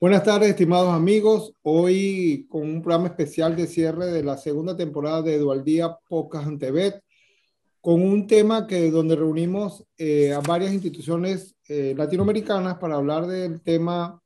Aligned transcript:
Buenas 0.00 0.22
tardes, 0.22 0.50
estimados 0.50 0.94
amigos. 0.94 1.54
Hoy 1.62 2.46
con 2.48 2.62
un 2.62 2.82
programa 2.82 3.08
especial 3.08 3.56
de 3.56 3.66
cierre 3.66 4.06
de 4.06 4.22
la 4.22 4.36
segunda 4.36 4.76
temporada 4.76 5.22
de 5.22 5.38
Dualdía 5.38 5.98
Pocas 6.08 6.46
Antebet, 6.46 7.02
con 7.80 8.00
un 8.02 8.28
tema 8.28 8.68
que 8.68 8.92
donde 8.92 9.16
reunimos 9.16 9.84
eh, 9.96 10.32
a 10.32 10.38
varias 10.38 10.72
instituciones 10.72 11.56
eh, 11.68 11.94
latinoamericanas 11.96 12.78
para 12.78 12.94
hablar 12.94 13.26
del 13.26 13.60
tema 13.60 14.22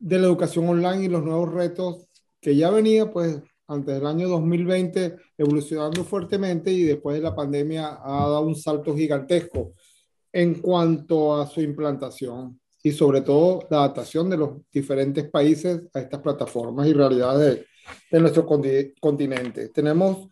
de 0.00 0.18
la 0.18 0.26
educación 0.26 0.68
online 0.68 1.04
y 1.04 1.08
los 1.08 1.22
nuevos 1.22 1.52
retos 1.52 2.08
que 2.40 2.56
ya 2.56 2.70
venía, 2.70 3.08
pues, 3.12 3.40
antes 3.68 3.94
del 3.94 4.06
año 4.06 4.28
2020 4.28 5.14
evolucionando 5.38 6.02
fuertemente 6.02 6.72
y 6.72 6.82
después 6.82 7.14
de 7.14 7.22
la 7.22 7.36
pandemia 7.36 8.00
ha 8.02 8.28
dado 8.28 8.40
un 8.40 8.56
salto 8.56 8.96
gigantesco 8.96 9.74
en 10.32 10.54
cuanto 10.54 11.40
a 11.40 11.46
su 11.46 11.60
implantación 11.60 12.60
y 12.82 12.92
sobre 12.92 13.20
todo 13.20 13.66
la 13.70 13.78
adaptación 13.78 14.28
de 14.28 14.36
los 14.36 14.50
diferentes 14.70 15.28
países 15.30 15.82
a 15.94 16.00
estas 16.00 16.20
plataformas 16.20 16.86
y 16.88 16.92
realidades 16.92 17.64
de, 18.10 18.20
nuestro 18.20 18.44
continente. 18.46 19.68
Tenemos 19.68 20.28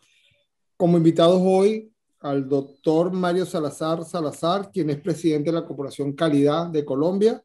como 0.77 0.97
invitados 0.97 1.41
hoy 1.45 1.93
al 2.21 2.49
doctor 2.49 3.13
Mario 3.13 3.47
Salazar 3.47 4.05
Salazar, 4.05 4.71
quien 4.73 4.91
es 4.91 5.01
presidente 5.01 5.51
de 5.51 5.61
la 5.61 5.67
Corporación 5.67 6.13
Calidad 6.13 6.67
de 6.67 6.85
Colombia, 6.85 7.43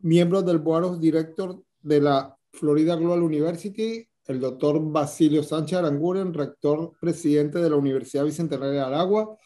miembro 0.00 0.42
del 0.42 0.58
Board 0.58 0.84
of 0.84 1.00
Director 1.00 1.62
de 1.82 2.00
la 2.00 2.36
Florida 2.52 2.96
Global 2.96 3.22
University, 3.22 4.08
el 4.24 4.40
doctor 4.40 4.80
Basilio 4.82 5.42
Sánchez 5.42 5.78
Aranguren, 5.78 6.34
rector 6.34 6.92
presidente 7.00 7.58
de 7.60 7.70
la 7.70 7.76
Universidad 7.76 8.24
Bicentenaria 8.24 8.72
de 8.72 8.80
Aragua, 8.80 9.36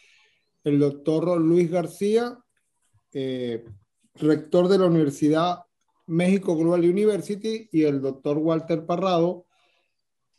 el 0.65 0.79
doctor 0.79 1.39
Luis 1.41 1.71
García, 1.71 2.39
eh, 3.13 3.65
rector 4.21 4.69
de 4.69 4.79
la 4.79 4.87
Universidad 4.87 5.65
México 6.07 6.57
Global 6.57 6.81
University, 6.81 7.69
y 7.71 7.85
el 7.85 8.01
doctor 8.01 8.39
Walter 8.39 8.85
Parrado, 8.85 9.47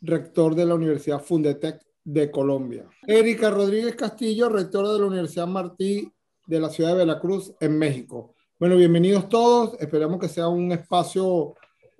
rector 0.00 0.54
de 0.54 0.66
la 0.66 0.74
Universidad 0.74 1.22
Fundetec 1.22 1.80
de 2.04 2.30
Colombia. 2.30 2.86
Erika 3.06 3.50
Rodríguez 3.50 3.96
Castillo, 3.96 4.48
rectora 4.48 4.92
de 4.92 4.98
la 4.98 5.06
Universidad 5.06 5.46
Martí 5.46 6.12
de 6.46 6.60
la 6.60 6.68
ciudad 6.68 6.90
de 6.90 7.04
Veracruz, 7.04 7.54
en 7.60 7.78
México. 7.78 8.34
Bueno, 8.58 8.76
bienvenidos 8.76 9.28
todos. 9.28 9.80
Esperamos 9.80 10.20
que 10.20 10.28
sea 10.28 10.48
un 10.48 10.72
espacio 10.72 11.54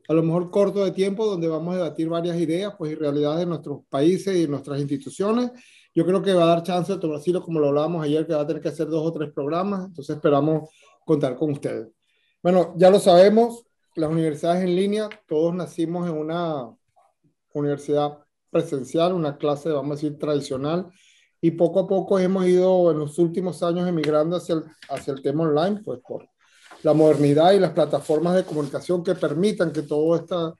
a 0.08 0.12
lo 0.12 0.22
mejor 0.22 0.50
corto 0.50 0.84
de 0.84 0.90
tiempo 0.90 1.24
donde 1.24 1.48
vamos 1.48 1.74
a 1.74 1.78
debatir 1.78 2.08
varias 2.08 2.36
ideas 2.36 2.74
pues, 2.76 2.92
y 2.92 2.94
realidades 2.94 3.40
de 3.40 3.46
nuestros 3.46 3.80
países 3.88 4.36
y 4.36 4.42
de 4.42 4.48
nuestras 4.48 4.80
instituciones. 4.80 5.50
Yo 5.94 6.04
creo 6.04 6.22
que 6.22 6.34
va 6.34 6.44
a 6.44 6.46
dar 6.46 6.62
chance 6.62 6.92
a 6.92 6.96
Brasil, 6.96 7.40
como 7.40 7.60
lo 7.60 7.68
hablábamos 7.68 8.04
ayer, 8.04 8.26
que 8.26 8.34
va 8.34 8.42
a 8.42 8.46
tener 8.46 8.60
que 8.60 8.68
hacer 8.68 8.88
dos 8.88 9.06
o 9.06 9.12
tres 9.12 9.32
programas. 9.32 9.86
Entonces 9.86 10.16
esperamos 10.16 10.70
contar 11.04 11.36
con 11.36 11.52
ustedes. 11.52 11.88
Bueno, 12.42 12.74
ya 12.76 12.90
lo 12.90 12.98
sabemos, 12.98 13.64
las 13.94 14.10
universidades 14.10 14.64
en 14.64 14.74
línea, 14.74 15.08
todos 15.26 15.54
nacimos 15.54 16.08
en 16.08 16.16
una 16.16 16.74
universidad 17.54 18.18
presencial, 18.50 19.12
una 19.12 19.36
clase, 19.38 19.70
vamos 19.70 19.92
a 19.92 19.94
decir, 19.94 20.18
tradicional, 20.18 20.90
y 21.40 21.52
poco 21.52 21.80
a 21.80 21.88
poco 21.88 22.18
hemos 22.18 22.46
ido 22.46 22.90
en 22.90 22.98
los 22.98 23.18
últimos 23.18 23.62
años 23.62 23.88
emigrando 23.88 24.36
hacia 24.36 24.56
el, 24.56 24.64
hacia 24.88 25.12
el 25.12 25.22
tema 25.22 25.44
online, 25.44 25.82
pues 25.84 26.00
por 26.06 26.28
la 26.82 26.94
modernidad 26.94 27.52
y 27.52 27.60
las 27.60 27.72
plataformas 27.72 28.34
de 28.34 28.44
comunicación 28.44 29.02
que 29.02 29.14
permitan 29.14 29.72
que 29.72 29.82
todas 29.82 30.22
esta, 30.22 30.54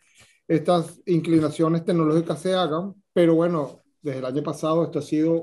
estas 0.49 1.01
inclinaciones 1.07 1.85
tecnológicas 1.85 2.41
se 2.41 2.55
hagan, 2.55 2.95
pero 3.13 3.35
bueno, 3.35 3.81
desde 4.01 4.19
el 4.19 4.25
año 4.25 4.43
pasado 4.43 4.85
esto 4.85 4.99
ha 4.99 5.03
sido 5.03 5.43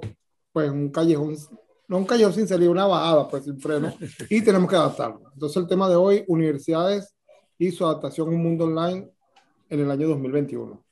pues 0.52 0.70
un 0.70 0.90
callejón 0.90 1.36
no 1.90 1.98
un 1.98 2.06
cayó 2.06 2.32
sin 2.32 2.48
salir, 2.48 2.70
una 2.70 2.86
bajada, 2.86 3.28
pues 3.28 3.44
sin 3.44 3.60
freno, 3.60 3.92
y 4.30 4.42
tenemos 4.42 4.70
que 4.70 4.76
adaptarlo. 4.76 5.32
Entonces 5.34 5.58
el 5.58 5.68
tema 5.68 5.90
de 5.90 5.96
hoy, 5.96 6.24
universidades 6.28 7.16
y 7.58 7.72
su 7.72 7.84
adaptación 7.84 8.28
a 8.30 8.32
un 8.32 8.44
mundo 8.44 8.66
online 8.66 9.12
en 9.70 9.80
el 9.80 9.90
año 9.90 10.08
2021. 10.08 10.86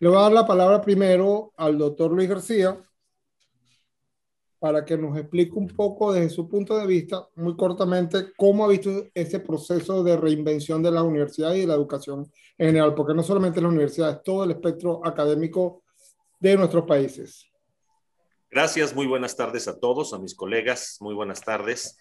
Le 0.00 0.08
voy 0.08 0.18
a 0.18 0.22
dar 0.22 0.32
la 0.32 0.46
palabra 0.46 0.80
primero 0.80 1.52
al 1.56 1.78
doctor 1.78 2.10
Luis 2.10 2.28
García 2.28 2.76
para 4.58 4.84
que 4.84 4.98
nos 4.98 5.16
explique 5.16 5.52
un 5.54 5.68
poco 5.68 6.12
desde 6.12 6.30
su 6.30 6.48
punto 6.48 6.76
de 6.76 6.86
vista, 6.86 7.28
muy 7.36 7.54
cortamente, 7.54 8.32
cómo 8.36 8.64
ha 8.64 8.68
visto 8.68 8.90
ese 9.14 9.38
proceso 9.38 10.02
de 10.02 10.16
reinvención 10.16 10.82
de 10.82 10.90
la 10.90 11.04
universidad 11.04 11.54
y 11.54 11.60
de 11.60 11.66
la 11.68 11.74
educación 11.74 12.26
en 12.58 12.68
general, 12.68 12.94
porque 12.94 13.14
no 13.14 13.22
solamente 13.22 13.60
la 13.60 13.68
universidad, 13.68 14.10
es 14.10 14.22
todo 14.24 14.42
el 14.42 14.50
espectro 14.50 15.06
académico 15.06 15.82
de 16.40 16.56
nuestros 16.56 16.84
países. 16.84 17.46
Gracias, 18.54 18.94
muy 18.94 19.06
buenas 19.06 19.34
tardes 19.34 19.66
a 19.66 19.80
todos, 19.80 20.14
a 20.14 20.18
mis 20.20 20.36
colegas, 20.36 20.98
muy 21.00 21.12
buenas 21.12 21.40
tardes. 21.40 21.98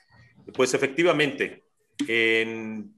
Pues 0.53 0.75
efectivamente, 0.75 1.64
en 2.08 2.94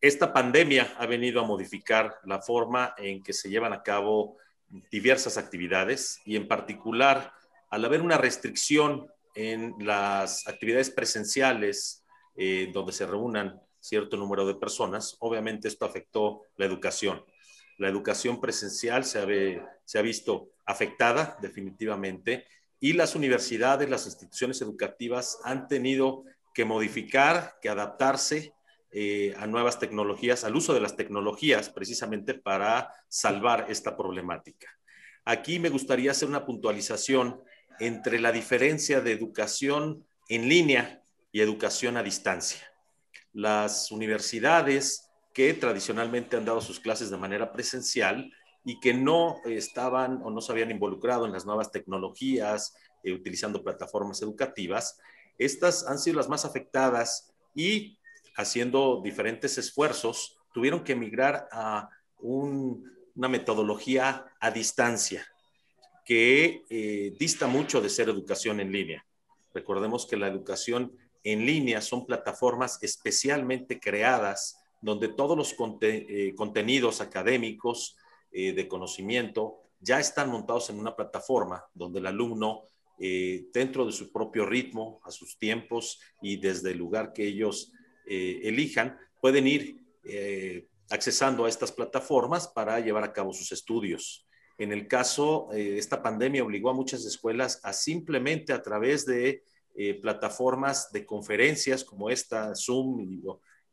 esta 0.00 0.32
pandemia 0.32 0.94
ha 0.98 1.04
venido 1.04 1.42
a 1.42 1.46
modificar 1.46 2.20
la 2.24 2.40
forma 2.40 2.94
en 2.96 3.22
que 3.22 3.34
se 3.34 3.50
llevan 3.50 3.74
a 3.74 3.82
cabo 3.82 4.38
diversas 4.90 5.36
actividades 5.36 6.22
y 6.24 6.36
en 6.36 6.48
particular 6.48 7.34
al 7.68 7.84
haber 7.84 8.00
una 8.00 8.16
restricción 8.16 9.08
en 9.34 9.74
las 9.80 10.48
actividades 10.48 10.88
presenciales 10.88 12.02
eh, 12.34 12.70
donde 12.72 12.94
se 12.94 13.04
reúnan 13.04 13.60
cierto 13.78 14.16
número 14.16 14.46
de 14.46 14.54
personas, 14.54 15.16
obviamente 15.18 15.68
esto 15.68 15.84
afectó 15.84 16.44
la 16.56 16.64
educación. 16.64 17.22
La 17.78 17.88
educación 17.88 18.40
presencial 18.40 19.04
se 19.04 19.18
ha 19.98 20.02
visto 20.02 20.50
afectada 20.64 21.36
definitivamente 21.40 22.46
y 22.80 22.92
las 22.92 23.14
universidades, 23.14 23.88
las 23.88 24.06
instituciones 24.06 24.60
educativas 24.60 25.38
han 25.44 25.68
tenido 25.68 26.24
que 26.52 26.64
modificar, 26.64 27.56
que 27.60 27.68
adaptarse 27.68 28.52
eh, 28.92 29.34
a 29.38 29.46
nuevas 29.46 29.78
tecnologías, 29.78 30.44
al 30.44 30.54
uso 30.54 30.72
de 30.74 30.80
las 30.80 30.94
tecnologías 30.94 31.68
precisamente 31.70 32.34
para 32.34 32.92
salvar 33.08 33.66
esta 33.68 33.96
problemática. 33.96 34.68
Aquí 35.24 35.58
me 35.58 35.70
gustaría 35.70 36.10
hacer 36.10 36.28
una 36.28 36.44
puntualización 36.44 37.40
entre 37.80 38.20
la 38.20 38.30
diferencia 38.30 39.00
de 39.00 39.12
educación 39.12 40.06
en 40.28 40.48
línea 40.48 41.02
y 41.32 41.40
educación 41.40 41.96
a 41.96 42.02
distancia. 42.02 42.60
Las 43.32 43.90
universidades 43.90 45.03
que 45.34 45.52
tradicionalmente 45.52 46.36
han 46.36 46.44
dado 46.44 46.60
sus 46.60 46.80
clases 46.80 47.10
de 47.10 47.16
manera 47.18 47.52
presencial 47.52 48.32
y 48.64 48.80
que 48.80 48.94
no 48.94 49.40
estaban 49.44 50.22
o 50.22 50.30
no 50.30 50.40
se 50.40 50.52
habían 50.52 50.70
involucrado 50.70 51.26
en 51.26 51.32
las 51.32 51.44
nuevas 51.44 51.70
tecnologías, 51.70 52.74
eh, 53.02 53.12
utilizando 53.12 53.62
plataformas 53.62 54.22
educativas, 54.22 54.98
estas 55.36 55.86
han 55.86 55.98
sido 55.98 56.16
las 56.16 56.28
más 56.28 56.44
afectadas 56.44 57.34
y 57.54 57.98
haciendo 58.36 59.00
diferentes 59.02 59.58
esfuerzos, 59.58 60.38
tuvieron 60.52 60.84
que 60.84 60.94
migrar 60.94 61.48
a 61.52 61.90
una 62.18 63.28
metodología 63.28 64.26
a 64.40 64.50
distancia 64.50 65.26
que 66.04 66.62
eh, 66.70 67.14
dista 67.18 67.46
mucho 67.46 67.80
de 67.80 67.88
ser 67.88 68.08
educación 68.08 68.60
en 68.60 68.70
línea. 68.70 69.04
Recordemos 69.52 70.06
que 70.06 70.16
la 70.16 70.28
educación 70.28 70.96
en 71.22 71.46
línea 71.46 71.80
son 71.80 72.06
plataformas 72.06 72.78
especialmente 72.82 73.80
creadas 73.80 74.63
donde 74.84 75.08
todos 75.08 75.34
los 75.34 75.56
eh, 75.80 76.34
contenidos 76.36 77.00
académicos, 77.00 77.96
eh, 78.30 78.52
de 78.52 78.68
conocimiento 78.68 79.60
ya 79.80 79.98
están 79.98 80.28
montados 80.28 80.68
en 80.68 80.78
una 80.78 80.94
plataforma 80.94 81.64
donde 81.72 82.00
el 82.00 82.06
alumno, 82.06 82.64
eh, 82.98 83.46
dentro 83.52 83.86
de 83.86 83.92
su 83.92 84.12
propio 84.12 84.44
ritmo, 84.44 85.00
a 85.04 85.10
sus 85.10 85.38
tiempos 85.38 86.00
y 86.20 86.36
desde 86.36 86.72
el 86.72 86.78
lugar 86.78 87.12
que 87.14 87.26
ellos 87.26 87.72
elijan, 88.06 88.98
pueden 89.18 89.46
ir 89.46 89.80
accesando 90.90 91.46
a 91.46 91.48
estas 91.48 91.72
plataformas 91.72 92.48
para 92.48 92.78
llevar 92.80 93.02
a 93.04 93.14
cabo 93.14 93.32
sus 93.32 93.50
estudios. 93.52 94.26
En 94.58 94.72
el 94.72 94.86
caso, 94.86 95.48
esta 95.52 96.02
pandemia 96.02 96.44
obligó 96.44 96.68
a 96.68 96.74
muchas 96.74 97.06
escuelas 97.06 97.60
a 97.62 97.72
simplemente 97.72 98.52
a 98.52 98.60
través 98.60 99.06
de 99.06 99.42
plataformas 100.02 100.92
de 100.92 101.06
conferencias 101.06 101.82
como 101.82 102.10
esta, 102.10 102.54
Zoom 102.54 103.00
y 103.00 103.22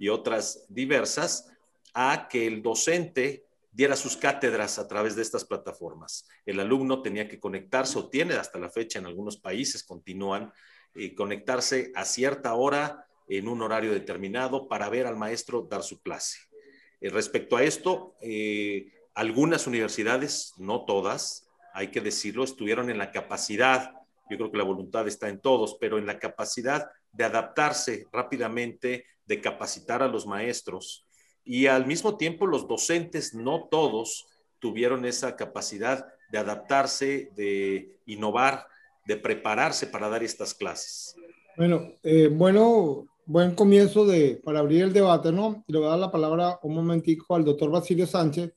otras 0.09 0.65
diversas, 0.69 1.51
a 1.93 2.27
que 2.29 2.47
el 2.47 2.61
docente 2.61 3.45
diera 3.71 3.95
sus 3.95 4.17
cátedras 4.17 4.79
a 4.79 4.87
través 4.87 5.15
de 5.15 5.21
estas 5.21 5.45
plataformas. 5.45 6.27
El 6.45 6.59
alumno 6.59 7.01
tenía 7.01 7.27
que 7.27 7.39
conectarse 7.39 7.97
o 7.97 8.09
tiene 8.09 8.33
hasta 8.35 8.59
la 8.59 8.69
fecha 8.69 8.99
en 8.99 9.05
algunos 9.05 9.37
países, 9.37 9.83
continúan, 9.83 10.51
eh, 10.93 11.15
conectarse 11.15 11.91
a 11.95 12.03
cierta 12.03 12.53
hora 12.53 13.07
en 13.29 13.47
un 13.47 13.61
horario 13.61 13.93
determinado 13.93 14.67
para 14.67 14.89
ver 14.89 15.07
al 15.07 15.15
maestro 15.15 15.67
dar 15.69 15.83
su 15.83 16.01
clase. 16.01 16.39
Eh, 16.99 17.09
respecto 17.09 17.55
a 17.55 17.63
esto, 17.63 18.15
eh, 18.21 18.91
algunas 19.13 19.67
universidades, 19.67 20.53
no 20.57 20.85
todas, 20.85 21.47
hay 21.73 21.91
que 21.91 22.01
decirlo, 22.01 22.43
estuvieron 22.43 22.89
en 22.89 22.97
la 22.97 23.11
capacidad, 23.11 23.93
yo 24.29 24.37
creo 24.37 24.51
que 24.51 24.57
la 24.57 24.63
voluntad 24.65 25.07
está 25.07 25.29
en 25.29 25.39
todos, 25.39 25.77
pero 25.79 25.97
en 25.97 26.05
la 26.05 26.19
capacidad 26.19 26.89
de 27.11 27.23
adaptarse 27.23 28.05
rápidamente, 28.11 29.05
de 29.25 29.41
capacitar 29.41 30.01
a 30.03 30.07
los 30.07 30.25
maestros, 30.25 31.05
y 31.43 31.67
al 31.67 31.85
mismo 31.85 32.17
tiempo 32.17 32.45
los 32.45 32.67
docentes, 32.67 33.33
no 33.33 33.67
todos, 33.69 34.27
tuvieron 34.59 35.05
esa 35.05 35.35
capacidad 35.35 36.05
de 36.31 36.37
adaptarse, 36.37 37.31
de 37.35 37.99
innovar, 38.05 38.67
de 39.05 39.17
prepararse 39.17 39.87
para 39.87 40.07
dar 40.07 40.23
estas 40.23 40.53
clases. 40.53 41.15
Bueno, 41.57 41.93
eh, 42.03 42.29
bueno, 42.31 43.05
buen 43.25 43.55
comienzo 43.55 44.05
de, 44.05 44.39
para 44.43 44.59
abrir 44.59 44.83
el 44.83 44.93
debate, 44.93 45.31
¿no? 45.31 45.63
Le 45.67 45.77
voy 45.77 45.87
a 45.87 45.91
dar 45.91 45.99
la 45.99 46.11
palabra 46.11 46.59
un 46.63 46.75
momentico 46.75 47.35
al 47.35 47.43
doctor 47.43 47.71
Basilio 47.71 48.05
Sánchez, 48.05 48.53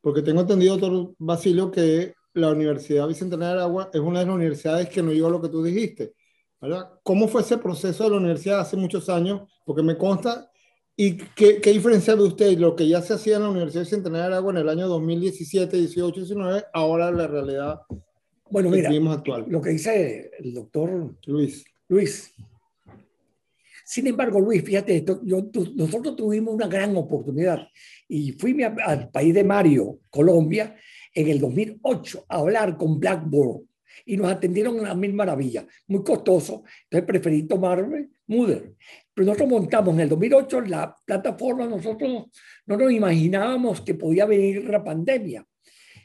porque 0.00 0.22
tengo 0.22 0.42
entendido, 0.42 0.76
doctor 0.76 1.14
Basilio, 1.18 1.70
que 1.70 2.14
la 2.34 2.50
Universidad 2.50 3.06
Bicentenario 3.06 3.56
de 3.56 3.62
Agua 3.62 3.90
es 3.92 4.00
una 4.00 4.20
de 4.20 4.26
las 4.26 4.34
universidades 4.34 4.88
que 4.88 5.02
no 5.02 5.12
llegó 5.12 5.28
a 5.28 5.30
lo 5.30 5.40
que 5.40 5.48
tú 5.48 5.62
dijiste, 5.62 6.12
¿verdad? 6.60 6.90
¿Cómo 7.02 7.28
fue 7.28 7.42
ese 7.42 7.58
proceso 7.58 8.04
de 8.04 8.10
la 8.10 8.16
universidad 8.16 8.60
hace 8.60 8.76
muchos 8.76 9.08
años? 9.08 9.42
Porque 9.64 9.82
me 9.82 9.96
consta, 9.96 10.50
¿y 10.96 11.16
qué, 11.16 11.60
qué 11.60 11.72
diferencia 11.72 12.16
de 12.16 12.22
usted 12.22 12.58
lo 12.58 12.74
que 12.74 12.88
ya 12.88 13.02
se 13.02 13.14
hacía 13.14 13.36
en 13.36 13.42
la 13.42 13.50
Universidad 13.50 13.84
Bicentenario 13.84 14.30
de 14.30 14.36
Agua 14.36 14.52
en 14.52 14.58
el 14.58 14.68
año 14.68 14.88
2017, 14.88 15.76
18, 15.76 16.20
19, 16.20 16.64
ahora 16.72 17.10
la 17.10 17.26
realidad 17.26 17.80
bueno, 18.50 18.70
mira, 18.70 18.90
actual? 19.12 19.46
Lo 19.48 19.60
que 19.60 19.70
dice 19.70 20.30
el 20.38 20.54
doctor 20.54 21.16
Luis. 21.26 21.64
Luis. 21.88 22.32
Sin 23.84 24.06
embargo, 24.06 24.40
Luis, 24.40 24.62
fíjate 24.62 25.04
yo, 25.24 25.50
nosotros 25.74 26.16
tuvimos 26.16 26.54
una 26.54 26.68
gran 26.68 26.96
oportunidad 26.96 27.66
y 28.08 28.32
fui 28.32 28.56
al 28.62 29.10
país 29.10 29.34
de 29.34 29.44
Mario, 29.44 29.98
Colombia, 30.08 30.76
en 31.12 31.28
el 31.28 31.40
2008 31.40 32.26
a 32.28 32.36
hablar 32.36 32.76
con 32.76 32.98
Blackboard 32.98 33.62
y 34.04 34.16
nos 34.16 34.30
atendieron 34.30 34.86
a 34.86 34.94
mil 34.94 35.12
maravillas, 35.14 35.66
muy 35.86 36.02
costoso, 36.02 36.64
entonces 36.84 37.06
preferí 37.06 37.44
tomarme 37.44 38.08
Moodle. 38.26 38.74
Pero 39.12 39.26
nosotros 39.26 39.48
montamos 39.48 39.94
en 39.94 40.00
el 40.00 40.08
2008 40.08 40.60
la 40.62 40.96
plataforma, 41.04 41.66
nosotros 41.66 42.26
no 42.66 42.76
nos 42.76 42.90
imaginábamos 42.90 43.80
que 43.80 43.94
podía 43.94 44.26
venir 44.26 44.64
la 44.68 44.82
pandemia 44.82 45.46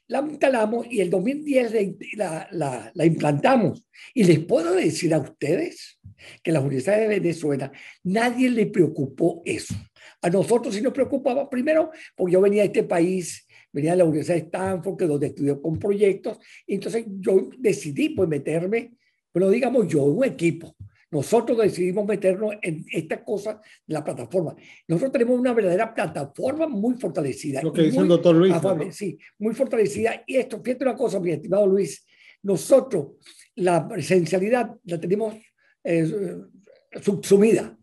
la 0.10 0.22
instalamos 0.22 0.88
y 0.90 1.02
el 1.02 1.10
2010 1.10 1.72
la, 2.18 2.48
la, 2.52 2.92
la, 2.94 3.06
implantamos. 3.06 3.86
Y 4.14 4.24
les 4.24 4.40
puedo 4.40 4.74
decir 4.74 5.14
a 5.14 5.20
ustedes 5.20 6.00
que 6.44 6.52
la 6.52 6.62
Universidad 6.62 6.98
de 6.98 7.08
Venezuela 7.08 7.72
nadie 8.04 8.50
le 8.50 8.66
preocupó 8.66 9.42
eso. 9.46 9.76
A 10.22 10.30
nosotros 10.30 10.74
sí 10.74 10.82
nos 10.82 10.94
preocupaba, 10.94 11.50
primero, 11.50 11.92
porque 12.16 12.34
yo 12.34 12.42
venía 12.42 12.64
de 12.64 12.68
este 12.68 12.84
país, 12.84 13.48
venía 13.72 13.92
de 13.92 13.98
la 13.98 14.06
Universidad 14.06 14.36
de 14.36 14.44
Stanford, 14.44 14.98
que 14.98 15.06
donde 15.06 15.28
estudió 15.28 15.62
con 15.62 15.78
proyectos, 15.78 16.40
y 16.66 16.76
entonces 16.76 17.06
yo 17.20 17.50
decidí 17.58 18.10
pues 18.10 18.28
meterme, 18.28 18.94
pero 19.32 19.50
digamos 19.50 19.88
yo, 19.88 20.04
un 20.04 20.26
equipo, 20.26 20.76
nosotros 21.12 21.58
decidimos 21.58 22.06
meternos 22.06 22.54
en 22.62 22.86
esta 22.92 23.24
cosa 23.24 23.60
de 23.86 23.94
la 23.94 24.04
plataforma. 24.04 24.56
Nosotros 24.88 25.12
tenemos 25.12 25.40
una 25.40 25.54
verdadera 25.54 25.94
plataforma 25.94 26.68
muy 26.68 26.96
fortalecida. 26.96 27.64
Lo 27.64 27.74
que 27.74 27.84
dice 27.84 28.00
el 28.00 28.08
doctor 28.08 28.36
Luis. 28.36 28.54
Sí, 28.92 29.18
muy 29.40 29.56
fortalecida. 29.56 30.24
Y 30.28 30.36
esto, 30.36 30.62
fíjate 30.64 30.84
una 30.84 30.96
cosa, 30.96 31.20
mi 31.20 31.32
estimado 31.32 31.66
Luis, 31.66 32.06
nosotros 32.44 33.14
la 33.56 33.88
presencialidad 33.88 34.76
la 34.84 35.00
tenemos 35.00 35.36
eh, 35.84 36.38
subsumida. 37.02 37.79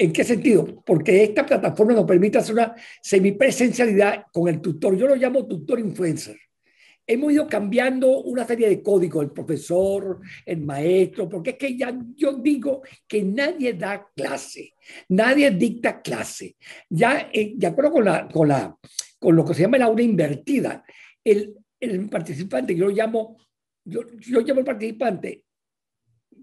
¿En 0.00 0.14
qué 0.14 0.24
sentido? 0.24 0.82
Porque 0.86 1.22
esta 1.22 1.44
plataforma 1.44 1.92
nos 1.92 2.06
permite 2.06 2.38
hacer 2.38 2.54
una 2.54 2.74
semipresencialidad 3.02 4.24
con 4.32 4.48
el 4.48 4.58
tutor. 4.58 4.96
Yo 4.96 5.06
lo 5.06 5.14
llamo 5.14 5.46
tutor 5.46 5.78
influencer 5.78 6.38
hemos 7.06 7.32
ido 7.32 7.48
cambiando 7.48 8.20
una 8.20 8.46
serie 8.46 8.68
de 8.68 8.82
códigos, 8.82 9.24
el 9.24 9.32
profesor, 9.32 10.20
el 10.46 10.60
maestro, 10.60 11.28
porque 11.28 11.50
es 11.50 11.56
que 11.56 11.76
ya 11.76 11.92
yo 12.14 12.34
digo 12.34 12.82
que 13.08 13.24
nadie 13.24 13.72
da 13.72 14.06
clase, 14.14 14.74
nadie 15.08 15.50
dicta 15.50 16.00
clase. 16.00 16.54
Ya, 16.88 17.28
eh, 17.32 17.54
de 17.56 17.66
acuerdo 17.66 17.90
con, 17.90 18.04
la, 18.04 18.28
con, 18.28 18.46
la, 18.46 18.78
con 19.18 19.34
lo 19.34 19.44
que 19.44 19.54
se 19.54 19.62
llama 19.62 19.78
la 19.78 19.86
aula 19.86 20.02
invertida, 20.02 20.84
el, 21.24 21.56
el 21.80 22.08
participante, 22.08 22.76
yo 22.76 22.86
lo 22.86 22.92
llamo, 22.92 23.38
yo, 23.84 24.02
yo 24.20 24.40
llamo 24.42 24.60
el 24.60 24.66
participante 24.66 25.42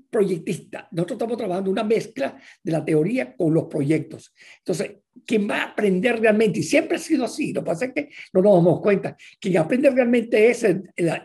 proyectista. 0.09 0.87
Nosotros 0.91 1.17
estamos 1.17 1.37
trabajando 1.37 1.71
una 1.71 1.83
mezcla 1.83 2.37
de 2.63 2.71
la 2.71 2.83
teoría 2.83 3.35
con 3.35 3.53
los 3.53 3.65
proyectos. 3.65 4.33
Entonces, 4.59 4.97
quien 5.25 5.49
va 5.49 5.61
a 5.61 5.65
aprender 5.69 6.19
realmente, 6.19 6.59
y 6.59 6.63
siempre 6.63 6.97
ha 6.97 6.99
sido 6.99 7.25
así, 7.25 7.53
lo 7.53 7.61
que 7.61 7.65
pasa 7.65 7.85
es 7.85 7.93
que 7.93 8.09
no 8.33 8.41
nos 8.41 8.55
damos 8.55 8.81
cuenta, 8.81 9.17
quien 9.39 9.57
aprende 9.57 9.89
realmente 9.89 10.49
es 10.49 10.65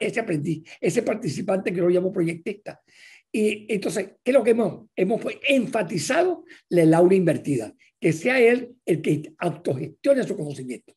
ese 0.00 0.20
aprendiz, 0.20 0.62
ese 0.80 1.02
participante 1.02 1.72
que 1.72 1.80
lo 1.80 1.88
llamo 1.88 2.12
proyectista. 2.12 2.80
Y 3.30 3.66
entonces, 3.72 4.10
¿qué 4.22 4.30
es 4.30 4.34
lo 4.34 4.44
que 4.44 4.50
hemos, 4.50 4.86
hemos 4.94 5.20
enfatizado? 5.48 6.44
La 6.68 6.98
aula 6.98 7.14
invertida, 7.14 7.74
que 8.02 8.12
sea 8.12 8.40
él 8.40 8.74
el 8.84 9.00
que 9.00 9.32
autogestione 9.38 10.24
su 10.24 10.36
conocimiento. 10.36 10.92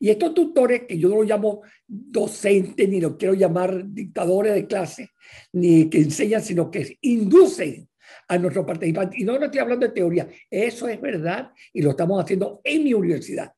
Y 0.00 0.08
estos 0.08 0.32
tutores, 0.32 0.84
que 0.88 0.98
yo 0.98 1.10
no 1.10 1.16
los 1.16 1.26
llamo 1.26 1.60
docentes, 1.86 2.88
ni 2.88 2.98
los 2.98 3.16
quiero 3.16 3.34
llamar 3.34 3.84
dictadores 3.92 4.54
de 4.54 4.66
clase, 4.66 5.10
ni 5.52 5.90
que 5.90 5.98
enseñan, 5.98 6.42
sino 6.42 6.70
que 6.70 6.96
inducen 7.02 7.86
a 8.26 8.38
nuestros 8.38 8.64
participantes. 8.64 9.20
Y 9.20 9.24
no, 9.24 9.38
no 9.38 9.44
estoy 9.44 9.60
hablando 9.60 9.86
de 9.86 9.92
teoría, 9.92 10.30
eso 10.50 10.88
es 10.88 10.98
verdad 10.98 11.50
y 11.74 11.82
lo 11.82 11.90
estamos 11.90 12.24
haciendo 12.24 12.62
en 12.64 12.84
mi 12.84 12.94
universidad. 12.94 13.52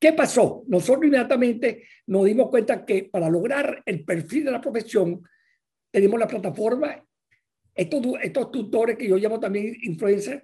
¿Qué 0.00 0.12
pasó? 0.12 0.64
Nosotros 0.66 1.06
inmediatamente 1.06 1.84
nos 2.08 2.24
dimos 2.24 2.48
cuenta 2.50 2.84
que 2.84 3.04
para 3.04 3.30
lograr 3.30 3.80
el 3.86 4.04
perfil 4.04 4.46
de 4.46 4.50
la 4.50 4.60
profesión, 4.60 5.22
tenemos 5.92 6.18
la 6.18 6.26
plataforma, 6.26 7.00
estos, 7.72 8.02
estos 8.20 8.50
tutores 8.50 8.98
que 8.98 9.06
yo 9.06 9.16
llamo 9.18 9.38
también 9.38 9.72
influencers, 9.82 10.42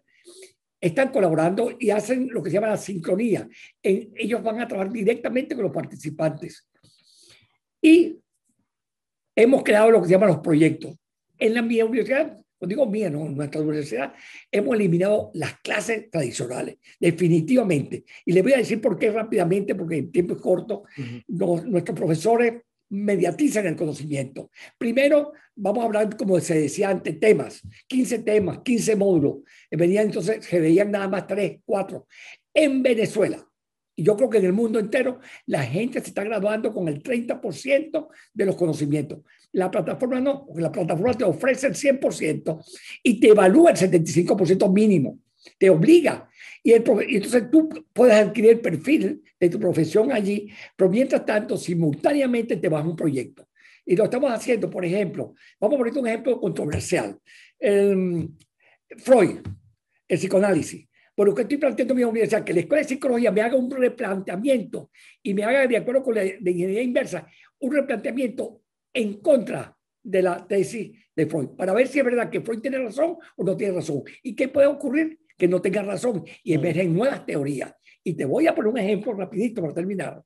están 0.81 1.11
colaborando 1.11 1.77
y 1.79 1.91
hacen 1.91 2.29
lo 2.31 2.43
que 2.43 2.51
se 2.51 2.55
llama 2.55 2.69
la 2.69 2.77
sincronía. 2.77 3.49
En, 3.83 4.13
ellos 4.17 4.43
van 4.43 4.61
a 4.61 4.69
trabajar 4.69 4.93
directamente 4.93 5.55
con 5.55 5.65
los 5.65 5.73
participantes. 5.73 6.69
Y 7.81 8.19
hemos 9.35 9.63
creado 9.63 9.91
lo 9.91 10.01
que 10.01 10.09
se 10.09 10.13
llama 10.13 10.27
los 10.27 10.39
proyectos. 10.39 10.97
En 11.39 11.55
la 11.55 11.63
mi 11.63 11.81
universidad, 11.83 12.39
cuando 12.59 12.75
digo 12.75 12.87
mía, 12.87 13.11
no, 13.11 13.27
en 13.27 13.37
nuestra 13.37 13.61
universidad, 13.61 14.15
hemos 14.51 14.75
eliminado 14.75 15.31
las 15.35 15.61
clases 15.61 16.11
tradicionales, 16.11 16.79
definitivamente. 16.99 18.05
Y 18.25 18.33
les 18.33 18.43
voy 18.43 18.55
a 18.55 18.59
decir 18.59 18.81
por 18.81 18.99
qué 18.99 19.11
rápidamente, 19.11 19.75
porque 19.75 19.99
el 19.99 20.11
tiempo 20.11 20.35
es 20.35 20.41
corto. 20.41 20.85
nuestros 21.29 21.97
profesores 21.97 22.63
mediatizan 22.91 23.67
el 23.67 23.77
conocimiento. 23.77 24.51
Primero, 24.79 25.33
vamos 25.55 25.83
a 25.83 25.87
hablar, 25.87 26.17
como 26.17 26.39
se 26.41 26.61
decía 26.61 26.91
antes, 26.91 27.19
temas, 27.19 27.63
15 27.89 28.21
temas, 28.21 28.61
15 28.61 28.97
módulos. 28.97 29.37
Venían 29.71 30.07
entonces, 30.07 30.45
se 30.45 30.61
veían 30.61 30.91
nada 30.91 31.09
más 31.09 31.27
3, 31.27 31.61
4. 31.65 32.07
En 32.55 32.83
Venezuela, 32.83 33.47
y 33.97 34.05
yo 34.05 34.15
creo 34.17 34.29
que 34.29 34.39
en 34.39 34.45
el 34.45 34.53
mundo 34.53 34.79
entero, 34.79 35.21
la 35.47 35.63
gente 35.63 36.01
se 36.01 36.09
está 36.09 36.23
graduando 36.23 36.73
con 36.73 36.87
el 36.87 37.03
30% 37.03 38.09
de 38.35 38.45
los 38.45 38.55
conocimientos. 38.55 39.21
La 39.53 39.71
plataforma 39.71 40.21
no, 40.21 40.45
porque 40.47 40.63
la 40.63 40.71
plataforma 40.71 41.15
te 41.15 41.25
ofrece 41.25 41.67
el 41.67 41.75
100% 41.75 42.63
y 43.03 43.19
te 43.19 43.29
evalúa 43.29 43.71
el 43.71 43.77
75% 43.77 44.71
mínimo. 44.71 45.19
Te 45.59 45.71
obliga. 45.71 46.29
Y, 46.63 46.73
entonces 46.73 47.51
tú 47.51 47.69
puedes 47.93 48.15
adquirir 48.17 48.51
el 48.51 48.61
perfil 48.61 49.23
de 49.39 49.49
tu 49.49 49.59
profesión 49.61 50.13
allí, 50.13 50.51
pero 50.77 50.91
mientras 50.91 51.25
tanto, 51.25 51.57
simultáneamente 51.57 52.57
te 52.57 52.69
vas 52.69 52.85
a 52.85 52.89
un 52.89 52.97
proyecto. 52.97 53.49
Y 53.85 53.95
lo 53.95 54.05
estamos 54.05 54.33
haciendo, 54.33 54.69
por 54.69 54.85
ejemplo, 54.85 55.35
vamos 55.61 55.77
a 55.77 55.79
poner 55.79 55.99
un 55.99 56.09
ejemplo 56.09 56.41
controversial. 56.41 57.19
Freud, 58.99 59.39
el 60.09 60.19
psicoanálisis. 60.19 60.89
Bueno, 61.17 61.35
que 61.35 61.43
estoy 61.43 61.57
planteando 61.57 61.95
mi 61.95 62.05
universidad, 62.05 62.45
que 62.45 62.53
la 62.53 62.61
Escuela 62.61 62.83
de 62.83 62.89
Psicología 62.89 63.33
me 63.33 63.41
haga 63.41 63.57
un 63.57 63.71
replanteamiento 63.71 64.91
y 65.23 65.33
me 65.33 65.45
haga, 65.45 65.67
de 65.67 65.77
acuerdo 65.77 66.03
con 66.03 66.15
la 66.15 66.23
de 66.23 66.51
ingeniería 66.51 66.83
inversa, 66.83 67.27
un 67.61 67.73
replanteamiento 67.73 68.63
en 68.93 69.21
contra 69.21 69.75
de 70.03 70.23
la 70.23 70.47
tesis 70.47 70.93
de 71.15 71.27
Freud, 71.27 71.49
para 71.57 71.73
ver 71.73 71.89
si 71.89 71.99
es 71.99 72.05
verdad 72.05 72.29
que 72.29 72.43
Freud 72.43 72.61
tiene 72.61 72.79
razón 72.79 73.17
o 73.37 73.45
no 73.45 73.57
tiene 73.57 73.75
razón. 73.75 74.03
¿Y 74.23 74.37
qué 74.37 74.49
puede 74.49 74.67
ocurrir? 74.67 75.19
Que 75.37 75.49
no 75.49 75.61
tenga 75.61 75.83
razón 75.83 76.25
y 76.43 76.55
emergen 76.55 76.95
nuevas 76.95 77.25
teorías. 77.27 77.75
Y 78.03 78.15
te 78.15 78.25
voy 78.25 78.47
a 78.47 78.55
poner 78.55 78.73
un 78.73 78.79
ejemplo 78.79 79.13
rapidito 79.15 79.61
para 79.61 79.75
terminar. 79.75 80.23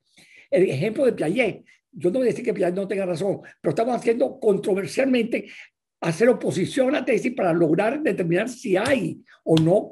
El 0.50 0.69
ejemplo 0.69 1.05
de 1.05 1.12
Piaget. 1.12 1.64
Yo 1.93 2.11
no 2.11 2.21
voy 2.21 2.29
a 2.29 2.31
decir 2.31 2.45
que 2.45 2.55
Piaget 2.55 2.76
no 2.76 2.87
tenga 2.87 3.07
razón, 3.07 3.40
pero 3.61 3.71
estamos 3.71 3.97
haciendo 3.97 4.38
controversialmente 4.38 5.47
hacer 6.00 6.29
oposición 6.29 6.88
a 6.88 7.00
la 7.00 7.05
tesis 7.05 7.35
para 7.35 7.52
lograr 7.52 8.02
determinar 8.02 8.49
si 8.49 8.76
hay 8.76 9.21
o 9.45 9.57
no 9.57 9.88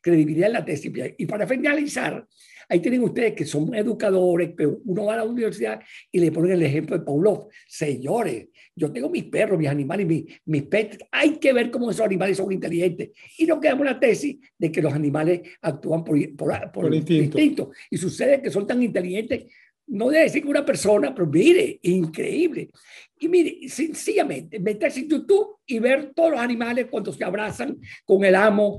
credibilidad 0.00 0.48
en 0.48 0.52
la 0.54 0.64
tesis. 0.64 0.92
Y 1.18 1.26
para 1.26 1.46
finalizar, 1.46 2.26
ahí 2.70 2.80
tienen 2.80 3.02
ustedes 3.02 3.34
que 3.34 3.44
son 3.44 3.74
educadores, 3.74 4.52
pero 4.56 4.80
uno 4.84 5.04
va 5.04 5.14
a 5.14 5.16
la 5.18 5.24
universidad 5.24 5.80
y 6.10 6.20
le 6.20 6.32
ponen 6.32 6.52
el 6.52 6.62
ejemplo 6.62 6.96
de 6.96 7.04
Pavlov. 7.04 7.48
Señores, 7.66 8.48
yo 8.74 8.90
tengo 8.90 9.10
mis 9.10 9.24
perros, 9.24 9.58
mis 9.58 9.68
animales, 9.68 10.06
mis, 10.06 10.24
mis 10.46 10.62
pets. 10.62 10.98
Hay 11.10 11.36
que 11.36 11.52
ver 11.52 11.70
cómo 11.70 11.90
esos 11.90 12.06
animales 12.06 12.36
son 12.36 12.50
inteligentes. 12.52 13.10
Y 13.36 13.44
no 13.44 13.60
quedamos 13.60 13.84
la 13.84 13.98
tesis 13.98 14.38
de 14.56 14.72
que 14.72 14.80
los 14.80 14.94
animales 14.94 15.42
actúan 15.60 16.04
por, 16.04 16.16
por, 16.36 16.72
por, 16.72 16.94
instinto. 16.94 17.38
instinto. 17.38 17.70
Y 17.90 17.98
sucede 17.98 18.40
que 18.40 18.50
son 18.50 18.66
tan 18.66 18.82
inteligentes 18.82 19.46
no 19.90 20.08
debe 20.08 20.24
decir 20.24 20.42
que 20.42 20.48
una 20.48 20.64
persona, 20.64 21.12
pero 21.12 21.26
mire, 21.26 21.80
increíble. 21.82 22.70
Y 23.18 23.28
mire, 23.28 23.68
sencillamente, 23.68 24.60
meterse 24.60 25.00
en 25.00 25.08
YouTube 25.08 25.58
y 25.66 25.80
ver 25.80 26.12
todos 26.14 26.30
los 26.30 26.40
animales 26.40 26.86
cuando 26.88 27.12
se 27.12 27.24
abrazan 27.24 27.76
con 28.04 28.24
el 28.24 28.36
amo, 28.36 28.76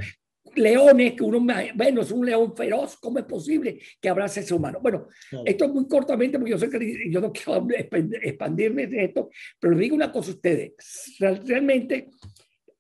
leones, 0.56 1.14
que 1.14 1.24
uno, 1.24 1.46
bueno, 1.76 2.02
es 2.02 2.12
un 2.12 2.26
león 2.26 2.56
feroz, 2.56 2.98
¿cómo 2.98 3.20
es 3.20 3.26
posible 3.26 3.80
que 4.00 4.10
abrace 4.10 4.40
a 4.40 4.44
ese 4.44 4.54
humano? 4.54 4.80
Bueno, 4.82 5.08
esto 5.46 5.66
es 5.66 5.72
muy 5.72 5.88
cortamente, 5.88 6.38
porque 6.38 6.52
yo 6.52 6.58
sé 6.58 6.70
que 6.70 7.10
yo 7.10 7.22
no 7.22 7.32
quiero 7.32 7.68
expandirme 8.22 8.88
de 8.88 9.06
esto, 9.06 9.30
pero 9.60 9.78
digo 9.78 9.96
una 9.96 10.12
cosa 10.12 10.32
a 10.32 10.36
ustedes, 10.36 10.74
realmente 11.20 12.10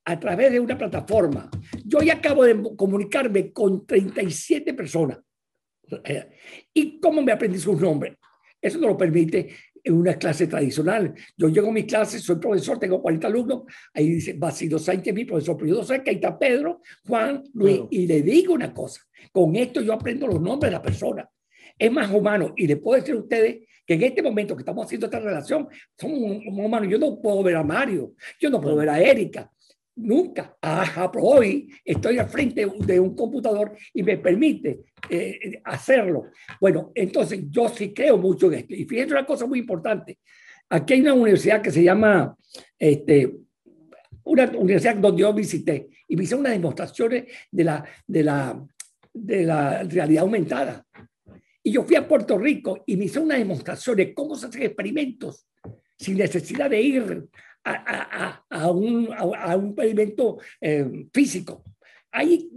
a 0.06 0.20
través 0.20 0.52
de 0.52 0.60
una 0.60 0.78
plataforma, 0.78 1.50
Yo 1.86 2.02
ya 2.02 2.14
acabo 2.14 2.44
de 2.44 2.60
comunicarme 2.76 3.52
con 3.52 3.86
37 3.86 4.74
personas. 4.74 5.20
¿Y 6.74 7.00
cómo 7.00 7.22
me 7.22 7.32
aprendí 7.32 7.60
sus 7.60 7.80
nombres? 7.80 8.16
Eso 8.62 8.80
no 8.80 8.88
lo 8.88 8.98
permite 8.98 9.50
en 9.84 9.94
una 9.94 10.16
clase 10.16 10.48
tradicional. 10.48 11.14
Yo 11.38 11.50
llego 11.50 11.70
a 11.70 11.74
mi 11.74 11.86
clase, 11.86 12.20
soy 12.20 12.38
profesor, 12.38 12.80
tengo 12.80 13.02
40 13.02 13.28
alumnos, 13.28 13.64
ahí 13.94 14.10
dice 14.10 14.34
Basilio 14.34 14.80
Sánchez, 14.80 15.14
mi 15.14 15.26
profesor, 15.26 15.58
pero 15.58 15.76
yo 15.76 15.84
sé 15.84 16.04
que 16.04 16.12
ahí 16.12 16.16
está 16.18 16.38
Pedro, 16.38 16.82
Juan, 17.08 17.44
Luis, 17.54 17.82
y 17.90 18.08
le 18.08 18.22
digo 18.22 18.54
una 18.54 18.74
cosa, 18.74 19.02
con 19.32 19.56
esto 19.56 19.82
yo 19.82 19.94
aprendo 19.94 20.28
los 20.28 20.42
nombres 20.42 20.72
de 20.72 20.78
la 20.78 20.82
persona. 20.82 21.30
Es 21.78 21.92
más 21.92 22.12
humano, 22.12 22.54
y 22.56 22.68
le 22.68 22.78
puedo 22.78 23.00
decir 23.00 23.16
a 23.16 23.20
ustedes 23.20 23.68
que 23.86 23.96
en 23.96 24.04
este 24.04 24.22
momento 24.22 24.56
que 24.56 24.62
estamos 24.62 24.86
haciendo 24.86 25.08
esta 25.08 25.20
relación, 25.20 25.68
somos 25.98 26.42
humanos. 26.46 26.88
Yo 26.90 27.00
no 27.00 27.20
puedo 27.20 27.42
ver 27.44 27.56
a 27.56 27.64
Mario, 27.64 28.14
yo 28.40 28.50
no 28.50 28.62
puedo 28.62 28.76
ver 28.76 28.90
a 28.90 29.02
Erika, 29.02 29.52
nunca. 29.96 30.58
Ajá, 30.62 31.12
pero 31.12 31.26
hoy 31.26 31.70
estoy 31.84 32.18
al 32.18 32.30
frente 32.30 32.66
de 32.66 33.00
un 33.00 33.16
computador 33.16 33.76
y 33.94 34.04
me 34.04 34.18
permite 34.18 34.82
eh, 35.10 35.62
hacerlo. 35.64 36.32
Bueno, 36.60 36.92
entonces 36.96 37.44
yo 37.50 37.70
sí 37.70 37.94
creo 37.94 38.18
mucho 38.18 38.48
en 38.48 38.60
esto. 38.60 38.76
Y 38.76 38.86
fíjense 38.86 39.14
una 39.14 39.26
cosa 39.26 39.46
muy 39.46 39.60
importante. 39.60 40.20
Aquí 40.70 40.94
hay 40.94 41.02
una 41.02 41.14
universidad 41.14 41.62
que 41.62 41.72
se 41.72 41.84
llama, 41.84 42.36
este, 42.80 43.36
una 44.24 44.46
universidad 44.58 44.96
donde 44.96 45.22
yo 45.22 45.34
visité 45.34 45.90
y 46.08 46.16
me 46.16 46.24
hice 46.24 46.36
unas 46.36 46.54
demostraciones 46.54 47.26
de 47.52 47.64
la, 47.64 47.84
de 48.08 48.24
la, 48.24 48.68
de 49.14 49.46
la 49.46 49.84
realidad 49.84 50.24
aumentada. 50.24 50.86
Y 51.64 51.74
yo 51.74 51.84
fui 51.84 51.96
a 51.96 52.08
Puerto 52.08 52.38
Rico 52.38 52.84
y 52.86 52.96
me 52.98 53.06
hice 53.06 53.20
una 53.20 53.38
demostración 53.38 53.98
de 53.98 54.14
cómo 54.14 54.36
se 54.36 54.48
hacen 54.48 54.64
experimentos 54.64 55.46
sin 55.98 56.18
necesidad 56.18 56.70
de 56.70 56.82
ir 56.82 57.26
a, 57.64 58.44
a, 58.50 58.72
un, 58.72 59.10
a 59.14 59.56
un, 59.56 59.68
experimento 59.68 60.40
eh, 60.60 61.08
físico. 61.14 61.64
Hay 62.12 62.50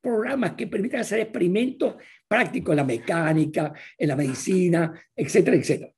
programas 0.00 0.52
que 0.52 0.66
permiten 0.66 1.00
hacer 1.00 1.20
experimentos 1.20 1.96
prácticos 2.26 2.72
en 2.72 2.76
la 2.76 2.84
mecánica, 2.84 3.72
en 3.96 4.08
la 4.08 4.16
medicina, 4.16 4.92
etcétera, 5.14 5.56
etcétera. 5.56 5.92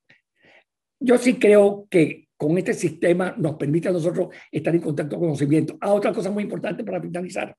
Yo 1.00 1.18
sí 1.18 1.34
creo 1.34 1.86
que 1.90 2.28
con 2.36 2.58
este 2.58 2.74
sistema 2.74 3.34
nos 3.36 3.54
permite 3.54 3.88
a 3.88 3.92
nosotros 3.92 4.28
estar 4.50 4.74
en 4.74 4.80
contacto 4.80 5.16
con 5.16 5.28
conocimiento. 5.28 5.78
Ah, 5.80 5.92
otra 5.92 6.12
cosa 6.12 6.30
muy 6.30 6.42
importante 6.42 6.82
para 6.82 7.00
finalizar, 7.00 7.54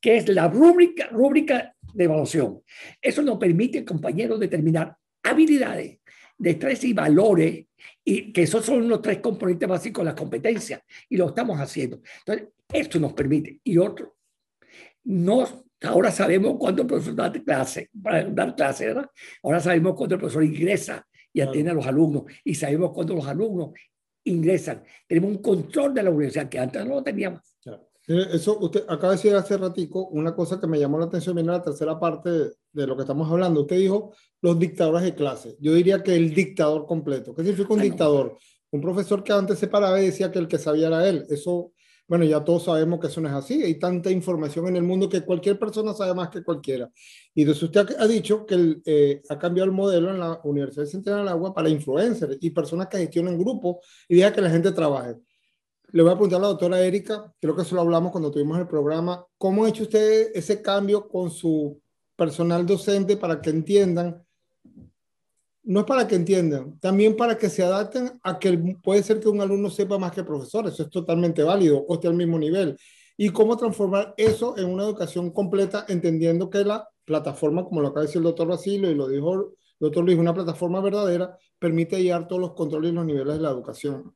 que 0.00 0.16
es 0.16 0.28
la 0.28 0.48
rúbrica, 0.48 1.08
rúbrica 1.08 1.74
de 1.92 2.04
evaluación. 2.04 2.60
Eso 3.00 3.22
nos 3.22 3.38
permite, 3.38 3.84
compañeros, 3.84 4.40
determinar 4.40 4.96
habilidades, 5.22 5.98
destrezas 6.38 6.84
y 6.84 6.92
valores, 6.92 7.66
y 8.04 8.32
que 8.32 8.42
esos 8.42 8.64
son 8.64 8.88
los 8.88 9.00
tres 9.00 9.18
componentes 9.18 9.68
básicos 9.68 10.04
de 10.04 10.10
la 10.10 10.16
competencia, 10.16 10.82
y 11.08 11.16
lo 11.16 11.28
estamos 11.28 11.58
haciendo. 11.58 12.00
Entonces, 12.18 12.48
esto 12.72 13.00
nos 13.00 13.12
permite. 13.14 13.60
Y 13.64 13.78
otro, 13.78 14.16
no, 15.04 15.66
ahora 15.82 16.10
sabemos 16.10 16.56
cuándo 16.58 16.82
el 16.82 16.88
profesor 16.88 17.14
da 17.14 17.32
clase, 17.32 17.90
para 18.02 18.24
dar 18.24 18.54
clase, 18.54 18.86
¿verdad? 18.86 19.10
Ahora 19.42 19.60
sabemos 19.60 19.94
cuándo 19.94 20.16
el 20.16 20.20
profesor 20.20 20.44
ingresa 20.44 21.06
y 21.32 21.40
atiende 21.40 21.70
a 21.70 21.74
los 21.74 21.86
alumnos, 21.86 22.24
y 22.44 22.54
sabemos 22.54 22.92
cuándo 22.92 23.14
los 23.14 23.26
alumnos 23.26 23.70
ingresan. 24.24 24.82
Tenemos 25.06 25.30
un 25.30 25.42
control 25.42 25.94
de 25.94 26.02
la 26.02 26.10
universidad 26.10 26.48
que 26.48 26.58
antes 26.58 26.84
no 26.84 26.96
lo 26.96 27.02
teníamos. 27.02 27.40
Eso 28.06 28.58
usted 28.58 28.84
acaba 28.86 29.12
de 29.12 29.16
decir 29.16 29.34
hace 29.34 29.56
ratico 29.56 30.08
una 30.08 30.34
cosa 30.34 30.60
que 30.60 30.66
me 30.66 30.78
llamó 30.78 30.98
la 30.98 31.06
atención 31.06 31.38
en 31.38 31.46
la 31.46 31.62
tercera 31.62 31.98
parte 31.98 32.30
de 32.30 32.86
lo 32.86 32.96
que 32.96 33.02
estamos 33.02 33.30
hablando. 33.30 33.62
Usted 33.62 33.78
dijo 33.78 34.12
los 34.42 34.58
dictadores 34.58 35.02
de 35.04 35.14
clase. 35.14 35.56
Yo 35.58 35.72
diría 35.72 36.02
que 36.02 36.14
el 36.14 36.34
dictador 36.34 36.84
completo. 36.86 37.34
¿Qué 37.34 37.42
significa 37.42 37.72
un 37.72 37.80
dictador? 37.80 38.36
Un 38.70 38.80
profesor 38.82 39.24
que 39.24 39.32
antes 39.32 39.58
se 39.58 39.68
paraba 39.68 40.00
y 40.02 40.06
decía 40.06 40.30
que 40.30 40.38
el 40.38 40.48
que 40.48 40.58
sabía 40.58 40.88
era 40.88 41.08
él. 41.08 41.24
Eso, 41.30 41.72
bueno, 42.06 42.26
ya 42.26 42.44
todos 42.44 42.64
sabemos 42.64 43.00
que 43.00 43.06
eso 43.06 43.22
no 43.22 43.28
es 43.28 43.34
así. 43.34 43.62
Hay 43.62 43.78
tanta 43.78 44.10
información 44.10 44.68
en 44.68 44.76
el 44.76 44.82
mundo 44.82 45.08
que 45.08 45.22
cualquier 45.22 45.58
persona 45.58 45.94
sabe 45.94 46.12
más 46.12 46.28
que 46.28 46.44
cualquiera. 46.44 46.90
Y 47.34 47.42
entonces 47.42 47.62
usted 47.62 47.96
ha 47.98 48.06
dicho 48.06 48.44
que 48.44 48.82
eh, 48.84 49.22
ha 49.30 49.38
cambiado 49.38 49.64
el 49.64 49.74
modelo 49.74 50.10
en 50.10 50.20
la 50.20 50.40
Universidad 50.44 50.84
Central 50.84 51.20
del 51.20 51.28
Agua 51.28 51.54
para 51.54 51.70
influencers 51.70 52.36
y 52.38 52.50
personas 52.50 52.88
que 52.88 52.98
gestionan 52.98 53.38
grupos 53.38 53.76
y 54.08 54.16
deja 54.16 54.30
que 54.30 54.42
la 54.42 54.50
gente 54.50 54.72
trabaje. 54.72 55.14
Le 55.94 56.02
voy 56.02 56.10
a 56.10 56.16
preguntar 56.16 56.40
a 56.40 56.42
la 56.42 56.48
doctora 56.48 56.84
Erika, 56.84 57.32
creo 57.40 57.54
que 57.54 57.62
eso 57.62 57.76
lo 57.76 57.82
hablamos 57.82 58.10
cuando 58.10 58.28
tuvimos 58.28 58.58
el 58.58 58.66
programa, 58.66 59.24
¿cómo 59.38 59.64
ha 59.64 59.68
hecho 59.68 59.84
usted 59.84 60.32
ese 60.34 60.60
cambio 60.60 61.06
con 61.06 61.30
su 61.30 61.80
personal 62.16 62.66
docente 62.66 63.16
para 63.16 63.40
que 63.40 63.50
entiendan? 63.50 64.20
No 65.62 65.78
es 65.78 65.86
para 65.86 66.08
que 66.08 66.16
entiendan, 66.16 66.80
también 66.80 67.14
para 67.16 67.38
que 67.38 67.48
se 67.48 67.62
adapten 67.62 68.18
a 68.24 68.40
que 68.40 68.76
puede 68.82 69.04
ser 69.04 69.20
que 69.20 69.28
un 69.28 69.40
alumno 69.40 69.70
sepa 69.70 69.96
más 69.96 70.10
que 70.10 70.22
el 70.22 70.26
profesor, 70.26 70.66
eso 70.66 70.82
es 70.82 70.90
totalmente 70.90 71.44
válido, 71.44 71.84
o 71.86 71.94
esté 71.94 72.08
al 72.08 72.14
mismo 72.14 72.40
nivel. 72.40 72.76
Y 73.16 73.28
cómo 73.28 73.56
transformar 73.56 74.14
eso 74.16 74.58
en 74.58 74.70
una 74.70 74.82
educación 74.82 75.30
completa, 75.30 75.84
entendiendo 75.86 76.50
que 76.50 76.64
la 76.64 76.88
plataforma, 77.04 77.64
como 77.64 77.80
lo 77.80 77.86
acaba 77.86 78.00
de 78.00 78.08
decir 78.08 78.18
el 78.18 78.24
doctor 78.24 78.48
Basilio 78.48 78.90
y 78.90 78.96
lo 78.96 79.06
dijo 79.06 79.32
el 79.32 79.44
doctor 79.78 80.04
Luis, 80.04 80.18
una 80.18 80.34
plataforma 80.34 80.80
verdadera, 80.80 81.38
permite 81.56 82.02
llevar 82.02 82.26
todos 82.26 82.40
los 82.40 82.54
controles 82.54 82.90
y 82.90 82.94
los 82.96 83.06
niveles 83.06 83.36
de 83.36 83.42
la 83.42 83.50
educación. 83.50 84.12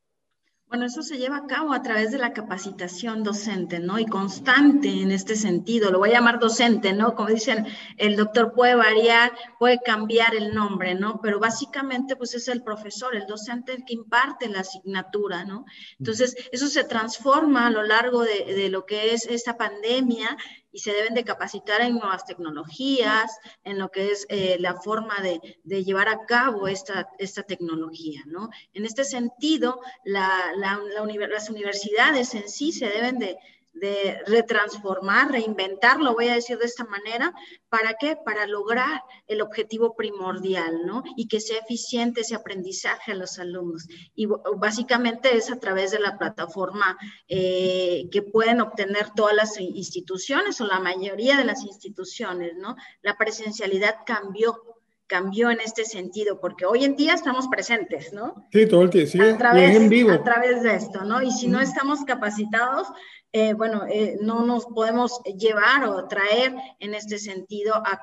Bueno, 0.69 0.85
eso 0.85 1.03
se 1.03 1.17
lleva 1.17 1.39
a 1.39 1.47
cabo 1.47 1.73
a 1.73 1.81
través 1.81 2.11
de 2.13 2.19
la 2.19 2.35
capacitación 2.35 3.25
docente, 3.25 3.79
¿no? 3.79 3.99
Y 3.99 4.05
constante 4.05 4.91
en 5.01 5.11
este 5.13 5.35
sentido. 5.35 5.91
Lo 5.91 5.99
voy 5.99 6.11
a 6.11 6.15
llamar 6.15 6.39
docente, 6.39 6.93
¿no? 6.93 7.15
Como 7.15 7.31
dicen, 7.31 7.67
el 7.97 8.17
doctor 8.17 8.53
puede 8.53 8.75
variar, 8.75 9.33
puede 9.59 9.81
cambiar 9.83 10.35
el 10.35 10.55
nombre, 10.55 10.95
¿no? 10.95 11.21
Pero 11.23 11.41
básicamente, 11.41 12.17
pues 12.17 12.35
es 12.35 12.49
el 12.49 12.63
profesor, 12.63 13.17
el 13.17 13.27
docente 13.27 13.73
el 13.73 13.87
que 13.87 13.95
imparte 13.95 14.51
la 14.51 14.61
asignatura, 14.61 15.47
¿no? 15.47 15.65
Entonces, 15.99 16.37
eso 16.53 16.67
se 16.67 16.85
transforma 16.85 17.69
a 17.69 17.71
lo 17.71 17.83
largo 17.83 18.21
de, 18.23 18.55
de 18.55 18.69
lo 18.69 18.85
que 18.85 19.15
es 19.15 19.25
esta 19.25 19.57
pandemia 19.57 20.37
y 20.71 20.81
se 20.81 20.93
deben 20.93 21.15
de 21.15 21.25
capacitar 21.25 21.81
en 21.81 21.95
nuevas 21.95 22.25
tecnologías, 22.25 23.39
en 23.65 23.79
lo 23.79 23.91
que 23.91 24.11
es 24.13 24.27
eh, 24.29 24.57
la 24.61 24.75
forma 24.75 25.17
de, 25.23 25.41
llevar 25.65 26.09
a 26.09 26.27
cabo 26.27 26.69
esta, 26.69 27.09
esta 27.19 27.43
tecnología, 27.43 28.23
¿no? 28.27 28.51
En 28.75 28.85
este 28.85 29.05
sentido, 29.05 29.81
la, 30.05 30.53
las 30.57 31.49
universidades 31.51 32.35
en 32.35 32.49
sí 32.49 32.73
se 32.73 32.87
deben 32.87 33.19
de, 33.19 33.39
de 33.81 34.19
retransformar, 34.27 35.31
reinventar, 35.31 36.01
lo 36.01 36.15
voy 36.15 36.29
a 36.29 36.35
decir 36.35 36.59
de 36.59 36.67
esta 36.67 36.85
manera, 36.85 37.33
¿para 37.69 37.95
qué? 37.95 38.17
Para 38.25 38.47
lograr 38.47 39.03
el 39.27 39.41
objetivo 39.41 39.95
primordial, 39.97 40.87
¿no? 40.87 41.03
Y 41.17 41.29
que 41.29 41.41
sea 41.41 41.59
eficiente 41.59 42.23
ese 42.23 42.35
aprendizaje 42.35 43.13
a 43.13 43.15
los 43.15 43.39
alumnos. 43.39 43.87
Y 44.15 44.27
básicamente 44.57 45.37
es 45.37 45.51
a 45.51 45.59
través 45.59 45.91
de 45.91 46.01
la 46.01 46.19
plataforma 46.19 46.97
eh, 47.29 48.09
que 48.11 48.23
pueden 48.23 48.61
obtener 48.61 49.11
todas 49.15 49.35
las 49.35 49.59
instituciones 49.61 50.61
o 50.61 50.67
la 50.67 50.81
mayoría 50.81 51.37
de 51.37 51.45
las 51.45 51.65
instituciones, 51.65 52.55
¿no? 52.57 52.77
La 53.03 53.17
presencialidad 53.17 53.97
cambió 54.07 54.63
cambió 55.09 55.51
en 55.51 55.61
este 55.61 55.85
sentido, 55.85 56.39
porque 56.39 56.67
hoy 56.67 56.85
en 56.85 56.95
día 56.95 57.15
estamos 57.15 57.49
presentes, 57.49 58.13
¿no? 58.13 58.47
Sí, 58.53 58.67
todo 58.69 58.83
el 58.83 58.91
tiempo, 58.91 59.11
sí, 59.11 59.21
a 59.21 59.37
través, 59.37 59.75
en 59.75 59.89
vivo. 59.89 60.13
A 60.13 60.23
través 60.23 60.63
de 60.63 60.75
esto, 60.75 61.03
¿no? 61.03 61.23
Y 61.23 61.33
si 61.33 61.49
no 61.49 61.61
estamos 61.61 62.05
capacitados, 62.05 62.87
eh, 63.31 63.53
bueno, 63.53 63.85
eh, 63.87 64.17
no 64.23 64.47
nos 64.47 64.65
podemos 64.67 65.21
llevar 65.25 65.85
o 65.85 66.09
traer 66.09 66.55
en 66.79 66.95
este 66.95 67.19
sentido 67.19 67.75
a, 67.75 68.03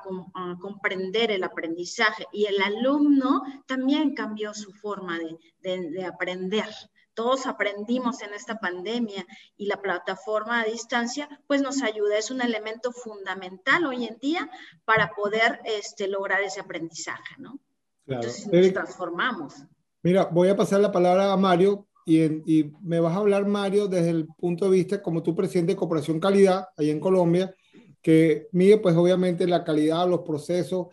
comprender 0.60 1.32
el 1.32 1.42
aprendizaje. 1.42 2.26
Y 2.32 2.46
el 2.46 2.62
alumno 2.62 3.42
también 3.66 4.14
cambió 4.14 4.54
su 4.54 4.72
forma 4.72 5.18
de, 5.62 6.04
aprender. 6.04 6.66
Todos 7.12 7.46
aprendimos 7.46 8.22
en 8.22 8.34
esta 8.34 8.60
pandemia 8.60 9.26
y 9.56 9.66
la 9.66 9.80
plataforma 9.80 10.60
a 10.60 10.64
distancia 10.64 11.28
pues 11.46 11.62
nos 11.62 11.82
ayuda, 11.82 12.18
es 12.18 12.30
un 12.30 12.42
elemento 12.42 12.92
fundamental 12.92 13.86
hoy 13.86 14.04
en 14.04 14.18
día 14.18 14.50
para 14.84 15.10
poder 15.14 15.60
este, 15.64 16.08
lograr 16.08 16.42
ese 16.42 16.60
aprendizaje, 16.60 17.34
¿no? 17.38 17.58
Entonces 18.06 18.46
nos 18.46 18.72
transformamos. 18.72 19.54
Mira, 20.02 20.26
voy 20.26 20.50
a 20.50 20.56
pasar 20.56 20.80
la 20.80 20.92
palabra 20.92 21.32
a 21.32 21.36
Mario 21.36 21.88
y, 22.08 22.70
me 22.82 23.00
vas 23.00 23.14
a 23.14 23.18
hablar, 23.18 23.46
Mario, 23.46 23.88
desde 23.88 24.10
el 24.10 24.26
punto 24.26 24.66
de 24.66 24.76
vista 24.76 25.02
como 25.02 25.24
tu 25.24 25.34
presidente 25.34 25.72
de 25.72 25.76
Cooperación 25.76 26.20
Calidad, 26.20 26.68
ahí 26.76 26.90
en 26.90 27.00
Colombia, 27.00 27.52
que 28.00 28.46
mide, 28.52 28.78
pues 28.78 28.94
obviamente, 28.94 29.46
la 29.46 29.64
calidad, 29.64 30.08
los 30.08 30.20
procesos. 30.20 30.86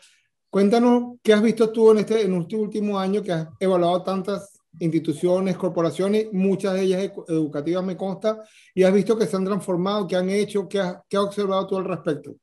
Cuéntanos 0.49 1.19
qué 1.21 1.33
has 1.33 1.43
visto 1.43 1.71
tú 1.71 1.91
en 1.91 1.99
este, 1.99 2.23
en 2.23 2.33
este 2.41 2.55
último 2.55 2.97
año, 2.97 3.21
que 3.21 3.31
has 3.31 3.47
evaluado 3.59 4.01
tantas 4.01 4.59
instituciones, 4.79 5.55
corporaciones, 5.55 6.33
muchas 6.33 6.73
de 6.73 6.81
ellas 6.81 7.11
educativas 7.27 7.83
me 7.83 7.95
consta, 7.95 8.43
y 8.73 8.81
has 8.81 8.93
visto 8.93 9.15
que 9.15 9.27
se 9.27 9.35
han 9.35 9.45
transformado, 9.45 10.07
qué 10.07 10.15
han 10.15 10.31
hecho, 10.31 10.67
qué 10.67 10.79
has, 10.79 10.97
qué 11.07 11.17
has 11.17 11.23
observado 11.23 11.67
tú 11.67 11.77
al 11.77 11.85
respecto. 11.85 12.35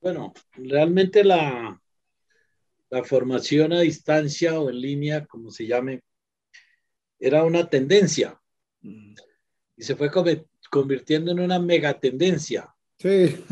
Bueno, 0.00 0.32
realmente 0.54 1.22
la, 1.22 1.80
la 2.90 3.04
formación 3.04 3.72
a 3.72 3.80
distancia 3.80 4.58
o 4.58 4.70
en 4.70 4.80
línea, 4.80 5.24
como 5.26 5.52
se 5.52 5.68
llame, 5.68 6.02
era 7.20 7.44
una 7.44 7.68
tendencia 7.68 8.40
mm. 8.80 9.14
y 9.76 9.82
se 9.82 9.94
fue 9.94 10.10
convirtiendo 10.70 11.32
en 11.32 11.40
una 11.40 11.58
megatendencia. 11.58 12.74
Sí. 12.98 13.44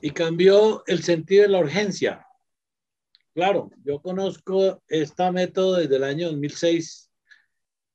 Y 0.00 0.10
cambió 0.10 0.84
el 0.86 1.02
sentido 1.02 1.42
de 1.42 1.48
la 1.48 1.58
urgencia. 1.58 2.24
Claro, 3.34 3.70
yo 3.84 4.00
conozco 4.00 4.82
este 4.88 5.30
método 5.32 5.76
desde 5.76 5.96
el 5.96 6.04
año 6.04 6.28
2006, 6.28 7.10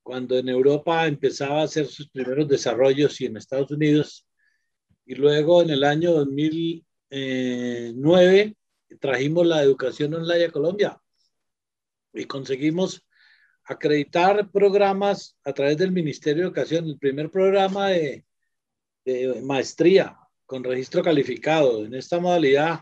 cuando 0.02 0.38
en 0.38 0.50
Europa 0.50 1.08
empezaba 1.08 1.62
a 1.62 1.66
hacer 1.66 1.86
sus 1.86 2.10
primeros 2.10 2.48
desarrollos 2.48 3.22
y 3.22 3.26
en 3.26 3.38
Estados 3.38 3.70
Unidos, 3.72 4.26
y 5.06 5.16
luego 5.16 5.62
en 5.62 5.70
el 5.70 5.84
año 5.84 6.14
2009 6.14 8.56
trajimos 9.00 9.46
la 9.46 9.62
educación 9.62 10.14
online 10.14 10.46
a 10.46 10.52
Colombia 10.52 10.98
y 12.14 12.26
conseguimos 12.26 13.06
acreditar 13.66 14.50
programas 14.52 15.38
a 15.44 15.54
través 15.54 15.78
del 15.78 15.92
Ministerio 15.92 16.44
de 16.44 16.48
Educación, 16.48 16.86
el 16.86 16.98
primer 16.98 17.30
programa 17.32 17.90
de, 17.90 18.26
de 19.06 19.42
maestría 19.42 20.18
con 20.46 20.64
registro 20.64 21.02
calificado. 21.02 21.86
En 21.86 21.94
esta 21.94 22.20
modalidad 22.20 22.82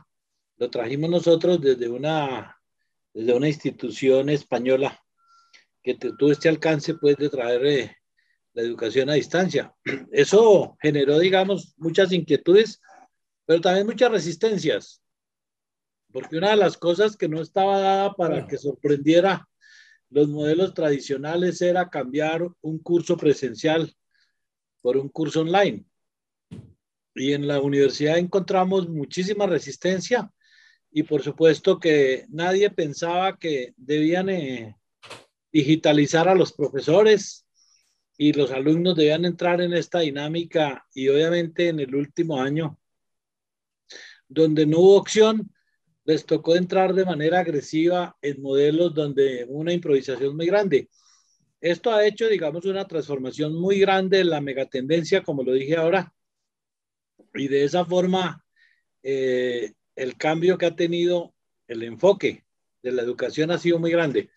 lo 0.57 0.69
trajimos 0.69 1.09
nosotros 1.09 1.61
desde 1.61 1.87
una, 1.87 2.57
desde 3.13 3.33
una 3.33 3.47
institución 3.47 4.29
española 4.29 4.99
que 5.83 5.95
tuvo 5.95 6.31
este 6.31 6.49
alcance 6.49 6.93
pues, 6.95 7.17
de 7.17 7.29
traer 7.29 7.65
eh, 7.65 7.97
la 8.53 8.61
educación 8.61 9.09
a 9.09 9.13
distancia. 9.13 9.73
Eso 10.11 10.77
generó, 10.81 11.19
digamos, 11.19 11.73
muchas 11.77 12.11
inquietudes, 12.11 12.81
pero 13.45 13.61
también 13.61 13.87
muchas 13.87 14.11
resistencias, 14.11 15.01
porque 16.11 16.37
una 16.37 16.51
de 16.51 16.57
las 16.57 16.77
cosas 16.77 17.17
que 17.17 17.27
no 17.27 17.41
estaba 17.41 17.79
dada 17.79 18.13
para 18.13 18.45
que 18.45 18.57
sorprendiera 18.57 19.47
los 20.11 20.27
modelos 20.27 20.73
tradicionales 20.73 21.61
era 21.61 21.89
cambiar 21.89 22.47
un 22.61 22.79
curso 22.79 23.17
presencial 23.17 23.95
por 24.81 24.97
un 24.97 25.09
curso 25.09 25.41
online. 25.41 25.85
Y 27.15 27.33
en 27.33 27.47
la 27.47 27.59
universidad 27.61 28.17
encontramos 28.17 28.89
muchísima 28.89 29.47
resistencia 29.47 30.29
y 30.91 31.03
por 31.03 31.23
supuesto 31.23 31.79
que 31.79 32.25
nadie 32.29 32.69
pensaba 32.69 33.37
que 33.37 33.73
debían 33.77 34.29
eh, 34.29 34.75
digitalizar 35.51 36.27
a 36.27 36.35
los 36.35 36.51
profesores 36.51 37.45
y 38.17 38.33
los 38.33 38.51
alumnos 38.51 38.95
debían 38.95 39.25
entrar 39.25 39.61
en 39.61 39.73
esta 39.73 39.99
dinámica 39.99 40.85
y 40.93 41.07
obviamente 41.07 41.69
en 41.69 41.79
el 41.79 41.95
último 41.95 42.39
año, 42.39 42.77
donde 44.27 44.65
no 44.65 44.79
hubo 44.79 44.97
opción, 44.97 45.50
les 46.03 46.25
tocó 46.25 46.55
entrar 46.55 46.93
de 46.93 47.05
manera 47.05 47.39
agresiva 47.39 48.17
en 48.21 48.41
modelos 48.41 48.93
donde 48.93 49.45
una 49.47 49.73
improvisación 49.73 50.35
muy 50.35 50.47
grande. 50.47 50.89
Esto 51.59 51.91
ha 51.91 52.05
hecho, 52.05 52.27
digamos, 52.27 52.65
una 52.65 52.87
transformación 52.87 53.53
muy 53.53 53.79
grande 53.79 54.19
en 54.19 54.29
la 54.31 54.41
megatendencia, 54.41 55.23
como 55.23 55.43
lo 55.43 55.53
dije 55.53 55.75
ahora, 55.75 56.13
y 57.35 57.47
de 57.47 57.63
esa 57.63 57.85
forma 57.85 58.43
eh, 59.03 59.73
el 59.95 60.17
cambio 60.17 60.57
que 60.57 60.65
ha 60.65 60.75
tenido 60.75 61.33
el 61.67 61.83
enfoque 61.83 62.45
de 62.81 62.91
la 62.91 63.03
educación 63.03 63.51
ha 63.51 63.59
sido 63.59 63.79
muy 63.79 63.91
grande. 63.91 64.31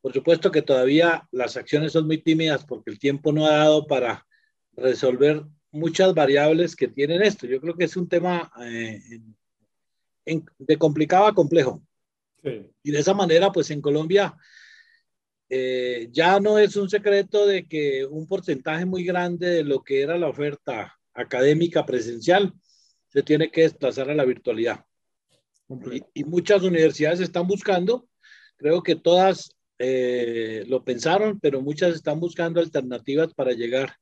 Por 0.00 0.12
supuesto 0.12 0.52
que 0.52 0.62
todavía 0.62 1.26
las 1.32 1.56
acciones 1.56 1.92
son 1.92 2.06
muy 2.06 2.18
tímidas 2.18 2.64
porque 2.64 2.90
el 2.90 2.98
tiempo 2.98 3.32
no 3.32 3.46
ha 3.46 3.56
dado 3.56 3.86
para 3.86 4.26
resolver 4.72 5.44
muchas 5.70 6.14
variables 6.14 6.76
que 6.76 6.88
tienen 6.88 7.22
esto. 7.22 7.46
Yo 7.46 7.60
creo 7.60 7.74
que 7.74 7.84
es 7.84 7.96
un 7.96 8.08
tema 8.08 8.52
eh, 8.62 9.00
de 10.58 10.76
complicado 10.76 11.26
a 11.26 11.34
complejo. 11.34 11.82
Y 12.82 12.90
de 12.92 12.98
esa 12.98 13.14
manera, 13.14 13.50
pues 13.50 13.70
en 13.70 13.80
Colombia 13.80 14.36
eh, 15.48 16.08
ya 16.12 16.38
no 16.38 16.58
es 16.58 16.76
un 16.76 16.88
secreto 16.88 17.46
de 17.46 17.66
que 17.66 18.04
un 18.04 18.26
porcentaje 18.26 18.84
muy 18.84 19.04
grande 19.04 19.48
de 19.48 19.64
lo 19.64 19.82
que 19.82 20.02
era 20.02 20.18
la 20.18 20.28
oferta 20.28 20.96
académica 21.12 21.84
presencial 21.84 22.52
se 23.08 23.22
tiene 23.22 23.50
que 23.50 23.62
desplazar 23.62 24.10
a 24.10 24.14
la 24.14 24.24
virtualidad. 24.24 24.84
Y, 25.68 26.20
y, 26.20 26.24
muchas 26.24 26.62
universidades 26.62 27.18
están 27.18 27.48
buscando, 27.48 28.08
creo 28.56 28.82
que 28.82 28.94
todas 28.94 29.56
eh, 29.78 30.64
lo 30.68 30.84
pensaron, 30.84 31.38
pero 31.40 31.60
muchas 31.60 31.94
están 31.94 32.18
buscando 32.18 32.60
alternativas 32.60 33.34
para 33.34 33.52
llegar 33.52 33.96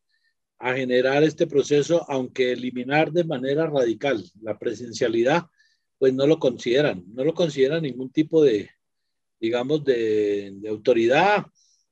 a 0.58 0.74
generar 0.74 1.22
este 1.24 1.46
proceso, 1.46 2.04
aunque 2.08 2.52
eliminar 2.52 3.10
de 3.12 3.24
manera 3.24 3.66
radical 3.66 4.24
la 4.40 4.58
presencialidad, 4.58 5.44
pues 6.04 6.12
no 6.12 6.26
lo 6.26 6.38
consideran, 6.38 7.02
no 7.14 7.24
lo 7.24 7.32
consideran 7.32 7.82
ningún 7.82 8.10
tipo 8.10 8.44
de, 8.44 8.68
digamos, 9.40 9.82
de, 9.86 10.54
autoridad 10.68 11.46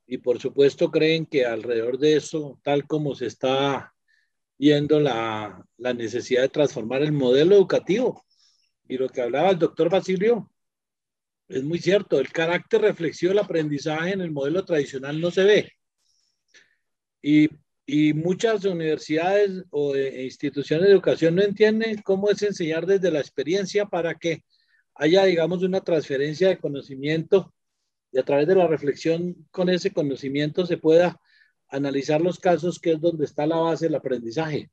y 0.05 0.19
por 0.19 0.39
supuesto 0.39 0.91
creen 0.91 1.25
que 1.25 1.47
alrededor 1.47 1.97
de 1.97 2.17
eso, 2.17 2.59
tal 2.61 2.85
como 2.85 3.15
se 3.15 3.25
está 3.25 3.91
viendo 4.55 4.99
la, 4.99 5.65
la 5.77 5.93
necesidad 5.95 6.43
de 6.43 6.49
transformar 6.49 7.01
el 7.01 7.11
modelo 7.11 7.55
educativo 7.55 8.23
y 8.87 8.99
lo 8.99 9.09
que 9.09 9.23
hablaba 9.23 9.49
el 9.49 9.57
doctor 9.57 9.89
Basilio, 9.89 10.47
es 11.47 11.63
muy 11.63 11.79
cierto, 11.79 12.19
el 12.19 12.31
carácter 12.31 12.81
reflexivo 12.81 13.31
del 13.31 13.39
aprendizaje 13.39 14.11
en 14.11 14.21
el 14.21 14.29
modelo 14.29 14.63
tradicional 14.63 15.19
no 15.19 15.31
se 15.31 15.43
ve. 15.43 15.71
Y, 17.19 17.49
y 17.85 18.13
muchas 18.13 18.63
universidades 18.65 19.63
o 19.69 19.95
e 19.95 20.23
instituciones 20.23 20.87
de 20.87 20.93
educación 20.93 21.35
no 21.35 21.41
entienden 21.41 22.01
cómo 22.01 22.29
es 22.29 22.41
enseñar 22.41 22.85
desde 22.85 23.11
la 23.11 23.19
experiencia 23.19 23.85
para 23.85 24.15
que 24.15 24.43
haya, 24.95 25.25
digamos, 25.25 25.63
una 25.63 25.81
transferencia 25.81 26.49
de 26.49 26.59
conocimiento 26.59 27.53
y 28.11 28.19
a 28.19 28.23
través 28.23 28.47
de 28.47 28.55
la 28.55 28.67
reflexión 28.67 29.35
con 29.51 29.69
ese 29.69 29.91
conocimiento 29.91 30.65
se 30.65 30.77
pueda 30.77 31.19
analizar 31.67 32.21
los 32.21 32.39
casos, 32.39 32.79
que 32.79 32.93
es 32.93 33.01
donde 33.01 33.25
está 33.25 33.47
la 33.47 33.57
base 33.57 33.85
del 33.85 33.95
aprendizaje. 33.95 34.69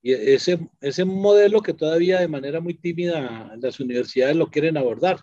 Y 0.00 0.12
ese, 0.12 0.60
ese 0.80 1.04
modelo 1.04 1.60
que 1.62 1.74
todavía 1.74 2.20
de 2.20 2.28
manera 2.28 2.60
muy 2.60 2.74
tímida 2.74 3.56
las 3.56 3.80
universidades 3.80 4.36
lo 4.36 4.50
quieren 4.50 4.76
abordar. 4.76 5.20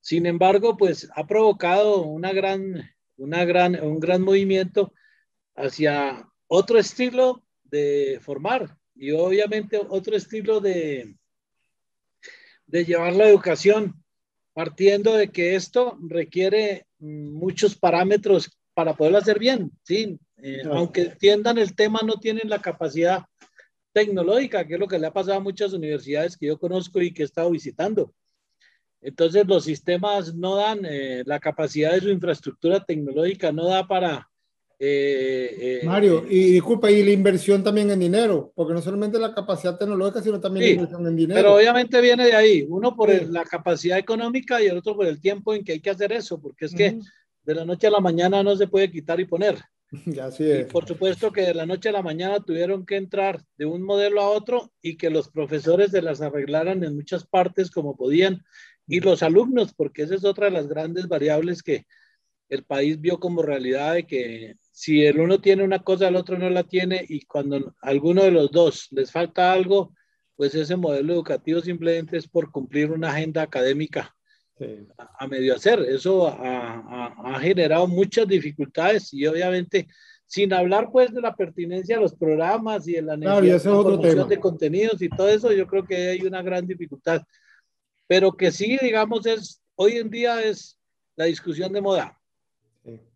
Sin 0.00 0.26
embargo, 0.26 0.76
pues 0.76 1.08
ha 1.14 1.26
provocado 1.26 2.02
una 2.02 2.32
gran, 2.32 2.90
una 3.16 3.44
gran, 3.44 3.80
un 3.82 4.00
gran 4.00 4.22
movimiento 4.22 4.92
hacia 5.56 6.27
otro 6.48 6.78
estilo 6.78 7.44
de 7.64 8.18
formar 8.20 8.76
y 8.94 9.12
obviamente 9.12 9.80
otro 9.88 10.16
estilo 10.16 10.60
de, 10.60 11.14
de 12.66 12.84
llevar 12.84 13.14
la 13.14 13.28
educación, 13.28 14.02
partiendo 14.52 15.14
de 15.14 15.28
que 15.28 15.54
esto 15.54 15.96
requiere 16.00 16.86
muchos 16.98 17.76
parámetros 17.76 18.50
para 18.74 18.96
poderlo 18.96 19.18
hacer 19.18 19.38
bien, 19.38 19.70
¿sí? 19.82 20.18
Eh, 20.42 20.62
aunque 20.70 21.02
entiendan 21.02 21.58
el 21.58 21.74
tema, 21.74 22.00
no 22.04 22.14
tienen 22.14 22.48
la 22.48 22.60
capacidad 22.60 23.24
tecnológica, 23.92 24.66
que 24.66 24.74
es 24.74 24.80
lo 24.80 24.86
que 24.86 24.98
le 24.98 25.06
ha 25.06 25.12
pasado 25.12 25.36
a 25.36 25.40
muchas 25.40 25.72
universidades 25.72 26.36
que 26.36 26.46
yo 26.46 26.58
conozco 26.58 27.00
y 27.00 27.12
que 27.12 27.22
he 27.22 27.24
estado 27.24 27.50
visitando. 27.50 28.14
Entonces 29.00 29.46
los 29.46 29.64
sistemas 29.64 30.34
no 30.34 30.56
dan, 30.56 30.84
eh, 30.84 31.22
la 31.26 31.40
capacidad 31.40 31.92
de 31.92 32.00
su 32.00 32.08
infraestructura 32.10 32.84
tecnológica 32.84 33.52
no 33.52 33.66
da 33.66 33.86
para... 33.86 34.27
Eh, 34.80 35.80
eh, 35.82 35.86
Mario, 35.86 36.24
y 36.28 36.52
disculpa, 36.52 36.88
y 36.88 37.02
la 37.02 37.10
inversión 37.10 37.64
también 37.64 37.90
en 37.90 37.98
dinero, 37.98 38.52
porque 38.54 38.72
no 38.72 38.80
solamente 38.80 39.18
la 39.18 39.34
capacidad 39.34 39.76
tecnológica, 39.76 40.22
sino 40.22 40.40
también 40.40 40.66
la 40.66 40.70
inversión 40.72 41.06
en 41.06 41.16
dinero. 41.16 41.40
Pero 41.40 41.56
obviamente 41.56 42.00
viene 42.00 42.26
de 42.26 42.34
ahí, 42.34 42.64
uno 42.68 42.94
por 42.94 43.10
la 43.28 43.44
capacidad 43.44 43.98
económica 43.98 44.62
y 44.62 44.66
el 44.66 44.78
otro 44.78 44.94
por 44.94 45.06
el 45.06 45.20
tiempo 45.20 45.52
en 45.52 45.64
que 45.64 45.72
hay 45.72 45.80
que 45.80 45.90
hacer 45.90 46.12
eso, 46.12 46.40
porque 46.40 46.66
es 46.66 46.74
que 46.74 46.96
de 47.42 47.54
la 47.54 47.64
noche 47.64 47.88
a 47.88 47.90
la 47.90 48.00
mañana 48.00 48.42
no 48.44 48.54
se 48.54 48.68
puede 48.68 48.90
quitar 48.90 49.18
y 49.18 49.24
poner. 49.24 49.58
Así 50.22 50.48
es. 50.48 50.60
Y 50.60 50.70
por 50.70 50.86
supuesto 50.86 51.32
que 51.32 51.42
de 51.42 51.54
la 51.54 51.66
noche 51.66 51.88
a 51.88 51.92
la 51.92 52.02
mañana 52.02 52.38
tuvieron 52.38 52.86
que 52.86 52.96
entrar 52.96 53.42
de 53.56 53.64
un 53.64 53.82
modelo 53.82 54.20
a 54.20 54.28
otro 54.28 54.70
y 54.80 54.96
que 54.96 55.10
los 55.10 55.28
profesores 55.28 55.90
se 55.90 56.02
las 56.02 56.20
arreglaran 56.20 56.84
en 56.84 56.94
muchas 56.94 57.26
partes 57.26 57.70
como 57.70 57.96
podían 57.96 58.44
y 58.86 59.00
los 59.00 59.22
alumnos, 59.22 59.74
porque 59.74 60.02
esa 60.02 60.14
es 60.14 60.24
otra 60.24 60.46
de 60.46 60.52
las 60.52 60.68
grandes 60.68 61.08
variables 61.08 61.62
que 61.62 61.86
el 62.48 62.64
país 62.64 63.00
vio 63.00 63.18
como 63.18 63.42
realidad 63.42 63.94
de 63.94 64.06
que 64.06 64.56
si 64.78 65.04
el 65.04 65.18
uno 65.18 65.40
tiene 65.40 65.64
una 65.64 65.80
cosa, 65.80 66.06
el 66.06 66.14
otro 66.14 66.38
no 66.38 66.48
la 66.50 66.62
tiene 66.62 67.04
y 67.08 67.22
cuando 67.22 67.74
alguno 67.82 68.22
de 68.22 68.30
los 68.30 68.52
dos 68.52 68.86
les 68.92 69.10
falta 69.10 69.52
algo, 69.52 69.92
pues 70.36 70.54
ese 70.54 70.76
modelo 70.76 71.14
educativo 71.14 71.60
simplemente 71.60 72.16
es 72.16 72.28
por 72.28 72.52
cumplir 72.52 72.92
una 72.92 73.10
agenda 73.10 73.42
académica 73.42 74.14
a, 75.18 75.26
medio 75.26 75.56
hacer. 75.56 75.80
Eso 75.80 76.28
ha, 76.28 77.40
generado 77.40 77.88
muchas 77.88 78.28
dificultades 78.28 79.12
y 79.12 79.26
obviamente 79.26 79.88
sin 80.26 80.52
hablar 80.52 80.90
pues 80.92 81.12
de 81.12 81.22
la 81.22 81.34
pertinencia 81.34 81.96
de 81.96 82.02
los 82.02 82.14
programas 82.14 82.86
y 82.86 82.92
de 82.92 83.02
la 83.02 83.16
necesidad 83.16 84.28
de 84.28 84.38
contenidos 84.38 85.02
y 85.02 85.08
todo 85.08 85.28
eso, 85.28 85.50
yo 85.50 85.66
creo 85.66 85.84
que 85.84 86.10
hay 86.10 86.20
una 86.22 86.40
gran 86.40 86.64
dificultad 86.68 87.22
pero 88.06 88.30
que 88.30 88.52
sí, 88.52 88.78
digamos, 88.80 89.26
es 89.26 89.60
hoy 89.74 89.96
en 89.96 90.08
día 90.08 90.40
es 90.40 90.78
la 91.16 91.24
discusión 91.24 91.72
de 91.72 91.80
moda. 91.80 92.16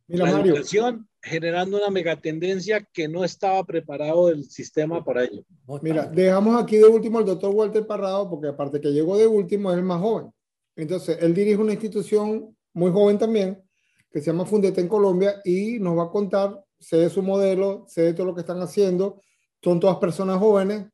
Mira, 0.08 0.26
la 0.26 0.32
Mario. 0.32 0.54
educación 0.54 1.08
generando 1.22 1.76
una 1.76 1.90
megatendencia 1.90 2.86
que 2.92 3.08
no 3.08 3.24
estaba 3.24 3.64
preparado 3.64 4.28
el 4.28 4.44
sistema 4.44 5.04
para 5.04 5.24
ello. 5.24 5.44
Mira, 5.80 6.06
dejamos 6.06 6.60
aquí 6.60 6.76
de 6.76 6.86
último 6.86 7.18
al 7.18 7.24
doctor 7.24 7.54
Walter 7.54 7.86
Parrado, 7.86 8.28
porque 8.28 8.48
aparte 8.48 8.80
que 8.80 8.92
llegó 8.92 9.16
de 9.16 9.26
último, 9.26 9.70
es 9.70 9.78
el 9.78 9.84
más 9.84 10.00
joven. 10.00 10.32
Entonces, 10.74 11.18
él 11.20 11.32
dirige 11.32 11.58
una 11.58 11.72
institución 11.72 12.56
muy 12.74 12.90
joven 12.90 13.18
también, 13.18 13.62
que 14.10 14.20
se 14.20 14.26
llama 14.26 14.44
Fundete 14.44 14.80
en 14.80 14.88
Colombia, 14.88 15.40
y 15.44 15.78
nos 15.78 15.96
va 15.96 16.04
a 16.04 16.10
contar, 16.10 16.62
sé 16.78 16.96
de 16.96 17.10
su 17.10 17.22
modelo, 17.22 17.84
sé 17.88 18.02
de 18.02 18.14
todo 18.14 18.26
lo 18.26 18.34
que 18.34 18.40
están 18.40 18.60
haciendo, 18.60 19.20
son 19.62 19.78
todas 19.78 19.98
personas 19.98 20.38
jóvenes, 20.38 20.86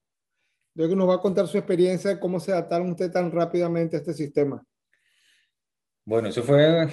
Luego 0.78 0.94
nos 0.94 1.08
va 1.08 1.16
a 1.16 1.20
contar 1.20 1.48
su 1.48 1.58
experiencia 1.58 2.10
de 2.10 2.20
cómo 2.20 2.38
se 2.38 2.52
adaptaron 2.52 2.92
usted 2.92 3.10
tan 3.10 3.32
rápidamente 3.32 3.96
a 3.96 3.98
este 3.98 4.14
sistema. 4.14 4.64
Bueno, 6.08 6.30
eso 6.30 6.42
fue, 6.42 6.88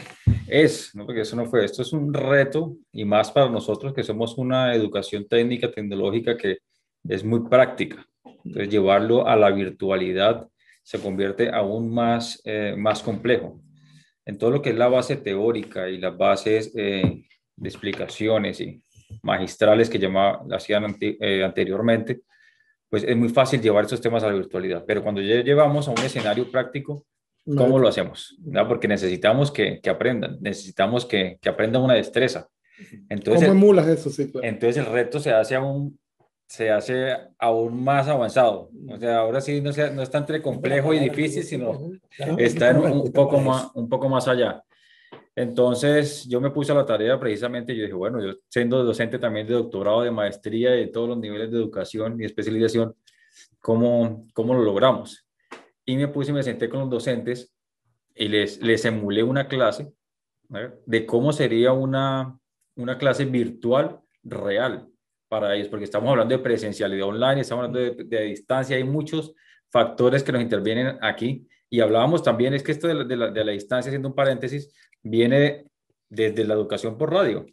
es, 0.45 0.93
¿no? 0.93 1.05
porque 1.05 1.21
eso 1.21 1.37
no 1.37 1.45
fue, 1.45 1.63
esto 1.63 1.83
es 1.83 1.93
un 1.93 2.13
reto 2.13 2.75
y 2.91 3.05
más 3.05 3.31
para 3.31 3.47
nosotros 3.47 3.93
que 3.93 4.03
somos 4.03 4.37
una 4.37 4.75
educación 4.75 5.25
técnica, 5.25 5.71
tecnológica 5.71 6.35
que 6.35 6.57
es 7.07 7.23
muy 7.23 7.47
práctica. 7.47 8.05
Entonces, 8.43 8.67
llevarlo 8.67 9.25
a 9.25 9.37
la 9.37 9.51
virtualidad 9.51 10.45
se 10.83 10.99
convierte 10.99 11.49
aún 11.49 11.93
más, 11.93 12.41
eh, 12.43 12.75
más 12.77 13.01
complejo. 13.01 13.61
En 14.25 14.37
todo 14.37 14.51
lo 14.51 14.61
que 14.61 14.71
es 14.71 14.75
la 14.75 14.89
base 14.89 15.15
teórica 15.15 15.87
y 15.87 15.97
las 15.97 16.17
bases 16.17 16.73
eh, 16.75 17.23
de 17.55 17.69
explicaciones 17.69 18.59
y 18.59 18.83
magistrales 19.23 19.89
que 19.89 19.97
llamaba, 19.97 20.43
hacían 20.51 20.93
eh, 20.99 21.41
anteriormente, 21.41 22.19
pues 22.89 23.05
es 23.05 23.15
muy 23.15 23.29
fácil 23.29 23.61
llevar 23.61 23.85
esos 23.85 24.01
temas 24.01 24.23
a 24.25 24.27
la 24.27 24.33
virtualidad. 24.33 24.83
Pero 24.85 25.01
cuando 25.01 25.21
ya 25.21 25.41
llevamos 25.41 25.87
a 25.87 25.91
un 25.91 25.99
escenario 25.99 26.51
práctico, 26.51 27.05
¿cómo 27.45 27.79
lo 27.79 27.87
hacemos? 27.87 28.37
Porque 28.67 28.87
necesitamos 28.87 29.51
que, 29.51 29.79
que 29.81 29.89
aprendan, 29.89 30.37
necesitamos 30.41 31.05
que, 31.05 31.37
que, 31.41 31.49
aprendan 31.49 31.81
una 31.81 31.93
destreza. 31.93 32.49
Entonces, 33.09 33.47
¿Cómo 33.47 33.59
emulas 33.59 33.87
eso? 33.87 34.09
Sí, 34.09 34.31
Entonces 34.41 34.85
el 34.85 34.91
reto 34.91 35.19
se 35.19 35.31
hace 35.31 35.55
aún 35.55 35.97
se 36.47 36.69
hace 36.69 37.15
aún 37.39 37.83
más 37.83 38.07
avanzado. 38.07 38.69
O 38.89 38.97
sea, 38.97 39.17
ahora 39.17 39.41
sí 39.41 39.61
no, 39.61 39.71
no 39.93 40.01
está 40.01 40.19
entre 40.19 40.41
complejo 40.41 40.93
y 40.93 40.99
difícil, 40.99 41.43
sino 41.43 41.91
está 42.37 42.71
en 42.71 42.77
un, 42.77 43.11
poco 43.11 43.39
más, 43.39 43.69
un 43.73 43.89
poco 43.89 44.09
más 44.09 44.27
allá. 44.27 44.63
Entonces, 45.35 46.25
yo 46.27 46.39
me 46.39 46.51
puse 46.51 46.71
a 46.71 46.75
la 46.75 46.85
tarea 46.85 47.19
precisamente, 47.19 47.75
yo 47.75 47.83
dije, 47.83 47.93
bueno, 47.93 48.23
yo 48.23 48.35
siendo 48.47 48.83
docente 48.83 49.19
también 49.19 49.47
de 49.47 49.53
doctorado, 49.53 50.03
de 50.03 50.11
maestría, 50.11 50.71
de 50.71 50.87
todos 50.87 51.09
los 51.09 51.17
niveles 51.17 51.51
de 51.51 51.57
educación 51.57 52.21
y 52.21 52.25
especialización, 52.25 52.95
¿cómo, 53.59 54.27
cómo 54.33 54.53
lo 54.53 54.61
logramos? 54.61 55.24
Y 55.85 55.97
me 55.97 56.07
puse 56.07 56.31
y 56.31 56.33
me 56.33 56.43
senté 56.43 56.67
con 56.67 56.81
los 56.81 56.89
docentes 56.89 57.55
y 58.15 58.27
les, 58.27 58.61
les 58.61 58.83
emulé 58.85 59.23
una 59.23 59.47
clase 59.47 59.91
de 60.85 61.05
cómo 61.05 61.31
sería 61.31 61.73
una, 61.73 62.37
una 62.75 62.97
clase 62.97 63.25
virtual 63.25 63.99
real 64.23 64.87
para 65.27 65.55
ellos, 65.55 65.67
porque 65.67 65.85
estamos 65.85 66.09
hablando 66.09 66.37
de 66.37 66.43
presencialidad 66.43 67.07
online, 67.07 67.41
estamos 67.41 67.65
hablando 67.65 67.79
de, 67.79 68.03
de 68.03 68.23
distancia, 68.25 68.77
hay 68.77 68.83
muchos 68.83 69.33
factores 69.71 70.23
que 70.23 70.31
nos 70.31 70.41
intervienen 70.41 70.97
aquí. 71.01 71.47
Y 71.69 71.79
hablábamos 71.79 72.23
también, 72.23 72.53
es 72.53 72.63
que 72.63 72.71
esto 72.71 72.87
de 72.87 72.93
la, 72.93 73.03
de 73.03 73.15
la, 73.15 73.31
de 73.31 73.43
la 73.43 73.51
distancia, 73.51 73.89
haciendo 73.89 74.07
un 74.07 74.15
paréntesis, 74.15 74.73
viene 75.01 75.65
desde 76.07 76.45
la 76.45 76.53
educación 76.53 76.97
por 76.97 77.11
radio. 77.11 77.45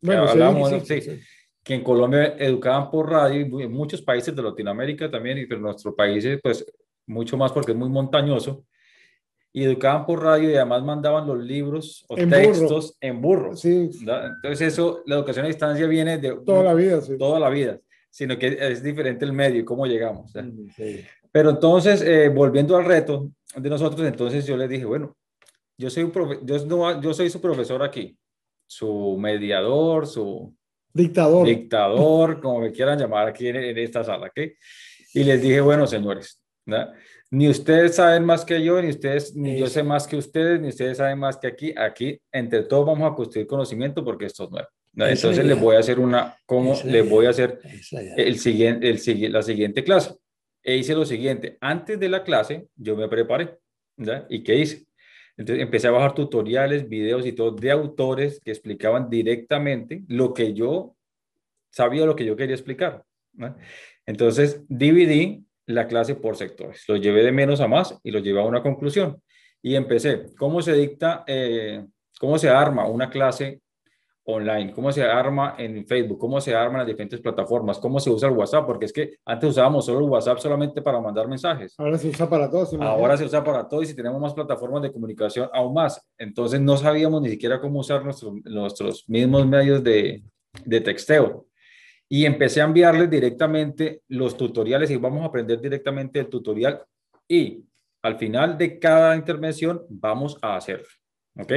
Bueno, 0.00 0.28
hablamos, 0.28 0.70
sí, 0.84 1.00
sí, 1.00 1.20
que 1.62 1.74
en 1.74 1.84
Colombia 1.84 2.34
educaban 2.38 2.90
por 2.90 3.10
radio, 3.10 3.40
y 3.40 3.62
en 3.62 3.70
muchos 3.70 4.00
países 4.02 4.34
de 4.34 4.42
Latinoamérica 4.42 5.10
también, 5.10 5.38
y 5.38 5.42
en 5.42 5.62
nuestros 5.62 5.94
países, 5.94 6.40
pues 6.42 6.64
mucho 7.08 7.36
más 7.36 7.52
porque 7.52 7.72
es 7.72 7.78
muy 7.78 7.88
montañoso, 7.88 8.64
y 9.52 9.64
educaban 9.64 10.06
por 10.06 10.22
radio 10.22 10.50
y 10.50 10.54
además 10.54 10.84
mandaban 10.84 11.26
los 11.26 11.38
libros 11.38 12.04
o 12.08 12.16
textos 12.16 12.96
en 13.00 13.20
burro. 13.20 13.56
Sí. 13.56 13.90
Entonces 14.00 14.60
eso, 14.60 15.02
la 15.06 15.16
educación 15.16 15.46
a 15.46 15.48
distancia 15.48 15.86
viene 15.86 16.18
de... 16.18 16.36
Toda 16.44 16.62
la 16.62 16.74
vida, 16.74 17.00
sí. 17.00 17.16
Toda 17.18 17.40
la 17.40 17.48
vida, 17.48 17.80
sino 18.10 18.38
que 18.38 18.58
es 18.60 18.82
diferente 18.82 19.24
el 19.24 19.32
medio 19.32 19.60
y 19.60 19.64
cómo 19.64 19.86
llegamos. 19.86 20.32
Pero 21.32 21.50
entonces, 21.50 22.02
eh, 22.02 22.28
volviendo 22.28 22.76
al 22.76 22.84
reto 22.84 23.30
de 23.56 23.70
nosotros, 23.70 24.06
entonces 24.06 24.46
yo 24.46 24.56
les 24.56 24.68
dije, 24.68 24.84
bueno, 24.84 25.16
yo 25.76 25.90
soy, 25.90 26.04
un 26.04 26.12
yo, 26.44 27.00
yo 27.00 27.14
soy 27.14 27.30
su 27.30 27.40
profesor 27.40 27.82
aquí, 27.82 28.16
su 28.66 29.16
mediador, 29.18 30.06
su... 30.06 30.54
Dictador. 30.92 31.46
Dictador, 31.46 32.40
como 32.40 32.60
me 32.60 32.72
quieran 32.72 32.98
llamar 32.98 33.28
aquí 33.28 33.48
en, 33.48 33.78
esta 33.78 34.02
sala, 34.04 34.26
¿ok? 34.26 34.40
Y 35.14 35.24
les 35.24 35.40
dije, 35.40 35.60
bueno, 35.60 35.86
señores, 35.86 36.42
ni 37.30 37.48
ustedes 37.48 37.96
saben 37.96 38.24
más 38.24 38.44
que 38.44 38.62
yo, 38.62 38.80
ni 38.80 38.88
ustedes, 38.88 39.34
ni 39.34 39.58
yo 39.58 39.66
sé 39.66 39.82
más 39.82 40.06
que 40.06 40.16
ustedes, 40.16 40.60
ni 40.60 40.68
ustedes 40.68 40.98
saben 40.98 41.18
más 41.18 41.36
que 41.36 41.46
aquí. 41.46 41.74
Aquí, 41.76 42.20
entre 42.32 42.62
todos, 42.62 42.86
vamos 42.86 43.10
a 43.10 43.14
construir 43.14 43.46
conocimiento 43.46 44.04
porque 44.04 44.26
esto 44.26 44.44
es 44.44 44.50
nuevo. 44.50 44.68
Entonces 44.96 45.44
les 45.44 45.60
voy 45.60 45.76
a 45.76 45.78
hacer 45.78 45.98
una, 46.00 46.36
¿cómo 46.44 46.74
les 46.84 47.08
voy 47.08 47.26
a 47.26 47.30
hacer 47.30 47.60
el 48.16 48.38
siguiente, 48.38 48.88
el, 48.88 49.32
la 49.32 49.42
siguiente 49.42 49.84
clase? 49.84 50.14
E 50.62 50.76
hice 50.76 50.94
lo 50.94 51.04
siguiente, 51.04 51.56
antes 51.60 52.00
de 52.00 52.08
la 52.08 52.24
clase 52.24 52.66
yo 52.74 52.96
me 52.96 53.08
preparé, 53.08 53.58
¿ya? 53.96 54.26
¿Y 54.28 54.42
qué 54.42 54.56
hice? 54.56 54.86
Entonces 55.36 55.62
empecé 55.62 55.86
a 55.86 55.92
bajar 55.92 56.14
tutoriales, 56.14 56.88
videos 56.88 57.24
y 57.24 57.32
todo 57.32 57.52
de 57.52 57.70
autores 57.70 58.40
que 58.40 58.50
explicaban 58.50 59.08
directamente 59.08 60.02
lo 60.08 60.34
que 60.34 60.52
yo 60.52 60.96
sabía, 61.70 62.04
lo 62.04 62.16
que 62.16 62.24
yo 62.24 62.34
quería 62.34 62.56
explicar. 62.56 63.04
Entonces 64.04 64.62
dividí 64.68 65.44
la 65.68 65.86
clase 65.86 66.14
por 66.14 66.36
sectores. 66.36 66.84
Lo 66.88 66.96
llevé 66.96 67.22
de 67.22 67.32
menos 67.32 67.60
a 67.60 67.68
más 67.68 67.98
y 68.02 68.10
lo 68.10 68.18
llevé 68.18 68.40
a 68.40 68.44
una 68.44 68.62
conclusión. 68.62 69.22
Y 69.62 69.74
empecé, 69.74 70.26
¿cómo 70.38 70.62
se 70.62 70.72
dicta, 70.72 71.24
eh, 71.26 71.84
cómo 72.18 72.38
se 72.38 72.48
arma 72.48 72.86
una 72.86 73.10
clase 73.10 73.60
online, 74.24 74.72
cómo 74.72 74.92
se 74.92 75.02
arma 75.02 75.54
en 75.58 75.86
Facebook, 75.86 76.18
cómo 76.18 76.40
se 76.40 76.54
arman 76.54 76.78
las 76.78 76.86
diferentes 76.86 77.20
plataformas, 77.20 77.78
cómo 77.78 77.98
se 77.98 78.10
usa 78.10 78.28
el 78.28 78.36
WhatsApp, 78.36 78.66
porque 78.66 78.84
es 78.86 78.92
que 78.92 79.16
antes 79.24 79.50
usábamos 79.50 79.86
solo 79.86 80.00
el 80.00 80.10
WhatsApp 80.10 80.38
solamente 80.38 80.80
para 80.80 81.00
mandar 81.00 81.28
mensajes. 81.28 81.74
Ahora 81.78 81.98
se 81.98 82.08
usa 82.08 82.28
para 82.28 82.50
todos. 82.50 82.72
Ahora 82.74 83.16
se 83.16 83.24
usa 83.24 83.42
para 83.42 83.66
todos 83.66 83.84
y 83.84 83.86
si 83.88 83.96
tenemos 83.96 84.20
más 84.20 84.34
plataformas 84.34 84.82
de 84.82 84.92
comunicación, 84.92 85.48
aún 85.52 85.74
más. 85.74 86.06
Entonces 86.18 86.60
no 86.60 86.76
sabíamos 86.76 87.22
ni 87.22 87.30
siquiera 87.30 87.60
cómo 87.60 87.80
usar 87.80 88.04
nuestros, 88.04 88.32
nuestros 88.44 89.08
mismos 89.08 89.46
medios 89.46 89.82
de, 89.82 90.22
de 90.64 90.80
texteo. 90.80 91.47
Y 92.08 92.24
empecé 92.24 92.60
a 92.60 92.64
enviarles 92.64 93.10
directamente 93.10 94.02
los 94.08 94.36
tutoriales 94.36 94.90
y 94.90 94.96
vamos 94.96 95.22
a 95.22 95.26
aprender 95.26 95.60
directamente 95.60 96.20
el 96.20 96.28
tutorial 96.28 96.82
y 97.26 97.64
al 98.02 98.16
final 98.16 98.56
de 98.56 98.78
cada 98.78 99.14
intervención 99.16 99.82
vamos 99.88 100.38
a 100.40 100.56
hacer. 100.56 100.84
¿Ok? 101.38 101.52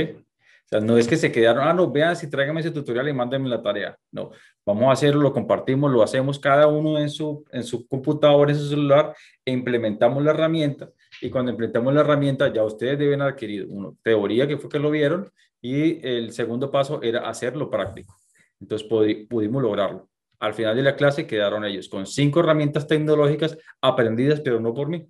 sea, 0.71 0.79
no 0.79 0.97
es 0.97 1.07
que 1.07 1.17
se 1.17 1.31
quedaron, 1.31 1.67
ah, 1.67 1.73
no, 1.73 1.91
vean 1.91 2.15
si 2.15 2.29
tráiganme 2.29 2.61
ese 2.61 2.71
tutorial 2.71 3.09
y 3.09 3.13
mándenme 3.13 3.49
la 3.49 3.61
tarea. 3.61 3.97
No, 4.11 4.31
vamos 4.65 4.85
a 4.89 4.93
hacerlo, 4.93 5.21
lo 5.21 5.33
compartimos, 5.33 5.91
lo 5.91 6.01
hacemos 6.01 6.39
cada 6.39 6.67
uno 6.67 6.97
en 6.97 7.09
su, 7.09 7.43
en 7.51 7.63
su 7.63 7.87
computador, 7.87 8.49
en 8.49 8.55
su 8.55 8.69
celular, 8.69 9.13
e 9.45 9.51
implementamos 9.51 10.23
la 10.23 10.31
herramienta. 10.31 10.89
Y 11.21 11.29
cuando 11.29 11.51
implementamos 11.51 11.93
la 11.93 12.01
herramienta, 12.01 12.51
ya 12.53 12.63
ustedes 12.63 12.97
deben 12.97 13.21
adquirir, 13.21 13.67
una 13.69 13.91
teoría 14.01 14.47
que 14.47 14.57
fue 14.57 14.69
que 14.69 14.79
lo 14.79 14.89
vieron, 14.89 15.29
y 15.61 16.05
el 16.07 16.31
segundo 16.31 16.71
paso 16.71 17.01
era 17.03 17.27
hacerlo 17.27 17.69
práctico. 17.69 18.15
Entonces 18.59 18.87
pudimos 18.87 19.61
lograrlo. 19.61 20.07
Al 20.41 20.53
final 20.53 20.75
de 20.75 20.83
la 20.83 20.97
clase 20.97 21.25
quedaron 21.25 21.63
ellos 21.63 21.87
con 21.87 22.05
cinco 22.05 22.41
herramientas 22.41 22.85
tecnológicas 22.85 23.57
aprendidas, 23.79 24.41
pero 24.41 24.59
no 24.59 24.73
por 24.73 24.89
mí, 24.89 25.07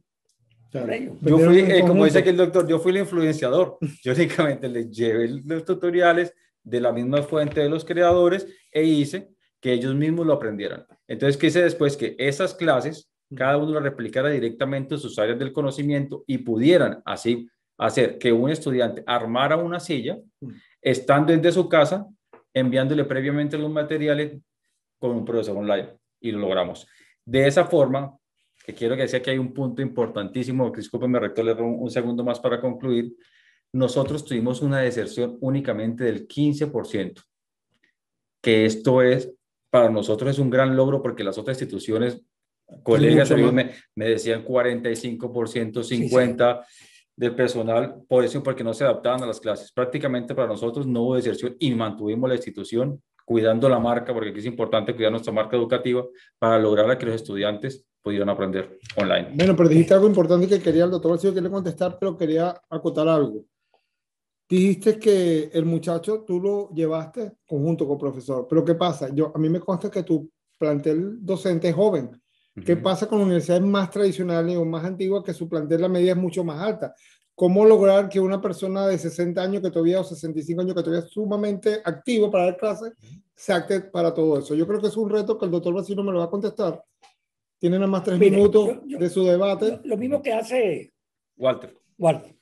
yo 1.21 1.37
fui, 1.37 1.59
eh, 1.59 1.83
como 1.85 2.05
dice 2.05 2.19
aquí 2.19 2.29
el 2.29 2.37
doctor, 2.37 2.65
yo 2.67 2.79
fui 2.79 2.91
el 2.91 2.99
influenciador. 2.99 3.77
Yo 4.03 4.13
únicamente 4.13 4.69
les 4.69 4.89
llevé 4.89 5.27
los 5.45 5.65
tutoriales 5.65 6.33
de 6.63 6.79
la 6.79 6.91
misma 6.91 7.23
fuente 7.23 7.59
de 7.59 7.69
los 7.69 7.83
creadores 7.83 8.47
e 8.71 8.83
hice 8.83 9.29
que 9.59 9.73
ellos 9.73 9.93
mismos 9.95 10.25
lo 10.25 10.33
aprendieran. 10.33 10.85
Entonces, 11.07 11.37
¿qué 11.37 11.47
hice 11.47 11.61
después? 11.61 11.97
Que 11.97 12.15
esas 12.17 12.53
clases, 12.53 13.11
cada 13.35 13.57
uno 13.57 13.73
las 13.73 13.83
replicara 13.83 14.29
directamente 14.29 14.95
en 14.95 15.01
sus 15.01 15.19
áreas 15.19 15.37
del 15.37 15.51
conocimiento 15.51 16.23
y 16.25 16.37
pudieran 16.39 17.01
así 17.05 17.49
hacer 17.77 18.17
que 18.17 18.31
un 18.31 18.49
estudiante 18.49 19.03
armara 19.05 19.57
una 19.57 19.79
silla, 19.79 20.19
estando 20.81 21.33
desde 21.33 21.51
su 21.51 21.67
casa, 21.67 22.07
enviándole 22.53 23.03
previamente 23.05 23.57
los 23.57 23.71
materiales 23.71 24.39
con 25.01 25.17
un 25.17 25.25
profesor 25.25 25.57
online. 25.57 25.97
Y 26.21 26.31
lo 26.31 26.39
logramos. 26.39 26.87
De 27.25 27.47
esa 27.47 27.65
forma, 27.65 28.15
que 28.63 28.73
quiero 28.73 28.95
que 28.95 29.01
decía 29.01 29.21
que 29.21 29.31
hay 29.31 29.39
un 29.39 29.51
punto 29.51 29.81
importantísimo, 29.81 30.69
discúlpeme, 30.69 31.19
rector, 31.19 31.43
le 31.43 31.53
un, 31.53 31.81
un 31.81 31.89
segundo 31.89 32.23
más 32.23 32.39
para 32.39 32.61
concluir. 32.61 33.13
Nosotros 33.73 34.23
tuvimos 34.23 34.61
una 34.61 34.79
deserción 34.79 35.37
únicamente 35.41 36.03
del 36.03 36.27
15%, 36.27 37.23
que 38.41 38.65
esto 38.65 39.01
es, 39.01 39.33
para 39.71 39.89
nosotros 39.89 40.29
es 40.31 40.39
un 40.39 40.49
gran 40.49 40.75
logro 40.75 41.01
porque 41.01 41.23
las 41.23 41.37
otras 41.37 41.59
instituciones, 41.59 42.21
colegas 42.83 43.31
me, 43.31 43.71
me, 43.95 44.09
decían 44.09 44.45
45%, 44.45 45.19
50% 45.83 46.65
del 47.15 47.35
personal, 47.35 48.01
por 48.07 48.23
eso, 48.23 48.41
porque 48.43 48.63
no 48.63 48.73
se 48.73 48.83
adaptaban 48.83 49.23
a 49.23 49.27
las 49.27 49.39
clases. 49.39 49.71
Prácticamente 49.71 50.35
para 50.35 50.47
nosotros 50.47 50.85
no 50.85 51.03
hubo 51.03 51.15
deserción 51.15 51.55
y 51.59 51.73
mantuvimos 51.73 52.29
la 52.29 52.35
institución 52.35 53.01
cuidando 53.31 53.69
la 53.69 53.79
marca, 53.79 54.13
porque 54.13 54.31
aquí 54.31 54.39
es 54.39 54.45
importante 54.45 54.93
cuidar 54.93 55.09
nuestra 55.09 55.31
marca 55.31 55.55
educativa 55.55 56.03
para 56.37 56.59
lograr 56.59 56.97
que 56.97 57.05
los 57.05 57.15
estudiantes 57.15 57.85
pudieran 58.01 58.27
aprender 58.27 58.77
online. 58.97 59.29
Bueno, 59.33 59.55
pero 59.55 59.69
dijiste 59.69 59.93
algo 59.93 60.07
importante 60.07 60.49
que 60.49 60.59
quería 60.59 60.83
el 60.83 60.91
doctor 60.91 61.17
quiere 61.17 61.49
contestar, 61.49 61.97
pero 61.97 62.17
quería 62.17 62.53
acotar 62.69 63.07
algo. 63.07 63.45
Dijiste 64.49 64.99
que 64.99 65.49
el 65.53 65.63
muchacho 65.63 66.25
tú 66.27 66.41
lo 66.41 66.69
llevaste 66.73 67.37
conjunto 67.47 67.85
con 67.87 67.95
el 67.95 67.99
profesor, 68.01 68.47
pero 68.49 68.65
¿qué 68.65 68.75
pasa? 68.75 69.07
Yo, 69.13 69.31
a 69.33 69.39
mí 69.39 69.47
me 69.47 69.61
consta 69.61 69.89
que 69.89 70.03
tu 70.03 70.29
plantel 70.57 71.25
docente 71.25 71.69
es 71.69 71.75
joven. 71.75 72.11
¿Qué 72.65 72.75
pasa 72.75 73.07
con 73.07 73.21
universidades 73.21 73.63
más 73.63 73.89
tradicionales 73.89 74.57
o 74.57 74.65
más 74.65 74.83
antiguas 74.83 75.23
que 75.23 75.33
su 75.33 75.47
plantel 75.47 75.79
la 75.79 75.87
media 75.87 76.11
es 76.11 76.17
mucho 76.17 76.43
más 76.43 76.61
alta? 76.61 76.93
¿Cómo 77.35 77.65
lograr 77.65 78.09
que 78.09 78.19
una 78.19 78.41
persona 78.41 78.87
de 78.87 78.97
60 78.97 79.41
años 79.41 79.61
que 79.61 79.71
todavía 79.71 79.99
o 79.99 80.03
65 80.03 80.61
años 80.61 80.75
que 80.75 80.83
todavía 80.83 81.05
es 81.05 81.11
sumamente 81.11 81.81
activo 81.83 82.29
para 82.29 82.45
dar 82.45 82.57
clases 82.57 82.93
se 83.35 83.53
acte 83.53 83.81
para 83.81 84.13
todo 84.13 84.37
eso? 84.37 84.53
Yo 84.53 84.67
creo 84.67 84.79
que 84.79 84.87
es 84.87 84.97
un 84.97 85.09
reto 85.09 85.37
que 85.37 85.45
el 85.45 85.51
doctor 85.51 85.73
Vecino 85.73 86.03
me 86.03 86.11
lo 86.11 86.19
va 86.19 86.25
a 86.25 86.29
contestar 86.29 86.83
tiene 87.61 87.77
nada 87.77 87.91
más 87.91 88.03
tres 88.03 88.17
minutos 88.17 88.79
de 88.87 89.07
su 89.07 89.23
debate. 89.23 89.79
Lo, 89.83 89.95
mismo 89.95 90.19
que 90.19 90.33
hace 90.33 90.91
Walter. 91.37 91.77
Walter. 91.95 92.35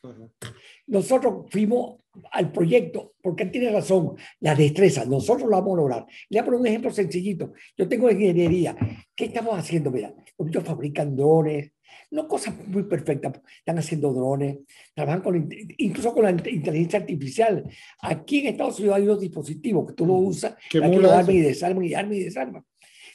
nosotros 0.87 1.45
fuimos 1.49 1.99
al 2.31 2.53
proyecto, 2.53 3.15
porque 3.21 3.43
él 3.43 3.51
tiene 3.51 3.69
razón, 3.69 4.15
la 4.39 4.55
destreza, 4.55 5.03
nosotros 5.03 5.49
lo 5.49 5.57
vamos 5.57 5.73
a 5.73 5.81
lograr. 5.81 6.05
Le 6.29 6.37
voy 6.37 6.39
a 6.39 6.45
poner 6.45 6.59
un 6.61 6.67
ejemplo 6.67 6.91
sencillito. 6.91 7.51
Yo 7.77 7.89
tengo 7.89 8.09
ingeniería. 8.09 8.77
¿Qué 9.13 9.25
estamos 9.25 9.59
haciendo? 9.59 9.91
Mira, 9.91 10.13
ellos 10.37 10.63
fabrican 10.63 11.13
drones, 11.17 11.73
no 12.11 12.27
cosas 12.27 12.55
muy 12.67 12.83
perfectas, 12.83 13.39
están 13.57 13.77
haciendo 13.77 14.13
drones, 14.13 14.57
trabajan 14.93 15.21
con, 15.21 15.49
incluso 15.77 16.13
con 16.13 16.23
la 16.23 16.31
inteligencia 16.31 16.99
artificial. 16.99 17.63
Aquí 18.01 18.39
en 18.39 18.47
Estados 18.47 18.79
Unidos 18.79 18.97
hay 18.97 19.03
unos 19.03 19.19
dispositivos 19.19 19.87
que 19.87 19.93
tú 19.93 20.05
lo 20.05 20.13
usas, 20.13 20.55
que 20.69 20.79
arma 20.79 21.31
y 21.31 21.39
desarma 21.39 21.85
y 21.85 21.93
arma 21.93 22.15
y 22.15 22.23
desarma. 22.23 22.65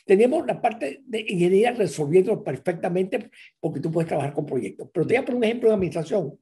Tenemos 0.07 0.47
la 0.47 0.61
parte 0.61 1.01
de 1.07 1.21
ingeniería 1.21 1.73
resolviendo 1.73 2.45
perfectamente 2.45 3.31
porque 3.59 3.81
tú 3.81 3.91
puedes 3.91 4.09
trabajar 4.09 4.35
con 4.35 4.45
proyectos. 4.45 4.89
Pero 4.93 5.07
te 5.07 5.15
voy 5.15 5.23
a 5.23 5.25
poner 5.25 5.39
un 5.39 5.45
ejemplo 5.45 5.69
de 5.71 5.75
administración. 5.75 6.39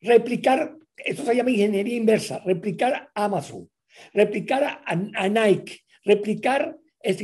Replicar, 0.00 0.76
esto 0.96 1.24
se 1.24 1.34
llama 1.34 1.50
ingeniería 1.50 1.96
inversa, 1.96 2.42
replicar 2.44 3.10
a 3.14 3.24
Amazon, 3.24 3.68
replicar 4.12 4.82
a, 4.84 5.28
Nike, 5.28 5.80
replicar 6.04 6.76
es 7.00 7.16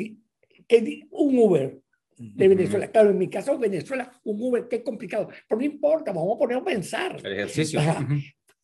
que 0.66 1.06
un 1.10 1.38
Uber 1.38 1.78
de 2.18 2.48
Venezuela. 2.48 2.88
Claro, 2.88 3.10
en 3.10 3.18
mi 3.18 3.28
caso, 3.28 3.58
Venezuela, 3.58 4.10
un 4.24 4.40
Uber, 4.40 4.66
qué 4.68 4.82
complicado. 4.82 5.28
Pero 5.48 5.58
no 5.58 5.64
importa, 5.64 6.12
vamos 6.12 6.36
a 6.36 6.38
poner 6.38 6.58
a 6.58 6.64
pensar. 6.64 7.16
El 7.22 7.32
ejercicio. 7.32 7.80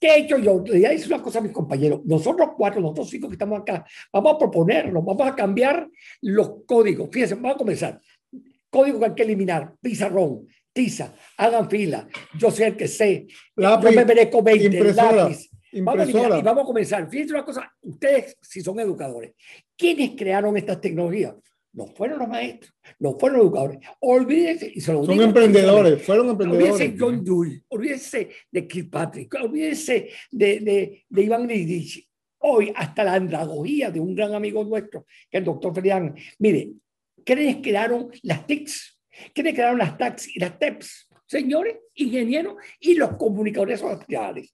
¿Qué 0.00 0.08
he 0.08 0.18
hecho 0.20 0.38
yo? 0.38 0.62
Le 0.64 0.72
voy 0.72 0.84
a 0.86 0.90
decir 0.90 1.12
una 1.12 1.22
cosa 1.22 1.40
a 1.40 1.42
mis 1.42 1.52
compañeros. 1.52 2.00
Nosotros 2.06 2.50
cuatro, 2.56 2.80
nosotros 2.80 3.10
cinco 3.10 3.28
que 3.28 3.34
estamos 3.34 3.60
acá, 3.60 3.84
vamos 4.10 4.34
a 4.34 4.38
proponernos, 4.38 5.04
vamos 5.04 5.28
a 5.28 5.34
cambiar 5.34 5.88
los 6.22 6.64
códigos. 6.64 7.10
Fíjense, 7.12 7.34
vamos 7.34 7.54
a 7.54 7.58
comenzar. 7.58 8.00
Código 8.70 8.98
que 8.98 9.04
hay 9.04 9.14
que 9.14 9.22
eliminar, 9.24 9.74
pizarrón, 9.80 10.46
tiza, 10.72 11.14
hagan 11.36 11.68
fila. 11.68 12.08
Yo 12.38 12.50
sé 12.50 12.68
el 12.68 12.76
que 12.76 12.88
sé. 12.88 13.26
yo 13.56 13.78
me 13.82 14.04
merezco 14.04 14.42
20, 14.42 14.64
impresora, 14.64 15.12
lápiz. 15.12 15.50
Vamos 15.72 16.08
a 16.08 16.38
y 16.38 16.42
vamos 16.42 16.62
a 16.62 16.66
comenzar. 16.66 17.08
Fíjense 17.08 17.34
una 17.34 17.44
cosa, 17.44 17.72
ustedes 17.82 18.38
si 18.40 18.60
son 18.62 18.80
educadores, 18.80 19.32
¿quiénes 19.76 20.12
crearon 20.16 20.56
estas 20.56 20.80
tecnologías? 20.80 21.34
No 21.72 21.86
fueron 21.86 22.18
los 22.18 22.28
maestros, 22.28 22.74
no 22.98 23.16
fueron 23.18 23.38
los 23.38 23.46
educadores. 23.46 23.78
Olvídense, 24.00 24.72
y 24.74 24.80
se 24.80 24.92
lo 24.92 25.04
Son 25.04 25.20
emprendedores, 25.20 26.02
fueron 26.02 26.30
emprendedores. 26.30 26.72
Olvídense 26.72 26.92
de 26.92 26.98
John 26.98 27.24
Dewey, 27.24 27.62
olvídense 27.68 28.28
de 28.50 28.66
Kirkpatrick, 28.66 29.34
olvídense 29.40 30.08
de, 30.30 30.60
de, 30.60 31.04
de 31.08 31.22
Iván 31.22 31.46
Lidich. 31.46 32.08
Hoy, 32.38 32.72
hasta 32.74 33.04
la 33.04 33.14
andragogía 33.14 33.90
de 33.90 34.00
un 34.00 34.14
gran 34.14 34.34
amigo 34.34 34.64
nuestro, 34.64 35.04
que 35.30 35.36
es 35.36 35.40
el 35.40 35.44
doctor 35.44 35.74
Ferdinand. 35.74 36.18
Mire, 36.38 36.72
¿quiénes 37.24 37.58
crearon 37.58 38.10
las 38.22 38.46
TICs? 38.46 39.00
¿Quiénes 39.34 39.54
crearon 39.54 39.78
las 39.78 39.96
TACs 39.98 40.36
y 40.36 40.40
las 40.40 40.58
TEPS? 40.58 41.08
Señores, 41.26 41.76
ingenieros 41.94 42.54
y 42.80 42.94
los 42.94 43.16
comunicadores 43.16 43.80
sociales. 43.80 44.52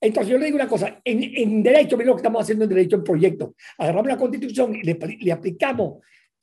Entonces 0.00 0.32
yo 0.32 0.38
le 0.38 0.46
digo 0.46 0.56
una 0.56 0.68
cosa, 0.68 1.00
en, 1.04 1.22
en 1.22 1.62
derecho, 1.62 1.96
mira 1.96 2.08
lo 2.08 2.16
que 2.16 2.20
estamos 2.20 2.42
haciendo 2.42 2.64
en 2.64 2.70
derecho 2.70 2.96
en 2.96 3.04
proyecto. 3.04 3.54
Agarramos 3.78 4.08
la 4.08 4.16
constitución 4.16 4.74
y 4.74 4.82
le, 4.82 4.98
le 5.20 5.32
aplicamos 5.32 6.02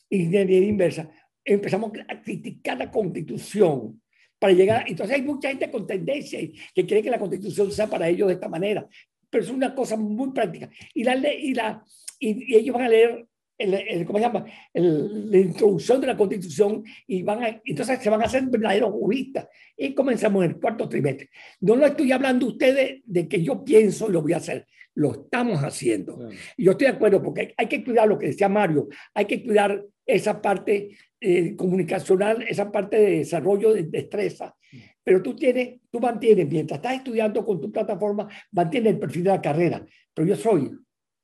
ingeniería 0.09 0.67
inversa, 0.67 1.09
empezamos 1.43 1.91
a 2.07 2.21
criticar 2.21 2.77
la 2.77 2.91
constitución 2.91 4.01
para 4.39 4.53
llegar. 4.53 4.85
Entonces 4.87 5.15
hay 5.15 5.21
mucha 5.21 5.49
gente 5.49 5.71
con 5.71 5.87
tendencia 5.87 6.39
que 6.73 6.85
cree 6.85 7.03
que 7.03 7.09
la 7.09 7.19
constitución 7.19 7.71
sea 7.71 7.87
para 7.87 8.09
ellos 8.09 8.27
de 8.27 8.33
esta 8.35 8.49
manera, 8.49 8.87
pero 9.29 9.43
es 9.43 9.49
una 9.49 9.73
cosa 9.73 9.95
muy 9.95 10.31
práctica. 10.31 10.69
Y, 10.93 11.03
la, 11.03 11.15
y, 11.15 11.53
la, 11.53 11.83
y, 12.19 12.55
ellos 12.55 12.73
van 12.73 12.85
a 12.85 12.89
leer 12.89 13.27
el, 13.57 14.05
¿cómo 14.05 14.19
se 14.19 14.25
llama? 14.25 14.45
la 14.73 15.37
introducción 15.37 16.01
de 16.01 16.07
la 16.07 16.17
Constitución 16.17 16.83
y 17.07 17.23
van 17.23 17.43
a, 17.43 17.61
entonces 17.63 17.99
se 18.01 18.09
van 18.09 18.21
a 18.21 18.25
hacer 18.25 18.43
verdaderos 18.47 18.91
juristas. 18.91 19.47
Y 19.77 19.93
comenzamos 19.93 20.43
en 20.43 20.51
el 20.51 20.59
cuarto 20.59 20.89
trimestre. 20.89 21.29
No 21.61 21.75
lo 21.75 21.85
estoy 21.85 22.11
hablando 22.11 22.47
ustedes 22.47 23.01
de 23.05 23.27
que 23.27 23.41
yo 23.41 23.63
pienso 23.63 24.09
y 24.09 24.11
lo 24.11 24.21
voy 24.21 24.33
a 24.33 24.37
hacer. 24.37 24.67
Lo 24.95 25.11
estamos 25.11 25.59
haciendo. 25.61 26.29
Yo 26.57 26.71
estoy 26.71 26.87
de 26.87 26.93
acuerdo 26.93 27.21
porque 27.21 27.53
hay 27.57 27.67
que 27.67 27.83
cuidar 27.83 28.07
lo 28.07 28.17
que 28.17 28.27
decía 28.27 28.49
Mario, 28.49 28.87
hay 29.13 29.25
que 29.25 29.43
cuidar 29.43 29.85
esa 30.05 30.41
parte 30.41 30.97
eh, 31.19 31.55
comunicacional, 31.55 32.43
esa 32.47 32.71
parte 32.71 32.97
de 32.97 33.17
desarrollo 33.17 33.73
de 33.73 33.83
destreza. 33.83 34.55
Pero 35.03 35.21
tú 35.21 35.35
tienes, 35.35 35.79
tú 35.91 35.99
mantienes, 35.99 36.47
mientras 36.49 36.79
estás 36.79 36.95
estudiando 36.95 37.45
con 37.45 37.61
tu 37.61 37.71
plataforma, 37.71 38.27
mantienes 38.51 38.93
el 38.93 38.99
perfil 38.99 39.23
de 39.23 39.29
la 39.29 39.41
carrera. 39.41 39.85
Pero 40.13 40.27
yo 40.27 40.35
soy, 40.35 40.71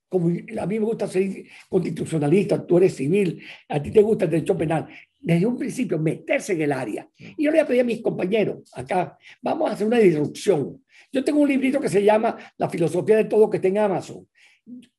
como 0.07 0.27
a 0.27 0.65
mí 0.65 0.79
me 0.79 0.85
gusta 0.85 1.07
ser 1.07 1.45
constitucionalista, 1.69 2.65
tú 2.65 2.77
eres 2.77 2.95
civil, 2.95 3.41
a 3.69 3.81
ti 3.81 3.91
te 3.91 4.01
gusta 4.01 4.25
el 4.25 4.31
derecho 4.31 4.57
penal. 4.57 4.87
Desde 5.21 5.45
un 5.45 5.57
principio, 5.57 5.99
meterse 5.99 6.53
en 6.53 6.61
el 6.63 6.71
área. 6.71 7.07
Y 7.15 7.43
yo 7.43 7.51
le 7.51 7.63
voy 7.63 7.79
a 7.79 7.83
mis 7.83 8.01
compañeros 8.01 8.71
acá, 8.73 9.17
vamos 9.41 9.69
a 9.69 9.73
hacer 9.73 9.85
una 9.85 9.99
disrupción. 9.99 10.83
Yo 11.11 11.23
tengo 11.23 11.41
un 11.41 11.49
librito 11.49 11.79
que 11.79 11.89
se 11.89 12.03
llama 12.03 12.37
La 12.57 12.69
filosofía 12.69 13.17
de 13.17 13.25
todo 13.25 13.49
que 13.49 13.59
tenga 13.59 13.85
Amazon. 13.85 14.27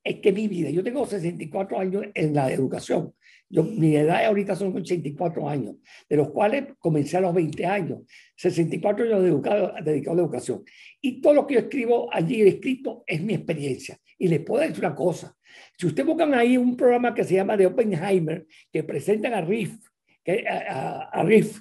Es 0.04 0.16
que 0.20 0.32
mi 0.32 0.46
vida, 0.46 0.70
yo 0.70 0.84
tengo 0.84 1.06
64 1.06 1.78
años 1.78 2.04
en 2.14 2.34
la 2.34 2.52
educación. 2.52 3.12
Yo, 3.48 3.64
mi 3.64 3.96
edad 3.96 4.24
ahorita 4.24 4.56
son 4.56 4.74
84 4.74 5.48
años, 5.48 5.76
de 6.08 6.16
los 6.16 6.30
cuales 6.30 6.68
comencé 6.78 7.18
a 7.18 7.20
los 7.20 7.34
20 7.34 7.66
años, 7.66 8.00
64 8.36 9.04
años 9.04 9.22
dedicado 9.22 9.74
a 9.74 9.80
la 9.82 10.22
educación. 10.22 10.64
Y 11.00 11.20
todo 11.20 11.34
lo 11.34 11.46
que 11.46 11.54
yo 11.54 11.60
escribo 11.60 12.08
allí 12.12 12.42
escrito 12.42 13.04
es 13.06 13.22
mi 13.22 13.34
experiencia. 13.34 13.98
Y 14.18 14.28
les 14.28 14.40
puedo 14.40 14.62
decir 14.62 14.78
una 14.78 14.94
cosa, 14.94 15.36
si 15.76 15.86
ustedes 15.86 16.06
buscan 16.06 16.32
ahí 16.32 16.56
un 16.56 16.76
programa 16.76 17.12
que 17.14 17.24
se 17.24 17.34
llama 17.34 17.56
de 17.56 17.66
Oppenheimer, 17.66 18.46
que 18.72 18.84
presentan 18.84 19.34
a 19.34 19.42
Riff, 19.42 19.76
que, 20.24 20.44
a, 20.48 21.22
Riff, 21.24 21.60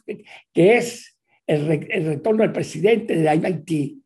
que 0.53 0.77
es 0.77 1.17
el, 1.47 1.69
el, 1.89 2.05
retorno 2.05 2.43
del 2.43 2.51
presidente 2.51 3.15
de 3.15 3.29
MIT, 3.29 4.01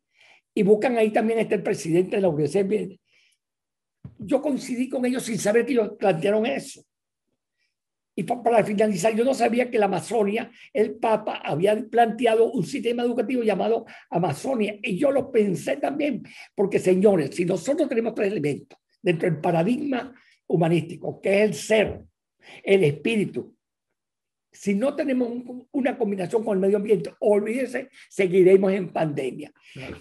y 0.54 0.62
buscan 0.62 0.96
ahí 0.96 1.10
también 1.10 1.38
este 1.38 1.56
el 1.56 1.62
presidente 1.62 2.16
de 2.16 2.22
la 2.22 2.28
Universidad. 2.28 2.66
Yo 4.18 4.40
coincidí 4.40 4.88
con 4.88 5.04
ellos 5.04 5.22
sin 5.24 5.38
saber 5.38 5.66
que 5.66 5.72
ellos 5.72 5.92
plantearon 5.98 6.46
eso. 6.46 6.82
Y 8.18 8.22
para 8.22 8.64
finalizar, 8.64 9.14
yo 9.14 9.24
no 9.24 9.34
sabía 9.34 9.70
que 9.70 9.78
la 9.78 9.84
Amazonia, 9.84 10.50
el 10.72 10.94
Papa 10.94 11.42
había 11.44 11.76
planteado 11.90 12.50
un 12.50 12.64
sistema 12.64 13.02
educativo 13.02 13.42
llamado 13.42 13.84
Amazonia. 14.08 14.78
Y 14.82 14.96
yo 14.96 15.10
lo 15.10 15.30
pensé 15.30 15.76
también, 15.76 16.22
porque 16.54 16.78
señores, 16.78 17.34
si 17.34 17.44
nosotros 17.44 17.86
tenemos 17.86 18.14
tres 18.14 18.32
elementos 18.32 18.78
dentro 19.02 19.28
del 19.28 19.38
paradigma 19.38 20.14
humanístico, 20.46 21.20
que 21.20 21.42
es 21.42 21.48
el 21.50 21.54
ser, 21.54 22.04
el 22.62 22.84
espíritu 22.84 23.55
si 24.58 24.74
no 24.74 24.94
tenemos 24.94 25.28
una 25.72 25.98
combinación 25.98 26.44
con 26.44 26.56
el 26.56 26.60
medio 26.60 26.78
ambiente, 26.78 27.12
olvídese, 27.20 27.90
seguiremos 28.08 28.72
en 28.72 28.92
pandemia. 28.92 29.52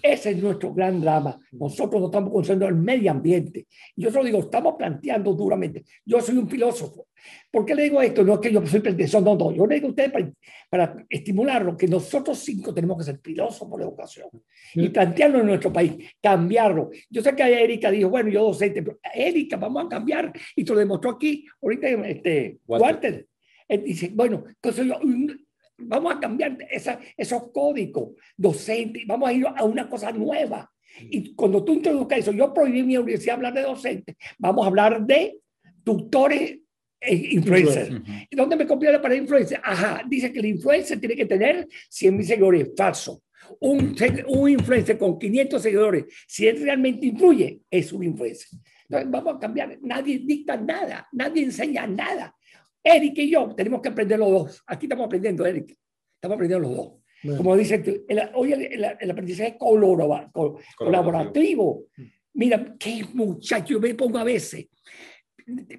Ese 0.02 0.32
es 0.32 0.42
nuestro 0.42 0.74
gran 0.74 1.02
drama. 1.02 1.38
Nosotros 1.52 2.02
no 2.02 2.08
estamos 2.08 2.32
concentrando 2.32 2.74
en 2.74 2.80
el 2.80 2.86
medio 2.86 3.12
ambiente. 3.12 3.68
Yo 3.96 4.12
solo 4.12 4.26
digo, 4.26 4.40
estamos 4.40 4.76
planteando 4.78 5.34
duramente. 5.34 5.84
Yo 6.06 6.22
soy 6.22 6.38
un 6.38 6.50
filósofo. 6.50 7.08
¿Por 7.52 7.66
qué 7.66 7.76
le 7.76 7.84
digo 7.84 8.02
esto? 8.02 8.24
No 8.24 8.36
es 8.36 8.40
que 8.40 8.52
yo 8.52 8.66
soy 8.66 8.80
pretensión, 8.80 9.24
no, 9.24 9.36
no. 9.36 9.52
Yo 9.52 9.66
le 9.66 9.76
digo 9.76 9.88
a 9.88 9.90
ustedes 9.90 10.12
para, 10.12 10.32
para 10.70 11.06
estimularlo, 11.10 11.76
que 11.76 11.88
nosotros 11.88 12.38
cinco 12.40 12.74
tenemos 12.74 12.98
que 12.98 13.04
ser 13.04 13.20
filósofos 13.22 13.78
de 13.78 13.86
educación 13.86 14.30
y 14.74 14.90
plantearlo 14.90 15.40
en 15.40 15.48
nuestro 15.48 15.74
país, 15.74 15.94
cambiarlo. 16.22 16.92
Yo 17.10 17.22
sé 17.22 17.36
que 17.36 17.44
Erika 17.44 17.90
dijo, 17.90 18.10
bueno, 18.10 18.30
yo 18.30 18.44
docente, 18.44 18.84
pero 18.84 19.00
Erika, 19.14 19.58
vamos 19.58 19.86
a 19.86 19.90
cambiar. 19.90 20.32
Y 20.56 20.64
te 20.64 20.74
lo 20.74 20.80
demostró 20.80 21.12
aquí, 21.12 21.46
ahorita, 21.62 21.88
este, 21.88 22.60
Walter 22.68 23.28
él 23.68 23.84
dice, 23.84 24.12
bueno, 24.14 24.44
entonces 24.48 24.88
vamos 25.78 26.16
a 26.16 26.20
cambiar 26.20 26.58
esa, 26.70 27.00
esos 27.18 27.52
códigos 27.52 28.14
docentes, 28.38 29.04
vamos 29.06 29.30
a 29.30 29.34
ir 29.34 29.46
a 29.48 29.64
una 29.64 29.90
cosa 29.90 30.12
nueva. 30.12 30.72
Y 31.00 31.34
cuando 31.36 31.64
tú 31.64 31.74
introduzcas 31.74 32.20
eso, 32.20 32.32
yo 32.32 32.54
prohibí 32.54 32.80
en 32.80 32.88
mi 32.88 32.98
universidad 32.98 33.36
hablar 33.36 33.54
de 33.54 33.62
docentes, 33.64 34.16
vamos 34.38 34.64
a 34.64 34.68
hablar 34.68 35.06
de 35.06 35.40
tutores 35.84 36.60
e 37.00 37.16
influencers. 37.34 38.02
¿Y 38.30 38.36
dónde 38.36 38.56
me 38.56 38.66
copió 38.66 38.92
la 38.92 39.02
palabra 39.02 39.22
influencer? 39.22 39.60
Ajá, 39.64 40.04
dice 40.08 40.32
que 40.32 40.40
el 40.40 40.48
influencer 40.48 41.00
tiene 41.00 41.16
que 41.16 41.26
tener 41.26 41.68
100 41.90 42.18
mil 42.18 42.26
seguidores. 42.26 42.72
Falso. 42.76 43.22
Un, 43.60 43.96
un 44.28 44.50
influencer 44.50 44.98
con 44.98 45.20
500 45.20 45.62
seguidores, 45.62 46.06
si 46.28 46.48
él 46.48 46.62
realmente 46.64 47.06
influye, 47.06 47.62
es 47.70 47.94
un 47.94 48.04
influencer. 48.04 48.60
Entonces, 48.90 49.12
vamos 49.12 49.36
a 49.36 49.40
cambiar. 49.40 49.78
Nadie 49.82 50.20
dicta 50.20 50.58
nada, 50.58 51.08
nadie 51.12 51.44
enseña 51.44 51.86
nada. 51.86 52.36
Eric 52.86 53.18
y 53.18 53.32
yo 53.32 53.54
tenemos 53.56 53.82
que 53.82 53.90
aprender 53.90 54.20
los 54.20 54.30
dos. 54.30 54.64
Aquí 54.68 54.86
estamos 54.86 55.08
aprendiendo, 55.08 55.44
Eric. 55.44 55.76
Estamos 56.14 56.36
aprendiendo 56.36 56.70
los 56.70 56.78
dos. 56.78 57.38
Como 57.38 57.58
dice, 57.58 58.06
el, 58.08 58.22
hoy 58.36 58.54
el, 58.54 58.86
el, 59.00 59.12
aprendizaje 59.12 59.50
es 59.50 59.56
colaborativo. 59.58 60.60
colaborativo. 60.78 61.86
Mira, 62.36 62.76
qué 62.78 63.04
muchacho, 63.16 63.74
yo 63.74 63.80
me 63.80 63.96
pongo 63.96 64.20
a 64.20 64.24
veces. 64.24 64.68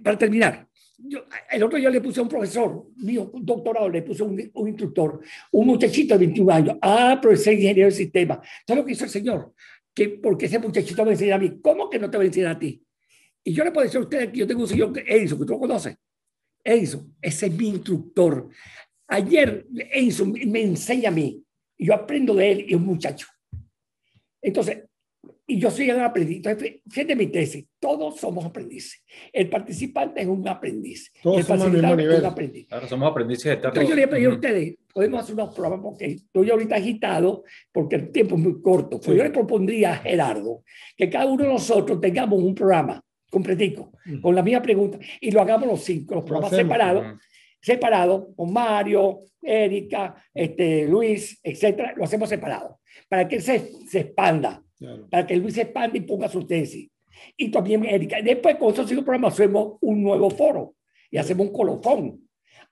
Para 0.02 0.18
terminar, 0.18 0.66
yo, 0.98 1.20
el 1.48 1.62
otro 1.62 1.78
día 1.78 1.90
le 1.90 2.00
puse 2.00 2.18
a 2.18 2.24
un 2.24 2.28
profesor 2.28 2.86
mío, 2.96 3.30
un 3.32 3.46
doctorado, 3.46 3.88
le 3.88 4.02
puse 4.02 4.24
un, 4.24 4.50
un 4.54 4.68
instructor, 4.68 5.20
un 5.52 5.66
muchachito 5.68 6.14
de 6.14 6.26
21 6.26 6.52
años. 6.52 6.76
Ah, 6.82 7.20
profesor 7.22 7.52
ingeniero 7.52 7.86
del 7.86 7.94
sistema. 7.94 8.40
¿Sabes 8.66 8.82
lo 8.82 8.84
que 8.84 8.92
hizo 8.92 9.04
el 9.04 9.10
señor? 9.10 9.52
Que 9.94 10.08
porque 10.08 10.46
ese 10.46 10.58
muchachito 10.58 11.04
me 11.04 11.12
enseña 11.12 11.36
a 11.36 11.38
mí. 11.38 11.60
¿Cómo 11.62 11.88
que 11.88 12.00
no 12.00 12.10
te 12.10 12.16
va 12.16 12.24
a 12.24 12.26
enseñar 12.26 12.56
a 12.56 12.58
ti? 12.58 12.82
Y 13.44 13.52
yo 13.52 13.62
le 13.62 13.70
puedo 13.70 13.84
decir 13.84 13.98
a 13.98 14.02
ustedes 14.02 14.32
que 14.32 14.38
yo 14.38 14.46
tengo 14.48 14.62
un 14.62 14.68
señor, 14.68 14.92
Edison, 15.06 15.38
que 15.38 15.44
tú 15.44 15.52
lo 15.52 15.60
conoces 15.60 15.96
Edison, 16.66 17.14
ese 17.22 17.46
es 17.46 17.52
mi 17.56 17.68
instructor. 17.68 18.48
Ayer 19.08 19.66
Edison 19.92 20.32
me 20.32 20.62
enseña 20.62 21.08
a 21.08 21.12
mí, 21.12 21.42
y 21.78 21.86
yo 21.86 21.94
aprendo 21.94 22.34
de 22.34 22.50
él 22.52 22.60
y 22.68 22.70
es 22.74 22.76
un 22.76 22.86
muchacho. 22.86 23.26
Entonces, 24.42 24.84
y 25.48 25.60
yo 25.60 25.70
soy 25.70 25.90
un 25.90 26.00
aprendiz. 26.00 26.38
Entonces, 26.38 26.80
fíjate 26.90 27.14
mi 27.14 27.28
tesis, 27.28 27.64
todos 27.78 28.18
somos 28.18 28.44
aprendices. 28.44 29.02
El 29.32 29.48
participante 29.48 30.20
es 30.20 30.26
un 30.26 30.46
aprendiz. 30.48 31.12
Todos 31.22 31.38
el 31.38 31.44
somos 31.44 31.66
al 31.66 31.72
mismo 31.72 31.94
nivel. 31.96 32.18
un 32.20 32.26
aprendiz. 32.26 32.66
Claro, 32.66 32.88
somos 32.88 33.10
aprendices 33.10 33.46
eternos. 33.46 33.76
Entonces 33.76 33.88
yo 33.90 33.94
le 33.94 34.06
voy 34.06 34.08
a 34.08 34.10
pedir 34.10 34.26
a 34.26 34.28
Ujú. 34.30 34.34
ustedes, 34.36 34.74
podemos 34.92 35.20
hacer 35.20 35.34
unos 35.34 35.54
programas 35.54 35.80
porque 35.84 36.06
estoy 36.06 36.50
ahorita 36.50 36.74
agitado 36.74 37.44
porque 37.72 37.96
el 37.96 38.10
tiempo 38.10 38.34
es 38.34 38.40
muy 38.40 38.60
corto. 38.60 38.98
Pues 38.98 39.04
Sí. 39.04 39.16
yo 39.16 39.22
le 39.22 39.30
propondría 39.30 39.92
a 39.92 39.96
Gerardo 39.98 40.64
que 40.96 41.08
cada 41.08 41.26
uno 41.26 41.44
de 41.44 41.50
nosotros 41.52 42.00
tengamos 42.00 42.42
un 42.42 42.54
programa 42.54 43.00
completico 43.30 43.92
Ujú. 44.06 44.20
con 44.20 44.34
la 44.34 44.42
misma 44.42 44.62
pregunta 44.62 44.98
y 45.20 45.30
lo 45.30 45.40
hagamos 45.40 45.66
los 45.68 45.82
cinco, 45.84 46.14
los 46.14 46.22
Lo 46.22 46.26
programas 46.26 46.52
hacemos. 46.52 46.72
separados, 46.72 47.18
separados 47.60 48.26
con 48.36 48.52
Mario, 48.52 49.20
Erika, 49.42 50.22
este, 50.34 50.86
Luis, 50.88 51.38
etcétera, 51.42 51.94
lo 51.96 52.04
hacemos 52.04 52.28
separado 52.28 52.80
para 53.08 53.26
que 53.28 53.36
él 53.36 53.42
se, 53.42 53.72
se 53.88 54.00
expanda, 54.00 54.62
Claro. 54.78 55.08
para 55.08 55.26
que 55.26 55.36
Luis 55.36 55.54
se 55.54 55.62
expanda 55.62 55.96
y 55.96 56.00
ponga 56.02 56.28
su 56.28 56.46
tesis. 56.46 56.90
Y 57.36 57.50
también 57.50 57.84
Erika. 57.84 58.20
Después 58.20 58.56
con 58.56 58.72
esos 58.74 58.86
cinco 58.88 59.02
programas 59.02 59.32
hacemos 59.32 59.78
un 59.80 60.02
nuevo 60.02 60.28
foro 60.30 60.74
y 61.10 61.16
hacemos 61.16 61.46
un 61.46 61.52
colofón. 61.52 62.20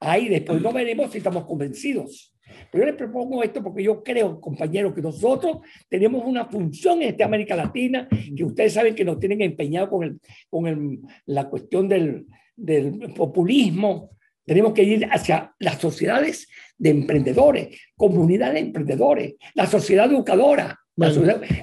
Ahí 0.01 0.29
después 0.29 0.61
no 0.61 0.71
veremos 0.73 1.11
si 1.13 1.19
estamos 1.19 1.45
convencidos. 1.47 2.34
Pero 2.71 2.85
yo 2.85 2.91
les 2.91 2.97
propongo 2.97 3.43
esto 3.43 3.63
porque 3.63 3.83
yo 3.83 4.03
creo, 4.03 4.41
compañeros, 4.41 4.95
que 4.95 5.03
nosotros 5.03 5.59
tenemos 5.89 6.25
una 6.25 6.47
función 6.47 7.03
en 7.03 7.11
esta 7.11 7.25
América 7.25 7.57
Latina 7.57 8.09
que 8.09 8.45
ustedes 8.45 8.73
saben 8.73 8.95
que 8.95 9.05
nos 9.05 9.19
tienen 9.19 9.43
empeñado 9.43 9.91
con, 9.91 10.05
el, 10.05 10.21
con 10.49 10.67
el, 10.67 11.01
la 11.27 11.49
cuestión 11.49 11.89
del, 11.89 12.27
del 12.57 13.13
populismo. 13.15 14.11
Tenemos 14.45 14.73
que 14.75 14.83
ir 14.83 15.07
hacia 15.11 15.55
las 15.59 15.81
sociedades 15.81 16.49
de 16.77 16.91
emprendedores, 16.91 17.81
comunidades 17.97 18.55
de 18.55 18.61
emprendedores, 18.61 19.35
la 19.55 19.67
sociedad 19.67 20.11
educadora. 20.11 20.79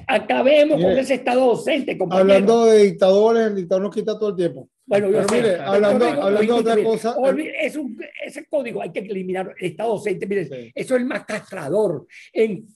Acabemos 0.06 0.82
con 0.82 0.92
ese 0.98 1.14
estado 1.14 1.46
docente. 1.46 1.96
Hablando 2.10 2.66
de 2.66 2.84
dictadores, 2.84 3.46
el 3.48 3.56
dictador 3.56 3.82
nos 3.84 3.94
quita 3.94 4.18
todo 4.18 4.30
el 4.30 4.36
tiempo. 4.36 4.68
Bueno, 4.84 5.10
yo 5.10 5.22
sé. 5.24 5.34
mire, 5.36 5.56
hablando- 5.56 6.06
digo, 6.06 6.22
hablando 6.22 6.54
de 6.54 6.60
otra 6.70 6.84
cosa- 6.84 7.16
es 7.62 7.76
un- 7.76 7.98
ese 8.24 8.44
código 8.46 8.82
hay 8.82 8.90
que 8.92 9.00
eliminar. 9.00 9.54
El 9.58 9.70
Estado 9.70 9.90
docente, 9.90 10.26
mire, 10.26 10.44
Sí. 10.46 10.72
eso 10.74 10.94
es 10.96 11.00
el 11.00 11.06
más 11.06 11.24
castrador. 11.24 12.06
En, 12.32 12.66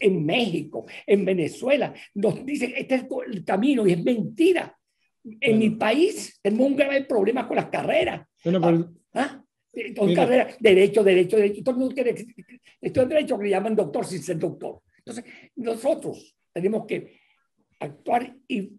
en 0.00 0.24
México, 0.24 0.86
en 1.06 1.24
Venezuela, 1.24 1.92
nos 2.14 2.44
dicen, 2.46 2.72
este 2.76 2.94
es 2.96 3.04
el 3.32 3.44
camino 3.44 3.86
y 3.86 3.92
es 3.92 4.02
mentira. 4.02 4.76
En 5.40 5.58
mi 5.58 5.70
país 5.70 6.38
tenemos 6.40 6.66
un 6.68 6.76
grave 6.76 7.04
problema 7.04 7.46
con 7.46 7.56
las 7.56 7.66
carreras. 7.66 8.26
Bueno, 8.44 8.60
pero- 8.60 8.90
¿ah? 9.14 9.42
Con 9.96 10.14
carreras, 10.14 10.56
derecho, 10.58 11.04
derecho, 11.04 11.36
derecho. 11.36 11.62
Todo 11.62 11.74
el 11.74 11.78
mundo 11.80 11.94
quiere 11.94 12.14
estudiar 12.80 13.08
derecho 13.08 13.36
que 13.36 13.44
le 13.44 13.50
llaman 13.50 13.76
doctor 13.76 14.06
sin 14.06 14.22
ser 14.22 14.38
doctor. 14.38 14.80
Entonces, 15.06 15.32
nosotros 15.54 16.36
tenemos 16.52 16.84
que 16.86 17.20
actuar 17.78 18.36
y 18.48 18.72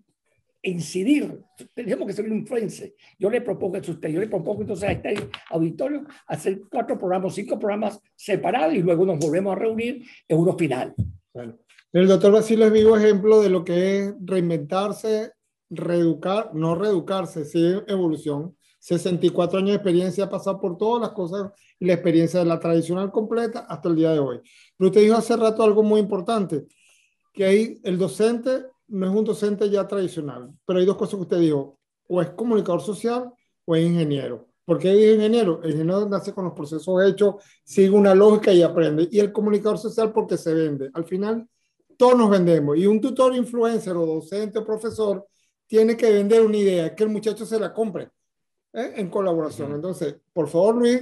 incidir. 0.61 1.41
Tenemos 1.73 2.05
que 2.05 2.13
ser 2.13 2.25
un 2.25 2.39
influencer. 2.39 2.93
Yo 3.17 3.29
le 3.29 3.39
propongo 3.39 3.77
a 3.77 3.79
usted. 3.79 4.09
Yo 4.09 4.19
le 4.19 4.27
propongo 4.27 4.61
entonces 4.61 4.89
a 4.89 4.91
este 4.91 5.15
auditorio 5.49 6.05
hacer 6.27 6.61
cuatro 6.69 6.97
programas, 6.97 7.33
cinco 7.33 7.57
programas 7.57 8.01
separados 8.15 8.73
y 8.73 8.81
luego 8.81 9.05
nos 9.05 9.19
volvemos 9.19 9.55
a 9.55 9.59
reunir 9.59 10.03
en 10.27 10.37
uno 10.37 10.57
final. 10.57 10.93
Bueno, 11.33 11.57
el 11.93 12.07
doctor 12.07 12.33
Basilio 12.33 12.65
es 12.65 12.73
vivo 12.73 12.97
ejemplo 12.97 13.41
de 13.41 13.49
lo 13.49 13.63
que 13.63 13.99
es 13.99 14.13
reinventarse, 14.19 15.31
reeducar, 15.69 16.53
no 16.53 16.75
reeducarse, 16.75 17.45
sí 17.45 17.75
evolución. 17.87 18.57
64 18.87 19.57
años 19.57 19.71
de 19.71 19.75
experiencia, 19.75 20.23
ha 20.23 20.29
pasado 20.29 20.61
por 20.61 20.77
todas 20.77 21.01
las 21.01 21.11
cosas 21.11 21.51
y 21.77 21.85
la 21.85 21.93
experiencia 21.93 22.39
de 22.39 22.45
la 22.45 22.57
tradicional 22.57 23.11
completa 23.11 23.65
hasta 23.67 23.89
el 23.89 23.97
día 23.97 24.13
de 24.13 24.19
hoy. 24.19 24.39
Pero 24.77 24.87
usted 24.87 25.01
dijo 25.01 25.17
hace 25.17 25.35
rato 25.35 25.61
algo 25.61 25.83
muy 25.83 25.99
importante, 25.99 26.65
que 27.33 27.43
ahí 27.43 27.81
el 27.83 27.97
docente 27.97 28.65
no 28.87 29.05
es 29.05 29.13
un 29.13 29.25
docente 29.25 29.69
ya 29.69 29.85
tradicional, 29.85 30.53
pero 30.65 30.79
hay 30.79 30.85
dos 30.85 30.95
cosas 30.95 31.15
que 31.15 31.23
usted 31.23 31.39
dijo, 31.39 31.77
o 32.07 32.21
es 32.21 32.29
comunicador 32.29 32.81
social 32.81 33.29
o 33.65 33.75
es 33.75 33.85
ingeniero. 33.85 34.47
¿Por 34.63 34.79
qué 34.79 34.93
dice 34.93 35.15
ingeniero? 35.15 35.59
El 35.63 35.71
ingeniero 35.71 36.07
nace 36.07 36.33
con 36.33 36.45
los 36.45 36.53
procesos 36.53 37.03
hechos, 37.03 37.35
sigue 37.65 37.89
una 37.89 38.15
lógica 38.15 38.53
y 38.53 38.61
aprende. 38.61 39.09
Y 39.11 39.19
el 39.19 39.33
comunicador 39.33 39.77
social 39.77 40.13
porque 40.13 40.37
se 40.37 40.53
vende. 40.53 40.89
Al 40.93 41.03
final, 41.03 41.45
todos 41.97 42.17
nos 42.17 42.29
vendemos. 42.29 42.77
Y 42.77 42.85
un 42.85 43.01
tutor 43.01 43.35
influencer 43.35 43.97
o 43.97 44.05
docente 44.05 44.59
o 44.59 44.65
profesor 44.65 45.27
tiene 45.67 45.97
que 45.97 46.09
vender 46.09 46.41
una 46.41 46.57
idea, 46.57 46.95
que 46.95 47.03
el 47.03 47.09
muchacho 47.09 47.45
se 47.45 47.59
la 47.59 47.73
compre 47.73 48.11
¿eh? 48.77 48.93
en 48.95 49.09
colaboración. 49.09 49.73
Entonces, 49.73 50.15
por 50.31 50.47
favor, 50.47 50.75
Luis, 50.75 51.01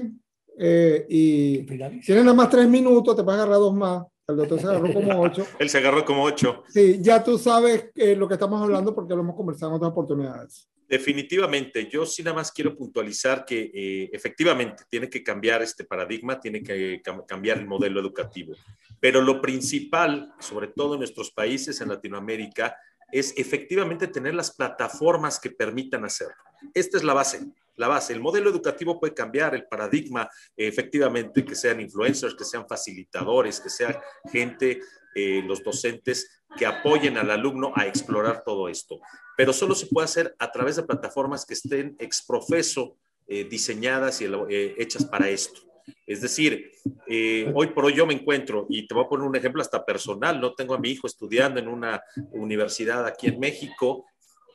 eh, 0.58 1.06
y 1.10 1.64
tienes 1.64 2.24
nada 2.24 2.34
más 2.34 2.50
tres 2.50 2.68
minutos, 2.68 3.16
te 3.16 3.22
vas 3.22 3.38
a 3.38 3.44
agarrar 3.44 3.60
dos 3.60 3.76
más. 3.76 4.04
El 4.28 4.38
doctor 4.38 4.60
se 4.60 4.68
agarró 4.68 4.94
como 4.94 5.22
ocho. 5.22 5.46
Él 5.60 5.70
se 5.70 5.78
agarró 5.78 6.04
como 6.04 6.24
ocho. 6.24 6.64
Sí, 6.68 6.98
ya 7.00 7.24
tú 7.24 7.38
sabes 7.38 7.92
eh, 7.94 8.16
lo 8.16 8.28
que 8.28 8.34
estamos 8.34 8.62
hablando 8.62 8.96
porque 8.96 9.14
lo 9.14 9.22
hemos 9.22 9.36
conversado 9.36 9.72
en 9.72 9.76
otras 9.76 9.92
oportunidades. 9.92 10.68
Definitivamente, 10.88 11.88
yo 11.92 12.06
sí 12.06 12.24
nada 12.24 12.36
más 12.36 12.52
quiero 12.52 12.76
puntualizar 12.76 13.44
que 13.44 13.72
eh, 13.74 14.10
efectivamente 14.14 14.84
tiene 14.90 15.10
que 15.10 15.24
cambiar 15.24 15.62
este 15.62 15.84
paradigma, 15.84 16.40
tiene 16.40 16.62
que 16.62 17.02
cam 17.04 17.24
cambiar 17.26 17.58
el 17.58 17.66
modelo 17.66 18.00
educativo, 18.00 18.54
pero 19.00 19.22
lo 19.22 19.42
principal, 19.42 20.32
sobre 20.40 20.68
todo 20.68 20.94
en 20.94 21.00
nuestros 21.00 21.32
países 21.32 21.82
en 21.82 21.90
Latinoamérica, 21.90 22.78
es 23.12 23.34
efectivamente 23.36 24.08
tener 24.08 24.36
las 24.36 24.56
plataformas 24.56 25.40
que 25.40 25.50
permitan 25.50 26.06
hacerlo. 26.06 26.36
Esta 26.74 26.98
es 26.98 27.04
la 27.04 27.14
base, 27.14 27.48
la 27.78 27.88
base. 27.88 28.14
El 28.14 28.22
modelo 28.22 28.50
educativo 28.50 29.00
puede 29.00 29.14
cambiar, 29.14 29.56
el 29.56 29.66
paradigma, 29.66 30.30
eh, 30.56 30.68
efectivamente, 30.68 31.44
que 31.44 31.56
sean 31.56 31.82
influencers, 31.82 32.36
que 32.36 32.46
sean 32.46 32.68
facilitadores, 32.68 33.60
que 33.60 33.70
sea 33.70 34.02
gente, 34.32 34.82
eh, 35.18 35.42
los 35.46 35.64
docentes, 35.64 36.42
que 36.58 36.66
apoyen 36.66 37.18
al 37.18 37.32
alumno 37.32 37.72
a 37.74 37.88
explorar 37.88 38.44
todo 38.44 38.68
esto. 38.68 39.00
Pero 39.38 39.54
solo 39.54 39.74
se 39.74 39.88
puede 39.88 40.06
hacer 40.06 40.36
a 40.38 40.52
través 40.52 40.76
de 40.76 40.84
plataformas 40.84 41.46
que 41.46 41.54
estén 41.54 41.96
exprofeso 42.00 42.98
eh, 43.26 43.46
diseñadas 43.46 44.22
y 44.22 44.26
eh, 44.26 44.76
hechas 44.78 45.06
para 45.06 45.30
esto. 45.30 45.62
Es 46.06 46.22
decir, 46.22 46.72
hoy 47.54 47.68
por 47.68 47.86
hoy 47.86 47.96
yo 47.96 48.06
me 48.06 48.16
encuentro, 48.16 48.66
y 48.70 48.88
te 48.88 48.94
voy 48.94 49.06
a 49.06 49.08
poner 49.08 49.28
un 49.28 49.36
ejemplo 49.36 49.62
hasta 49.62 49.86
personal, 49.86 50.42
no 50.42 50.54
tengo 50.54 50.74
a 50.74 50.80
mi 50.80 50.90
hijo 50.90 51.06
estudiando 51.08 51.60
en 51.60 51.68
una 51.68 52.02
universidad 52.32 53.06
aquí 53.06 53.28
en 53.28 53.40
México, 53.40 54.06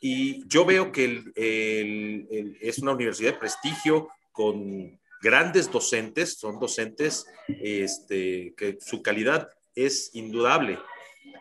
y 0.00 0.48
yo 0.48 0.64
veo 0.64 0.90
que 0.92 1.04
el, 1.04 2.58
es 2.60 2.78
una 2.78 2.92
universidad 2.92 3.34
de 3.34 3.38
prestigio 3.38 4.08
con 4.32 4.98
grandes 5.20 5.70
docentes, 5.70 6.38
son 6.38 6.58
docentes 6.58 7.26
este, 7.48 8.54
que 8.56 8.78
su 8.80 9.02
calidad 9.02 9.48
es 9.74 10.10
indudable. 10.14 10.78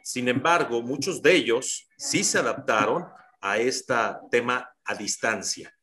Sin 0.03 0.27
embargo, 0.27 0.81
muchos 0.81 1.21
de 1.21 1.35
ellos 1.35 1.87
sí 1.97 2.23
se 2.23 2.39
adaptaron 2.39 3.05
a 3.41 3.57
este 3.57 3.95
tema 4.29 4.69
a 4.83 4.95
distancia. 4.95 5.73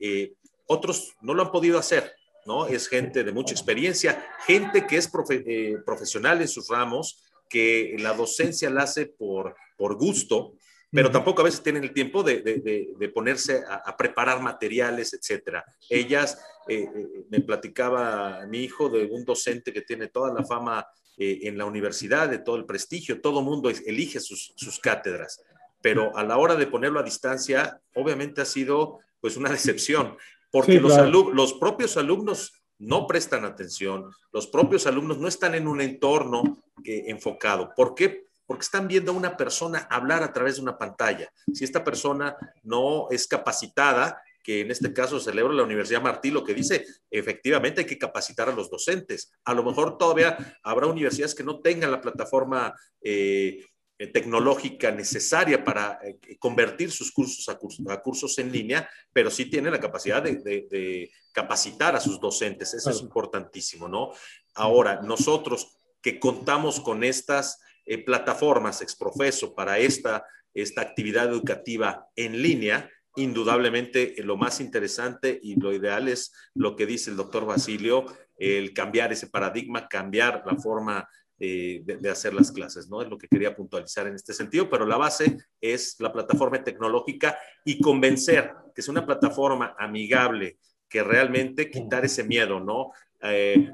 Eh, 0.00 0.32
otros 0.66 1.14
no 1.20 1.34
lo 1.34 1.42
han 1.42 1.52
podido 1.52 1.78
hacer, 1.78 2.14
¿no? 2.46 2.66
Es 2.66 2.88
gente 2.88 3.22
de 3.24 3.32
mucha 3.32 3.52
experiencia, 3.52 4.26
gente 4.46 4.86
que 4.86 4.96
es 4.96 5.08
profe 5.08 5.44
eh, 5.46 5.78
profesional 5.84 6.40
en 6.40 6.48
sus 6.48 6.68
ramos, 6.68 7.22
que 7.48 7.96
la 7.98 8.14
docencia 8.14 8.70
la 8.70 8.84
hace 8.84 9.06
por, 9.06 9.54
por 9.76 9.96
gusto, 9.96 10.54
pero 10.90 11.10
tampoco 11.10 11.42
a 11.42 11.44
veces 11.44 11.62
tienen 11.62 11.84
el 11.84 11.92
tiempo 11.92 12.22
de, 12.22 12.42
de, 12.42 12.58
de, 12.58 12.94
de 12.96 13.08
ponerse 13.08 13.62
a, 13.68 13.76
a, 13.76 13.96
preparar 13.96 14.40
materiales, 14.40 15.12
etcétera. 15.12 15.64
Ellas, 15.90 16.38
eh, 16.68 16.88
me 17.28 17.40
platicaba 17.40 18.46
mi 18.46 18.64
hijo 18.64 18.88
de 18.88 19.04
un 19.04 19.24
docente 19.24 19.72
que 19.72 19.82
tiene 19.82 20.08
toda 20.08 20.32
la 20.32 20.44
fama 20.44 20.86
eh, 21.18 21.40
en 21.42 21.56
la 21.56 21.64
universidad, 21.64 22.28
de 22.28 22.38
todo 22.38 22.56
el 22.56 22.66
prestigio, 22.66 23.20
todo 23.22 23.40
mundo 23.40 23.70
elige 23.70 24.20
sus, 24.20 24.52
sus 24.54 24.78
cátedras, 24.78 25.42
pero 25.80 26.16
a 26.16 26.22
la 26.24 26.36
hora 26.36 26.56
de 26.56 26.66
ponerlo 26.66 27.00
a 27.00 27.02
distancia, 27.02 27.80
obviamente 27.94 28.42
ha 28.42 28.44
sido 28.44 28.98
pues 29.20 29.36
una 29.36 29.50
decepción, 29.50 30.16
porque 30.50 30.72
sí, 30.72 30.80
claro. 30.80 31.08
los, 31.08 31.34
los 31.34 31.54
propios 31.54 31.96
alumnos 31.96 32.52
no 32.78 33.06
prestan 33.06 33.44
atención, 33.44 34.10
los 34.32 34.46
propios 34.46 34.86
alumnos 34.86 35.18
no 35.18 35.28
están 35.28 35.54
en 35.54 35.68
un 35.68 35.80
entorno 35.80 36.62
eh, 36.84 37.04
enfocado. 37.06 37.72
¿Por 37.74 37.94
qué? 37.94 38.26
Porque 38.46 38.62
están 38.62 38.88
viendo 38.88 39.12
a 39.12 39.16
una 39.16 39.36
persona 39.36 39.86
hablar 39.90 40.22
a 40.22 40.32
través 40.32 40.56
de 40.56 40.62
una 40.62 40.78
pantalla. 40.78 41.28
Si 41.52 41.64
esta 41.64 41.82
persona 41.82 42.36
no 42.62 43.08
es 43.10 43.26
capacitada, 43.26 44.22
que 44.46 44.60
en 44.60 44.70
este 44.70 44.92
caso 44.92 45.18
celebra 45.18 45.52
la 45.52 45.64
Universidad 45.64 46.00
Martí, 46.00 46.30
lo 46.30 46.44
que 46.44 46.54
dice, 46.54 46.86
efectivamente 47.10 47.80
hay 47.80 47.86
que 47.86 47.98
capacitar 47.98 48.48
a 48.48 48.52
los 48.52 48.70
docentes. 48.70 49.32
A 49.44 49.52
lo 49.52 49.64
mejor 49.64 49.98
todavía 49.98 50.38
habrá 50.62 50.86
universidades 50.86 51.34
que 51.34 51.42
no 51.42 51.58
tengan 51.58 51.90
la 51.90 52.00
plataforma 52.00 52.72
eh, 53.02 53.64
tecnológica 53.98 54.92
necesaria 54.92 55.64
para 55.64 55.98
eh, 56.02 56.36
convertir 56.38 56.92
sus 56.92 57.10
cursos 57.10 57.48
a, 57.48 57.58
cursos 57.58 57.84
a, 57.88 58.00
cursos 58.00 58.38
en 58.38 58.52
línea, 58.52 58.88
pero 59.12 59.30
sí 59.30 59.46
tienen 59.46 59.72
la 59.72 59.80
capacidad 59.80 60.22
de, 60.22 60.36
de, 60.36 60.68
de 60.70 61.10
capacitar 61.32 61.96
a 61.96 62.00
sus 62.00 62.20
docentes. 62.20 62.72
Eso 62.74 62.84
claro. 62.84 62.98
es 62.98 63.02
importantísimo, 63.02 63.88
¿no? 63.88 64.12
Ahora, 64.54 65.00
nosotros 65.02 65.78
que 66.00 66.20
contamos 66.20 66.78
con 66.78 67.02
estas 67.02 67.58
eh, 67.86 68.04
plataformas 68.04 68.82
exprofeso 68.82 69.54
para 69.54 69.78
esta, 69.78 70.26
esta 70.52 70.82
actividad 70.82 71.28
educativa 71.28 72.08
en 72.16 72.42
línea, 72.42 72.90
indudablemente 73.16 74.20
eh, 74.20 74.22
lo 74.22 74.36
más 74.36 74.60
interesante 74.60 75.38
y 75.42 75.58
lo 75.58 75.72
ideal 75.72 76.08
es 76.08 76.32
lo 76.54 76.76
que 76.76 76.86
dice 76.86 77.10
el 77.10 77.16
doctor 77.16 77.46
Basilio, 77.46 78.06
el 78.36 78.74
cambiar 78.74 79.12
ese 79.12 79.28
paradigma, 79.28 79.88
cambiar 79.88 80.42
la 80.44 80.56
forma 80.56 81.08
eh, 81.38 81.82
de, 81.84 82.08
hacer 82.08 82.32
las 82.32 82.50
clases, 82.50 82.88
¿no? 82.88 83.02
Es 83.02 83.08
lo 83.08 83.18
que 83.18 83.28
quería 83.28 83.54
puntualizar 83.54 84.06
en 84.06 84.14
este 84.14 84.32
sentido, 84.32 84.70
pero 84.70 84.86
la 84.86 84.96
base 84.96 85.36
es 85.60 85.96
la 85.98 86.10
plataforma 86.10 86.64
tecnológica 86.64 87.38
y 87.62 87.78
convencer 87.78 88.52
que 88.74 88.80
es 88.80 88.88
una 88.88 89.04
plataforma 89.04 89.76
amigable, 89.78 90.58
que 90.88 91.02
realmente 91.02 91.70
quitar 91.70 92.06
ese 92.06 92.24
miedo, 92.24 92.58
¿no? 92.58 92.90
Eh, 93.22 93.70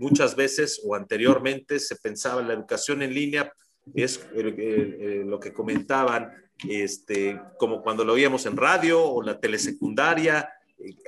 muchas 0.00 0.34
veces 0.34 0.80
o 0.84 0.94
anteriormente 0.94 1.78
se 1.78 1.96
pensaba 1.96 2.40
en 2.40 2.48
la 2.48 2.54
educación 2.54 3.02
en 3.02 3.14
línea, 3.14 3.52
es 3.94 4.26
lo 4.34 5.38
que 5.38 5.52
comentaban, 5.52 6.32
este, 6.68 7.40
como 7.58 7.82
cuando 7.82 8.04
lo 8.04 8.14
oíamos 8.14 8.46
en 8.46 8.56
radio 8.56 9.02
o 9.02 9.22
la 9.22 9.38
telesecundaria, 9.38 10.48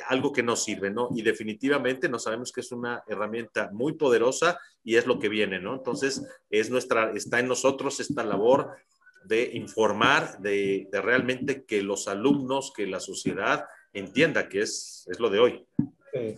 algo 0.09 0.32
que 0.32 0.43
no 0.43 0.55
sirve, 0.55 0.90
¿no? 0.90 1.09
Y 1.14 1.22
definitivamente 1.22 2.09
no 2.09 2.18
sabemos 2.18 2.53
que 2.53 2.61
es 2.61 2.72
una 2.72 3.03
herramienta 3.07 3.70
muy 3.72 3.95
poderosa 3.95 4.59
y 4.84 4.97
es 4.97 5.07
lo 5.07 5.18
que 5.18 5.30
viene, 5.30 5.59
¿no? 5.59 5.74
Entonces, 5.74 6.22
es 6.51 6.70
nuestra, 6.70 7.12
está 7.12 7.40
en 7.40 7.49
nosotros 7.49 7.99
esta 7.99 8.22
labor 8.22 8.76
de 9.24 9.51
informar, 9.55 10.38
de, 10.40 10.88
realmente 10.93 11.64
que 11.64 11.80
los 11.80 12.09
alumnos, 12.09 12.72
que 12.76 12.86
la 12.86 13.01
sociedad 13.01 13.64
entienda 13.95 14.49
que 14.49 14.62
es, 14.62 15.07
es 15.11 15.18
lo 15.20 15.30
de 15.30 15.38
hoy. 15.38 15.66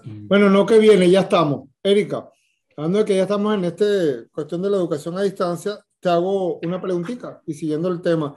Bueno, 0.04 0.48
no 0.50 0.64
que 0.66 0.78
viene, 0.78 1.10
ya 1.10 1.22
estamos. 1.22 1.68
Erika, 1.82 2.30
hablando 2.76 2.98
de 2.98 3.04
que 3.04 3.16
ya 3.16 3.22
estamos 3.22 3.54
en 3.54 3.64
esta 3.64 3.84
cuestión 4.32 4.62
de 4.62 4.70
la 4.70 4.76
educación 4.76 5.16
a 5.18 5.22
distancia, 5.22 5.84
te 6.00 6.08
hago 6.08 6.58
una 6.60 6.80
preguntita 6.80 7.42
y 7.46 7.54
siguiendo 7.54 7.88
el 7.88 8.00
tema. 8.00 8.34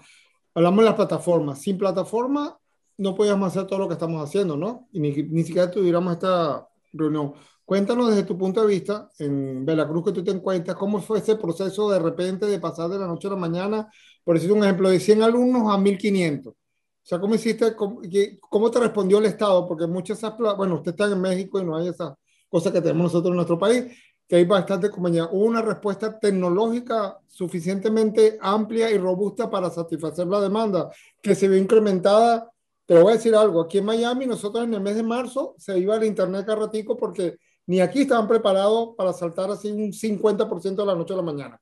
Hablamos 0.54 0.80
de 0.80 0.86
las 0.86 0.96
plataformas. 0.96 1.62
Sin 1.62 1.78
plataforma 1.78 2.58
no 2.98 3.16
podíamos 3.16 3.50
hacer 3.50 3.68
todo 3.68 3.80
lo 3.80 3.88
que 3.88 3.94
estamos 3.94 4.24
haciendo, 4.24 4.58
¿no? 4.58 4.88
Y 4.92 5.00
ni, 5.00 5.12
ni 5.12 5.44
siquiera 5.44 5.70
tuviéramos 5.70 6.14
esta 6.14 6.68
reunión. 6.94 7.34
Cuéntanos 7.68 8.10
desde 8.10 8.24
tu 8.24 8.38
punto 8.38 8.62
de 8.62 8.68
vista, 8.68 9.10
en 9.20 9.66
Veracruz 9.66 10.06
que 10.06 10.12
tú 10.14 10.24
te 10.24 10.32
encuentras, 10.32 10.78
cómo 10.78 11.02
fue 11.02 11.20
ese 11.20 11.36
proceso 11.36 11.90
de 11.92 12.00
repente 12.00 12.46
de 12.46 12.60
pasar 12.60 12.90
de 12.90 12.98
la 12.98 13.08
noche 13.08 13.28
a 13.28 13.32
la 13.32 13.36
mañana, 13.36 13.92
por 14.24 14.36
decir 14.36 14.54
un 14.54 14.64
ejemplo, 14.64 14.90
de 14.90 15.02
100 15.02 15.22
alumnos 15.22 15.74
a 15.74 15.78
1500. 15.78 16.54
O 16.54 16.56
sea, 17.04 17.20
¿cómo 17.20 17.36
hiciste, 17.36 17.76
cómo, 17.76 18.72
te 18.72 18.80
respondió 18.80 19.18
el 19.18 19.26
Estado? 19.26 19.68
Porque 19.68 19.86
muchas, 19.86 20.22
bueno, 20.58 20.76
usted 20.76 20.92
está 20.92 21.06
en 21.06 21.20
México 21.20 21.60
y 21.60 21.66
no 21.66 21.76
hay 21.76 21.90
esa 21.90 22.18
cosa 22.48 22.72
que 22.72 22.80
tenemos 22.80 23.04
nosotros 23.04 23.32
en 23.32 23.36
nuestro 23.36 23.60
país, 23.60 23.86
que 24.28 24.36
hay 24.36 24.46
bastante 24.46 24.90
compañía. 24.90 25.26
¿Hubo 25.32 25.46
una 25.46 25.62
respuesta 25.62 26.20
tecnológica 26.20 27.20
suficientemente 27.28 28.38
amplia 28.42 28.92
y 28.92 28.98
robusta 28.98 29.50
para 29.50 29.70
satisfacer 29.70 30.28
la 30.28 30.42
demanda 30.42 30.92
que 31.22 31.36
se 31.36 31.48
vio 31.48 31.58
incrementada 31.58 32.52
te 32.88 32.98
voy 32.98 33.12
a 33.12 33.16
decir 33.18 33.36
algo, 33.36 33.60
aquí 33.60 33.80
en 33.80 33.86
Miami 33.86 34.26
nosotros 34.26 34.64
en 34.64 34.74
el 34.74 34.80
mes 34.80 34.96
de 34.96 35.04
marzo 35.04 35.56
se 35.58 35.78
iba 35.78 35.96
al 35.96 36.06
internet 36.06 36.46
cada 36.46 36.62
ratico 36.62 36.96
porque 36.96 37.38
ni 37.66 37.82
aquí 37.82 38.02
estaban 38.02 38.30
preparados 38.30 38.96
para 38.96 39.12
saltar 39.12 39.52
así 39.52 39.70
un 39.70 39.92
50% 39.92 40.76
de 40.76 40.86
la 40.86 40.96
noche 40.96 41.14
a 41.14 41.18
la 41.18 41.22
mañana. 41.22 41.62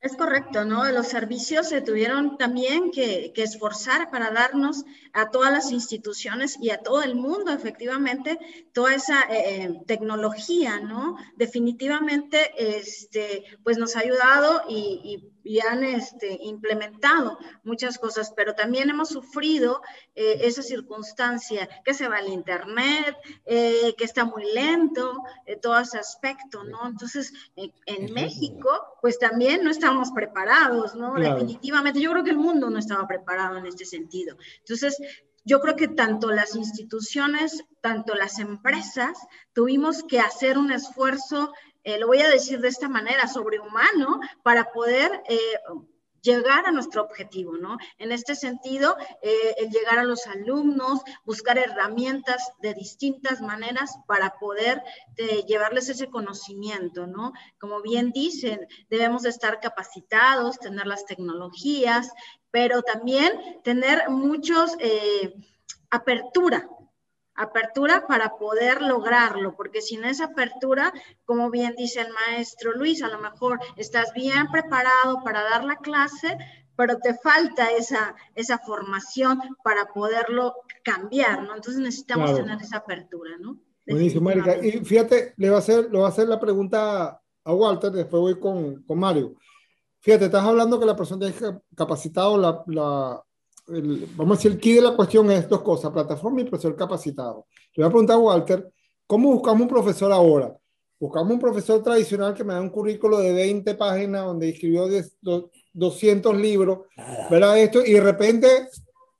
Es 0.00 0.16
correcto, 0.16 0.64
¿no? 0.64 0.90
Los 0.90 1.08
servicios 1.08 1.68
se 1.68 1.82
tuvieron 1.82 2.38
también 2.38 2.90
que, 2.90 3.32
esforzar 3.36 4.10
para 4.10 4.30
darnos 4.30 4.84
a 5.12 5.30
todas 5.30 5.52
las 5.52 5.72
instituciones 5.72 6.56
y 6.58 6.70
a 6.70 6.78
todo 6.78 7.02
el 7.02 7.14
mundo, 7.14 7.52
efectivamente, 7.52 8.38
toda 8.72 8.94
esa 8.94 9.20
eh, 9.24 9.64
eh, 9.64 9.80
tecnología, 9.86 10.80
¿no? 10.80 11.16
Definitivamente, 11.36 12.50
este, 12.56 13.44
pues 13.62 13.76
nos 13.76 13.94
ha 13.94 14.00
ayudado 14.00 14.62
y 14.70 15.30
han 15.60 15.84
este, 15.84 16.38
implementado 16.42 17.38
muchas 17.64 17.98
cosas, 17.98 18.32
pero 18.36 18.54
también 18.54 18.90
hemos 18.90 19.08
sufrido 19.08 19.82
eh, 20.14 20.38
esa 20.42 20.62
circunstancia 20.62 21.68
que 21.84 21.94
se 21.94 22.08
va 22.08 22.18
al 22.18 22.28
Internet, 22.28 23.16
eh, 23.44 23.94
que 23.96 24.04
está 24.04 24.24
muy 24.24 24.44
lento, 24.52 25.22
eh, 25.46 25.56
todo 25.56 25.78
ese 25.78 25.98
aspecto, 25.98 26.64
¿no? 26.64 26.86
Entonces, 26.86 27.32
en 27.56 28.12
México, 28.12 28.70
pues 29.00 29.18
también 29.18 29.64
no 29.64 29.70
estamos 29.70 30.10
preparados, 30.12 30.94
¿no? 30.94 31.14
Definitivamente, 31.14 32.00
yo 32.00 32.10
creo 32.12 32.24
que 32.24 32.30
el 32.30 32.38
mundo 32.38 32.70
no 32.70 32.78
estaba 32.78 33.06
preparado 33.06 33.56
en 33.56 33.66
este 33.66 33.84
sentido. 33.84 34.36
Entonces, 34.58 34.96
yo 35.44 35.60
creo 35.60 35.76
que 35.76 35.88
tanto 35.88 36.30
las 36.30 36.54
instituciones, 36.54 37.64
tanto 37.80 38.14
las 38.14 38.38
empresas, 38.38 39.18
tuvimos 39.52 40.02
que 40.02 40.20
hacer 40.20 40.58
un 40.58 40.70
esfuerzo 40.70 41.52
eh, 41.84 41.98
lo 41.98 42.06
voy 42.06 42.20
a 42.20 42.28
decir 42.28 42.60
de 42.60 42.68
esta 42.68 42.88
manera, 42.88 43.26
sobrehumano, 43.26 44.20
para 44.42 44.70
poder 44.72 45.22
eh, 45.28 45.38
llegar 46.20 46.66
a 46.66 46.72
nuestro 46.72 47.02
objetivo, 47.02 47.56
¿no? 47.56 47.78
En 47.98 48.12
este 48.12 48.34
sentido, 48.34 48.96
eh, 49.22 49.54
el 49.58 49.70
llegar 49.70 49.98
a 49.98 50.04
los 50.04 50.26
alumnos, 50.26 51.00
buscar 51.24 51.56
herramientas 51.56 52.52
de 52.60 52.74
distintas 52.74 53.40
maneras 53.40 53.98
para 54.06 54.38
poder 54.38 54.82
llevarles 55.46 55.88
ese 55.88 56.08
conocimiento, 56.08 57.06
¿no? 57.06 57.32
Como 57.58 57.80
bien 57.80 58.10
dicen, 58.10 58.66
debemos 58.90 59.22
de 59.22 59.30
estar 59.30 59.60
capacitados, 59.60 60.58
tener 60.58 60.86
las 60.86 61.06
tecnologías, 61.06 62.10
pero 62.50 62.82
también 62.82 63.60
tener 63.62 64.10
muchos 64.10 64.76
apertura, 65.90 66.68
apertura 67.34 68.06
para 68.06 68.36
poder 68.36 68.82
lograrlo, 68.82 69.56
porque 69.56 69.80
sin 69.80 70.04
esa 70.04 70.26
apertura, 70.26 70.92
como 71.24 71.50
bien 71.50 71.74
dice 71.76 72.00
el 72.00 72.12
maestro 72.12 72.72
Luis, 72.72 73.02
a 73.02 73.08
lo 73.08 73.18
mejor 73.18 73.60
estás 73.76 74.12
bien 74.12 74.50
preparado 74.50 75.22
para 75.24 75.42
dar 75.42 75.64
la 75.64 75.76
clase, 75.76 76.36
pero 76.76 76.98
te 76.98 77.14
falta 77.14 77.70
esa, 77.70 78.14
esa 78.34 78.58
formación 78.58 79.40
para 79.62 79.86
poderlo 79.92 80.54
cambiar, 80.82 81.42
¿no? 81.42 81.54
Entonces 81.54 81.80
necesitamos 81.80 82.34
tener 82.34 82.60
esa 82.60 82.78
apertura, 82.78 83.32
¿no? 83.38 83.58
Buenísimo, 83.86 84.30
Erika. 84.30 84.56
Y 84.64 84.84
fíjate, 84.84 85.34
le 85.36 85.50
va 85.50 85.56
a 85.56 85.58
hacer, 85.60 85.90
le 85.90 85.98
va 85.98 86.06
a 86.06 86.10
hacer 86.10 86.28
la 86.28 86.40
pregunta 86.40 87.20
a 87.44 87.54
Walter, 87.54 87.90
después 87.90 88.20
voy 88.20 88.38
con, 88.38 88.82
con 88.82 88.98
Mario. 88.98 89.34
Fíjate, 90.00 90.26
estás 90.26 90.44
hablando 90.44 90.80
que 90.80 90.86
la 90.86 90.96
persona 90.96 91.30
tiene 91.30 91.60
capacitado 91.74 92.38
la, 92.38 92.62
la, 92.66 93.22
vamos 94.16 94.36
a 94.36 94.38
decir, 94.38 94.52
el 94.52 94.58
key 94.58 94.74
de 94.74 94.82
la 94.82 94.96
cuestión 94.96 95.30
es 95.30 95.48
dos 95.48 95.62
cosas, 95.62 95.92
plataforma 95.92 96.40
y 96.40 96.44
profesor 96.44 96.76
capacitado. 96.76 97.46
Le 97.74 97.82
voy 97.82 97.88
a 97.88 97.90
preguntar 97.90 98.16
a 98.16 98.18
Walter, 98.18 98.72
¿cómo 99.06 99.32
buscamos 99.32 99.62
un 99.62 99.68
profesor 99.68 100.12
ahora? 100.12 100.56
Buscamos 100.98 101.32
un 101.32 101.38
profesor 101.38 101.82
tradicional 101.82 102.34
que 102.34 102.44
me 102.44 102.52
da 102.52 102.60
un 102.60 102.70
currículo 102.70 103.18
de 103.18 103.32
20 103.32 103.74
páginas 103.74 104.24
donde 104.26 104.50
escribió 104.50 104.86
200 105.72 106.36
libros, 106.36 106.80
¿verdad? 107.30 107.58
Esto, 107.58 107.84
y 107.84 107.92
de 107.92 108.00
repente, 108.00 108.68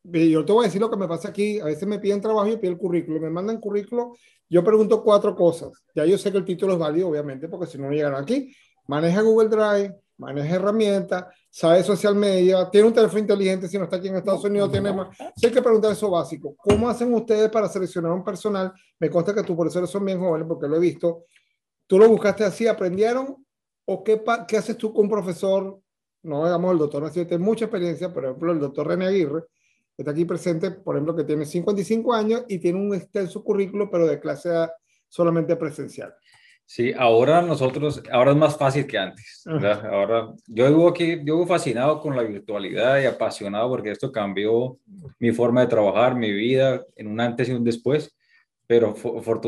yo 0.02 0.44
te 0.44 0.52
voy 0.52 0.64
a 0.64 0.68
decir 0.68 0.80
lo 0.80 0.90
que 0.90 0.96
me 0.96 1.08
pasa 1.08 1.28
aquí, 1.28 1.58
a 1.60 1.64
veces 1.64 1.88
me 1.88 1.98
piden 1.98 2.20
trabajo 2.20 2.48
y 2.48 2.56
piden 2.56 2.74
el 2.74 2.78
currículo, 2.78 3.20
me 3.20 3.30
mandan 3.30 3.60
currículo, 3.60 4.14
yo 4.48 4.62
pregunto 4.64 5.02
cuatro 5.02 5.34
cosas, 5.34 5.70
ya 5.94 6.04
yo 6.04 6.18
sé 6.18 6.32
que 6.32 6.38
el 6.38 6.44
título 6.44 6.74
es 6.74 6.78
válido, 6.78 7.08
obviamente, 7.08 7.48
porque 7.48 7.66
si 7.66 7.78
no, 7.78 7.86
no 7.86 7.92
llegan 7.92 8.14
aquí. 8.14 8.54
Maneja 8.86 9.22
Google 9.22 9.48
Drive, 9.48 9.94
maneja 10.18 10.56
herramientas, 10.56 11.26
sabe 11.50 11.82
social 11.82 12.14
media, 12.14 12.70
tiene 12.70 12.86
un 12.86 12.94
teléfono 12.94 13.18
inteligente 13.18 13.68
si 13.68 13.76
no 13.76 13.84
está 13.84 13.96
aquí 13.96 14.08
en 14.08 14.16
Estados 14.16 14.44
Unidos, 14.44 14.70
tiene 14.70 14.92
más. 14.92 15.08
Si 15.36 15.46
hay 15.46 15.52
que 15.52 15.60
preguntar 15.60 15.92
eso 15.92 16.08
básico. 16.10 16.54
¿Cómo 16.56 16.88
hacen 16.88 17.12
ustedes 17.12 17.50
para 17.50 17.68
seleccionar 17.68 18.12
un 18.12 18.24
personal? 18.24 18.72
Me 19.00 19.10
consta 19.10 19.34
que 19.34 19.42
tus 19.42 19.56
profesores 19.56 19.90
son 19.90 20.04
bien 20.04 20.20
jóvenes 20.20 20.46
porque 20.46 20.68
lo 20.68 20.76
he 20.76 20.80
visto. 20.80 21.24
¿Tú 21.86 21.98
lo 21.98 22.08
buscaste 22.08 22.44
así, 22.44 22.68
aprendieron? 22.68 23.44
¿O 23.84 24.04
qué, 24.04 24.22
qué 24.46 24.56
haces 24.56 24.76
tú 24.76 24.94
con 24.94 25.06
un 25.06 25.10
profesor? 25.10 25.80
No 26.22 26.44
digamos 26.44 26.72
el 26.72 26.78
doctor 26.78 27.02
Nacio, 27.02 27.26
tiene 27.26 27.42
mucha 27.42 27.64
experiencia, 27.64 28.12
por 28.12 28.24
ejemplo, 28.24 28.52
el 28.52 28.60
doctor 28.60 28.86
René 28.86 29.06
Aguirre, 29.06 29.44
está 29.96 30.12
aquí 30.12 30.24
presente, 30.24 30.70
por 30.70 30.94
ejemplo, 30.94 31.16
que 31.16 31.24
tiene 31.24 31.46
55 31.46 32.12
años 32.12 32.44
y 32.46 32.58
tiene 32.58 32.78
un 32.78 32.94
extenso 32.94 33.42
currículo, 33.42 33.90
pero 33.90 34.06
de 34.06 34.20
clase 34.20 34.50
solamente 35.08 35.56
presencial. 35.56 36.14
Sí, 36.72 36.92
ahora 36.96 37.42
nosotros, 37.42 38.00
ahora 38.12 38.30
es 38.30 38.36
más 38.36 38.56
fácil 38.56 38.86
que 38.86 38.96
antes. 38.96 39.42
Ahora, 39.90 40.32
yo 40.46 40.68
vivo 40.68 40.86
aquí, 40.86 41.16
yo 41.16 41.34
vivo 41.34 41.46
fascinado 41.48 41.98
con 41.98 42.14
la 42.14 42.22
virtualidad 42.22 43.00
y 43.00 43.06
apasionado 43.06 43.68
porque 43.68 43.90
esto 43.90 44.12
cambió 44.12 44.78
mi 45.18 45.32
forma 45.32 45.62
de 45.62 45.66
trabajar, 45.66 46.14
mi 46.14 46.30
vida 46.30 46.86
en 46.94 47.08
un 47.08 47.20
antes 47.20 47.48
y 47.48 47.52
un 47.54 47.64
después, 47.64 48.16
pero 48.68 48.94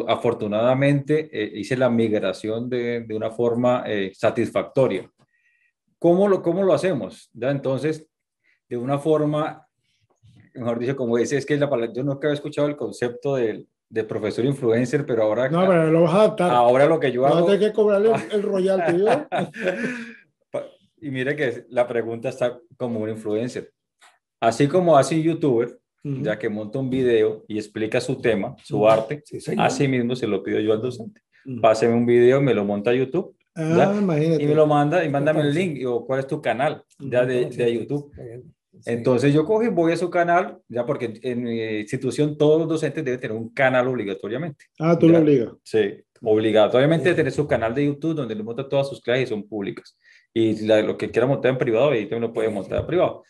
afortunadamente 0.08 1.30
eh, 1.32 1.60
hice 1.60 1.76
la 1.76 1.88
migración 1.88 2.68
de, 2.68 3.02
de 3.02 3.14
una 3.14 3.30
forma 3.30 3.84
eh, 3.86 4.10
satisfactoria. 4.12 5.08
¿Cómo 6.00 6.26
lo, 6.26 6.42
¿Cómo 6.42 6.64
lo 6.64 6.74
hacemos? 6.74 7.30
¿Ya? 7.34 7.52
Entonces, 7.52 8.04
de 8.68 8.76
una 8.76 8.98
forma, 8.98 9.64
mejor 10.54 10.76
dicho, 10.80 10.96
como 10.96 11.18
dice, 11.18 11.36
es 11.36 11.46
que 11.46 11.56
la 11.56 11.70
palabra, 11.70 11.92
yo 11.94 12.02
nunca 12.02 12.26
había 12.26 12.34
escuchado 12.34 12.66
el 12.66 12.74
concepto 12.74 13.36
del 13.36 13.68
de 13.92 14.04
profesor 14.04 14.42
influencer, 14.46 15.04
pero 15.04 15.22
ahora... 15.22 15.50
No, 15.50 15.66
pero 15.66 15.90
lo 15.90 16.02
vas 16.04 16.14
a 16.14 16.18
adaptar. 16.20 16.50
Ahora 16.50 16.86
lo 16.86 16.98
que 16.98 17.12
yo 17.12 17.26
hago... 17.26 17.46
Que 17.46 17.72
cobrarle 17.74 18.10
el 18.32 18.42
royalty, 18.42 19.04
y 21.02 21.10
mire 21.10 21.36
que 21.36 21.66
la 21.68 21.86
pregunta 21.86 22.30
está 22.30 22.58
como 22.78 23.00
un 23.00 23.10
influencer. 23.10 23.70
Así 24.40 24.66
como 24.66 24.96
hace 24.96 25.16
un 25.16 25.22
youtuber, 25.22 25.78
ya 26.02 26.38
que 26.38 26.48
monta 26.48 26.78
un 26.78 26.88
video 26.88 27.44
y 27.46 27.58
explica 27.58 28.00
su 28.00 28.18
tema, 28.18 28.56
su 28.64 28.88
arte, 28.88 29.22
así 29.58 29.86
mismo 29.86 30.16
se 30.16 30.26
lo 30.26 30.42
pido 30.42 30.58
yo 30.58 30.72
al 30.72 30.80
docente. 30.80 31.20
Páseme 31.60 31.92
un 31.92 32.06
video, 32.06 32.40
me 32.40 32.54
lo 32.54 32.64
monta 32.64 32.92
a 32.92 32.94
YouTube. 32.94 33.36
Ah, 33.54 33.94
y 34.00 34.46
me 34.46 34.54
lo 34.54 34.66
manda 34.66 35.04
y 35.04 35.10
mándame 35.10 35.42
el 35.42 35.52
link 35.52 35.86
o 35.86 36.06
cuál 36.06 36.20
es 36.20 36.26
tu 36.26 36.40
canal 36.40 36.82
ya 36.98 37.26
de, 37.26 37.44
de 37.44 37.74
YouTube. 37.74 38.10
Entonces 38.86 39.32
yo 39.32 39.44
cojo 39.44 39.62
y 39.62 39.68
voy 39.68 39.92
a 39.92 39.96
su 39.96 40.10
canal, 40.10 40.58
ya 40.68 40.84
porque 40.84 41.20
en 41.22 41.42
mi 41.42 41.78
institución 41.80 42.36
todos 42.36 42.60
los 42.60 42.68
docentes 42.68 43.04
deben 43.04 43.20
tener 43.20 43.36
un 43.36 43.50
canal 43.50 43.88
obligatoriamente. 43.88 44.66
Ah, 44.78 44.98
tú 44.98 45.08
lo 45.08 45.18
obligas. 45.18 45.52
Sí, 45.62 46.02
Obligatoriamente 46.24 47.14
tener 47.14 47.32
su 47.32 47.48
canal 47.48 47.74
de 47.74 47.84
YouTube 47.84 48.14
donde 48.14 48.36
le 48.36 48.44
monta 48.44 48.68
todas 48.68 48.88
sus 48.88 49.00
clases 49.00 49.24
y 49.24 49.26
son 49.26 49.42
públicas. 49.48 49.98
Y 50.32 50.64
lo 50.66 50.96
que 50.96 51.10
quiera 51.10 51.26
montar 51.26 51.50
en 51.50 51.58
privado, 51.58 51.90
ahí 51.90 52.02
también 52.02 52.22
lo 52.22 52.32
puede 52.32 52.48
montar 52.48 52.78
en 52.80 52.86
privado. 52.86 53.24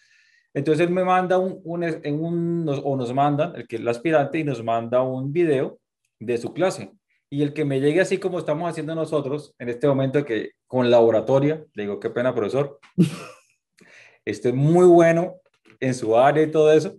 Entonces 0.52 0.86
él 0.86 0.92
me 0.92 1.02
manda 1.02 1.38
un, 1.38 1.58
un, 1.64 1.84
un 1.84 2.68
o 2.68 2.96
nos 2.96 3.14
manda, 3.14 3.54
el 3.56 3.66
que 3.66 3.76
es 3.76 3.82
el 3.82 3.88
aspirante, 3.88 4.38
y 4.38 4.44
nos 4.44 4.62
manda 4.62 5.00
un 5.00 5.32
video 5.32 5.78
de 6.20 6.36
su 6.36 6.52
clase. 6.52 6.92
Y 7.30 7.42
el 7.42 7.54
que 7.54 7.64
me 7.64 7.80
llegue 7.80 8.02
así 8.02 8.18
como 8.18 8.38
estamos 8.38 8.70
haciendo 8.70 8.94
nosotros, 8.94 9.54
en 9.58 9.70
este 9.70 9.88
momento 9.88 10.22
que 10.26 10.50
con 10.66 10.90
laboratorio, 10.90 11.68
le 11.72 11.84
digo, 11.84 11.98
qué 11.98 12.10
pena, 12.10 12.34
profesor, 12.34 12.78
este 14.26 14.50
es 14.50 14.54
muy 14.54 14.86
bueno 14.86 15.36
en 15.82 15.94
su 15.94 16.16
área 16.16 16.44
y 16.44 16.50
todo 16.50 16.72
eso, 16.72 16.96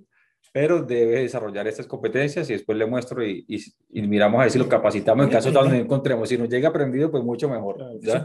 pero 0.52 0.84
debe 0.84 1.22
desarrollar 1.22 1.68
estas 1.68 1.88
competencias 1.88 2.50
y 2.50 2.54
después 2.54 2.78
le 2.78 2.86
muestro 2.86 3.26
y, 3.26 3.46
y, 3.48 4.02
miramos 4.04 4.40
a 4.40 4.44
ver 4.44 4.52
si 4.52 4.60
lo 4.60 4.68
capacitamos 4.68 5.26
en 5.26 5.32
caso 5.32 5.50
de 5.50 5.56
donde 5.56 5.80
encontremos. 5.80 6.30
Si 6.30 6.38
nos 6.38 6.50
llega 6.50 6.70
aprendido, 6.70 7.10
pues 7.10 7.24
mucho 7.24 7.50
mejor. 7.50 7.78
¿ya? 8.02 8.24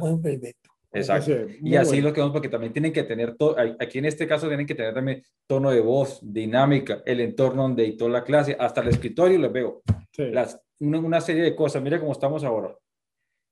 Exacto. 0.93 1.33
Y 1.63 1.77
así 1.77 2.01
lo 2.01 2.13
que 2.13 2.21
vamos, 2.21 2.33
porque 2.33 2.49
también 2.49 2.73
tienen 2.73 2.93
que 2.93 3.05
tener, 3.05 3.37
todo, 3.37 3.57
aquí 3.79 3.99
en 3.99 4.07
este 4.07 4.27
caso 4.27 4.49
tienen 4.49 4.67
que 4.67 4.75
tener 4.75 4.95
también 4.95 5.23
tono 5.47 5.71
de 5.71 5.81
voz, 5.81 6.19
dinámica, 6.23 7.03
el 7.07 7.21
entorno 7.21 7.63
donde 7.63 7.85
editó 7.85 8.09
la 8.09 8.25
clase, 8.25 8.57
hasta 8.59 8.81
el 8.81 8.89
escritorio 8.89 9.39
les 9.39 9.53
veo. 9.53 9.83
Las, 10.17 10.61
una, 10.81 10.99
una, 10.99 11.21
serie 11.21 11.43
de 11.43 11.55
cosas, 11.55 11.83
mira 11.83 12.01
cómo 12.01 12.13
estamos 12.13 12.43
ahora. 12.43 12.75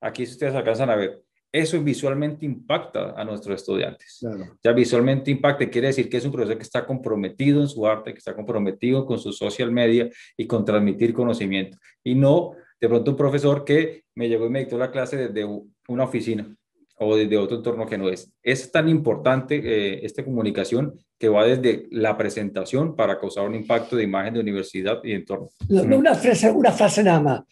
Aquí 0.00 0.26
si 0.26 0.32
ustedes 0.32 0.54
alcanzan 0.54 0.90
a 0.90 0.96
ver, 0.96 1.22
eso 1.52 1.82
visualmente 1.82 2.44
impacta 2.44 3.12
a 3.16 3.24
nuestros 3.24 3.60
estudiantes. 3.60 4.24
Ya 4.62 4.72
visualmente 4.72 5.30
impacta, 5.30 5.68
quiere 5.70 5.88
decir 5.88 6.08
que 6.08 6.18
es 6.18 6.24
un 6.24 6.32
profesor 6.32 6.56
que 6.56 6.62
está 6.62 6.86
comprometido 6.86 7.60
en 7.60 7.68
su 7.68 7.86
arte, 7.86 8.12
que 8.12 8.18
está 8.18 8.34
comprometido 8.34 9.06
con 9.06 9.18
su 9.18 9.32
social 9.32 9.72
media 9.72 10.10
y 10.36 10.46
con 10.46 10.64
transmitir 10.64 11.12
conocimiento. 11.12 11.78
Y 12.04 12.14
no 12.14 12.52
de 12.80 12.88
pronto 12.88 13.12
un 13.12 13.16
profesor 13.16 13.64
que 13.64 14.04
me 14.14 14.28
llegó 14.28 14.46
y 14.46 14.50
me 14.50 14.60
dictó 14.60 14.76
la 14.76 14.90
clase 14.90 15.16
desde 15.16 15.44
una 15.88 16.04
oficina 16.04 16.54
o 16.98 17.16
desde 17.16 17.36
otro 17.36 17.58
entorno 17.58 17.86
que 17.86 17.98
no 17.98 18.08
es. 18.08 18.32
Es 18.42 18.70
tan 18.70 18.88
importante 18.88 19.56
eh, 19.56 20.00
esta 20.04 20.24
comunicación 20.24 20.98
que 21.18 21.28
va 21.28 21.44
desde 21.44 21.86
la 21.90 22.16
presentación 22.16 22.96
para 22.96 23.18
causar 23.18 23.46
un 23.46 23.54
impacto 23.54 23.96
de 23.96 24.04
imagen 24.04 24.34
de 24.34 24.40
universidad 24.40 25.00
y 25.04 25.12
entorno. 25.12 25.48
una, 25.68 26.14
frase, 26.14 26.50
una 26.50 26.72
frase 26.72 27.02
nada 27.02 27.20
más. 27.20 27.42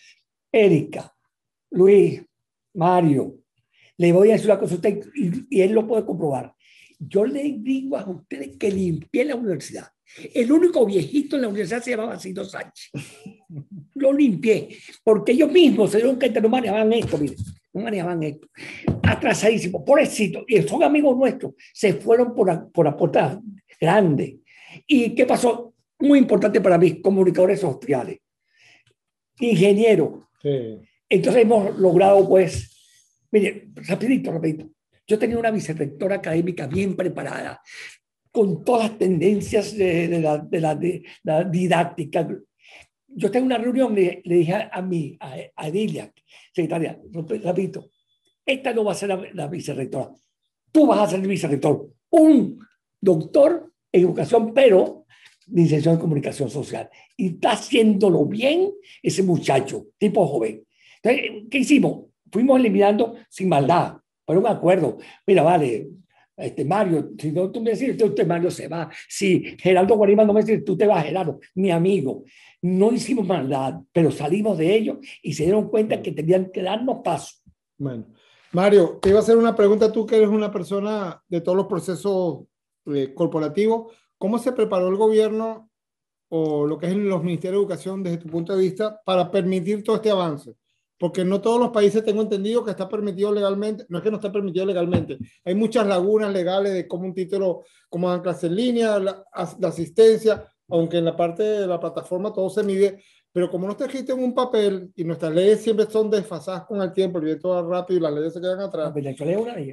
Erika, 0.51 1.13
Luis, 1.71 2.23
Mario, 2.75 3.44
le 3.97 4.13
voy 4.13 4.31
a 4.31 4.33
decir 4.33 4.51
una 4.51 4.59
cosa 4.59 4.75
a 4.75 4.77
usted 4.77 5.01
y, 5.51 5.61
él 5.61 5.73
lo 5.73 5.87
puede 5.87 6.05
comprobar. 6.05 6.55
Yo 6.99 7.25
le 7.25 7.57
digo 7.59 7.97
a 7.97 8.09
ustedes 8.09 8.57
que 8.57 8.71
limpié 8.71 9.25
la 9.25 9.37
universidad. 9.37 9.89
El 10.33 10.53
único 10.53 10.87
viejito 10.87 11.37
en 11.37 11.43
la 11.43 11.49
universidad 11.49 11.83
se 11.83 11.91
llamaba 11.91 12.19
Cito 12.19 12.45
Sánchez. 12.45 12.91
Lo 13.95 14.13
limpié, 14.13 14.69
porque 15.03 15.33
ellos 15.33 15.51
mismos 15.51 15.91
se 15.91 15.99
dieron 15.99 16.17
cuenta, 16.17 16.41
no 16.41 16.49
manejaban 16.49 16.93
esto, 16.93 17.19
miren, 17.19 17.37
no 17.73 17.83
manejaban 17.83 18.23
esto. 18.23 18.49
Atrasadísimo, 19.03 19.85
pobrecito, 19.85 20.45
y 20.47 20.63
son 20.63 20.83
amigos 20.83 21.17
nuestros, 21.17 21.55
se 21.73 21.95
fueron 21.95 22.35
por, 22.35 22.71
por 22.71 22.87
aportar 22.87 23.41
grande. 23.81 24.39
¿Y 24.87 25.15
qué 25.15 25.27
pasó? 25.27 25.75
Muy 25.99 26.19
importante 26.19 26.61
para 26.61 26.79
mí, 26.79 27.01
comunicadores 27.01 27.61
sociales, 27.61 28.19
ingeniero. 29.39 30.29
Entonces 31.09 31.43
hemos 31.43 31.79
logrado, 31.79 32.29
pues, 32.29 32.74
Mire, 33.35 33.71
rapidito, 33.75 34.31
rapidito. 34.31 34.71
Yo 35.09 35.19
tenía 35.19 35.37
una 35.37 35.51
vicerrectora 35.51 36.15
académica 36.17 36.69
bien 36.69 36.95
preparada, 36.95 37.61
con 38.31 38.65
todas 38.65 38.91
las 38.91 38.99
tendencias 38.99 39.77
de, 39.77 40.21
la, 40.21 40.47
la, 40.53 40.79
la, 41.25 41.43
didáctica. 41.43 42.29
Yo 43.09 43.31
tengo 43.33 43.47
una 43.47 43.59
reunión, 43.59 43.93
le, 43.93 44.23
le 44.25 44.37
dije 44.37 44.69
a, 44.71 44.81
mí, 44.83 45.17
a, 45.19 45.35
a 45.57 45.71
secretaria, 46.53 47.01
rapidito, 47.43 47.91
esta 48.47 48.73
no 48.73 48.85
va 48.85 48.93
a 48.93 48.95
ser 48.95 49.35
la, 49.35 49.49
vicerrectora, 49.49 50.13
tú 50.71 50.87
vas 50.87 51.01
a 51.01 51.11
ser 51.11 51.21
el 51.21 51.27
vicerrector, 51.27 51.91
un 52.11 52.65
doctor 53.01 53.73
en 53.91 54.01
educación, 54.01 54.55
pero 54.55 55.07
licenciado 55.49 55.97
en 55.97 56.01
comunicación 56.01 56.51
social. 56.51 56.89
Y 57.17 57.35
está 57.35 57.53
haciéndolo 57.53 58.27
bien 58.27 58.71
ese 59.03 59.25
muchacho, 59.25 59.89
tipo 59.99 60.25
joven. 60.25 60.65
Entonces, 61.03 61.49
¿qué 61.51 61.59
hicimos? 61.59 62.14
Fuimos 62.35 62.59
eliminando 62.59 63.15
sin 63.29 63.49
maldad, 63.49 63.97
por 64.25 64.37
un 64.37 64.49
acuerdo. 64.49 64.99
Mira, 65.25 65.45
vale, 65.45 65.89
este 66.37 66.65
Mario, 66.65 67.11
si 67.17 67.31
no 67.31 67.49
tú 67.49 67.61
me 67.61 67.71
decís, 67.71 68.03
usted, 68.03 68.27
Mario 68.27 68.51
se 68.51 68.67
va. 68.67 68.91
Si 69.09 69.57
Geraldo 69.57 69.95
Guarimán 69.95 70.27
no 70.27 70.33
me 70.33 70.41
dice, 70.43 70.63
tú 70.63 70.77
te 70.77 70.85
vas, 70.85 71.05
Gerardo, 71.05 71.39
mi 71.55 71.71
amigo. 71.71 72.25
No 72.61 72.91
hicimos 72.93 73.25
maldad, 73.25 73.75
pero 73.93 74.11
salimos 74.11 74.59
de 74.59 74.75
ello 74.75 74.99
y 75.23 75.33
se 75.33 75.45
dieron 75.45 75.69
cuenta 75.69 76.03
que 76.03 76.11
tenían 76.11 76.51
que 76.51 76.63
darnos 76.63 77.03
paso. 77.05 77.37
Bueno, 77.79 78.07
Mario, 78.51 78.99
te 79.01 79.11
iba 79.11 79.21
a 79.21 79.23
hacer 79.23 79.37
una 79.37 79.55
pregunta 79.55 79.93
tú 79.93 80.05
que 80.05 80.17
eres 80.17 80.29
una 80.29 80.51
persona 80.51 81.23
de 81.29 81.41
todos 81.41 81.57
los 81.57 81.67
procesos 81.67 82.47
eh, 82.87 83.15
corporativos. 83.15 83.93
¿Cómo 84.19 84.41
se 84.41 84.51
preparó 84.51 84.89
el 84.89 84.97
gobierno 84.97 85.71
o 86.31 86.67
lo 86.67 86.79
que 86.79 86.89
es 86.89 86.97
los 86.97 87.23
ministerios 87.23 87.61
de 87.61 87.63
educación 87.63 88.03
desde 88.03 88.19
tu 88.19 88.29
punto 88.29 88.57
de 88.57 88.63
vista 88.63 89.01
para 89.05 89.31
permitir 89.31 89.85
todo 89.85 89.95
este 89.95 90.11
avance? 90.11 90.57
Porque 90.99 91.25
no 91.25 91.41
todos 91.41 91.61
los 91.61 91.71
países 91.71 92.05
tengo 92.05 92.23
entendido 92.23 92.65
que 92.65 92.71
está 92.71 92.89
permitido 92.89 93.33
legalmente, 93.33 93.85
no 93.89 93.99
es 93.99 94.05
que 94.05 94.11
no 94.11 94.17
está 94.17 94.33
permitido 94.33 94.67
legalmente, 94.67 95.19
hay 95.45 95.55
muchas 95.55 95.87
lagunas 95.87 96.33
legales 96.33 96.73
de 96.73 96.87
cómo 96.87 97.05
un 97.05 97.15
título, 97.15 97.65
cómo 97.89 98.11
dan 98.11 98.23
clase 98.23 98.47
en 98.47 98.57
línea, 98.57 98.99
la, 98.99 99.25
asistencia, 99.63 100.47
aunque 100.69 100.99
en 100.99 101.05
la 101.05 101.17
parte 101.17 101.43
de 101.43 101.67
la 101.67 101.81
plataforma 101.81 102.33
todo 102.33 102.49
se 102.49 102.63
mide, 102.63 103.03
pero 103.35 103.51
como 103.51 103.67
no 103.67 103.73
está 103.73 103.87
escrito 103.87 104.13
en 104.13 104.23
un 104.23 104.33
papel 104.33 104.93
y 104.95 105.03
nuestras 105.03 105.35
leyes 105.35 105.61
siempre 105.61 105.87
son 105.91 106.09
desfasadas 106.09 106.67
con 106.67 106.81
el 106.81 106.93
tiempo, 106.93 107.19
el 107.19 107.25
viento 107.25 107.49
va 107.49 107.63
rápido 107.63 107.99
y 107.99 108.03
las 108.03 108.13
leyes 108.13 108.33
se 108.33 108.41
quedan 108.41 108.61
atrás. 108.61 108.93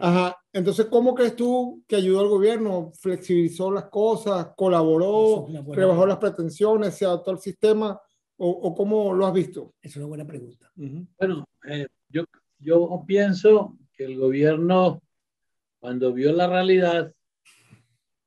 Ajá. 0.01 0.35
Entonces, 0.51 0.87
¿cómo 0.87 1.13
crees 1.13 1.35
tú 1.35 1.83
que 1.87 1.95
ayudó 1.95 2.21
al 2.21 2.27
gobierno? 2.27 2.91
¿Flexibilizó 2.99 3.69
las 3.69 3.85
cosas? 3.85 4.47
¿Colaboró? 4.57 5.45
¿Rebajó 5.67 6.07
las 6.07 6.17
pretensiones? 6.17 6.95
¿Se 6.95 7.05
adaptó 7.05 7.29
al 7.29 7.39
sistema? 7.39 8.01
¿O, 8.43 8.73
cómo 8.73 9.13
lo 9.13 9.27
has 9.27 9.33
visto? 9.33 9.75
Es 9.83 9.95
una 9.97 10.07
buena 10.07 10.25
pregunta. 10.25 10.71
Bueno, 10.75 11.47
eh, 11.69 11.85
yo, 12.09 12.23
yo 12.57 13.03
pienso 13.05 13.77
que 13.93 14.05
el 14.05 14.17
gobierno, 14.17 15.03
cuando 15.79 16.11
vio 16.11 16.33
la 16.33 16.47
realidad, 16.47 17.13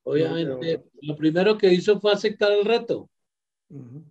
obviamente, 0.05 0.85
lo 1.03 1.17
primero 1.17 1.59
que 1.59 1.75
hizo 1.75 2.01
fue 2.01 2.13
aceptar 2.13 2.53
el 2.53 2.65
reto 2.65 3.11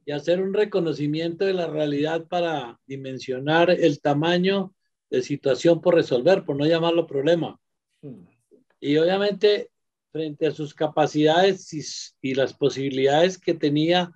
y 0.05 0.11
hacer 0.11 0.41
un 0.41 0.53
reconocimiento 0.53 1.45
de 1.45 1.53
la 1.53 1.67
realidad 1.67 2.27
para 2.27 2.77
dimensionar 2.85 3.71
el 3.71 4.01
tamaño 4.01 4.75
de 5.09 5.21
situación 5.21 5.79
por 5.79 5.95
resolver, 5.95 6.43
por 6.43 6.57
no 6.57 6.65
llamarlo 6.65 7.07
problema. 7.07 7.57
Y 8.81 8.97
obviamente, 8.97 9.69
frente 10.11 10.47
a 10.47 10.51
sus 10.51 10.73
capacidades 10.73 11.73
y, 11.73 12.29
y 12.29 12.35
las 12.35 12.53
posibilidades 12.53 13.37
que 13.37 13.53
tenía, 13.53 14.11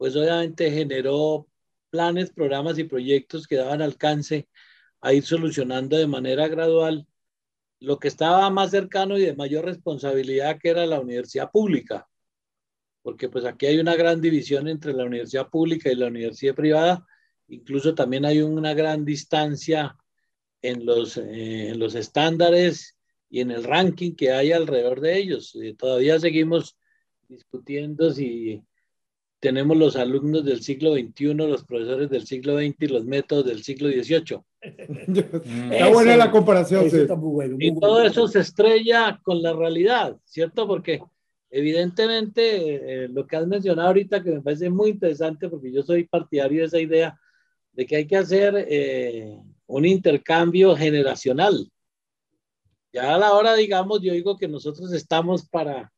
pues 0.00 0.16
obviamente 0.16 0.70
generó 0.70 1.46
planes, 1.90 2.32
programas 2.32 2.78
y 2.78 2.84
proyectos 2.84 3.46
que 3.46 3.56
daban 3.56 3.82
alcance 3.82 4.48
a 5.02 5.12
ir 5.12 5.22
solucionando 5.26 5.98
de 5.98 6.06
manera 6.06 6.48
gradual 6.48 7.06
lo 7.80 7.98
que 7.98 8.08
estaba 8.08 8.48
más 8.48 8.70
cercano 8.70 9.18
y 9.18 9.26
de 9.26 9.36
mayor 9.36 9.66
responsabilidad 9.66 10.58
que 10.58 10.70
era 10.70 10.86
la 10.86 11.00
universidad 11.00 11.50
pública, 11.50 12.08
porque 13.02 13.28
pues 13.28 13.44
aquí 13.44 13.66
hay 13.66 13.78
una 13.78 13.94
gran 13.94 14.22
división 14.22 14.68
entre 14.68 14.94
la 14.94 15.04
universidad 15.04 15.50
pública 15.50 15.92
y 15.92 15.96
la 15.96 16.06
universidad 16.06 16.54
privada, 16.54 17.06
incluso 17.48 17.94
también 17.94 18.24
hay 18.24 18.40
una 18.40 18.72
gran 18.72 19.04
distancia 19.04 19.98
en 20.62 20.86
los, 20.86 21.18
eh, 21.18 21.68
en 21.68 21.78
los 21.78 21.94
estándares 21.94 22.96
y 23.28 23.40
en 23.40 23.50
el 23.50 23.64
ranking 23.64 24.14
que 24.14 24.32
hay 24.32 24.52
alrededor 24.52 25.02
de 25.02 25.18
ellos. 25.18 25.54
Eh, 25.56 25.74
todavía 25.74 26.18
seguimos 26.18 26.78
discutiendo 27.28 28.10
si 28.12 28.64
tenemos 29.40 29.76
los 29.76 29.96
alumnos 29.96 30.44
del 30.44 30.62
siglo 30.62 30.94
XXI, 30.94 31.34
los 31.34 31.64
profesores 31.64 32.10
del 32.10 32.26
siglo 32.26 32.58
XX 32.58 32.76
y 32.80 32.86
los 32.88 33.04
métodos 33.06 33.46
del 33.46 33.62
siglo 33.62 33.88
XVIII. 33.88 34.40
está 35.72 35.88
buena 35.88 36.16
la 36.16 36.30
comparación. 36.30 36.86
y 37.58 37.80
todo 37.80 38.02
eso 38.02 38.28
se 38.28 38.40
estrella 38.40 39.18
con 39.22 39.42
la 39.42 39.54
realidad, 39.54 40.16
¿cierto? 40.24 40.66
Porque 40.66 41.02
evidentemente 41.50 43.04
eh, 43.04 43.08
lo 43.08 43.26
que 43.26 43.36
has 43.36 43.46
mencionado 43.46 43.88
ahorita, 43.88 44.22
que 44.22 44.30
me 44.30 44.42
parece 44.42 44.68
muy 44.68 44.90
interesante, 44.90 45.48
porque 45.48 45.72
yo 45.72 45.82
soy 45.82 46.04
partidario 46.04 46.60
de 46.60 46.66
esa 46.66 46.78
idea, 46.78 47.18
de 47.72 47.86
que 47.86 47.96
hay 47.96 48.06
que 48.06 48.16
hacer 48.18 48.66
eh, 48.68 49.38
un 49.66 49.86
intercambio 49.86 50.76
generacional. 50.76 51.70
Ya 52.92 53.14
a 53.14 53.18
la 53.18 53.32
hora, 53.32 53.54
digamos, 53.54 54.02
yo 54.02 54.12
digo 54.12 54.36
que 54.36 54.48
nosotros 54.48 54.92
estamos 54.92 55.48
para 55.48 55.90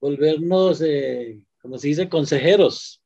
volvernos 0.00 0.80
eh, 0.82 1.40
como 1.64 1.78
se 1.78 1.88
dice, 1.88 2.10
consejeros. 2.10 3.02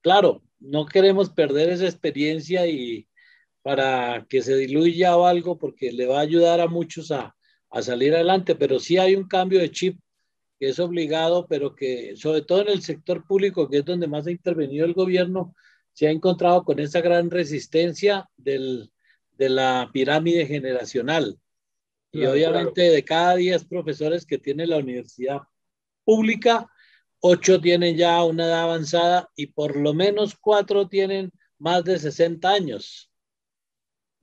Claro, 0.00 0.42
no 0.58 0.86
queremos 0.86 1.28
perder 1.28 1.68
esa 1.68 1.84
experiencia 1.84 2.66
y 2.66 3.06
para 3.60 4.24
que 4.26 4.40
se 4.40 4.56
diluya 4.56 5.14
o 5.18 5.26
algo, 5.26 5.58
porque 5.58 5.92
le 5.92 6.06
va 6.06 6.16
a 6.16 6.22
ayudar 6.22 6.62
a 6.62 6.66
muchos 6.66 7.10
a, 7.10 7.36
a 7.68 7.82
salir 7.82 8.14
adelante, 8.14 8.54
pero 8.54 8.78
sí 8.78 8.96
hay 8.96 9.14
un 9.14 9.28
cambio 9.28 9.60
de 9.60 9.70
chip 9.70 10.00
que 10.58 10.70
es 10.70 10.78
obligado, 10.78 11.46
pero 11.46 11.74
que 11.74 12.16
sobre 12.16 12.40
todo 12.40 12.62
en 12.62 12.68
el 12.68 12.80
sector 12.80 13.26
público, 13.26 13.68
que 13.68 13.76
es 13.80 13.84
donde 13.84 14.06
más 14.06 14.26
ha 14.26 14.30
intervenido 14.30 14.86
el 14.86 14.94
gobierno, 14.94 15.54
se 15.92 16.06
ha 16.06 16.10
encontrado 16.10 16.64
con 16.64 16.80
esa 16.80 17.02
gran 17.02 17.30
resistencia 17.30 18.30
del, 18.38 18.90
de 19.32 19.50
la 19.50 19.90
pirámide 19.92 20.46
generacional. 20.46 21.38
Y 22.12 22.24
obviamente 22.24 22.80
de 22.80 23.04
cada 23.04 23.36
10 23.36 23.66
profesores 23.66 24.24
que 24.24 24.38
tiene 24.38 24.66
la 24.66 24.78
universidad 24.78 25.42
pública, 26.02 26.70
8 27.26 27.62
tienen 27.62 27.96
ya 27.96 28.22
una 28.22 28.44
edad 28.44 28.64
avanzada 28.64 29.30
y 29.34 29.46
por 29.46 29.76
lo 29.76 29.94
menos 29.94 30.36
4 30.38 30.88
tienen 30.88 31.32
más 31.56 31.82
de 31.82 31.98
60 31.98 32.50
años. 32.50 33.10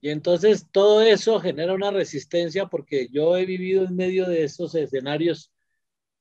Y 0.00 0.10
entonces 0.10 0.68
todo 0.70 1.02
eso 1.02 1.40
genera 1.40 1.74
una 1.74 1.90
resistencia 1.90 2.66
porque 2.66 3.08
yo 3.10 3.36
he 3.36 3.44
vivido 3.44 3.84
en 3.84 3.96
medio 3.96 4.28
de 4.28 4.44
estos 4.44 4.76
escenarios 4.76 5.52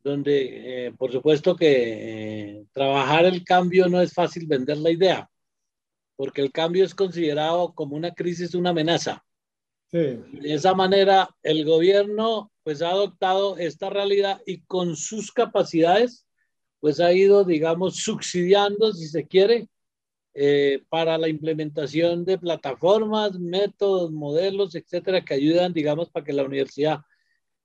donde 0.04 0.88
eh, 0.88 0.92
por 0.94 1.12
supuesto 1.12 1.56
que 1.56 2.56
eh, 2.56 2.66
trabajar 2.72 3.26
el 3.26 3.44
cambio 3.44 3.88
no 3.88 4.02
es 4.02 4.12
fácil 4.12 4.48
vender 4.48 4.78
la 4.78 4.90
idea, 4.90 5.30
porque 6.16 6.42
el 6.42 6.52
cambio 6.52 6.84
es 6.84 6.96
considerado 6.96 7.76
como 7.76 7.96
una 7.96 8.12
crisis, 8.16 8.56
una 8.56 8.72
amenaza. 8.72 9.24
De 9.92 10.54
esa 10.56 10.74
manera, 10.74 11.30
el 11.44 11.64
gobierno 11.64 12.52
pues 12.64 12.82
ha 12.82 12.90
adoptado 12.90 13.58
esta 13.58 13.92
realidad 13.92 14.42
y 14.48 14.62
con 14.62 14.96
sus 14.96 15.32
capacidades 15.32 16.26
pues 16.82 17.00
ha 17.00 17.14
ido, 17.14 17.46
digamos, 17.46 17.98
subsidiando, 17.98 18.92
si 18.92 19.08
se 19.08 19.26
quiere, 19.28 19.70
eh, 20.34 20.84
para 20.90 21.18
la 21.18 21.30
implementación 21.30 22.26
de 22.26 22.38
plataformas, 22.38 23.40
métodos, 23.40 24.12
modelos, 24.12 24.76
etcétera, 24.76 25.24
que 25.24 25.36
ayudan, 25.36 25.74
digamos, 25.74 26.10
para 26.10 26.26
que 26.26 26.34
la 26.34 26.44
universidad 26.44 27.02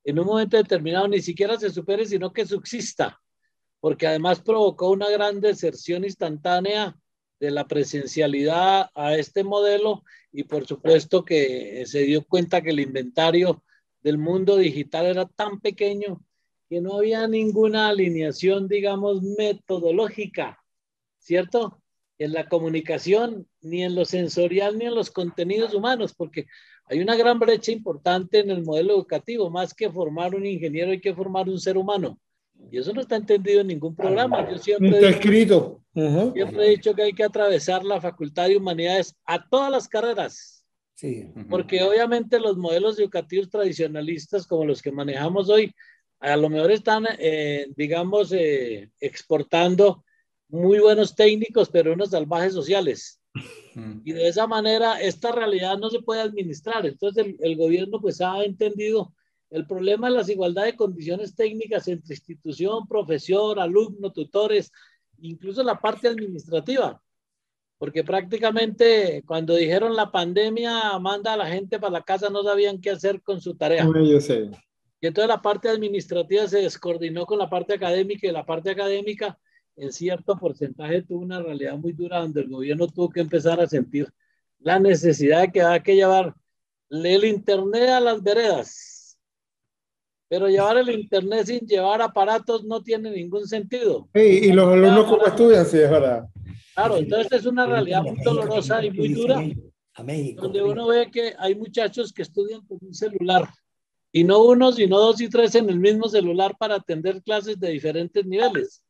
en 0.05 0.21
un 0.21 0.27
momento 0.27 0.57
determinado 0.57 1.09
ni 1.09 1.21
siquiera 1.21 1.59
se 1.59 1.71
supere, 1.71 2.07
sino 2.07 2.33
que 2.33 2.47
subsista, 2.47 3.21
porque 3.81 4.07
además 4.07 4.41
provocó 4.41 4.91
una 4.91 5.11
gran 5.11 5.41
deserción 5.41 6.05
instantánea 6.05 6.97
de 7.41 7.51
la 7.51 7.67
presencialidad 7.67 8.91
a 8.95 9.17
este 9.17 9.45
modelo 9.45 10.05
y 10.31 10.45
por 10.45 10.67
supuesto 10.67 11.25
que 11.25 11.85
se 11.87 12.01
dio 12.01 12.25
cuenta 12.25 12.63
que 12.63 12.71
el 12.71 12.81
inventario 12.81 13.65
del 14.01 14.19
mundo 14.19 14.57
digital 14.57 15.07
era 15.07 15.27
tan 15.27 15.61
pequeño 15.61 16.25
que 16.69 16.81
no 16.81 16.97
había 16.97 17.27
ninguna 17.29 17.89
alineación, 17.89 18.69
digamos, 18.69 19.23
metodológica, 19.23 20.59
¿cierto? 21.19 21.81
En 22.19 22.33
la 22.33 22.49
comunicación, 22.49 23.47
ni 23.61 23.85
en 23.85 23.95
lo 23.95 24.05
sensorial, 24.05 24.79
ni 24.79 24.87
en 24.87 24.95
los 24.95 25.11
contenidos 25.11 25.75
humanos, 25.75 26.15
porque 26.17 26.47
hay 26.87 27.01
una 27.01 27.17
gran 27.17 27.39
brecha 27.39 27.73
importante 27.73 28.39
en 28.39 28.51
el 28.51 28.63
modelo 28.63 28.95
educativo, 28.95 29.51
más 29.51 29.75
que 29.75 29.91
formar 29.91 30.35
un 30.35 30.47
ingeniero 30.47 30.93
hay 30.93 31.01
que 31.01 31.15
formar 31.15 31.49
un 31.49 31.61
ser 31.61 31.77
humano. 31.77 32.19
Y 32.71 32.79
eso 32.79 32.93
no 32.93 33.01
está 33.01 33.17
entendido 33.17 33.61
en 33.61 33.67
ningún 33.67 33.95
programa. 33.95 34.49
Yo 34.51 34.59
siempre 34.59 34.91
está 34.91 35.09
escrito. 35.11 35.83
Siempre 35.93 36.67
he 36.67 36.71
dicho 36.71 36.95
que 36.95 37.03
hay 37.03 37.13
que 37.13 37.25
atravesar 37.25 37.85
la 37.85 38.01
Facultad 38.01 38.49
de 38.49 38.57
Humanidades 38.57 39.15
a 39.25 39.47
todas 39.49 39.71
las 39.71 39.89
carreras. 39.89 40.65
Sí. 40.95 41.29
Porque 41.51 41.83
obviamente 41.83 42.41
los 42.41 42.57
modelos 42.57 42.99
educativos 42.99 43.51
tradicionalistas 43.51 44.47
como 44.47 44.65
los 44.65 44.81
que 44.81 44.91
manejamos 44.91 45.51
hoy, 45.51 45.75
a 46.21 46.37
lo 46.37 46.49
mejor 46.49 46.71
están, 46.71 47.05
eh, 47.19 47.67
digamos, 47.77 48.33
eh, 48.33 48.91
exportando 49.01 50.05
muy 50.49 50.79
buenos 50.79 51.15
técnicos, 51.15 51.69
pero 51.71 51.93
unos 51.93 52.11
salvajes 52.11 52.53
sociales. 52.53 53.21
Y 54.05 54.13
de 54.13 54.29
esa 54.29 54.47
manera 54.47 54.99
esta 55.01 55.31
realidad 55.31 55.77
no 55.77 55.91
se 55.91 56.01
puede 56.01 56.23
administrar. 56.23 56.87
Entonces 56.87 57.27
el, 57.27 57.37
el 57.41 57.57
gobierno 57.57 58.01
pues 58.01 58.23
ha 58.23 58.43
entendido 58.43 59.13
el 59.51 59.67
problema 59.67 60.09
de 60.09 60.17
las 60.17 60.29
igualdades 60.29 60.73
de 60.73 60.77
condiciones 60.79 61.35
técnicas 61.35 61.87
entre 61.89 62.15
institución, 62.15 62.89
profesor, 62.89 63.61
alumno, 63.61 64.13
tutores, 64.13 64.73
incluso 65.19 65.63
la 65.63 65.79
parte 65.79 66.09
administrativa. 66.09 67.03
Porque 67.79 68.03
prácticamente 68.03 69.23
cuando 69.27 69.55
dijeron 69.55 69.95
la 69.95 70.11
pandemia 70.11 70.99
manda 70.99 71.35
a 71.35 71.37
la 71.37 71.47
gente 71.47 71.79
para 71.79 71.93
la 71.93 72.03
casa, 72.03 72.31
no 72.31 72.43
sabían 72.43 72.81
qué 72.81 72.91
hacer 72.91 73.21
con 73.21 73.41
su 73.41 73.55
tarea. 73.55 73.85
yo 73.85 74.21
sé. 74.21 74.51
Y 75.01 75.07
entonces 75.07 75.29
la 75.29 75.43
parte 75.43 75.69
administrativa 75.69 76.47
se 76.47 76.63
descoordinó 76.63 77.27
con 77.27 77.39
la 77.39 77.49
parte 77.49 77.75
académica 77.75 78.27
y 78.27 78.33
la 78.33 78.47
parte 78.47 78.71
académica 78.71 79.39
en 79.77 79.93
cierto 79.93 80.39
porcentaje 80.39 81.03
tuvo 81.03 81.21
una 81.21 81.43
realidad 81.43 81.77
muy 81.77 81.93
dura 81.93 82.21
donde 82.21 82.41
el 82.41 82.49
gobierno 82.49 82.89
tuvo 82.89 83.11
que 83.11 83.21
empezar 83.21 83.61
a 83.61 83.67
sentir 83.67 84.09
la 84.59 84.79
necesidad 84.79 85.43
de 85.43 85.53
que 85.53 85.63
hay 85.63 85.83
que 85.83 85.95
llevar 85.95 86.35
el 86.89 87.25
Internet 87.25 87.91
a 87.91 88.01
las 88.01 88.23
veredas 88.23 88.97
pero 90.29 90.49
llevar 90.49 90.77
el 90.79 90.91
Internet 90.91 91.47
sin 91.47 91.61
llevar 91.61 92.03
aparatos 92.03 92.65
no 92.65 92.83
tiene 92.83 93.11
ningún 93.11 93.47
sentido. 93.47 94.09
Sí, 94.15 94.21
y 94.21 94.53
los 94.53 94.73
alumnos 94.73 95.05
como 95.05 95.27
estudian, 95.27 95.65
sí, 95.65 95.79
es 95.79 95.91
verdad. 95.91 96.27
Claro, 96.75 96.97
entonces 96.97 97.33
es 97.33 97.47
una 97.47 97.67
realidad 97.67 98.03
muy 98.03 98.23
dolorosa 98.23 98.85
y 98.85 98.91
muy 98.91 99.15
dura, 99.15 99.41
donde 100.35 100.63
uno 100.63 100.89
ve 100.89 101.11
que 101.11 101.33
hay 101.39 101.55
muchachos 101.55 102.13
que 102.13 102.23
estudian 102.23 102.67
con 102.67 102.79
un 102.81 102.93
celular, 102.93 103.49
y 104.17 104.25
no 104.25 104.43
uno, 104.43 104.73
sino 104.73 104.99
dos 104.99 105.21
y 105.21 105.29
tres 105.29 105.55
en 105.57 105.69
el 105.69 105.79
mismo 105.79 106.09
celular 106.09 106.57
para 106.59 106.77
atender 106.77 107.23
clases 107.23 107.61
de 107.61 107.69
diferentes 107.69 108.25
niveles. 108.25 108.83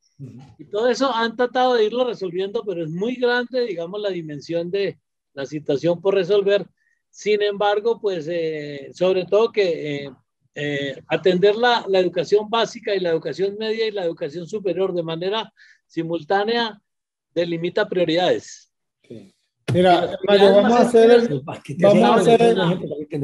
Y 0.56 0.66
todo 0.66 0.86
eso 0.88 1.12
han 1.12 1.34
tratado 1.34 1.74
de 1.74 1.84
irlo 1.84 2.04
resolviendo, 2.04 2.62
pero 2.64 2.84
es 2.84 2.90
muy 2.90 3.16
grande, 3.16 3.66
digamos, 3.66 4.00
la 4.00 4.10
dimensión 4.10 4.70
de 4.70 5.00
la 5.34 5.44
situación 5.44 6.00
por 6.00 6.14
resolver. 6.14 6.64
Sin 7.10 7.42
embargo, 7.42 8.00
pues, 8.00 8.28
eh, 8.30 8.90
sobre 8.94 9.24
todo 9.24 9.50
que... 9.50 10.04
Eh, 10.04 10.10
eh, 10.58 11.02
atender 11.08 11.54
la, 11.54 11.84
la, 11.86 11.98
educación 11.98 12.48
básica 12.48 12.94
y 12.94 13.00
la 13.00 13.10
educación 13.10 13.58
media 13.58 13.86
y 13.86 13.90
la 13.90 14.04
educación 14.04 14.48
superior 14.48 14.94
de 14.94 15.02
manera 15.02 15.52
simultánea 15.86 16.80
delimita 17.34 17.86
prioridades. 17.86 18.65
Mira, 19.74 20.18
Mario, 20.26 20.54
vamos 20.54 20.72
a 20.72 20.82
hacer, 20.82 21.42
vamos 21.80 22.02
a 22.02 22.14
hacer, 22.14 22.56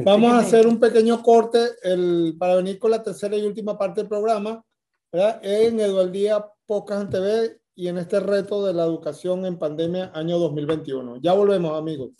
vamos 0.03 0.33
a 0.33 0.39
hacer 0.39 0.67
un 0.67 0.79
pequeño 0.79 1.23
corte 1.23 1.59
el, 1.83 2.35
para 2.37 2.55
venir 2.55 2.77
con 2.79 2.91
la 2.91 3.01
tercera 3.01 3.37
y 3.37 3.45
última 3.45 3.77
parte 3.77 4.01
del 4.01 4.09
programa 4.09 4.63
¿verdad? 5.11 5.39
en 5.41 5.79
Eduardía 5.79 6.45
Pocas 6.65 7.09
TV 7.09 7.59
y 7.75 7.87
en 7.87 7.97
este 7.97 8.19
reto 8.19 8.65
de 8.65 8.73
la 8.73 8.83
educación 8.83 9.45
en 9.45 9.57
pandemia 9.57 10.11
año 10.13 10.37
2021. 10.37 11.17
Ya 11.21 11.33
volvemos, 11.33 11.77
amigos. 11.77 12.11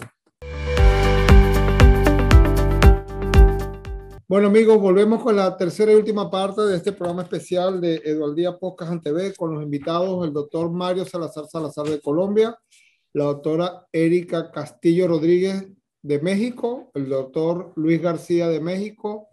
Bueno, 4.28 4.47
amigos, 4.47 4.80
volvemos 4.80 5.21
con 5.21 5.36
la 5.36 5.55
tercera 5.57 5.91
y 5.91 5.95
última 5.95 6.32
parte 6.32 6.61
de 6.61 6.78
este 6.78 6.93
programa 6.93 7.24
especial 7.24 7.80
de 7.80 8.01
Eduardía 8.03 8.57
Podcast 8.57 8.93
en 8.93 9.01
TV 9.01 9.36
con 9.36 9.53
los 9.53 9.61
invitados, 9.61 10.26
el 10.26 10.34
doctor 10.34 10.71
Mario 10.71 11.05
Salazar 11.05 11.45
Salazar 11.45 11.86
de 11.86 11.99
Colombia, 12.01 12.57
la 13.14 13.26
doctora 13.26 13.88
Erika 13.91 14.51
Castillo 14.51 15.07
Rodríguez 15.07 15.68
de 16.01 16.20
México, 16.20 16.91
el 16.93 17.09
doctor 17.09 17.72
Luis 17.76 18.01
García 18.01 18.47
de 18.49 18.59
México, 18.59 19.30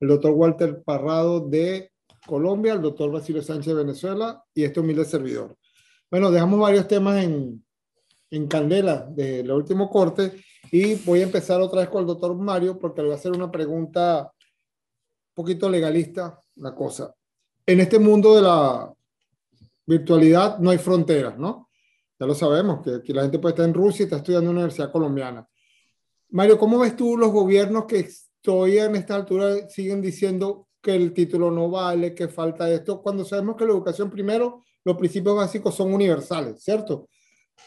el 0.00 0.08
doctor 0.08 0.32
Walter 0.32 0.82
Parrado 0.82 1.40
de 1.40 1.92
Colombia, 2.26 2.72
el 2.72 2.82
doctor 2.82 3.10
Basilio 3.12 3.42
Sánchez 3.42 3.68
de 3.68 3.84
Venezuela 3.84 4.42
y 4.54 4.64
este 4.64 4.80
humilde 4.80 5.04
servidor. 5.04 5.56
Bueno, 6.10 6.30
dejamos 6.30 6.58
varios 6.58 6.88
temas 6.88 7.22
en, 7.22 7.64
en 8.30 8.46
candela 8.48 9.06
de 9.10 9.44
lo 9.44 9.56
último 9.56 9.90
corte 9.90 10.32
y 10.72 10.94
voy 10.96 11.20
a 11.20 11.24
empezar 11.24 11.60
otra 11.60 11.80
vez 11.80 11.88
con 11.90 12.00
el 12.00 12.06
doctor 12.06 12.34
Mario 12.34 12.78
porque 12.78 13.02
le 13.02 13.08
voy 13.08 13.14
a 13.14 13.18
hacer 13.18 13.32
una 13.32 13.50
pregunta 13.50 14.32
poquito 15.34 15.68
legalista 15.68 16.40
la 16.56 16.74
cosa. 16.74 17.14
En 17.66 17.80
este 17.80 17.98
mundo 17.98 18.34
de 18.34 18.42
la 18.42 18.92
virtualidad 19.86 20.58
no 20.58 20.70
hay 20.70 20.78
fronteras, 20.78 21.38
¿no? 21.38 21.67
Ya 22.18 22.26
lo 22.26 22.34
sabemos, 22.34 22.82
que, 22.82 23.02
que 23.02 23.14
la 23.14 23.22
gente 23.22 23.38
puede 23.38 23.52
estar 23.52 23.66
en 23.66 23.74
Rusia 23.74 24.02
y 24.02 24.04
está 24.04 24.16
estudiando 24.16 24.50
en 24.50 24.56
una 24.56 24.60
universidad 24.60 24.90
colombiana. 24.90 25.48
Mario, 26.30 26.58
¿cómo 26.58 26.78
ves 26.78 26.96
tú 26.96 27.16
los 27.16 27.30
gobiernos 27.30 27.86
que 27.86 28.08
todavía 28.40 28.84
en 28.84 28.96
esta 28.96 29.14
altura 29.14 29.68
siguen 29.68 30.02
diciendo 30.02 30.68
que 30.82 30.94
el 30.94 31.12
título 31.12 31.50
no 31.50 31.70
vale, 31.70 32.14
que 32.14 32.28
falta 32.28 32.70
esto, 32.70 33.02
cuando 33.02 33.24
sabemos 33.24 33.56
que 33.56 33.64
la 33.64 33.72
educación 33.72 34.10
primero, 34.10 34.64
los 34.84 34.96
principios 34.96 35.36
básicos 35.36 35.74
son 35.74 35.92
universales, 35.92 36.62
¿cierto? 36.62 37.08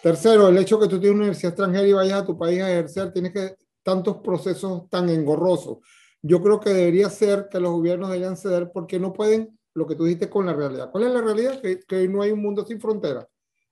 Tercero, 0.02 0.48
el 0.48 0.58
hecho 0.58 0.80
que 0.80 0.88
tú 0.88 1.00
tienes 1.00 1.12
una 1.12 1.22
universidad 1.22 1.52
extranjera 1.52 1.88
y 1.88 1.94
vayas 1.94 2.22
a 2.22 2.26
tu 2.26 2.38
país 2.38 2.62
a 2.62 2.72
ejercer, 2.72 3.12
tienes 3.12 3.34
que 3.34 3.56
tantos 3.84 4.18
procesos 4.18 4.90
tan 4.90 5.10
engorrosos 5.10 5.80
yo 6.22 6.42
creo 6.42 6.60
que 6.60 6.70
debería 6.70 7.10
ser 7.10 7.48
que 7.50 7.60
los 7.60 7.72
gobiernos 7.72 8.10
deberían 8.10 8.38
ceder 8.38 8.72
porque 8.72 9.00
no 9.00 9.12
pueden, 9.14 9.58
lo 9.74 9.88
que 9.88 9.96
tú 9.96 10.06
dijiste 10.06 10.30
con 10.30 10.46
la 10.46 10.54
realidad. 10.54 10.92
¿Cuál 10.92 11.06
es 11.06 11.12
la 11.12 11.22
realidad? 11.22 11.62
Que, 11.62 11.80
que 11.80 12.08
no 12.08 12.22
hay 12.22 12.32
un 12.32 12.42
mundo 12.42 12.66
sin 12.66 12.80
fronteras. 12.80 13.26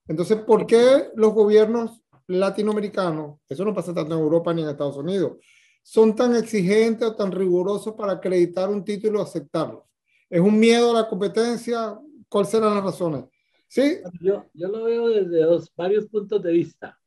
Entonces, 0.10 0.40
¿por 0.40 0.66
qué 0.66 1.10
los 1.16 1.34
gobiernos 1.34 2.02
latinoamericanos, 2.28 3.40
eso 3.48 3.64
no 3.64 3.74
pasa 3.74 3.94
tanto 3.94 4.16
en 4.16 4.22
Europa 4.22 4.54
ni 4.54 4.64
en 4.64 4.70
Estados 4.70 4.98
Unidos, 4.98 5.38
son 5.84 6.16
tan 6.16 6.36
exigentes 6.36 7.08
o 7.08 7.16
tan 7.16 7.32
rigurosos 7.32 7.94
para 7.94 8.14
acreditar 8.14 8.70
un 8.70 8.84
título 8.84 9.20
y 9.20 9.22
aceptarlo? 9.22 9.88
¿Es 10.28 10.42
un 10.42 10.60
miedo 10.60 10.92
a 10.92 11.02
la 11.02 11.08
competencia? 11.08 11.98
¿Cuáles 12.28 12.50
serán 12.50 12.74
las 12.74 12.84
razones? 12.84 13.26
¿Sí? 13.68 14.00
Yo, 14.20 14.46
yo 14.54 14.68
lo 14.68 14.84
veo 14.84 15.10
desde 15.10 15.44
dos, 15.44 15.72
varios 15.78 16.08
puntos 16.08 16.42
de 16.42 16.52
vista. 16.52 17.00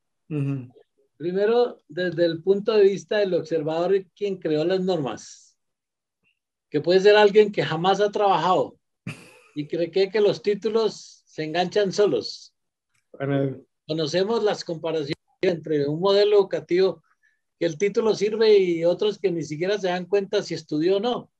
Primero, 1.16 1.78
desde 1.88 2.24
el 2.24 2.40
punto 2.40 2.72
de 2.72 2.84
vista 2.84 3.18
del 3.18 3.34
observador, 3.34 3.94
quien 4.14 4.36
creó 4.36 4.64
las 4.64 4.80
normas, 4.80 5.58
que 6.70 6.80
puede 6.80 7.00
ser 7.00 7.16
alguien 7.16 7.50
que 7.50 7.64
jamás 7.64 8.00
ha 8.00 8.12
trabajado 8.12 8.76
y 9.56 9.66
cree 9.66 9.90
que, 9.90 10.20
los 10.20 10.40
títulos 10.40 11.24
se 11.26 11.44
enganchan 11.44 11.92
solos. 11.92 12.51
Conocemos 13.86 14.42
las 14.42 14.64
comparaciones 14.64 15.16
entre 15.42 15.86
un 15.86 16.00
modelo 16.00 16.36
educativo 16.36 17.02
que 17.58 17.66
el 17.66 17.78
título 17.78 18.14
sirve 18.14 18.58
y 18.58 18.84
otros 18.84 19.18
que 19.18 19.30
ni 19.30 19.42
siquiera 19.42 19.78
se 19.78 19.88
dan 19.88 20.06
cuenta 20.06 20.42
si 20.42 20.54
estudió 20.54 20.96
o 20.96 21.00
no. 21.00 21.30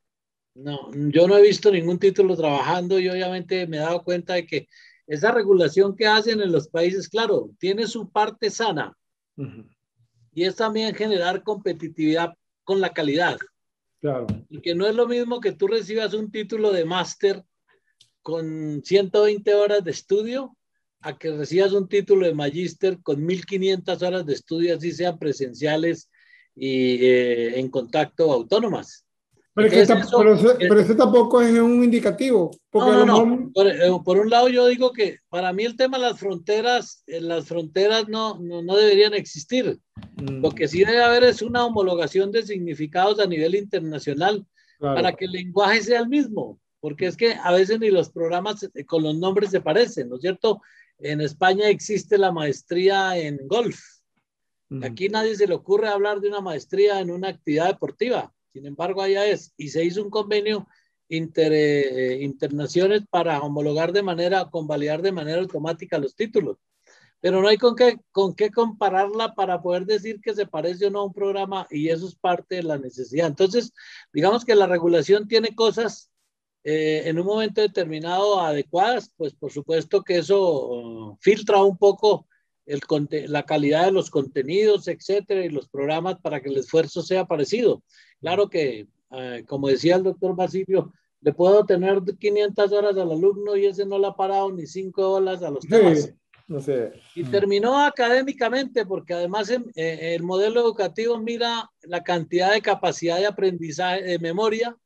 No, 0.55 0.91
yo 0.93 1.27
no 1.27 1.37
he 1.37 1.43
visto 1.43 1.71
ningún 1.71 1.99
título 1.99 2.37
trabajando 2.37 2.99
y 2.99 3.09
obviamente 3.09 3.67
me 3.67 3.79
he 3.79 3.81
dado 3.81 4.05
cuenta 4.05 4.35
de 4.35 4.47
que 4.47 4.69
esa 5.07 5.33
regulación 5.33 5.97
que 5.97 6.07
hacen 6.07 6.41
en 6.41 6.53
los 6.53 6.69
países, 6.69 7.09
claro, 7.09 7.51
tiene 7.59 7.87
su 7.87 8.11
parte 8.11 8.51
sana 8.51 8.97
y 10.35 10.45
es 10.45 10.57
también 10.57 10.95
generar 10.95 11.43
competitividad 11.43 12.35
con 12.65 12.81
la 12.81 12.93
calidad. 12.93 13.39
Claro. 14.01 14.27
Y 14.51 14.61
que 14.61 14.75
no 14.75 14.87
es 14.87 14.95
lo 14.95 15.07
mismo 15.07 15.41
que 15.41 15.53
tú 15.53 15.69
recibas 15.69 16.13
un 16.13 16.31
título 16.31 16.71
de 16.71 16.85
máster 16.85 17.45
con 18.21 18.83
120 18.85 19.55
horas 19.55 19.85
de 19.85 19.91
estudio 19.91 20.57
a 21.03 21.19
que 21.19 21.31
recibas 21.33 21.73
un 21.73 21.89
título 21.89 22.27
de 22.27 22.35
magíster 22.35 23.01
con 23.03 23.25
1500 23.25 24.03
horas 24.03 24.27
de 24.27 24.35
estudio, 24.35 24.77
así 24.77 24.93
sean 24.93 25.19
presenciales 25.19 26.09
y 26.55 27.05
eh, 27.05 27.59
en 27.59 27.69
contacto 27.69 28.33
autónomas. 28.33 29.05
Pero, 29.55 29.69
ese, 29.69 30.95
tampoco 30.95 31.43
es 31.43 31.53
un 31.59 31.85
indicativo. 31.85 32.51
no, 32.73 33.05
no, 33.05 33.27
no. 33.27 33.51
Eh, 33.67 33.91
por, 34.03 34.19
un 34.19 34.31
lado 34.31 34.49
yo 34.49 34.67
digo 34.67 34.93
que 34.93 35.19
para 35.29 35.53
mí 35.53 35.65
el 35.65 35.77
tema 35.77 35.99
de 35.99 36.05
las 36.05 36.19
fronteras, 36.19 37.03
eh, 37.07 37.21
las 37.21 37.47
fronteras 37.47 38.09
no, 38.09 38.39
no, 38.39 38.63
no 38.63 38.77
deberían 38.77 39.13
existir. 39.13 39.79
Lo 40.17 40.51
mm. 40.51 40.55
que 40.55 40.69
sí 40.69 40.85
debe 40.85 41.03
haber 41.03 41.25
es 41.25 41.43
una 41.43 41.67
homologación 41.67 42.33
de 42.33 42.45
significados 42.45 43.21
a 43.21 43.27
nivel 43.27 43.55
internacional 43.55 44.47
para 44.79 45.13
que 45.13 45.27
el 45.27 45.33
lenguaje 45.33 45.83
sea 45.83 46.01
el 46.01 46.09
mismo. 46.09 46.59
Porque 46.81 47.07
es 47.07 47.17
que 47.17 47.35
a 47.35 47.53
veces 47.53 47.79
ni 47.79 47.91
los 47.91 48.11
programas 48.11 48.69
con 48.87 49.03
los 49.03 49.17
nombres 49.17 49.51
se 49.51 49.61
parecen, 49.61 50.09
¿no 50.09 50.17
es 50.17 50.23
cierto? 50.23 50.63
En 51.03 51.21
España 51.21 51.69
existe 51.69 52.17
la 52.17 52.31
maestría 52.31 53.19
en 53.19 53.49
golf. 53.49 53.81
Aquí 54.83 55.09
nadie 55.09 55.35
se 55.35 55.49
le 55.49 55.55
ocurre 55.55 55.89
hablar 55.89 56.21
de 56.21 56.29
una 56.29 56.41
maestría 56.41 57.01
en 57.01 57.11
una 57.11 57.29
actividad 57.29 57.67
deportiva. 57.67 58.33
Sin 58.53 58.67
embargo, 58.67 59.03
allá 59.03 59.27
es. 59.27 59.53
Y 59.57 59.69
se 59.69 59.85
hizo 59.85 60.03
un 60.03 60.11
convenio 60.11 60.69
inter, 61.09 61.53
eh, 61.53 62.23
internaciones 62.23 63.03
para 63.11 63.41
homologar 63.41 63.93
de 63.93 64.05
manera, 64.05 64.49
convalidar 64.49 65.03
de 65.03 65.11
manera 65.11 65.41
automática 65.41 65.99
los 65.99 66.15
títulos. 66.15 66.59
Pero 67.21 67.43
no 67.43 67.49
hay 67.49 67.59
con 67.59 67.75
qué, 67.75 67.99
con 68.13 68.35
qué 68.35 68.53
compararla 68.53 69.35
para 69.35 69.61
poder 69.61 69.85
decir 69.87 70.21
que 70.21 70.35
se 70.35 70.47
parece 70.47 70.87
o 70.87 70.91
no 70.91 71.01
a 71.01 71.05
un 71.07 71.13
programa 71.13 71.67
y 71.69 71.89
eso 71.89 72.07
es 72.07 72.15
parte 72.15 72.57
de 72.57 72.63
la 72.63 72.79
necesidad. 72.79 73.27
Entonces, 73.27 73.73
digamos 74.13 74.45
que 74.45 74.55
la 74.55 74.69
regulación 74.69 75.27
tiene 75.27 75.55
cosas 75.57 76.12
eh, 76.65 77.03
en 77.07 77.19
un 77.19 77.27
momento 77.27 77.61
determinado 77.61 78.41
adecuadas, 78.41 79.13
pues 79.17 79.35
por 79.35 79.51
supuesto 79.51 80.03
que 80.03 80.19
eso 80.19 80.69
uh, 80.69 81.17
filtra 81.21 81.63
un 81.63 81.77
poco 81.77 82.27
el, 82.67 82.81
la 83.29 83.43
calidad 83.45 83.87
de 83.87 83.93
los 83.93 84.11
contenidos, 84.11 84.87
etcétera, 84.87 85.45
y 85.45 85.49
los 85.49 85.69
programas 85.69 86.19
para 86.21 86.41
que 86.41 86.51
el 86.51 86.59
esfuerzo 86.59 87.03
sea 87.03 87.25
parecido. 87.25 87.83
Claro 88.21 88.49
que, 88.49 88.87
uh, 89.11 89.45
como 89.47 89.69
decía 89.69 89.97
el 89.97 90.05
doctor 90.05 90.37
Basilio, 90.37 90.93
le 91.21 91.33
puedo 91.33 91.65
tener 91.65 92.01
500 92.19 92.73
horas 92.73 92.97
al 92.97 93.11
alumno 93.11 93.57
y 93.57 93.67
ese 93.67 93.85
no 93.85 93.99
le 93.99 94.09
ha 94.09 94.13
parado 94.13 94.53
ni 94.53 94.67
5 94.67 95.11
horas 95.11 95.43
a 95.43 95.51
los 95.51 95.67
temas. 95.67 96.15
no 96.47 96.61
sé. 96.61 96.93
Y 97.15 97.25
terminó 97.25 97.79
académicamente, 97.79 98.85
porque 98.87 99.15
además 99.15 99.51
eh, 99.51 100.15
el 100.15 100.23
modelo 100.23 100.61
educativo 100.61 101.19
mira 101.19 101.71
la 101.83 102.03
cantidad 102.03 102.53
de 102.53 102.61
capacidad 102.61 103.19
de 103.19 103.27
aprendizaje, 103.27 104.03
de 104.03 104.19
memoria, 104.19 104.77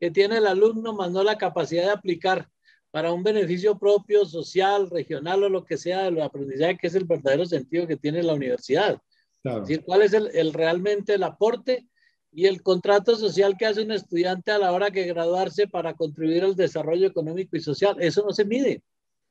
que 0.00 0.10
tiene 0.10 0.38
el 0.38 0.46
alumno, 0.46 0.94
más 0.94 1.10
no 1.10 1.22
la 1.22 1.36
capacidad 1.36 1.84
de 1.84 1.90
aplicar 1.90 2.48
para 2.90 3.12
un 3.12 3.22
beneficio 3.22 3.78
propio, 3.78 4.24
social, 4.24 4.90
regional 4.90 5.44
o 5.44 5.48
lo 5.48 5.64
que 5.64 5.76
sea 5.76 6.04
de 6.04 6.10
lo 6.10 6.24
aprendizaje, 6.24 6.78
que 6.78 6.86
es 6.88 6.94
el 6.94 7.04
verdadero 7.04 7.44
sentido 7.44 7.86
que 7.86 7.96
tiene 7.96 8.22
la 8.22 8.34
universidad. 8.34 9.00
Es 9.44 9.60
decir, 9.60 9.84
cuál 9.84 10.02
es 10.02 10.12
el, 10.12 10.52
realmente 10.52 11.14
el 11.14 11.22
aporte 11.22 11.86
y 12.32 12.46
el 12.46 12.62
contrato 12.62 13.16
social 13.16 13.56
que 13.58 13.66
hace 13.66 13.82
un 13.82 13.92
estudiante 13.92 14.50
a 14.50 14.58
la 14.58 14.72
hora 14.72 14.90
de 14.90 15.06
graduarse 15.06 15.66
para 15.66 15.94
contribuir 15.94 16.44
al 16.44 16.56
desarrollo 16.56 17.06
económico 17.06 17.56
y 17.56 17.60
social. 17.60 17.96
Eso 18.00 18.24
no 18.24 18.32
se 18.32 18.44
mide. 18.44 18.82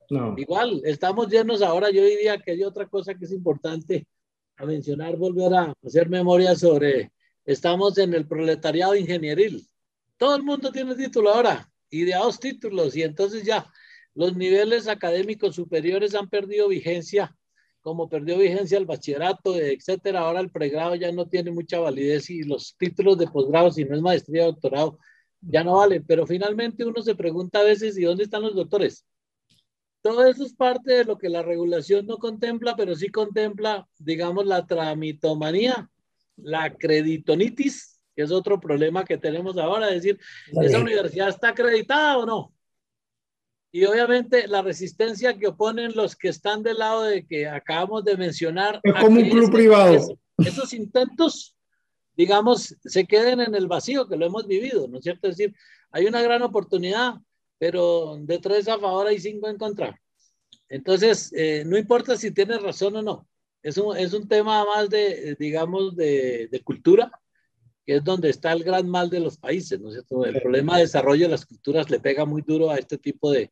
No. 0.09 0.33
Igual, 0.37 0.81
estamos 0.85 1.29
llenos 1.29 1.61
ahora, 1.61 1.91
yo 1.91 2.03
diría 2.03 2.39
que 2.39 2.51
hay 2.51 2.63
otra 2.63 2.87
cosa 2.87 3.13
que 3.13 3.25
es 3.25 3.31
importante 3.31 4.07
a 4.57 4.65
mencionar, 4.65 5.15
volver 5.15 5.53
a 5.53 5.73
hacer 5.85 6.09
memoria 6.09 6.55
sobre, 6.55 7.11
estamos 7.45 7.97
en 7.97 8.13
el 8.13 8.27
proletariado 8.27 8.95
ingenieril. 8.95 9.68
Todo 10.19 10.35
el 10.35 10.43
mundo 10.43 10.69
tiene 10.71 10.95
título 10.95 11.33
ahora, 11.33 11.71
y 11.89 12.03
de 12.03 12.13
dos 12.13 12.39
títulos, 12.41 12.95
y 12.95 13.03
entonces 13.03 13.43
ya 13.43 13.65
los 14.13 14.35
niveles 14.35 14.89
académicos 14.89 15.55
superiores 15.55 16.13
han 16.13 16.29
perdido 16.29 16.67
vigencia, 16.67 17.33
como 17.79 18.09
perdió 18.09 18.37
vigencia 18.37 18.77
el 18.77 18.85
bachillerato, 18.85 19.55
etcétera. 19.55 20.19
Ahora 20.19 20.41
el 20.41 20.51
pregrado 20.51 20.95
ya 20.95 21.09
no 21.13 21.27
tiene 21.29 21.51
mucha 21.51 21.79
validez 21.79 22.29
y 22.29 22.43
los 22.43 22.75
títulos 22.77 23.17
de 23.17 23.27
posgrado, 23.27 23.71
si 23.71 23.85
no 23.85 23.95
es 23.95 24.01
maestría 24.01 24.43
o 24.43 24.51
doctorado, 24.51 24.99
ya 25.39 25.63
no 25.63 25.77
valen. 25.77 26.03
Pero 26.05 26.27
finalmente 26.27 26.83
uno 26.83 27.01
se 27.01 27.15
pregunta 27.15 27.61
a 27.61 27.63
veces, 27.63 27.97
¿y 27.97 28.03
dónde 28.03 28.25
están 28.25 28.41
los 28.41 28.55
doctores? 28.55 29.05
Todo 30.01 30.27
eso 30.27 30.43
es 30.43 30.53
parte 30.53 30.95
de 30.95 31.05
lo 31.05 31.17
que 31.17 31.29
la 31.29 31.43
regulación 31.43 32.05
no 32.05 32.17
contempla, 32.17 32.75
pero 32.75 32.93
sí 32.93 33.07
contempla, 33.07 33.87
digamos, 33.97 34.45
la 34.45 34.67
tramitomanía, 34.67 35.89
la 36.35 36.75
creditonitis, 36.75 37.98
que 38.19 38.23
es 38.23 38.31
otro 38.33 38.59
problema 38.59 39.05
que 39.05 39.17
tenemos 39.17 39.57
ahora, 39.57 39.87
es 39.87 40.03
decir, 40.03 40.19
¿esa 40.61 40.79
universidad 40.79 41.29
está 41.29 41.51
acreditada 41.51 42.17
o 42.17 42.25
no? 42.25 42.53
Y 43.71 43.85
obviamente 43.85 44.45
la 44.45 44.61
resistencia 44.61 45.37
que 45.37 45.47
oponen 45.47 45.95
los 45.95 46.17
que 46.17 46.27
están 46.27 46.61
del 46.61 46.79
lado 46.79 47.03
de 47.03 47.25
que 47.25 47.47
acabamos 47.47 48.03
de 48.03 48.17
mencionar. 48.17 48.81
Es 48.83 48.93
como 48.95 49.21
un 49.21 49.29
club 49.29 49.49
privado. 49.49 50.19
esos 50.37 50.73
intentos, 50.73 51.55
digamos, 52.17 52.75
se 52.83 53.05
queden 53.05 53.39
en 53.39 53.55
el 53.55 53.69
vacío, 53.69 54.05
que 54.05 54.17
lo 54.17 54.25
hemos 54.25 54.45
vivido, 54.47 54.89
¿no 54.89 54.97
es 54.97 55.03
cierto? 55.05 55.29
Es 55.29 55.37
decir, 55.37 55.55
hay 55.89 56.05
una 56.05 56.21
gran 56.21 56.41
oportunidad, 56.41 57.13
pero 57.57 58.17
de 58.19 58.37
tres 58.39 58.67
a 58.67 58.79
favor 58.79 59.07
hay 59.07 59.21
cinco 59.21 59.47
en 59.47 59.57
contra. 59.57 59.97
Entonces, 60.67 61.31
eh, 61.37 61.63
no 61.65 61.77
importa 61.77 62.17
si 62.17 62.31
tienes 62.31 62.61
razón 62.61 62.97
o 62.97 63.01
no. 63.01 63.29
Es 63.63 63.77
un, 63.77 63.95
es 63.95 64.11
un 64.11 64.27
tema 64.27 64.65
más 64.65 64.89
de, 64.89 65.37
digamos, 65.39 65.95
de, 65.95 66.49
de 66.51 66.59
cultura 66.61 67.09
que 67.89 67.95
es 67.95 68.03
donde 68.03 68.29
está 68.29 68.51
el 68.51 68.63
gran 68.63 68.87
mal 68.87 69.09
de 69.09 69.19
los 69.19 69.39
países, 69.39 69.79
¿no 69.81 69.87
es 69.87 69.95
cierto? 69.95 70.23
El 70.23 70.39
problema 70.39 70.75
de 70.75 70.83
desarrollo 70.83 71.25
de 71.25 71.31
las 71.31 71.43
culturas 71.43 71.89
le 71.89 71.99
pega 71.99 72.23
muy 72.23 72.43
duro 72.43 72.69
a 72.69 72.75
este 72.75 72.99
tipo 72.99 73.31
de, 73.31 73.49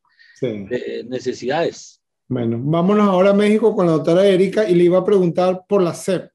necesidades. 1.08 2.00
Bueno, 2.28 2.56
vámonos 2.62 3.08
ahora 3.08 3.30
a 3.30 3.34
México 3.34 3.74
con 3.74 3.86
la 3.86 3.94
doctora 3.94 4.24
Erika 4.24 4.70
y 4.70 4.76
le 4.76 4.84
iba 4.84 4.98
a 4.98 5.04
preguntar 5.04 5.64
por 5.68 5.82
la 5.82 5.92
SEP, 5.92 6.30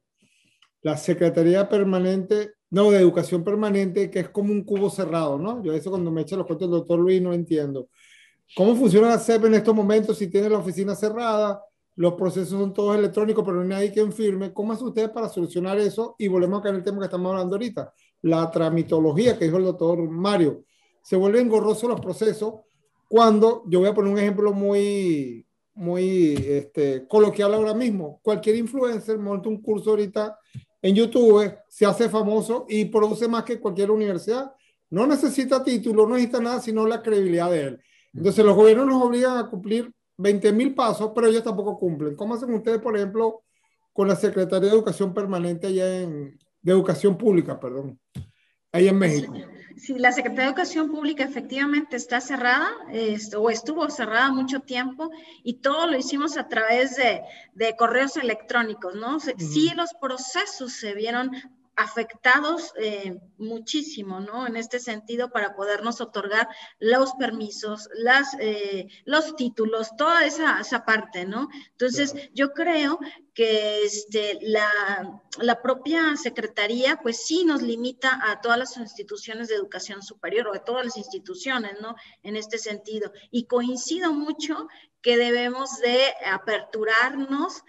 la 0.81 0.97
Secretaría 0.97 1.69
Permanente, 1.69 2.55
no, 2.71 2.91
de 2.91 2.99
Educación 2.99 3.41
Permanente, 3.41 4.11
que 4.11 4.19
es 4.19 4.27
como 4.27 4.51
un 4.51 4.65
cubo 4.65 4.89
cerrado, 4.89 5.37
¿no? 5.37 5.63
Yo 5.63 5.71
eso 5.71 5.89
cuando 5.89 6.11
me 6.11 6.23
echa 6.23 6.35
los 6.35 6.45
cuentos 6.45 6.65
el 6.65 6.71
doctor 6.71 6.99
Luis 6.99 7.21
no 7.21 7.31
entiendo. 7.31 7.87
¿Cómo 8.53 8.75
funciona 8.75 9.07
la 9.07 9.17
SEP 9.17 9.45
en 9.45 9.53
estos 9.53 9.73
momentos 9.73 10.17
si 10.17 10.27
tiene 10.27 10.49
la 10.49 10.57
oficina 10.57 10.93
cerrada? 10.93 11.63
Los 11.95 12.13
procesos 12.13 12.49
son 12.49 12.73
todos 12.73 12.95
electrónicos, 12.95 13.43
pero 13.43 13.57
no 13.57 13.61
hay 13.61 13.67
nadie 13.67 13.91
quien 13.91 14.11
firme. 14.11 14.53
¿Cómo 14.53 14.73
hacen 14.73 14.87
ustedes 14.87 15.09
para 15.09 15.29
solucionar 15.29 15.77
eso? 15.79 16.15
Y 16.17 16.27
volvemos 16.27 16.59
acá 16.59 16.69
en 16.69 16.75
el 16.75 16.83
tema 16.83 16.99
que 16.99 17.05
estamos 17.05 17.31
hablando 17.31 17.55
ahorita, 17.55 17.93
la 18.23 18.49
tramitología 18.49 19.37
que 19.37 19.45
dijo 19.45 19.57
el 19.57 19.65
doctor 19.65 20.09
Mario. 20.09 20.63
Se 21.03 21.15
vuelven 21.15 21.45
engorrosos 21.45 21.89
los 21.89 21.99
procesos 21.99 22.55
cuando, 23.07 23.63
yo 23.67 23.79
voy 23.79 23.89
a 23.89 23.93
poner 23.93 24.11
un 24.11 24.19
ejemplo 24.19 24.53
muy, 24.53 25.45
muy 25.75 26.33
este, 26.33 27.07
coloquial 27.07 27.53
ahora 27.53 27.73
mismo, 27.73 28.19
cualquier 28.23 28.55
influencer 28.55 29.19
monta 29.19 29.49
un 29.49 29.61
curso 29.61 29.91
ahorita 29.91 30.37
en 30.81 30.95
YouTube, 30.95 31.55
se 31.69 31.85
hace 31.85 32.09
famoso 32.09 32.65
y 32.67 32.85
produce 32.85 33.27
más 33.27 33.43
que 33.43 33.59
cualquier 33.59 33.91
universidad. 33.91 34.51
No 34.89 35.07
necesita 35.07 35.63
título, 35.63 36.05
no 36.05 36.15
necesita 36.15 36.39
nada, 36.39 36.59
sino 36.59 36.85
la 36.85 37.01
credibilidad 37.01 37.49
de 37.49 37.61
él. 37.61 37.81
Entonces 38.13 38.43
los 38.43 38.55
gobiernos 38.55 38.87
nos 38.87 39.01
obligan 39.01 39.37
a 39.37 39.49
cumplir 39.49 39.91
20 40.17 40.51
mil 40.51 40.75
pasos, 40.75 41.11
pero 41.13 41.27
ellos 41.27 41.43
tampoco 41.43 41.77
cumplen. 41.77 42.15
¿Cómo 42.15 42.35
hacen 42.35 42.53
ustedes, 42.53 42.79
por 42.79 42.95
ejemplo, 42.95 43.43
con 43.91 44.07
la 44.07 44.15
Secretaría 44.15 44.69
de 44.69 44.75
Educación 44.75 45.13
Permanente 45.13 45.67
allá 45.67 46.01
en, 46.01 46.39
de 46.61 46.71
Educación 46.71 47.17
Pública, 47.17 47.59
perdón, 47.59 47.99
ahí 48.71 48.87
en 48.87 48.97
México? 48.97 49.33
Sí, 49.75 49.97
la 49.97 50.11
Secretaría 50.11 50.45
de 50.45 50.49
Educación 50.49 50.91
Pública 50.91 51.23
efectivamente 51.23 51.95
está 51.95 52.21
cerrada 52.21 52.69
o 53.37 53.49
estuvo 53.49 53.89
cerrada 53.89 54.31
mucho 54.31 54.59
tiempo 54.59 55.09
y 55.43 55.61
todo 55.61 55.87
lo 55.87 55.97
hicimos 55.97 56.37
a 56.37 56.47
través 56.47 56.95
de, 56.95 57.21
de 57.53 57.75
correos 57.75 58.15
electrónicos, 58.17 58.95
¿no? 58.95 59.19
Sí, 59.19 59.71
los 59.75 59.93
procesos 59.99 60.73
se 60.73 60.93
vieron 60.93 61.31
afectados 61.75 62.73
eh, 62.77 63.19
muchísimo, 63.37 64.19
¿no? 64.19 64.45
En 64.47 64.55
este 64.55 64.79
sentido, 64.79 65.31
para 65.31 65.55
podernos 65.55 66.01
otorgar 66.01 66.47
los 66.79 67.13
permisos, 67.13 67.89
las, 67.95 68.35
eh, 68.39 68.87
los 69.05 69.35
títulos, 69.35 69.95
toda 69.97 70.25
esa, 70.25 70.59
esa 70.59 70.85
parte, 70.85 71.25
¿no? 71.25 71.49
Entonces, 71.71 72.13
yo 72.33 72.53
creo 72.53 72.99
que 73.33 73.83
este, 73.83 74.37
la, 74.41 74.69
la, 75.39 75.61
propia 75.61 76.15
Secretaría, 76.15 76.99
pues 77.01 77.25
sí 77.25 77.45
nos 77.45 77.61
limita 77.63 78.19
a 78.29 78.41
todas 78.41 78.59
las 78.59 78.77
instituciones 78.77 79.47
de 79.47 79.55
educación 79.55 80.03
superior 80.03 80.47
o 80.47 80.53
a 80.53 80.63
todas 80.63 80.85
las 80.85 80.97
instituciones, 80.97 81.81
¿no? 81.81 81.95
En 82.21 82.35
este 82.35 82.59
sentido. 82.59 83.11
Y 83.31 83.45
coincido 83.45 84.13
mucho 84.13 84.67
que 85.01 85.17
debemos 85.17 85.79
de 85.79 86.13
aperturarnos 86.25 87.63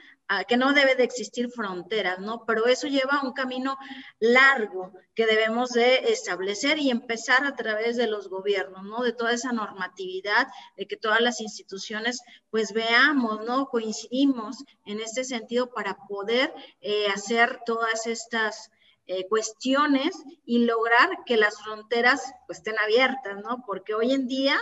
que 0.48 0.56
no 0.56 0.72
debe 0.72 0.94
de 0.94 1.04
existir 1.04 1.50
fronteras, 1.50 2.18
¿no? 2.18 2.44
Pero 2.46 2.66
eso 2.66 2.86
lleva 2.88 3.22
un 3.22 3.32
camino 3.32 3.76
largo 4.18 4.92
que 5.14 5.26
debemos 5.26 5.70
de 5.70 6.12
establecer 6.12 6.78
y 6.78 6.90
empezar 6.90 7.44
a 7.44 7.54
través 7.54 7.96
de 7.96 8.06
los 8.06 8.28
gobiernos, 8.28 8.84
¿no? 8.84 9.02
De 9.02 9.12
toda 9.12 9.32
esa 9.32 9.52
normatividad, 9.52 10.48
de 10.76 10.86
que 10.86 10.96
todas 10.96 11.20
las 11.20 11.40
instituciones 11.40 12.22
pues 12.50 12.72
veamos, 12.72 13.44
¿no? 13.44 13.66
Coincidimos 13.66 14.64
en 14.86 15.00
este 15.00 15.24
sentido 15.24 15.72
para 15.72 15.96
poder 16.08 16.52
eh, 16.80 17.06
hacer 17.08 17.60
todas 17.66 18.06
estas 18.06 18.70
eh, 19.06 19.28
cuestiones 19.28 20.16
y 20.46 20.64
lograr 20.64 21.10
que 21.26 21.36
las 21.36 21.62
fronteras 21.62 22.32
pues, 22.46 22.58
estén 22.58 22.78
abiertas, 22.78 23.36
¿no? 23.42 23.62
Porque 23.66 23.94
hoy 23.94 24.12
en 24.12 24.26
día 24.26 24.56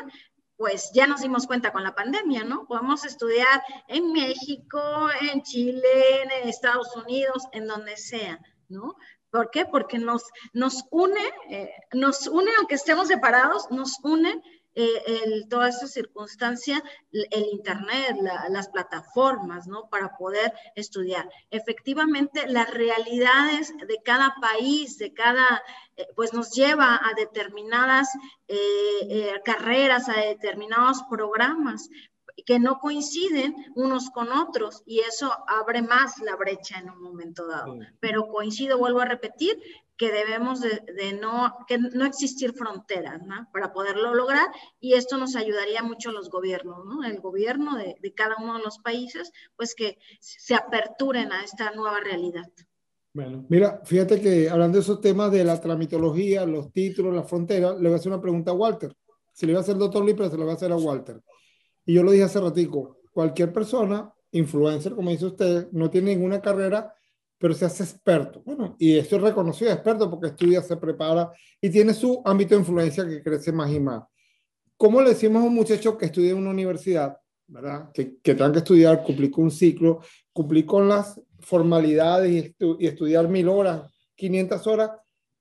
pues 0.62 0.92
ya 0.94 1.08
nos 1.08 1.22
dimos 1.22 1.48
cuenta 1.48 1.72
con 1.72 1.82
la 1.82 1.96
pandemia, 1.96 2.44
¿no? 2.44 2.66
Podemos 2.68 3.04
estudiar 3.04 3.64
en 3.88 4.12
México, 4.12 5.08
en 5.20 5.42
Chile, 5.42 6.22
en 6.22 6.48
Estados 6.48 6.94
Unidos, 6.94 7.48
en 7.50 7.66
donde 7.66 7.96
sea, 7.96 8.38
¿no? 8.68 8.94
¿Por 9.32 9.50
qué? 9.50 9.66
Porque 9.66 9.98
nos, 9.98 10.22
nos 10.52 10.84
une, 10.92 11.20
eh, 11.50 11.74
nos 11.94 12.28
une, 12.28 12.52
aunque 12.58 12.76
estemos 12.76 13.08
separados, 13.08 13.72
nos 13.72 13.98
une 14.04 14.40
eh, 14.74 15.44
toda 15.50 15.68
esa 15.68 15.86
circunstancia, 15.86 16.82
el 17.12 17.46
Internet, 17.52 18.16
las 18.48 18.68
plataformas, 18.68 19.66
¿no? 19.66 19.88
Para 19.88 20.16
poder 20.16 20.52
estudiar. 20.74 21.28
Efectivamente, 21.50 22.46
las 22.48 22.72
realidades 22.72 23.74
de 23.76 23.98
cada 24.02 24.34
país, 24.40 24.98
de 24.98 25.12
cada, 25.12 25.62
eh, 25.96 26.06
pues 26.16 26.32
nos 26.32 26.52
lleva 26.52 26.96
a 26.96 27.14
determinadas 27.14 28.08
eh, 28.48 29.40
carreras, 29.44 30.08
a 30.08 30.20
determinados 30.20 31.02
programas 31.10 31.88
que 32.46 32.58
no 32.58 32.78
coinciden 32.78 33.54
unos 33.74 34.10
con 34.10 34.32
otros 34.32 34.82
y 34.86 35.00
eso 35.00 35.32
abre 35.46 35.82
más 35.82 36.18
la 36.18 36.36
brecha 36.36 36.78
en 36.78 36.90
un 36.90 37.02
momento 37.02 37.46
dado. 37.46 37.78
Pero 38.00 38.28
coincido, 38.28 38.78
vuelvo 38.78 39.00
a 39.00 39.04
repetir, 39.04 39.60
que 39.96 40.10
debemos 40.10 40.60
de, 40.60 40.80
no, 41.20 41.54
que 41.68 41.78
no 41.78 42.04
existir 42.04 42.52
fronteras 42.54 43.22
¿no? 43.24 43.48
para 43.52 43.72
poderlo 43.72 44.14
lograr 44.14 44.48
y 44.80 44.94
esto 44.94 45.16
nos 45.18 45.36
ayudaría 45.36 45.82
mucho 45.82 46.10
a 46.10 46.12
los 46.12 46.30
gobiernos, 46.30 46.84
¿no? 46.84 47.04
el 47.04 47.20
gobierno 47.20 47.76
de, 47.76 47.96
de, 48.00 48.14
cada 48.14 48.36
uno 48.38 48.56
de 48.56 48.64
los 48.64 48.78
países, 48.78 49.32
pues 49.56 49.74
que 49.74 49.98
se 50.20 50.54
aperturen 50.54 51.32
a 51.32 51.44
esta 51.44 51.70
nueva 51.72 52.00
realidad. 52.00 52.50
Bueno, 53.14 53.44
mira, 53.50 53.82
fíjate 53.84 54.20
que 54.20 54.48
hablando 54.48 54.78
de 54.78 54.82
esos 54.82 55.00
temas 55.00 55.30
de 55.30 55.44
la 55.44 55.60
tramitología, 55.60 56.46
los 56.46 56.72
títulos, 56.72 57.14
la 57.14 57.24
frontera, 57.24 57.74
le 57.74 57.88
voy 57.88 57.92
a 57.92 57.96
hacer 57.96 58.10
una 58.10 58.22
pregunta 58.22 58.52
a 58.52 58.54
Walter. 58.54 58.96
Si 59.34 59.46
le 59.46 59.52
va 59.52 59.58
a 59.58 59.62
hacer 59.62 59.74
el 59.74 59.80
doctor 59.80 60.04
Lee, 60.04 60.14
pero 60.14 60.30
se 60.30 60.36
lo 60.36 60.44
voy 60.44 60.52
a 60.52 60.56
hacer 60.56 60.72
a 60.72 60.76
Walter. 60.76 61.22
Y 61.84 61.94
yo 61.94 62.02
lo 62.02 62.10
dije 62.10 62.24
hace 62.24 62.40
ratico, 62.40 63.00
cualquier 63.12 63.52
persona, 63.52 64.12
influencer, 64.30 64.94
como 64.94 65.10
dice 65.10 65.26
usted, 65.26 65.68
no 65.72 65.90
tiene 65.90 66.14
ninguna 66.14 66.40
carrera 66.40 66.94
pero 67.42 67.54
se 67.54 67.64
hace 67.64 67.82
experto. 67.82 68.40
Bueno, 68.44 68.76
y 68.78 68.96
esto 68.96 69.16
es 69.16 69.22
reconocido 69.22 69.72
experto 69.72 70.08
porque 70.08 70.28
estudia, 70.28 70.62
se 70.62 70.76
prepara 70.76 71.32
y 71.60 71.68
tiene 71.70 71.92
su 71.92 72.22
ámbito 72.24 72.54
de 72.54 72.60
influencia 72.60 73.04
que 73.04 73.20
crece 73.20 73.50
más 73.50 73.68
y 73.72 73.80
más. 73.80 74.04
¿Cómo 74.76 75.02
le 75.02 75.08
decimos 75.08 75.42
a 75.42 75.46
un 75.46 75.54
muchacho 75.56 75.98
que 75.98 76.04
estudia 76.06 76.30
en 76.30 76.36
una 76.36 76.50
universidad, 76.50 77.18
¿verdad? 77.48 77.90
Que, 77.92 78.18
que 78.22 78.34
tenga 78.36 78.52
que 78.52 78.58
estudiar, 78.58 79.02
cumplir 79.02 79.32
con 79.32 79.42
un 79.42 79.50
ciclo, 79.50 80.02
cumplir 80.32 80.64
con 80.64 80.88
las 80.88 81.20
formalidades 81.40 82.30
y, 82.30 82.54
y 82.78 82.86
estudiar 82.86 83.26
mil 83.26 83.48
horas, 83.48 83.92
500 84.14 84.64
horas, 84.68 84.90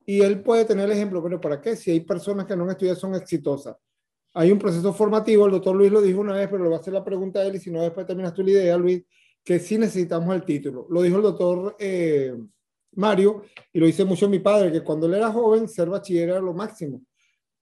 y 0.03 0.21
él 0.21 0.41
puede 0.41 0.65
tener 0.65 0.85
el 0.85 0.93
ejemplo, 0.93 1.21
pero 1.21 1.39
¿para 1.39 1.61
qué? 1.61 1.75
Si 1.75 1.91
hay 1.91 1.99
personas 1.99 2.47
que 2.47 2.55
no 2.55 2.63
han 2.63 2.71
estudiado 2.71 2.97
son 2.97 3.13
exitosas. 3.13 3.75
Hay 4.33 4.51
un 4.51 4.57
proceso 4.57 4.91
formativo, 4.91 5.45
el 5.45 5.51
doctor 5.51 5.75
Luis 5.75 5.91
lo 5.91 6.01
dijo 6.01 6.19
una 6.19 6.33
vez, 6.33 6.47
pero 6.47 6.63
le 6.63 6.69
voy 6.69 6.77
a 6.77 6.81
hacer 6.81 6.93
la 6.93 7.03
pregunta 7.03 7.41
a 7.41 7.45
él 7.45 7.53
y 7.57 7.59
si 7.59 7.69
no 7.69 7.79
después 7.83 8.07
terminas 8.07 8.33
tú 8.33 8.41
la 8.41 8.49
idea, 8.49 8.75
Luis 8.75 9.03
que 9.43 9.59
sí 9.59 9.77
necesitamos 9.77 10.33
el 10.35 10.43
título. 10.43 10.87
Lo 10.89 11.01
dijo 11.01 11.17
el 11.17 11.23
doctor 11.23 11.75
eh, 11.79 12.35
Mario 12.93 13.43
y 13.73 13.79
lo 13.79 13.85
dice 13.85 14.05
mucho 14.05 14.29
mi 14.29 14.39
padre, 14.39 14.71
que 14.71 14.83
cuando 14.83 15.07
él 15.07 15.15
era 15.15 15.31
joven, 15.31 15.67
ser 15.67 15.89
bachiller 15.89 16.29
era 16.29 16.39
lo 16.39 16.53
máximo. 16.53 17.01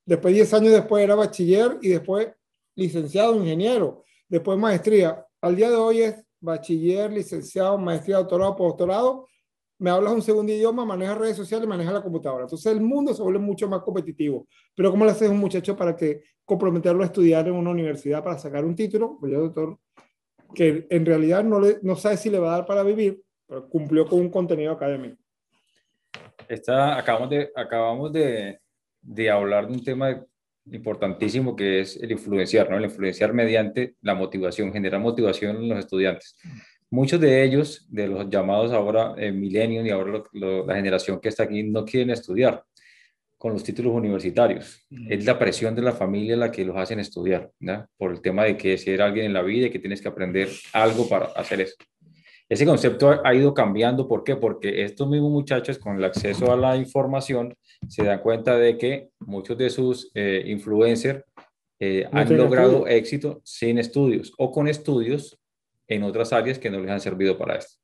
Después, 0.05 0.33
10 0.33 0.53
años 0.55 0.73
después, 0.73 1.03
era 1.03 1.15
bachiller 1.15 1.77
y 1.81 1.89
después 1.89 2.29
licenciado, 2.75 3.35
ingeniero, 3.35 4.03
después 4.27 4.57
maestría. 4.57 5.25
Al 5.41 5.55
día 5.55 5.69
de 5.69 5.75
hoy 5.75 6.01
es 6.01 6.15
bachiller, 6.39 7.11
licenciado, 7.11 7.77
maestría, 7.77 8.17
doctorado, 8.17 8.55
postdoctorado. 8.55 9.27
Me 9.77 9.89
hablas 9.89 10.13
un 10.13 10.21
segundo 10.21 10.51
idioma, 10.51 10.83
maneja 10.83 11.15
redes 11.15 11.37
sociales, 11.37 11.67
maneja 11.67 11.91
la 11.91 12.01
computadora. 12.01 12.43
Entonces 12.43 12.71
el 12.71 12.81
mundo 12.81 13.13
se 13.13 13.21
vuelve 13.21 13.39
mucho 13.39 13.69
más 13.69 13.81
competitivo. 13.81 14.47
Pero 14.75 14.91
¿cómo 14.91 15.05
le 15.05 15.11
haces 15.11 15.29
a 15.29 15.31
un 15.31 15.39
muchacho 15.39 15.75
para 15.77 15.95
que 15.95 16.21
comprometerlo 16.43 17.03
a 17.03 17.05
estudiar 17.05 17.47
en 17.47 17.53
una 17.53 17.69
universidad 17.69 18.23
para 18.23 18.37
sacar 18.37 18.65
un 18.65 18.75
título? 18.75 19.17
Pues 19.19 19.31
yo, 19.31 19.39
doctor, 19.41 19.77
que 20.53 20.87
en 20.89 21.05
realidad 21.05 21.43
no, 21.43 21.59
le, 21.59 21.77
no 21.81 21.95
sabe 21.95 22.17
si 22.17 22.29
le 22.29 22.39
va 22.39 22.53
a 22.53 22.57
dar 22.57 22.65
para 22.65 22.83
vivir, 22.83 23.21
pero 23.47 23.67
cumplió 23.69 24.05
con 24.05 24.19
un 24.19 24.29
contenido 24.29 24.71
académico. 24.71 25.17
Está, 26.47 26.97
acabamos 26.97 27.29
de, 27.29 27.51
acabamos 27.55 28.11
de, 28.11 28.59
de 29.01 29.29
hablar 29.29 29.67
de 29.67 29.73
un 29.73 29.83
tema 29.83 30.25
importantísimo 30.71 31.55
que 31.55 31.81
es 31.81 31.97
el 31.97 32.11
influenciar, 32.11 32.69
¿no? 32.69 32.77
El 32.77 32.85
influenciar 32.85 33.33
mediante 33.33 33.95
la 34.01 34.15
motivación, 34.15 34.71
generar 34.71 34.99
motivación 34.99 35.57
en 35.57 35.69
los 35.69 35.79
estudiantes. 35.79 36.35
Muchos 36.91 37.19
de 37.19 37.43
ellos, 37.43 37.85
de 37.89 38.07
los 38.07 38.29
llamados 38.29 38.71
ahora 38.71 39.13
eh, 39.17 39.31
millennials 39.31 39.87
y 39.87 39.91
ahora 39.91 40.23
la 40.33 40.75
generación 40.75 41.19
que 41.19 41.29
está 41.29 41.43
aquí, 41.43 41.63
no 41.63 41.85
quieren 41.85 42.09
estudiar 42.09 42.63
con 43.39 43.53
los 43.53 43.63
títulos 43.63 43.93
universitarios. 43.93 44.85
Es 45.07 45.25
la 45.25 45.39
presión 45.39 45.73
de 45.73 45.81
la 45.81 45.93
familia 45.93 46.35
la 46.35 46.51
que 46.51 46.65
los 46.65 46.75
hacen 46.75 46.99
estudiar, 46.99 47.49
¿no? 47.59 47.87
por 47.97 48.11
el 48.11 48.21
tema 48.21 48.43
de 48.43 48.57
que 48.57 48.77
ser 48.77 49.01
alguien 49.01 49.27
en 49.27 49.33
la 49.33 49.41
vida 49.41 49.67
y 49.67 49.69
que 49.71 49.79
tienes 49.79 50.01
que 50.01 50.09
aprender 50.09 50.49
algo 50.73 51.07
para 51.07 51.27
hacer 51.27 51.61
eso. 51.61 51.75
Ese 52.49 52.65
concepto 52.65 53.21
ha 53.23 53.33
ido 53.33 53.53
cambiando, 53.53 54.09
¿por 54.09 54.25
qué? 54.25 54.35
Porque 54.35 54.83
estos 54.83 55.07
mismos 55.07 55.31
muchachos 55.31 55.77
con 55.77 55.95
el 55.95 56.03
acceso 56.03 56.51
a 56.51 56.57
la 56.57 56.75
información 56.75 57.55
se 57.87 58.03
dan 58.03 58.19
cuenta 58.19 58.57
de 58.57 58.77
que 58.77 59.07
muchos 59.19 59.57
de 59.57 59.69
sus 59.69 60.11
eh, 60.15 60.43
influencers 60.47 61.23
eh, 61.79 62.09
han 62.11 62.35
logrado 62.35 62.87
éxito 62.87 63.39
sin 63.45 63.77
estudios 63.77 64.33
o 64.37 64.51
con 64.51 64.67
estudios 64.67 65.39
en 65.87 66.03
otras 66.03 66.33
áreas 66.33 66.59
que 66.59 66.69
no 66.69 66.81
les 66.81 66.91
han 66.91 66.99
servido 66.99 67.37
para 67.37 67.55
esto. 67.55 67.77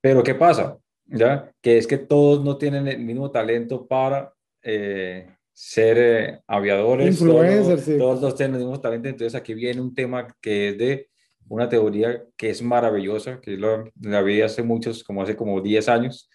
Pero 0.00 0.22
¿qué 0.24 0.34
pasa? 0.34 0.76
¿Ya? 1.12 1.52
Que 1.60 1.78
es 1.78 1.86
que 1.86 1.98
todos 1.98 2.44
no 2.44 2.56
tienen 2.56 2.88
el 2.88 2.98
mismo 3.00 3.30
talento 3.30 3.86
para 3.86 4.32
eh, 4.62 5.26
ser 5.52 5.98
eh, 5.98 6.40
aviadores. 6.46 7.06
Influencers, 7.06 7.98
todos, 7.98 8.20
todos 8.20 8.34
tienen 8.36 8.56
el 8.56 8.62
mismo 8.62 8.80
talento. 8.80 9.08
Entonces 9.08 9.34
aquí 9.34 9.54
viene 9.54 9.80
un 9.80 9.94
tema 9.94 10.26
que 10.40 10.70
es 10.70 10.78
de 10.78 11.08
una 11.48 11.68
teoría 11.68 12.24
que 12.36 12.50
es 12.50 12.62
maravillosa, 12.62 13.40
que 13.40 13.56
lo, 13.56 13.90
la 14.00 14.22
vi 14.22 14.40
hace 14.40 14.62
muchos, 14.62 15.04
como 15.04 15.22
hace 15.22 15.36
como 15.36 15.60
10 15.60 15.88
años, 15.88 16.30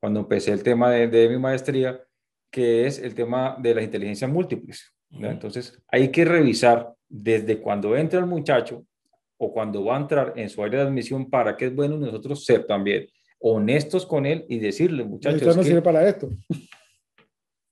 cuando 0.00 0.20
empecé 0.20 0.52
el 0.52 0.62
tema 0.62 0.90
de, 0.90 1.08
de 1.08 1.28
mi 1.28 1.38
maestría, 1.38 2.00
que 2.50 2.86
es 2.86 2.98
el 2.98 3.14
tema 3.14 3.56
de 3.58 3.74
las 3.74 3.84
inteligencias 3.84 4.30
múltiples. 4.30 4.92
Entonces, 5.10 5.78
hay 5.88 6.10
que 6.10 6.24
revisar 6.24 6.94
desde 7.08 7.60
cuando 7.60 7.94
entra 7.96 8.18
el 8.18 8.26
muchacho 8.26 8.86
o 9.36 9.52
cuando 9.52 9.84
va 9.84 9.96
a 9.96 10.00
entrar 10.00 10.32
en 10.36 10.48
su 10.48 10.62
área 10.62 10.80
de 10.80 10.86
admisión 10.86 11.28
para 11.28 11.56
qué 11.56 11.66
es 11.66 11.74
bueno 11.74 11.98
nosotros 11.98 12.44
ser 12.44 12.64
también 12.64 13.06
honestos 13.42 14.06
con 14.06 14.24
él 14.24 14.46
y 14.48 14.58
decirle, 14.58 15.04
muchachos. 15.04 15.42
Esto 15.42 15.56
no 15.56 15.64
sirve 15.64 15.82
para 15.82 16.08
esto. 16.08 16.30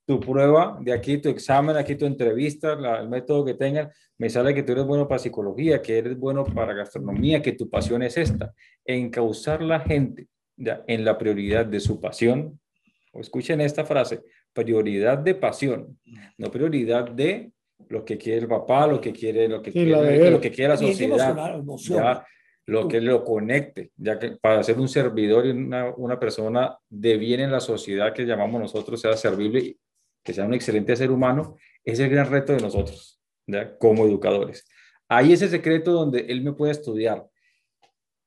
Tu 0.03 0.19
prueba 0.19 0.77
de 0.81 0.91
aquí, 0.91 1.19
tu 1.19 1.29
examen, 1.29 1.77
aquí 1.77 1.95
tu 1.95 2.05
entrevista, 2.05 2.73
el 2.99 3.07
método 3.07 3.45
que 3.45 3.53
tengan, 3.53 3.89
me 4.17 4.29
sale 4.29 4.53
que 4.53 4.63
tú 4.63 4.73
eres 4.73 4.83
bueno 4.83 5.07
para 5.07 5.19
psicología, 5.19 5.81
que 5.81 5.99
eres 5.99 6.17
bueno 6.17 6.43
para 6.43 6.73
gastronomía, 6.73 7.41
que 7.41 7.53
tu 7.53 7.69
pasión 7.69 8.01
es 8.01 8.17
esta. 8.17 8.51
Encauzar 8.83 9.61
la 9.61 9.79
gente 9.79 10.27
ya, 10.57 10.83
en 10.87 11.05
la 11.05 11.17
prioridad 11.17 11.65
de 11.65 11.79
su 11.79 12.01
pasión. 12.01 12.59
O 13.13 13.21
escuchen 13.21 13.61
esta 13.61 13.85
frase, 13.85 14.21
prioridad 14.51 15.19
de 15.19 15.35
pasión, 15.35 15.97
no 16.37 16.51
prioridad 16.51 17.09
de 17.09 17.51
lo 17.87 18.03
que 18.03 18.17
quiere 18.17 18.39
el 18.41 18.47
papá, 18.47 18.87
lo 18.87 18.99
que 18.99 19.13
quiere, 19.13 19.47
lo 19.47 19.61
que, 19.61 19.71
quiere, 19.71 20.31
lo 20.31 20.41
que 20.41 20.51
quiere 20.51 20.69
la 20.69 20.77
sociedad. 20.77 21.63
Ya, 21.77 22.25
lo 22.71 22.87
que 22.87 23.01
lo 23.01 23.25
conecte, 23.25 23.91
ya 23.97 24.17
que 24.17 24.31
para 24.31 24.63
ser 24.63 24.79
un 24.79 24.87
servidor 24.87 25.45
y 25.45 25.49
una, 25.49 25.93
una, 25.97 26.17
persona 26.17 26.77
de 26.89 27.17
bien 27.17 27.41
en 27.41 27.51
la 27.51 27.59
sociedad 27.59 28.13
que 28.13 28.25
llamamos 28.25 28.61
nosotros 28.61 29.01
sea 29.01 29.17
servible, 29.17 29.75
que 30.23 30.31
sea 30.31 30.45
un 30.45 30.53
excelente 30.53 30.95
ser 30.95 31.11
humano, 31.11 31.57
es 31.83 31.99
el 31.99 32.09
gran 32.09 32.31
reto 32.31 32.53
de 32.53 32.61
nosotros, 32.61 33.19
¿ya? 33.45 33.77
como 33.77 34.05
educadores. 34.05 34.65
Ahí 35.09 35.33
es 35.33 35.41
el 35.41 35.49
secreto 35.49 35.91
donde 35.91 36.21
él 36.29 36.43
me 36.43 36.53
puede 36.53 36.71
estudiar. 36.71 37.27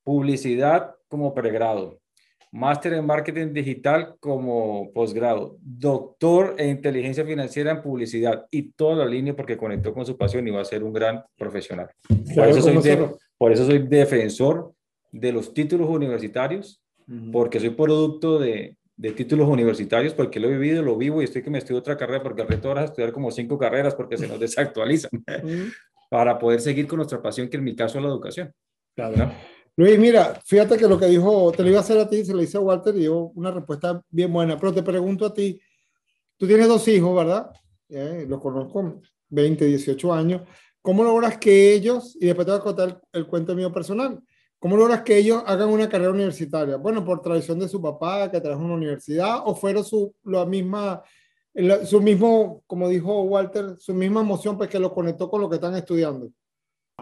Publicidad 0.03 0.93
como 1.07 1.33
pregrado, 1.33 1.99
máster 2.51 2.93
en 2.93 3.05
marketing 3.07 3.51
digital 3.51 4.15
como 4.19 4.93
posgrado, 4.93 5.57
doctor 5.59 6.53
en 6.59 6.69
inteligencia 6.69 7.25
financiera 7.25 7.71
en 7.71 7.81
publicidad 7.81 8.45
y 8.51 8.73
toda 8.73 8.97
la 8.97 9.05
línea 9.05 9.35
porque 9.35 9.57
conectó 9.57 9.91
con 9.91 10.05
su 10.05 10.15
pasión 10.15 10.47
y 10.47 10.51
va 10.51 10.61
a 10.61 10.65
ser 10.65 10.83
un 10.83 10.93
gran 10.93 11.23
profesional. 11.35 11.89
por, 12.35 12.47
eso 12.47 12.61
soy 12.61 12.75
por, 13.45 13.51
eso 13.51 13.65
soy 13.65 13.79
defensor 13.79 14.73
de 15.11 15.31
los 15.31 15.53
títulos 15.53 15.89
universitarios, 15.89 16.81
porque 17.31 17.59
soy 17.59 17.69
producto 17.69 18.39
de, 18.39 18.77
de, 18.97 19.11
títulos 19.11 19.47
universitarios, 19.47 20.13
porque 20.13 20.39
lo 20.39 20.47
he 20.47 20.57
vivido, 20.57 20.81
lo 20.81 20.97
vivo 20.97 21.21
y 21.21 21.25
estoy 21.25 21.43
que 21.43 21.51
me 21.51 21.59
estudio 21.59 21.79
otra 21.79 21.95
carrera, 21.95 22.23
porque 22.23 22.41
al 22.41 22.47
reto 22.47 22.69
ahora 22.69 22.83
es 22.83 22.89
estudiar 22.89 23.11
como 23.11 23.29
cinco 23.29 23.57
carreras 23.57 23.93
porque 23.93 24.17
se 24.17 24.27
nos 24.27 24.39
desactualizan, 24.41 25.11
para 26.09 26.39
poder 26.39 26.59
seguir 26.59 26.87
con 26.87 26.97
nuestra 26.97 27.21
pasión, 27.21 27.47
que 27.47 27.57
en 27.57 27.63
mi 27.63 27.75
caso 27.75 27.99
es 27.99 28.03
la 28.03 28.09
educación. 28.09 28.51
Claro. 28.95 29.31
Luis, 29.77 29.99
mira, 29.99 30.41
fíjate 30.45 30.77
que 30.77 30.87
lo 30.87 30.97
que 30.97 31.07
dijo, 31.07 31.51
te 31.51 31.61
lo 31.61 31.69
iba 31.69 31.79
a 31.79 31.81
hacer 31.81 31.99
a 31.99 32.09
ti, 32.09 32.23
se 32.25 32.33
lo 32.33 32.41
hice 32.41 32.57
a 32.57 32.61
Walter 32.61 32.95
y 32.95 33.01
dio 33.01 33.27
una 33.35 33.51
respuesta 33.51 34.01
bien 34.09 34.31
buena, 34.31 34.57
pero 34.57 34.73
te 34.73 34.81
pregunto 34.81 35.25
a 35.25 35.33
ti, 35.33 35.59
tú 36.37 36.47
tienes 36.47 36.67
dos 36.67 36.87
hijos, 36.87 37.15
¿verdad? 37.15 37.51
Eh, 37.89 38.25
los 38.27 38.41
conozco 38.41 39.01
20, 39.29 39.65
18 39.65 40.13
años. 40.13 40.41
¿Cómo 40.85 41.03
logras 41.03 41.39
que 41.39 41.73
ellos, 41.73 42.15
y 42.21 42.27
después 42.27 42.45
te 42.45 42.51
voy 42.51 42.59
a 42.59 42.63
contar 42.63 43.01
el, 43.11 43.25
cuento 43.25 43.55
mío 43.55 43.73
personal, 43.73 44.21
¿cómo 44.59 44.77
logras 44.77 45.01
que 45.01 45.17
ellos 45.17 45.41
hagan 45.47 45.69
una 45.69 45.89
carrera 45.89 46.11
universitaria? 46.11 46.75
Bueno, 46.75 47.03
por 47.03 47.23
tradición 47.23 47.57
de 47.57 47.67
su 47.67 47.81
papá, 47.81 48.29
que 48.29 48.39
trajo 48.39 48.61
una 48.61 48.75
universidad, 48.75 49.39
o 49.45 49.55
fueron 49.55 49.83
su, 49.83 50.13
la 50.25 50.45
misma, 50.45 51.01
su 51.85 51.99
mismo, 52.01 52.63
como 52.67 52.87
dijo 52.87 53.23
Walter, 53.23 53.77
su 53.79 53.95
misma 53.95 54.21
emoción, 54.21 54.59
pues 54.59 54.69
que 54.69 54.77
lo 54.77 54.93
conectó 54.93 55.27
con 55.27 55.41
lo 55.41 55.49
que 55.49 55.55
están 55.55 55.75
estudiando. 55.75 56.29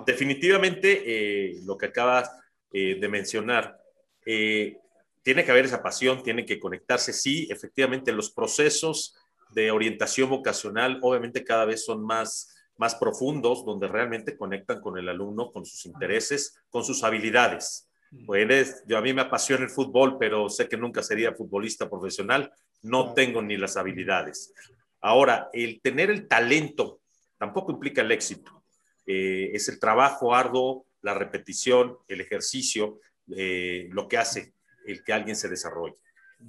Definitivamente, 0.05 1.01
eh, 1.05 1.59
lo 1.65 1.77
que 1.77 1.87
acabas 1.87 2.31
eh, 2.71 2.97
de 3.01 3.09
mencionar, 3.09 3.77
eh, 4.25 4.77
tiene 5.23 5.43
que 5.43 5.51
haber 5.51 5.65
esa 5.65 5.83
pasión, 5.83 6.23
tiene 6.23 6.45
que 6.45 6.57
conectarse. 6.57 7.11
Sí, 7.11 7.49
efectivamente, 7.51 8.13
los 8.13 8.31
procesos 8.31 9.17
de 9.53 9.71
orientación 9.71 10.29
vocacional 10.29 10.99
obviamente 11.01 11.43
cada 11.43 11.65
vez 11.65 11.83
son 11.83 12.01
más, 12.01 12.52
más 12.77 12.95
profundos, 12.95 13.65
donde 13.65 13.87
realmente 13.87 14.37
conectan 14.37 14.81
con 14.81 14.97
el 14.97 15.09
alumno, 15.09 15.51
con 15.51 15.65
sus 15.65 15.85
intereses, 15.85 16.57
con 16.69 16.83
sus 16.83 17.03
habilidades. 17.03 17.89
Pues 18.25 18.83
yo 18.85 18.97
a 18.97 19.01
mí 19.01 19.13
me 19.13 19.21
apasiona 19.21 19.63
el 19.63 19.69
fútbol, 19.69 20.17
pero 20.19 20.49
sé 20.49 20.67
que 20.67 20.77
nunca 20.77 21.01
sería 21.01 21.33
futbolista 21.33 21.89
profesional, 21.89 22.51
no 22.83 23.13
tengo 23.13 23.41
ni 23.41 23.57
las 23.57 23.75
habilidades. 23.77 24.53
Ahora, 25.01 25.49
el 25.51 25.81
tener 25.81 26.11
el 26.11 26.27
talento 26.27 27.01
tampoco 27.37 27.71
implica 27.71 28.01
el 28.01 28.11
éxito. 28.11 28.63
Eh, 29.05 29.51
es 29.53 29.67
el 29.67 29.79
trabajo 29.79 30.33
arduo, 30.33 30.85
la 31.01 31.13
repetición, 31.13 31.97
el 32.07 32.21
ejercicio, 32.21 32.99
eh, 33.35 33.89
lo 33.91 34.07
que 34.07 34.17
hace 34.17 34.53
el 34.85 35.03
que 35.03 35.13
alguien 35.13 35.35
se 35.35 35.49
desarrolle. 35.49 35.95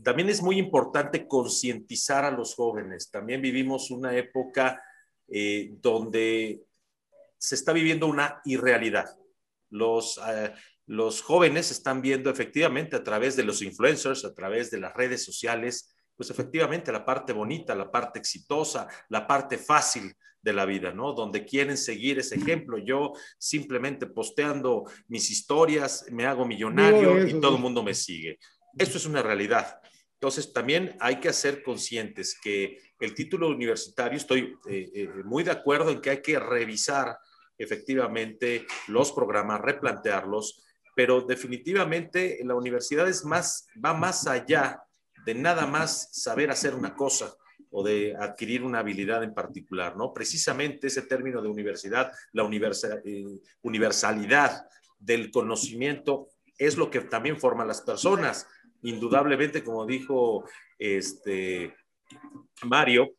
También 0.03 0.29
es 0.29 0.43
muy 0.43 0.59
importante 0.59 1.27
concientizar 1.27 2.25
a 2.25 2.31
los 2.31 2.55
jóvenes. 2.55 3.11
También 3.11 3.41
vivimos 3.41 3.91
una 3.91 4.17
época 4.17 4.83
eh, 5.29 5.71
donde 5.81 6.65
se 7.39 7.55
está 7.55 7.73
viviendo 7.73 8.07
una 8.07 8.41
irrealidad. 8.45 9.07
Los, 9.71 10.21
los 10.87 11.23
jóvenes 11.23 11.71
están 11.71 12.01
viendo 12.01 12.31
efectivamente 12.31 12.97
a 12.97 13.03
través 13.03 13.37
de 13.37 13.43
los 13.43 13.61
influencers, 13.63 14.25
a 14.25 14.35
través 14.35 14.71
de 14.71 14.81
las 14.81 14.95
redes 14.95 15.25
sociales, 15.25 15.95
pues 16.17 16.31
efectivamente 16.31 16.93
la 16.93 17.05
parte 17.05 17.33
bonita, 17.33 17.75
la 17.75 17.91
parte 17.91 18.19
exitosa, 18.19 18.89
la 19.09 19.27
parte 19.27 19.59
fácil 19.59 20.15
de 20.41 20.53
la 20.53 20.67
vida, 20.67 20.93
¿no? 20.93 21.13
Donde 21.13 21.45
quieren 21.45 21.77
seguir 21.77 22.19
ese 22.19 22.37
ejemplo. 22.37 22.79
Yo 22.79 23.15
simplemente 23.39 24.07
posteando 24.07 24.85
mis 25.09 25.31
historias, 25.31 26.07
me 26.11 26.27
hago 26.27 26.45
millonario 26.45 27.27
y 27.27 27.41
todo 27.41 27.57
el 27.57 27.63
mundo 27.63 27.83
me 27.83 27.95
sigue. 27.95 28.39
Eso 28.77 28.99
es 28.99 29.07
una 29.07 29.23
realidad. 29.23 29.81
Entonces, 30.25 30.55
también 30.55 30.97
hay 31.01 31.21
que 31.21 31.35
ser 31.35 31.63
conscientes 31.63 32.35
que 32.43 32.79
el 32.99 33.15
título 33.15 33.51
universitario, 33.51 34.17
estoy 34.17 34.57
eh, 34.67 34.91
eh, 34.95 35.09
muy 35.23 35.43
de 35.43 35.51
acuerdo 35.51 35.91
en 35.91 36.01
que 36.01 36.09
hay 36.09 36.23
que 36.23 36.39
revisar 36.39 37.19
efectivamente 37.59 38.67
los 38.89 39.13
programas, 39.13 39.61
replantearlos, 39.61 40.65
pero 40.97 41.21
definitivamente 41.21 42.39
la 42.43 42.55
universidad 42.55 43.07
es 43.07 43.23
más, 43.27 43.67
va 43.85 43.93
más 43.93 44.27
allá 44.27 44.83
de 45.27 45.35
nada 45.35 45.67
más 45.67 46.09
saber 46.13 46.51
hacer 46.51 46.75
una 46.75 46.95
cosa 46.95 47.35
o 47.71 47.85
de 47.85 48.17
adquirir 48.19 48.63
una 48.63 48.79
habilidad 48.79 49.23
en 49.25 49.35
particular, 49.35 49.95
¿no? 49.95 50.15
Precisamente 50.15 50.87
ese 50.87 51.03
término 51.03 51.43
de 51.43 51.49
universidad, 51.49 52.11
la 52.33 52.45
eh, 52.45 53.41
universalidad 53.61 54.69
del 54.99 55.31
conocimiento 55.31 56.31
es 56.57 56.79
lo 56.79 56.91
que 56.91 57.01
también 57.01 57.39
forma 57.39 57.65
las 57.67 57.83
personas. 57.83 58.47
Indudablemente, 58.85 59.65
como 59.65 59.85
dijo 59.87 60.45
este 60.79 61.75
Mario, 62.63 63.15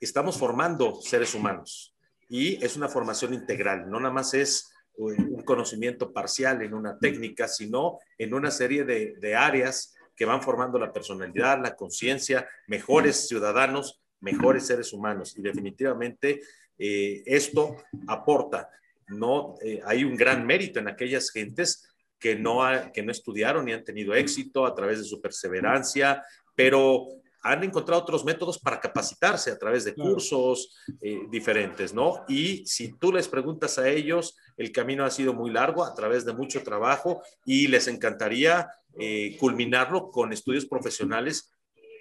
estamos 0.00 0.38
formando 0.38 1.00
seres 1.02 1.34
humanos 1.34 1.94
y 2.28 2.62
es 2.64 2.76
una 2.76 2.88
formación 2.88 3.34
integral, 3.34 3.90
no 3.90 3.98
nada 4.00 4.12
más 4.12 4.34
es 4.34 4.72
un 4.96 5.42
conocimiento 5.42 6.12
parcial 6.12 6.62
en 6.62 6.74
una 6.74 6.98
técnica, 6.98 7.46
sino 7.46 7.98
en 8.16 8.34
una 8.34 8.50
serie 8.50 8.84
de, 8.84 9.14
de 9.20 9.36
áreas 9.36 9.94
que 10.16 10.24
van 10.24 10.42
formando 10.42 10.78
la 10.78 10.92
personalidad, 10.92 11.62
la 11.62 11.76
conciencia, 11.76 12.48
mejores 12.66 13.28
ciudadanos, 13.28 14.00
mejores 14.20 14.66
seres 14.66 14.92
humanos. 14.92 15.36
Y 15.36 15.42
definitivamente 15.42 16.40
eh, 16.76 17.22
esto 17.24 17.76
aporta, 18.08 18.68
no 19.08 19.54
eh, 19.62 19.80
hay 19.84 20.04
un 20.04 20.16
gran 20.16 20.44
mérito 20.44 20.80
en 20.80 20.88
aquellas 20.88 21.30
gentes 21.30 21.87
que 22.18 22.36
no, 22.36 22.60
que 22.92 23.02
no 23.02 23.12
estudiaron 23.12 23.68
y 23.68 23.72
han 23.72 23.84
tenido 23.84 24.14
éxito 24.14 24.66
a 24.66 24.74
través 24.74 24.98
de 24.98 25.04
su 25.04 25.20
perseverancia, 25.20 26.22
pero 26.54 27.06
han 27.42 27.62
encontrado 27.62 28.02
otros 28.02 28.24
métodos 28.24 28.58
para 28.58 28.80
capacitarse 28.80 29.50
a 29.50 29.58
través 29.58 29.84
de 29.84 29.94
cursos 29.94 30.76
eh, 31.00 31.20
diferentes, 31.30 31.94
¿no? 31.94 32.24
Y 32.28 32.66
si 32.66 32.92
tú 32.98 33.12
les 33.12 33.28
preguntas 33.28 33.78
a 33.78 33.88
ellos, 33.88 34.36
el 34.56 34.72
camino 34.72 35.04
ha 35.04 35.10
sido 35.10 35.32
muy 35.32 35.50
largo 35.50 35.84
a 35.84 35.94
través 35.94 36.24
de 36.24 36.32
mucho 36.32 36.62
trabajo 36.62 37.22
y 37.44 37.68
les 37.68 37.86
encantaría 37.86 38.68
eh, 38.98 39.36
culminarlo 39.38 40.10
con 40.10 40.32
estudios 40.32 40.66
profesionales. 40.66 41.52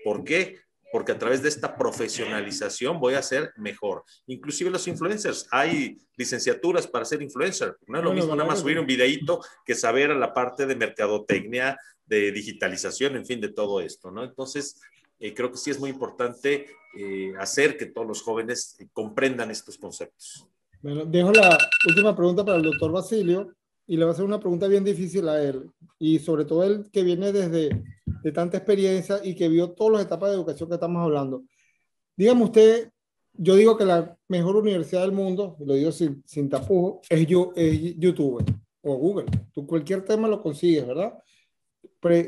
¿Por 0.03 0.23
qué? 0.23 0.57
Porque 0.91 1.11
a 1.11 1.19
través 1.19 1.41
de 1.41 1.49
esta 1.49 1.75
profesionalización 1.75 2.99
voy 2.99 3.15
a 3.15 3.21
ser 3.21 3.51
mejor. 3.57 4.03
Inclusive 4.27 4.69
los 4.69 4.87
influencers, 4.87 5.47
hay 5.51 5.97
licenciaturas 6.15 6.87
para 6.87 7.05
ser 7.05 7.21
influencer. 7.21 7.77
No 7.87 7.97
es 7.99 8.03
lo 8.03 8.13
mismo 8.13 8.35
nada 8.35 8.47
más 8.47 8.59
subir 8.59 8.79
un 8.79 8.85
videíto 8.85 9.41
que 9.65 9.75
saber 9.75 10.11
a 10.11 10.15
la 10.15 10.33
parte 10.33 10.65
de 10.65 10.75
mercadotecnia, 10.75 11.77
de 12.05 12.31
digitalización, 12.31 13.17
en 13.17 13.25
fin, 13.25 13.41
de 13.41 13.49
todo 13.49 13.81
esto, 13.81 14.11
¿no? 14.11 14.23
Entonces, 14.23 14.79
eh, 15.19 15.33
creo 15.33 15.51
que 15.51 15.57
sí 15.57 15.71
es 15.71 15.79
muy 15.79 15.89
importante 15.89 16.67
eh, 16.97 17.33
hacer 17.37 17.77
que 17.77 17.87
todos 17.87 18.07
los 18.07 18.21
jóvenes 18.21 18.77
comprendan 18.93 19.51
estos 19.51 19.77
conceptos. 19.77 20.47
Bueno, 20.81 21.05
dejo 21.05 21.31
la 21.31 21.57
última 21.87 22.15
pregunta 22.15 22.45
para 22.45 22.57
el 22.57 22.63
doctor 22.63 22.91
Basilio 22.91 23.53
y 23.87 23.97
le 23.97 24.03
voy 24.03 24.11
a 24.11 24.13
hacer 24.13 24.25
una 24.25 24.39
pregunta 24.39 24.67
bien 24.67 24.83
difícil 24.83 25.27
a 25.29 25.41
él, 25.41 25.71
y 25.97 26.19
sobre 26.19 26.45
todo 26.45 26.63
él 26.63 26.89
que 26.91 27.03
viene 27.03 27.31
desde 27.31 27.83
de 28.23 28.31
tanta 28.31 28.57
experiencia 28.57 29.19
y 29.23 29.35
que 29.35 29.47
vio 29.47 29.71
todas 29.71 29.93
las 29.93 30.01
etapas 30.03 30.29
de 30.29 30.35
educación 30.35 30.69
que 30.69 30.75
estamos 30.75 31.03
hablando. 31.03 31.43
Dígame 32.15 32.43
usted, 32.43 32.91
yo 33.33 33.55
digo 33.55 33.77
que 33.77 33.85
la 33.85 34.17
mejor 34.27 34.55
universidad 34.55 35.01
del 35.01 35.11
mundo, 35.11 35.55
lo 35.59 35.73
digo 35.73 35.91
sin, 35.91 36.23
sin 36.25 36.49
tapujo, 36.49 37.01
es, 37.09 37.25
yo, 37.27 37.51
es 37.55 37.95
YouTube 37.97 38.43
o 38.81 38.95
Google. 38.95 39.25
Tú 39.53 39.65
cualquier 39.65 40.03
tema 40.03 40.27
lo 40.27 40.41
consigues, 40.41 40.85
¿verdad? 40.85 41.13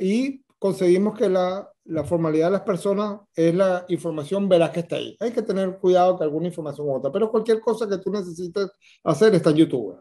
y 0.01 0.43
conseguimos 0.57 1.18
que 1.18 1.30
la, 1.30 1.70
la, 1.86 2.03
formalidad 2.03 2.47
de 2.47 2.51
las 2.51 2.62
personas 2.62 3.22
es 3.34 3.55
la 3.55 3.86
información 3.88 4.49
veraz 4.49 4.72
que 4.72 4.82
está 4.82 4.97
ahí. 4.97 5.16
Hay 5.20 5.32
que 5.32 5.41
tener 5.41 5.78
cuidado 5.80 6.18
que 6.18 6.24
alguna 6.24 6.47
información 6.47 6.88
u 6.88 6.95
otra, 6.95 7.12
pero 7.12 7.32
cualquier 7.32 7.62
cosa 7.62 7.88
que 7.88 7.97
tú 7.97 8.12
necesites 8.12 8.70
hacer 9.03 9.34
está 9.36 9.51
en 9.51 9.55
YouTube. 9.57 9.97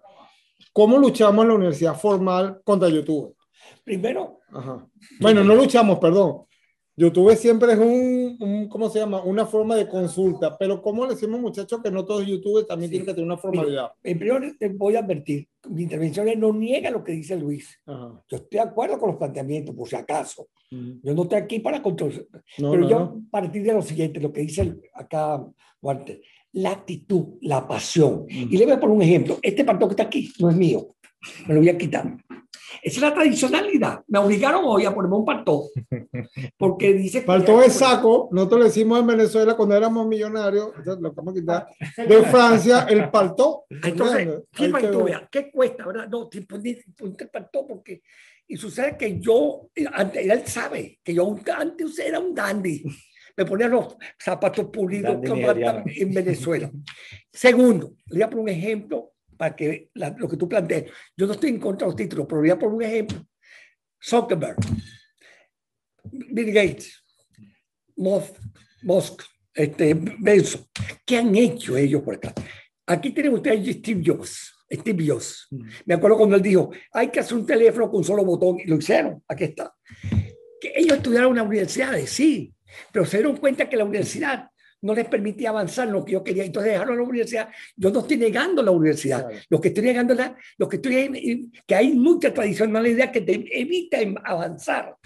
¿Cómo 0.78 0.96
luchamos 0.96 1.42
en 1.42 1.48
la 1.48 1.54
universidad 1.56 1.96
formal 1.96 2.60
contra 2.62 2.88
YouTube? 2.88 3.34
Primero. 3.82 4.38
Bueno, 5.18 5.42
no 5.42 5.56
luchamos, 5.56 5.98
perdón. 5.98 6.42
YouTube 6.96 7.34
siempre 7.34 7.72
es 7.72 7.78
un, 7.80 8.68
¿cómo 8.70 8.88
se 8.88 9.00
llama? 9.00 9.20
Una 9.24 9.44
forma 9.44 9.74
de 9.74 9.88
consulta, 9.88 10.56
pero 10.56 10.80
¿cómo 10.80 11.04
le 11.04 11.14
decimos 11.14 11.40
muchachos 11.40 11.80
que 11.82 11.90
no 11.90 12.04
todos 12.04 12.24
YouTube 12.24 12.64
también 12.64 12.92
tienen 12.92 13.06
que 13.06 13.12
tener 13.12 13.26
una 13.26 13.36
formalidad? 13.36 13.90
En 14.04 14.20
primer 14.20 14.56
te 14.56 14.68
voy 14.68 14.94
a 14.94 15.00
advertir, 15.00 15.48
mi 15.68 15.82
intervención 15.82 16.28
no 16.38 16.52
niega 16.52 16.92
lo 16.92 17.02
que 17.02 17.10
dice 17.10 17.34
Luis. 17.34 17.76
Yo 17.84 18.36
estoy 18.36 18.48
de 18.48 18.60
acuerdo 18.60 19.00
con 19.00 19.08
los 19.08 19.18
planteamientos, 19.18 19.74
por 19.74 19.88
si 19.88 19.96
acaso. 19.96 20.46
Yo 20.70 21.12
no 21.12 21.24
estoy 21.24 21.38
aquí 21.38 21.58
para 21.58 21.82
controlar. 21.82 22.24
pero 22.56 22.88
yo, 22.88 22.98
a 22.98 23.30
partir 23.32 23.64
de 23.64 23.72
lo 23.72 23.82
siguiente, 23.82 24.20
lo 24.20 24.32
que 24.32 24.42
dice 24.42 24.76
acá 24.94 25.44
Walter, 25.82 26.20
la 26.58 26.70
actitud, 26.70 27.38
la 27.42 27.66
pasión. 27.66 28.24
Y 28.28 28.56
le 28.56 28.64
voy 28.64 28.74
a 28.74 28.80
poner 28.80 28.96
un 28.96 29.02
ejemplo. 29.02 29.38
Este 29.42 29.64
pantón 29.64 29.88
que 29.88 29.92
está 29.92 30.04
aquí 30.04 30.32
no 30.38 30.50
es 30.50 30.56
mío. 30.56 30.88
Me 31.46 31.54
lo 31.54 31.60
voy 31.60 31.68
a 31.68 31.78
quitar. 31.78 32.16
Esa 32.82 32.96
es 32.96 33.00
la 33.00 33.14
tradicionalidad. 33.14 34.02
Me 34.08 34.18
obligaron 34.18 34.62
hoy 34.64 34.84
a 34.84 34.94
ponerme 34.94 35.16
un 35.16 35.24
pantón. 35.24 35.62
Porque 36.58 36.92
dice. 36.94 37.22
Pantón 37.22 37.62
es 37.62 37.74
saco. 37.74 38.28
Nosotros 38.32 38.60
le 38.60 38.66
decimos 38.66 39.00
en 39.00 39.06
Venezuela 39.06 39.56
cuando 39.56 39.76
éramos 39.76 40.06
millonarios, 40.06 40.72
lo 40.84 41.12
vamos 41.12 41.34
a 41.34 41.40
quitar. 41.40 41.66
De 41.96 42.22
Francia, 42.30 42.86
el 42.88 43.08
paltó. 43.10 43.64
Entonces, 43.70 44.28
¿qué, 44.52 44.72
¿qué 45.30 45.50
cuesta? 45.50 45.86
¿verdad? 45.86 46.08
No, 46.08 46.28
ponte 46.48 46.84
el 47.24 47.30
paltó 47.30 47.66
porque. 47.66 48.02
Y 48.50 48.56
sucede 48.56 48.96
que 48.96 49.20
yo, 49.20 49.68
él 49.74 50.42
sabe 50.46 51.00
que 51.04 51.12
yo 51.12 51.36
antes 51.54 51.98
era 51.98 52.18
un 52.18 52.34
dandy 52.34 52.82
me 53.38 53.46
ponía 53.46 53.68
los 53.68 53.96
zapatos 54.18 54.66
pulidos 54.66 55.16
en 55.86 56.12
Venezuela. 56.12 56.68
Segundo, 57.32 57.94
le 58.06 58.14
voy 58.14 58.22
a 58.22 58.30
poner 58.30 58.42
un 58.42 58.48
ejemplo 58.48 59.12
para 59.36 59.54
que 59.54 59.90
lo 59.94 60.28
que 60.28 60.36
tú 60.36 60.48
planteas. 60.48 60.86
Yo 61.16 61.28
no 61.28 61.34
estoy 61.34 61.50
en 61.50 61.60
contra 61.60 61.86
de 61.86 61.92
los 61.92 61.96
títulos, 61.96 62.26
pero 62.28 62.40
voy 62.40 62.50
a 62.50 62.58
poner 62.58 62.74
un 62.74 62.82
ejemplo. 62.82 63.24
Zuckerberg, 64.02 64.56
Bill 66.02 66.52
Gates, 66.52 67.04
Musk, 67.96 69.22
este, 69.54 69.94
Benson. 69.94 70.66
¿Qué 71.06 71.18
han 71.18 71.34
hecho 71.36 71.76
ellos 71.76 72.02
por 72.02 72.16
acá? 72.16 72.34
Aquí 72.86 73.12
tienen 73.12 73.34
ustedes 73.34 73.76
Steve 73.76 74.02
Jobs. 74.04 74.52
Steve 74.68 75.06
Jobs. 75.06 75.46
Me 75.84 75.94
acuerdo 75.94 76.16
cuando 76.16 76.34
él 76.34 76.42
dijo, 76.42 76.72
hay 76.92 77.08
que 77.08 77.20
hacer 77.20 77.38
un 77.38 77.46
teléfono 77.46 77.88
con 77.88 77.98
un 77.98 78.04
solo 78.04 78.24
botón, 78.24 78.58
y 78.58 78.66
lo 78.66 78.76
hicieron, 78.76 79.22
aquí 79.28 79.44
está. 79.44 79.72
Que 80.60 80.72
ellos 80.74 80.96
estudiaron 80.96 81.30
en 81.30 81.36
la 81.36 81.42
universidad, 81.44 81.96
sí, 82.04 82.52
pero 82.92 83.04
se 83.06 83.18
dieron 83.18 83.36
cuenta 83.36 83.68
que 83.68 83.76
la 83.76 83.84
universidad 83.84 84.50
no 84.80 84.94
les 84.94 85.06
permitía 85.06 85.50
avanzar 85.50 85.88
lo 85.88 86.04
que 86.04 86.12
yo 86.12 86.22
quería. 86.22 86.44
Entonces 86.44 86.72
dejaron 86.72 86.96
la 86.96 87.02
universidad. 87.02 87.48
Yo 87.76 87.90
no 87.90 88.00
estoy 88.00 88.16
negando 88.16 88.62
la 88.62 88.70
universidad. 88.70 89.28
Lo 89.48 89.60
que 89.60 89.68
estoy 89.68 89.84
negando 89.84 90.14
es 90.14 90.30
lo 90.56 90.68
que 90.68 90.76
estoy 90.76 91.50
que 91.66 91.74
hay 91.74 91.94
mucha 91.94 92.28
idea 92.28 93.12
que 93.12 93.20
te 93.20 93.60
evita 93.60 93.98
avanzar. 94.24 94.96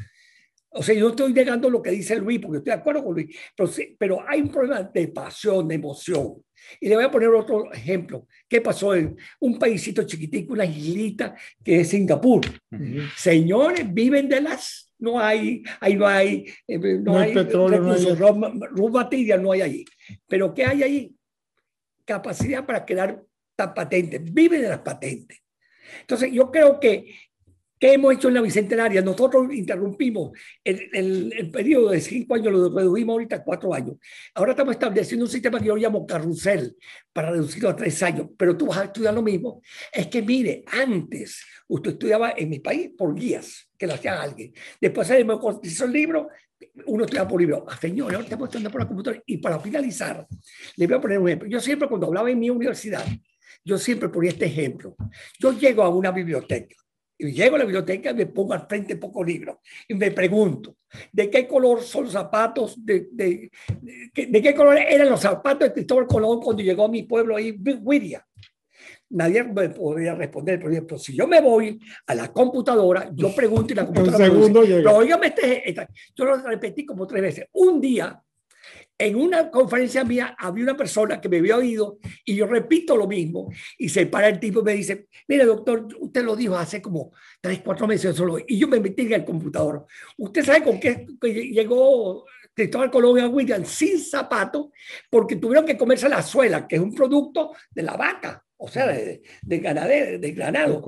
O 0.74 0.82
sea, 0.82 0.94
yo 0.94 1.10
estoy 1.10 1.32
negando 1.32 1.68
lo 1.68 1.82
que 1.82 1.90
dice 1.90 2.16
Luis, 2.16 2.40
porque 2.40 2.58
estoy 2.58 2.72
de 2.72 2.80
acuerdo 2.80 3.04
con 3.04 3.14
Luis, 3.14 3.36
pero, 3.54 3.70
pero 3.98 4.24
hay 4.26 4.40
un 4.40 4.50
problema 4.50 4.82
de 4.82 5.08
pasión, 5.08 5.68
de 5.68 5.74
emoción. 5.74 6.42
Y 6.80 6.88
le 6.88 6.94
voy 6.94 7.04
a 7.04 7.10
poner 7.10 7.28
otro 7.28 7.70
ejemplo. 7.72 8.26
¿Qué 8.48 8.60
pasó 8.60 8.94
en 8.94 9.16
un 9.40 9.58
paísito 9.58 10.04
chiquitico, 10.04 10.54
una 10.54 10.64
islita 10.64 11.34
que 11.62 11.80
es 11.80 11.88
Singapur? 11.88 12.40
Señores, 13.16 13.92
viven 13.92 14.28
de 14.28 14.40
las 14.40 14.91
no 15.02 15.18
hay, 15.18 15.64
ahí 15.80 15.96
no 15.96 16.06
hay, 16.06 16.46
eh, 16.68 16.78
no, 16.78 17.18
hay, 17.18 17.34
petróleo, 17.34 17.80
recursos, 17.80 18.18
no 18.20 19.38
no 19.42 19.52
hay 19.52 19.60
allí. 19.60 19.84
Pero 20.28 20.54
¿qué 20.54 20.64
hay 20.64 20.82
allí? 20.84 21.16
Capacidad 22.04 22.64
para 22.64 22.84
crear 22.84 23.20
patentes, 23.56 24.22
vive 24.32 24.60
de 24.60 24.68
las 24.68 24.78
patentes. 24.78 25.42
Entonces, 26.00 26.32
yo 26.32 26.50
creo 26.50 26.78
que 26.78 27.12
¿Qué 27.82 27.94
hemos 27.94 28.14
hecho 28.14 28.28
en 28.28 28.34
la 28.34 28.42
Bicentenaria? 28.42 29.02
Nosotros 29.02 29.52
interrumpimos 29.52 30.30
el, 30.62 31.32
el, 31.36 31.50
periodo 31.50 31.90
de 31.90 32.00
cinco 32.00 32.36
años, 32.36 32.52
lo 32.52 32.72
redujimos 32.72 33.14
ahorita 33.14 33.34
a 33.34 33.42
cuatro 33.42 33.74
años. 33.74 33.96
Ahora 34.34 34.52
estamos 34.52 34.74
estableciendo 34.74 35.24
un 35.24 35.30
sistema 35.32 35.58
que 35.58 35.66
yo 35.66 35.74
llamo 35.74 36.06
carrusel 36.06 36.76
para 37.12 37.32
reducirlo 37.32 37.70
a 37.70 37.74
tres 37.74 38.00
años, 38.04 38.28
pero 38.38 38.56
tú 38.56 38.66
vas 38.66 38.78
a 38.78 38.84
estudiar 38.84 39.12
lo 39.12 39.20
mismo. 39.20 39.62
Es 39.92 40.06
que 40.06 40.22
mire, 40.22 40.62
antes 40.68 41.44
usted 41.66 41.94
estudiaba 41.94 42.32
en 42.36 42.50
mi 42.50 42.60
país 42.60 42.92
por 42.96 43.16
guías 43.16 43.68
que 43.82 43.88
lo 43.88 43.94
hacía 43.94 44.22
alguien. 44.22 44.54
Después 44.80 45.08
se 45.08 45.24
me 45.24 45.34
hizo 45.64 45.84
el 45.86 45.92
libro, 45.92 46.28
uno 46.86 47.04
estudia 47.04 47.26
por 47.26 47.40
libro. 47.40 47.66
Ah, 47.68 47.76
señor, 47.76 48.12
ahora 48.12 48.22
estamos 48.22 48.46
estudiando 48.46 48.70
por 48.70 48.80
la 48.80 48.86
computadora. 48.86 49.20
Y 49.26 49.38
para 49.38 49.58
finalizar, 49.58 50.24
le 50.76 50.86
voy 50.86 50.96
a 50.96 51.00
poner 51.00 51.18
un 51.18 51.26
ejemplo. 51.26 51.48
Yo 51.48 51.58
siempre 51.58 51.88
cuando 51.88 52.06
hablaba 52.06 52.30
en 52.30 52.38
mi 52.38 52.48
universidad, 52.48 53.04
yo 53.64 53.78
siempre 53.78 54.08
ponía 54.08 54.30
este 54.30 54.46
ejemplo. 54.46 54.94
Yo 55.40 55.50
llego 55.58 55.82
a 55.82 55.88
una 55.88 56.12
biblioteca 56.12 56.76
y 57.18 57.32
llego 57.32 57.56
a 57.56 57.58
la 57.58 57.64
biblioteca 57.64 58.12
y 58.12 58.14
me 58.14 58.26
pongo 58.26 58.52
al 58.52 58.68
frente 58.68 58.94
pocos 58.94 59.26
libros 59.26 59.56
y 59.88 59.94
me 59.94 60.12
pregunto, 60.12 60.76
¿de 61.10 61.28
qué 61.28 61.48
color 61.48 61.82
son 61.82 62.04
los 62.04 62.12
zapatos? 62.12 62.76
¿De, 62.86 63.08
de, 63.10 63.50
de, 64.14 64.42
qué 64.42 64.54
color 64.54 64.78
eran 64.78 65.10
los 65.10 65.20
zapatos 65.20 65.66
de 65.66 65.74
Cristóbal 65.74 66.06
Colón 66.06 66.40
cuando 66.40 66.62
llegó 66.62 66.84
a 66.84 66.88
mi 66.88 67.02
pueblo 67.02 67.34
ahí, 67.34 67.50
Wiria? 67.82 68.24
Nadie 69.12 69.44
me 69.44 69.68
podría 69.70 70.14
responder, 70.14 70.60
pero 70.60 70.98
si 70.98 71.14
yo 71.14 71.26
me 71.26 71.40
voy 71.40 71.78
a 72.06 72.14
la 72.14 72.32
computadora, 72.32 73.10
yo 73.14 73.34
pregunto 73.34 73.72
y 73.72 73.76
la 73.76 73.86
computadora... 73.86 74.24
Un 74.24 74.32
segundo 74.32 74.62
dice, 74.62 74.76
pero 74.76 74.96
oígame, 74.96 75.26
este, 75.28 75.88
yo 76.14 76.24
lo 76.24 76.36
repetí 76.36 76.84
como 76.84 77.06
tres 77.06 77.22
veces. 77.22 77.46
Un 77.52 77.80
día 77.80 78.22
en 78.98 79.16
una 79.16 79.50
conferencia 79.50 80.04
mía 80.04 80.36
había 80.38 80.64
una 80.64 80.76
persona 80.76 81.20
que 81.20 81.28
me 81.28 81.38
había 81.38 81.56
oído 81.56 81.98
y 82.24 82.36
yo 82.36 82.46
repito 82.46 82.96
lo 82.96 83.08
mismo 83.08 83.50
y 83.76 83.88
se 83.88 84.06
para 84.06 84.28
el 84.28 84.38
tipo 84.38 84.60
y 84.60 84.62
me 84.62 84.74
dice, 84.74 85.08
mire 85.26 85.44
doctor, 85.44 85.88
usted 85.98 86.22
lo 86.22 86.36
dijo 86.36 86.56
hace 86.56 86.80
como 86.80 87.12
tres, 87.40 87.62
cuatro 87.64 87.88
meses 87.88 88.14
solo 88.14 88.38
y 88.46 88.58
yo 88.58 88.68
me 88.68 88.78
metí 88.78 89.02
en 89.02 89.14
el 89.14 89.24
computador. 89.24 89.86
¿Usted 90.18 90.44
sabe 90.44 90.62
con 90.62 90.78
qué 90.78 91.06
llegó 91.20 92.24
Cristóbal 92.54 92.90
Colón 92.90 93.18
a 93.18 93.28
William 93.28 93.64
sin 93.64 93.98
zapatos 93.98 94.68
porque 95.10 95.36
tuvieron 95.36 95.64
que 95.64 95.76
comerse 95.76 96.08
la 96.08 96.22
suela, 96.22 96.68
que 96.68 96.76
es 96.76 96.82
un 96.82 96.94
producto 96.94 97.52
de 97.70 97.82
la 97.82 97.96
vaca, 97.96 98.44
o 98.64 98.68
sea, 98.68 98.86
de, 98.86 99.22
de, 99.42 99.58
ganadero, 99.58 100.18
de 100.18 100.32
ganado. 100.32 100.82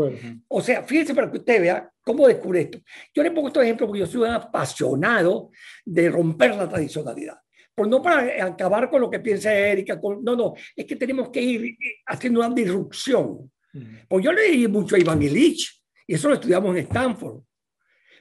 O 0.48 0.60
sea, 0.60 0.84
fíjense 0.84 1.14
para 1.14 1.30
que 1.30 1.38
usted 1.38 1.60
vea 1.60 1.90
cómo 2.02 2.28
descubre 2.28 2.60
esto. 2.60 2.78
Yo 3.12 3.22
le 3.22 3.32
pongo 3.32 3.48
este 3.48 3.60
ejemplo 3.62 3.86
porque 3.86 4.00
yo 4.00 4.06
soy 4.06 4.22
un 4.22 4.28
apasionado 4.28 5.50
de 5.84 6.08
romper 6.08 6.54
la 6.54 6.68
tradicionalidad 6.68 7.36
pues 7.74 7.90
no 7.90 8.00
para 8.00 8.46
acabar 8.46 8.88
con 8.88 9.00
lo 9.00 9.10
que 9.10 9.18
piensa 9.18 9.52
Erika, 9.52 10.00
no, 10.22 10.36
no, 10.36 10.54
es 10.76 10.84
que 10.84 10.94
tenemos 10.94 11.30
que 11.30 11.42
ir 11.42 11.64
eh, 11.64 11.96
haciendo 12.06 12.38
una 12.38 12.54
disrupción. 12.54 13.50
Pues 14.08 14.24
yo 14.24 14.32
leí 14.32 14.68
mucho 14.68 14.94
a 14.94 15.00
Iván 15.00 15.20
Illich, 15.20 15.82
y 16.06 16.14
eso 16.14 16.28
lo 16.28 16.34
estudiamos 16.34 16.76
en 16.76 16.84
Stanford. 16.84 17.42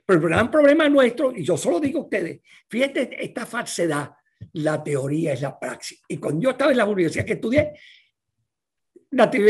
Pero 0.04 0.20
el 0.20 0.26
gran 0.28 0.50
problema 0.50 0.90
nuestro, 0.90 1.32
y 1.36 1.44
yo 1.44 1.56
solo 1.56 1.80
digo 1.80 2.00
a 2.00 2.04
ustedes, 2.06 2.42
fíjate 2.68 3.24
esta 3.24 3.46
falsedad, 3.46 4.10
la 4.54 4.84
teoría 4.84 5.34
es 5.34 5.42
la 5.42 5.60
praxis. 5.60 6.02
Y 6.08 6.18
cuando 6.18 6.42
yo 6.42 6.50
estaba 6.50 6.72
en 6.72 6.78
la 6.78 6.86
universidad 6.86 7.24
que 7.24 7.34
estudié, 7.34 7.74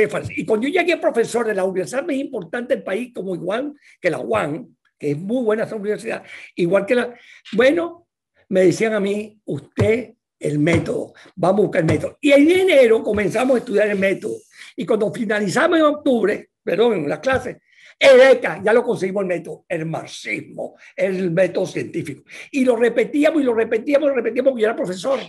falsa. 0.09 0.31
Y 0.35 0.45
cuando 0.45 0.67
yo 0.67 0.79
llegué 0.79 0.97
profesor 0.97 1.45
de 1.45 1.55
la 1.55 1.63
universidad 1.63 2.05
más 2.05 2.15
importante 2.15 2.75
del 2.75 2.83
país, 2.83 3.11
como 3.13 3.35
igual 3.35 3.73
que 3.99 4.09
la 4.09 4.19
UAN, 4.19 4.75
que 4.97 5.11
es 5.11 5.17
muy 5.17 5.43
buena 5.43 5.63
esa 5.63 5.75
universidad, 5.75 6.23
igual 6.55 6.85
que 6.85 6.95
la... 6.95 7.13
Bueno, 7.53 8.07
me 8.49 8.65
decían 8.65 8.93
a 8.93 8.99
mí, 8.99 9.39
usted 9.45 10.13
el 10.39 10.59
método, 10.59 11.13
vamos 11.35 11.59
a 11.59 11.63
buscar 11.63 11.81
el 11.81 11.87
método. 11.87 12.17
Y 12.19 12.31
en 12.31 12.49
enero 12.51 13.01
comenzamos 13.01 13.55
a 13.55 13.59
estudiar 13.59 13.87
el 13.87 13.97
método. 13.97 14.35
Y 14.75 14.85
cuando 14.85 15.11
finalizamos 15.13 15.79
en 15.79 15.85
octubre, 15.85 16.49
perdón, 16.63 16.93
en 16.93 17.09
la 17.09 17.21
clase, 17.21 17.61
EDECA, 17.97 18.61
ya 18.63 18.73
lo 18.73 18.83
conseguimos 18.83 19.21
el 19.21 19.27
método, 19.27 19.65
el 19.69 19.85
marxismo, 19.85 20.75
el 20.95 21.31
método 21.31 21.65
científico. 21.65 22.23
Y 22.51 22.65
lo 22.65 22.75
repetíamos 22.75 23.41
y 23.41 23.45
lo 23.45 23.53
repetíamos 23.53 24.07
y 24.07 24.09
lo 24.09 24.15
repetíamos 24.15 24.51
porque 24.51 24.61
yo 24.61 24.67
era 24.67 24.75
profesor. 24.75 25.19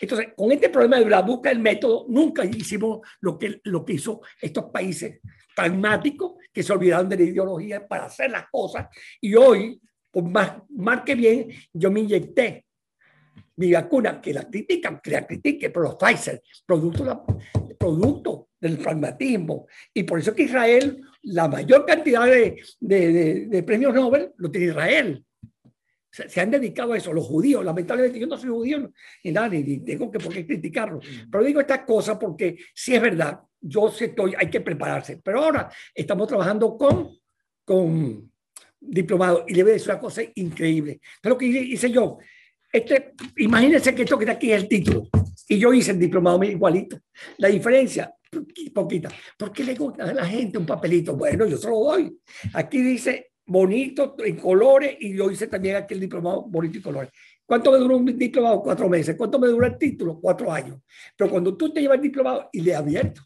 Entonces, 0.00 0.28
con 0.36 0.52
este 0.52 0.68
problema 0.68 0.98
de 0.98 1.06
la 1.06 1.22
búsqueda 1.22 1.52
del 1.52 1.62
método, 1.62 2.06
nunca 2.08 2.44
hicimos 2.44 3.00
lo 3.20 3.38
que, 3.38 3.60
lo 3.64 3.84
que 3.84 3.94
hizo 3.94 4.20
estos 4.40 4.64
países 4.66 5.20
pragmáticos 5.54 6.34
que 6.52 6.62
se 6.62 6.72
olvidaron 6.72 7.08
de 7.08 7.16
la 7.16 7.22
ideología 7.22 7.86
para 7.86 8.06
hacer 8.06 8.30
las 8.30 8.46
cosas. 8.50 8.88
Y 9.20 9.34
hoy 9.34 9.80
pues 10.12 10.26
más, 10.26 10.52
más 10.68 11.02
que 11.02 11.14
bien, 11.14 11.48
yo 11.72 11.90
me 11.90 12.00
inyecté 12.00 12.66
mi 13.56 13.72
vacuna, 13.72 14.20
que 14.20 14.32
la 14.32 14.48
critican, 14.48 15.00
que 15.02 15.10
la 15.10 15.26
critiquen, 15.26 15.72
pero 15.72 15.84
los 15.84 15.96
Pfizer, 15.96 16.42
producto, 16.66 17.24
producto 17.78 18.48
del 18.60 18.78
pragmatismo. 18.78 19.66
Y 19.92 20.02
por 20.02 20.18
eso 20.18 20.34
que 20.34 20.44
Israel, 20.44 21.02
la 21.22 21.48
mayor 21.48 21.86
cantidad 21.86 22.26
de, 22.26 22.62
de, 22.80 23.46
de, 23.46 23.62
premios 23.62 23.94
Nobel 23.94 24.32
lo 24.36 24.50
tiene 24.50 24.68
Israel. 24.68 25.24
Se, 26.12 26.28
se, 26.28 26.40
han 26.40 26.50
dedicado 26.50 26.92
a 26.92 26.98
eso, 26.98 27.12
los 27.12 27.26
judíos. 27.26 27.64
Lamentablemente 27.64 28.20
yo 28.20 28.26
no 28.26 28.36
soy 28.36 28.50
judío 28.50 28.92
ni 29.24 29.32
nada, 29.32 29.48
ni, 29.48 29.80
tengo 29.80 30.10
que 30.10 30.18
por 30.18 30.32
qué 30.32 30.46
criticarlo. 30.46 31.00
Pero 31.30 31.42
digo 31.42 31.60
estas 31.60 31.80
cosas 31.80 32.18
porque 32.18 32.58
si 32.74 32.94
es 32.94 33.02
verdad, 33.02 33.40
yo 33.60 33.90
sé 33.90 34.06
estoy, 34.06 34.34
hay 34.36 34.50
que 34.50 34.60
prepararse. 34.60 35.20
Pero 35.24 35.42
ahora 35.42 35.70
estamos 35.94 36.28
trabajando 36.28 36.76
con, 36.76 37.10
con 37.64 38.30
diplomado 38.78 39.44
y 39.48 39.54
le 39.54 39.62
voy 39.62 39.70
a 39.70 39.74
decir 39.74 39.90
una 39.90 40.00
cosa 40.00 40.22
increíble. 40.34 41.00
Pero 41.20 41.34
lo 41.34 41.38
que 41.38 41.46
hice 41.46 41.90
yo, 41.90 42.18
este, 42.70 43.14
imagínense 43.38 43.94
que 43.94 44.02
esto 44.02 44.18
que 44.18 44.24
está 44.24 44.32
aquí 44.32 44.52
es 44.52 44.62
el 44.62 44.68
título 44.68 45.08
y 45.48 45.58
yo 45.58 45.72
hice 45.72 45.92
el 45.92 45.98
diplomado 45.98 46.42
igualito. 46.44 46.98
La 47.38 47.48
diferencia, 47.48 48.14
poquita. 48.72 49.10
¿Por 49.38 49.52
qué 49.52 49.64
le 49.64 49.74
gusta 49.74 50.04
a 50.04 50.14
la 50.14 50.26
gente 50.26 50.58
un 50.58 50.66
papelito? 50.66 51.16
Bueno, 51.16 51.46
yo 51.46 51.56
se 51.56 51.68
lo 51.68 51.84
doy. 51.84 52.18
Aquí 52.54 52.80
dice 52.80 53.31
bonito 53.46 54.16
en 54.18 54.36
colores 54.36 54.96
y 55.00 55.16
yo 55.16 55.30
hice 55.30 55.46
también 55.46 55.76
aquí 55.76 55.94
el 55.94 56.00
diplomado 56.00 56.42
bonito 56.42 56.76
en 56.76 56.82
colores. 56.82 57.10
¿Cuánto 57.44 57.72
me 57.72 57.78
duró 57.78 57.96
un 57.96 58.18
diplomado? 58.18 58.62
Cuatro 58.62 58.88
meses. 58.88 59.16
¿Cuánto 59.16 59.38
me 59.38 59.48
dura 59.48 59.66
el 59.66 59.78
título? 59.78 60.18
Cuatro 60.20 60.50
años. 60.50 60.78
Pero 61.16 61.30
cuando 61.30 61.56
tú 61.56 61.72
te 61.72 61.80
llevas 61.80 61.96
el 61.96 62.02
diplomado 62.02 62.48
y 62.52 62.60
le 62.60 62.74
abierto, 62.74 63.22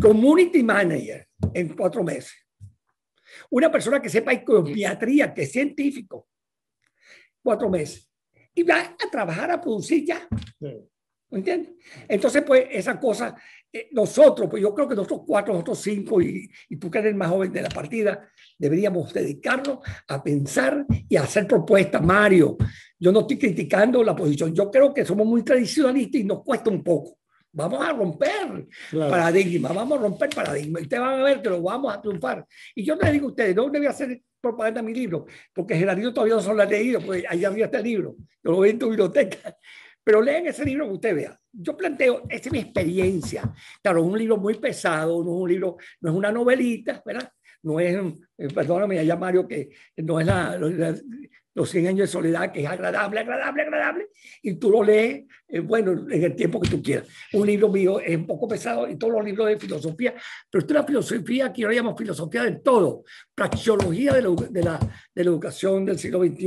community 0.00 0.62
manager 0.62 1.26
en 1.52 1.68
cuatro 1.74 2.04
meses 2.04 2.46
una 3.50 3.70
persona 3.70 4.00
que 4.00 4.08
sepa 4.08 4.32
econometría, 4.32 5.32
que 5.32 5.42
es 5.42 5.52
científico, 5.52 6.28
cuatro 7.42 7.68
meses, 7.68 8.10
y 8.54 8.62
va 8.62 8.80
a 8.80 9.10
trabajar 9.10 9.50
a 9.50 9.60
producir 9.60 10.04
ya. 10.04 10.26
¿Me 11.28 11.38
entiendes? 11.38 11.74
Entonces, 12.08 12.42
pues, 12.44 12.66
esa 12.70 12.98
cosa, 12.98 13.36
nosotros, 13.92 14.48
pues 14.50 14.62
yo 14.62 14.74
creo 14.74 14.88
que 14.88 14.94
nosotros 14.94 15.20
cuatro, 15.26 15.52
nosotros 15.52 15.78
cinco, 15.80 16.20
y, 16.20 16.50
y 16.68 16.76
tú 16.76 16.90
que 16.90 16.98
eres 16.98 17.14
más 17.14 17.28
joven 17.28 17.52
de 17.52 17.62
la 17.62 17.68
partida, 17.68 18.28
deberíamos 18.58 19.12
dedicarnos 19.12 19.78
a 20.08 20.22
pensar 20.22 20.86
y 21.08 21.16
a 21.16 21.22
hacer 21.22 21.46
propuestas, 21.46 22.02
Mario. 22.02 22.56
Yo 22.98 23.12
no 23.12 23.20
estoy 23.20 23.38
criticando 23.38 24.02
la 24.02 24.16
posición, 24.16 24.54
yo 24.54 24.70
creo 24.70 24.92
que 24.94 25.04
somos 25.04 25.26
muy 25.26 25.42
tradicionalistas 25.42 26.20
y 26.20 26.24
nos 26.24 26.42
cuesta 26.42 26.70
un 26.70 26.82
poco. 26.82 27.18
Vamos 27.52 27.86
a 27.86 27.92
romper 27.92 28.66
paradigma, 28.92 29.72
vamos 29.72 29.98
a 29.98 30.02
romper 30.02 30.28
paradigma. 30.28 30.78
Ustedes 30.78 31.00
van 31.00 31.20
a 31.20 31.22
ver 31.22 31.40
que 31.40 31.48
lo 31.48 31.62
vamos 31.62 31.94
a 31.94 32.02
triunfar. 32.02 32.46
Y 32.74 32.84
yo 32.84 32.96
les 32.96 33.12
digo 33.12 33.28
a 33.28 33.30
ustedes, 33.30 33.56
no 33.56 33.70
debe 33.70 33.88
hacer 33.88 34.20
propaganda 34.38 34.82
mi 34.82 34.92
libro, 34.92 35.26
porque 35.54 35.74
Gerardino 35.74 36.12
todavía 36.12 36.34
no 36.34 36.42
se 36.42 36.52
lo 36.52 36.62
ha 36.62 36.66
leído, 36.66 37.00
pues 37.00 37.24
allá 37.26 37.48
arriba 37.48 37.64
está 37.64 37.78
el 37.78 37.84
libro. 37.84 38.16
Yo 38.44 38.50
lo 38.50 38.60
veo 38.60 38.70
en 38.70 38.78
tu 38.78 38.88
biblioteca. 38.90 39.56
Pero 40.06 40.22
lean 40.22 40.46
ese 40.46 40.64
libro 40.64 40.86
que 40.86 40.92
usted 40.92 41.16
vea. 41.16 41.40
Yo 41.50 41.76
planteo, 41.76 42.22
esta 42.28 42.48
es 42.48 42.52
mi 42.52 42.60
experiencia. 42.60 43.42
Claro, 43.82 44.02
es 44.02 44.06
un 44.06 44.16
libro 44.16 44.36
muy 44.36 44.54
pesado, 44.54 45.24
no 45.24 45.30
es 45.32 45.42
un 45.42 45.48
libro, 45.48 45.76
no 46.00 46.10
es 46.10 46.16
una 46.16 46.30
novelita, 46.30 47.02
¿verdad? 47.04 47.28
No 47.64 47.80
es, 47.80 47.96
eh, 48.38 48.46
perdóname, 48.54 49.00
allá 49.00 49.16
Mario, 49.16 49.48
que 49.48 49.70
no 49.96 50.20
es 50.20 50.26
la, 50.28 50.56
Los 51.54 51.70
100 51.70 51.88
años 51.88 51.98
de 51.98 52.06
soledad, 52.06 52.52
que 52.52 52.62
es 52.62 52.68
agradable, 52.68 53.18
agradable, 53.18 53.62
agradable, 53.62 54.08
y 54.42 54.54
tú 54.54 54.70
lo 54.70 54.84
lees, 54.84 55.24
eh, 55.48 55.58
bueno, 55.58 55.90
en 56.08 56.22
el 56.22 56.36
tiempo 56.36 56.60
que 56.60 56.70
tú 56.70 56.80
quieras. 56.80 57.08
Un 57.32 57.44
libro 57.44 57.68
mío 57.68 57.98
es 57.98 58.16
un 58.16 58.28
poco 58.28 58.46
pesado 58.46 58.88
y 58.88 58.94
todos 58.94 59.12
los 59.12 59.24
libros 59.24 59.48
de 59.48 59.58
filosofía, 59.58 60.14
pero 60.48 60.64
es 60.64 60.70
la 60.70 60.84
filosofía 60.84 61.52
que 61.52 61.62
yo 61.62 61.68
llamo 61.68 61.96
filosofía 61.96 62.44
del 62.44 62.62
todo, 62.62 63.02
praxeología 63.34 64.12
de 64.12 64.22
la, 64.22 64.28
de 64.50 64.62
la, 64.62 64.78
de 65.12 65.24
la 65.24 65.30
educación 65.30 65.84
del 65.84 65.98
siglo 65.98 66.20
XXI. 66.20 66.46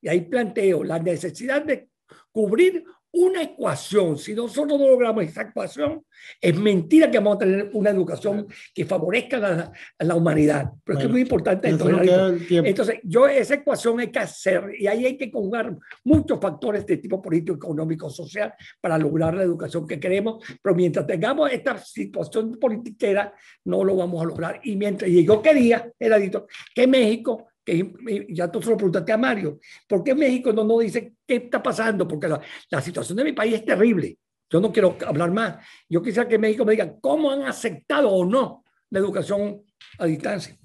Y 0.00 0.08
ahí 0.08 0.22
planteo 0.22 0.82
la 0.82 0.98
necesidad 0.98 1.62
de 1.62 1.90
cubrir 2.36 2.84
una 3.12 3.44
ecuación. 3.44 4.18
Si 4.18 4.34
nosotros 4.34 4.78
no 4.78 4.88
logramos 4.88 5.24
esa 5.24 5.40
ecuación, 5.40 6.04
es 6.38 6.54
mentira 6.54 7.10
que 7.10 7.16
vamos 7.16 7.36
a 7.36 7.38
tener 7.38 7.70
una 7.72 7.88
educación 7.88 8.46
que 8.74 8.84
favorezca 8.84 9.72
a 9.98 10.04
la, 10.04 10.14
humanidad. 10.14 10.70
Pero 10.84 10.98
es 10.98 11.08
muy 11.08 11.22
importante. 11.22 11.70
Entonces, 11.70 13.00
yo 13.04 13.26
esa 13.26 13.54
ecuación 13.54 14.00
hay 14.00 14.08
que 14.08 14.18
hacer 14.18 14.70
y 14.78 14.86
ahí 14.86 15.06
hay 15.06 15.16
que 15.16 15.30
conjugar 15.30 15.74
muchos 16.04 16.38
factores 16.38 16.84
de 16.84 16.98
tipo 16.98 17.22
político, 17.22 17.54
económico, 17.54 18.10
social 18.10 18.52
para 18.82 18.98
lograr 18.98 19.32
la 19.32 19.44
educación 19.44 19.86
que 19.86 19.98
queremos. 19.98 20.44
Pero 20.60 20.74
mientras 20.74 21.06
tengamos 21.06 21.50
esta 21.50 21.78
situación 21.78 22.58
politiquera, 22.60 23.32
no 23.64 23.82
lo 23.82 23.96
vamos 23.96 24.20
a 24.20 24.26
lograr. 24.26 24.60
Y 24.62 24.76
mientras 24.76 25.10
y 25.10 25.24
yo 25.24 25.40
quería, 25.40 25.90
era 25.98 26.18
dicho, 26.18 26.46
que 26.74 26.86
México 26.86 27.46
que 27.66 28.26
ya 28.30 28.50
tú 28.50 28.62
se 28.62 28.70
lo 28.70 28.76
preguntaste 28.76 29.12
a 29.12 29.18
Mario, 29.18 29.58
¿por 29.88 30.04
qué 30.04 30.14
México 30.14 30.52
no 30.52 30.62
nos 30.62 30.80
dice 30.80 31.14
qué 31.26 31.36
está 31.36 31.60
pasando? 31.60 32.06
Porque 32.06 32.28
la, 32.28 32.40
la, 32.70 32.80
situación 32.80 33.18
de 33.18 33.24
mi 33.24 33.32
país 33.32 33.54
es 33.54 33.64
terrible. 33.64 34.16
Yo 34.48 34.60
no 34.60 34.72
quiero 34.72 34.96
hablar 35.04 35.32
más. 35.32 35.66
Yo 35.88 36.00
quisiera 36.00 36.28
que 36.28 36.38
México 36.38 36.64
me 36.64 36.72
diga 36.72 36.94
cómo 37.00 37.32
han 37.32 37.42
aceptado 37.42 38.08
o 38.08 38.24
no 38.24 38.64
la 38.90 39.00
educación 39.00 39.64
a 39.98 40.06
distancia. 40.06 40.56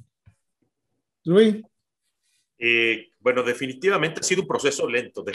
Luis. 1.26 1.64
Eh, 2.60 3.10
bueno, 3.20 3.42
definitivamente 3.42 4.20
ha 4.20 4.24
sido 4.24 4.44
un 4.44 4.48
proceso 4.48 4.88
lento. 4.88 5.26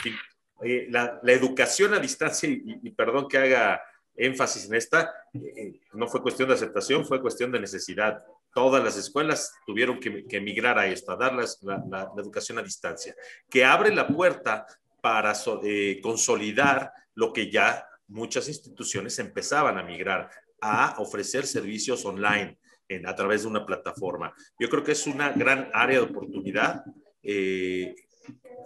Eh, 0.62 0.86
la, 0.88 1.18
la, 1.20 1.32
educación 1.32 1.94
a 1.94 1.98
distancia, 1.98 2.48
y, 2.48 2.62
y, 2.80 2.90
perdón 2.92 3.26
que 3.28 3.38
haga 3.38 3.82
énfasis 4.14 4.66
en 4.66 4.76
esta, 4.76 5.12
eh, 5.34 5.80
no 5.94 6.06
fue 6.06 6.22
cuestión 6.22 6.48
de 6.48 6.54
aceptación, 6.54 7.04
fue 7.04 7.20
cuestión 7.20 7.50
de 7.50 7.58
necesidad 7.58 8.22
todas 8.56 8.82
las 8.82 8.96
escuelas 8.96 9.52
tuvieron 9.66 10.00
que, 10.00 10.24
que 10.24 10.40
migrar 10.40 10.78
a 10.78 10.86
esto, 10.86 11.12
a 11.12 11.16
dar 11.16 11.34
la, 11.34 12.10
educación 12.16 12.58
a 12.58 12.62
distancia, 12.62 13.14
que 13.50 13.62
abre 13.62 13.94
la 13.94 14.08
puerta 14.08 14.66
para 15.02 15.34
eh, 15.62 16.00
consolidar 16.02 16.90
lo 17.14 17.34
que 17.34 17.50
ya 17.50 17.86
muchas 18.08 18.48
instituciones 18.48 19.18
empezaban 19.18 19.76
a 19.76 19.82
migrar, 19.82 20.30
a 20.62 20.94
ofrecer 21.00 21.46
servicios 21.46 22.06
online 22.06 22.58
en, 22.88 23.06
a 23.06 23.14
través 23.14 23.42
de 23.42 23.48
una 23.48 23.66
plataforma. 23.66 24.32
Yo 24.58 24.70
creo 24.70 24.82
que 24.82 24.92
es 24.92 25.06
una 25.06 25.32
gran 25.32 25.68
área 25.74 25.98
de 25.98 26.06
oportunidad. 26.06 26.82
Eh, 27.22 27.94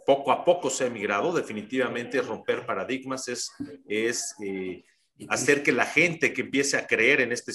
poco 0.07 0.31
a 0.31 0.45
poco 0.45 0.71
se 0.71 0.87
ha 0.87 0.91
migrado, 0.91 1.33
definitivamente 1.33 2.23
romper 2.23 2.65
paradigmas 2.65 3.27
es, 3.27 3.51
eh, 4.41 4.85
hacer 5.29 5.63
que 5.63 5.73
la 5.73 5.87
gente 5.87 6.33
que 6.33 6.43
empiece 6.43 6.77
a 6.77 6.87
creer 6.87 7.21
en, 7.21 7.33
este, 7.33 7.53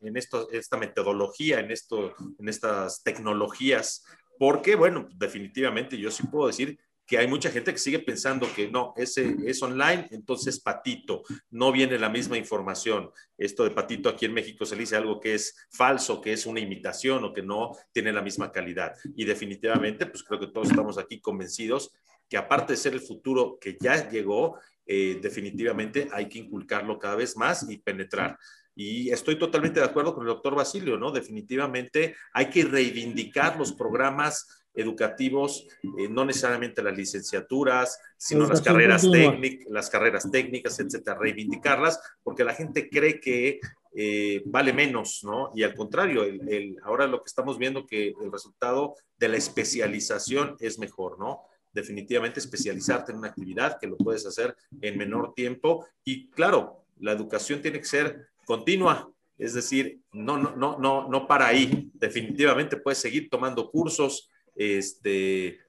en, 0.00 0.16
esto, 0.16 0.50
esta 0.50 0.76
metodología, 0.76 1.60
en, 1.60 1.70
esto, 1.70 2.14
en 2.38 2.48
estas 2.48 3.02
tecnologías, 3.02 4.04
porque, 4.38 4.76
bueno, 4.76 5.08
definitivamente 5.16 5.98
yo 5.98 6.10
sí 6.10 6.24
puedo 6.24 6.46
decir 6.46 6.78
que 7.08 7.16
hay 7.16 7.26
mucha 7.26 7.50
gente 7.50 7.72
que 7.72 7.78
sigue 7.78 8.00
pensando 8.00 8.46
que 8.54 8.70
no, 8.70 8.92
ese 8.94 9.34
es 9.46 9.62
online, 9.62 10.08
entonces 10.10 10.60
patito, 10.60 11.22
no 11.50 11.72
viene 11.72 11.98
la 11.98 12.10
misma 12.10 12.36
información. 12.36 13.10
Esto 13.38 13.64
de 13.64 13.70
patito 13.70 14.10
aquí 14.10 14.26
en 14.26 14.34
México 14.34 14.66
se 14.66 14.76
le 14.76 14.82
dice 14.82 14.96
algo 14.96 15.18
que 15.18 15.34
es 15.34 15.56
falso, 15.70 16.20
que 16.20 16.34
es 16.34 16.44
una 16.44 16.60
imitación 16.60 17.24
o 17.24 17.32
que 17.32 17.42
no 17.42 17.74
tiene 17.92 18.12
la 18.12 18.20
misma 18.20 18.52
calidad. 18.52 18.92
Y 19.16 19.24
definitivamente, 19.24 20.04
pues 20.04 20.22
creo 20.22 20.38
que 20.38 20.48
todos 20.48 20.68
estamos 20.68 20.98
aquí 20.98 21.18
convencidos 21.18 21.92
que 22.28 22.36
aparte 22.36 22.74
de 22.74 22.76
ser 22.76 22.92
el 22.92 23.00
futuro 23.00 23.58
que 23.58 23.78
ya 23.80 24.10
llegó, 24.10 24.58
eh, 24.90 25.18
definitivamente 25.20 26.08
hay 26.10 26.30
que 26.30 26.38
inculcarlo 26.38 26.98
cada 26.98 27.14
vez 27.14 27.36
más 27.36 27.70
y 27.70 27.76
penetrar. 27.76 28.38
Y 28.74 29.10
estoy 29.10 29.38
totalmente 29.38 29.80
de 29.80 29.86
acuerdo 29.86 30.14
con 30.14 30.22
el 30.22 30.32
doctor 30.32 30.54
Basilio, 30.54 30.96
¿no? 30.96 31.12
Definitivamente 31.12 32.16
hay 32.32 32.48
que 32.48 32.64
reivindicar 32.64 33.58
los 33.58 33.74
programas 33.74 34.64
educativos, 34.72 35.66
eh, 35.98 36.08
no 36.08 36.24
necesariamente 36.24 36.82
las 36.82 36.96
licenciaturas, 36.96 38.00
sino 38.16 38.46
las 38.46 38.62
carreras, 38.62 39.02
técnicas, 39.10 39.66
las 39.68 39.90
carreras 39.90 40.30
técnicas, 40.30 40.78
etcétera, 40.78 41.18
reivindicarlas, 41.18 42.00
porque 42.22 42.44
la 42.44 42.54
gente 42.54 42.88
cree 42.88 43.20
que 43.20 43.60
eh, 43.94 44.42
vale 44.46 44.72
menos, 44.72 45.20
¿no? 45.24 45.50
Y 45.54 45.64
al 45.64 45.74
contrario, 45.74 46.22
el, 46.22 46.76
ahora 46.82 47.06
lo 47.06 47.18
que 47.18 47.28
estamos 47.28 47.58
viendo 47.58 47.84
que 47.86 48.14
el 48.22 48.32
resultado 48.32 48.94
de 49.18 49.28
la 49.28 49.36
especialización 49.36 50.56
es 50.60 50.78
mejor, 50.78 51.18
¿no? 51.18 51.42
Definitivamente 51.78 52.40
especializarte 52.40 53.12
en 53.12 53.18
una 53.18 53.28
actividad 53.28 53.78
que 53.80 53.86
lo 53.86 53.96
puedes 53.96 54.26
hacer 54.26 54.56
en 54.80 54.98
menor 54.98 55.32
tiempo. 55.34 55.86
Y 56.04 56.28
claro, 56.30 56.84
la 56.98 57.12
educación 57.12 57.62
tiene 57.62 57.78
que 57.78 57.86
ser 57.86 58.28
continua, 58.44 59.10
es 59.36 59.54
decir, 59.54 60.00
no, 60.12 60.36
no, 60.36 60.56
no, 60.56 60.78
no, 60.78 61.08
no 61.08 61.26
para 61.28 61.46
ahí. 61.46 61.90
Definitivamente 61.94 62.76
puedes 62.76 62.98
seguir 62.98 63.28
tomando 63.30 63.70
cursos 63.70 64.28
este, 64.56 65.60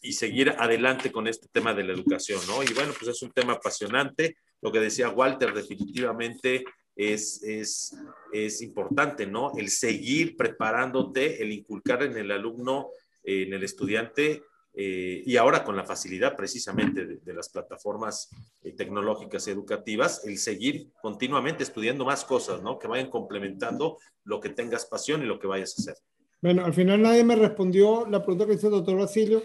y 0.00 0.12
seguir 0.12 0.50
adelante 0.50 1.12
con 1.12 1.28
este 1.28 1.46
tema 1.52 1.72
de 1.72 1.84
la 1.84 1.92
educación, 1.92 2.40
¿no? 2.48 2.62
Y 2.62 2.72
bueno, 2.74 2.92
pues 2.98 3.10
es 3.16 3.22
un 3.22 3.30
tema 3.30 3.54
apasionante. 3.54 4.36
Lo 4.60 4.72
que 4.72 4.80
decía 4.80 5.10
Walter, 5.10 5.54
definitivamente 5.54 6.64
es, 6.96 7.42
es, 7.44 7.96
es 8.32 8.62
importante, 8.62 9.26
¿no? 9.26 9.52
El 9.56 9.68
seguir 9.68 10.36
preparándote, 10.36 11.42
el 11.42 11.52
inculcar 11.52 12.02
en 12.02 12.16
el 12.16 12.32
alumno, 12.32 12.90
en 13.22 13.52
el 13.52 13.62
estudiante, 13.62 14.42
eh, 14.74 15.22
y 15.26 15.36
ahora 15.36 15.64
con 15.64 15.76
la 15.76 15.84
facilidad 15.84 16.34
precisamente 16.34 17.04
de, 17.06 17.34
las 17.34 17.50
plataformas 17.50 18.30
eh, 18.62 18.72
tecnológicas 18.72 19.46
educativas, 19.48 20.24
el 20.24 20.38
seguir 20.38 20.90
continuamente 21.02 21.62
estudiando 21.62 22.04
más 22.06 22.24
cosas, 22.24 22.62
¿no? 22.62 22.78
Que 22.78 22.88
vayan 22.88 23.10
complementando 23.10 23.98
lo 24.24 24.40
que 24.40 24.48
tengas 24.48 24.86
pasión 24.86 25.22
y 25.22 25.26
lo 25.26 25.38
que 25.38 25.46
vayas 25.46 25.74
a 25.76 25.82
hacer. 25.82 25.96
Bueno, 26.40 26.64
al 26.64 26.72
final 26.72 27.02
nadie 27.02 27.22
me 27.22 27.36
respondió 27.36 28.06
la 28.06 28.22
pregunta 28.22 28.46
que 28.46 28.54
hizo 28.54 28.68
el 28.68 28.72
doctor 28.72 28.96
Basilio, 28.96 29.42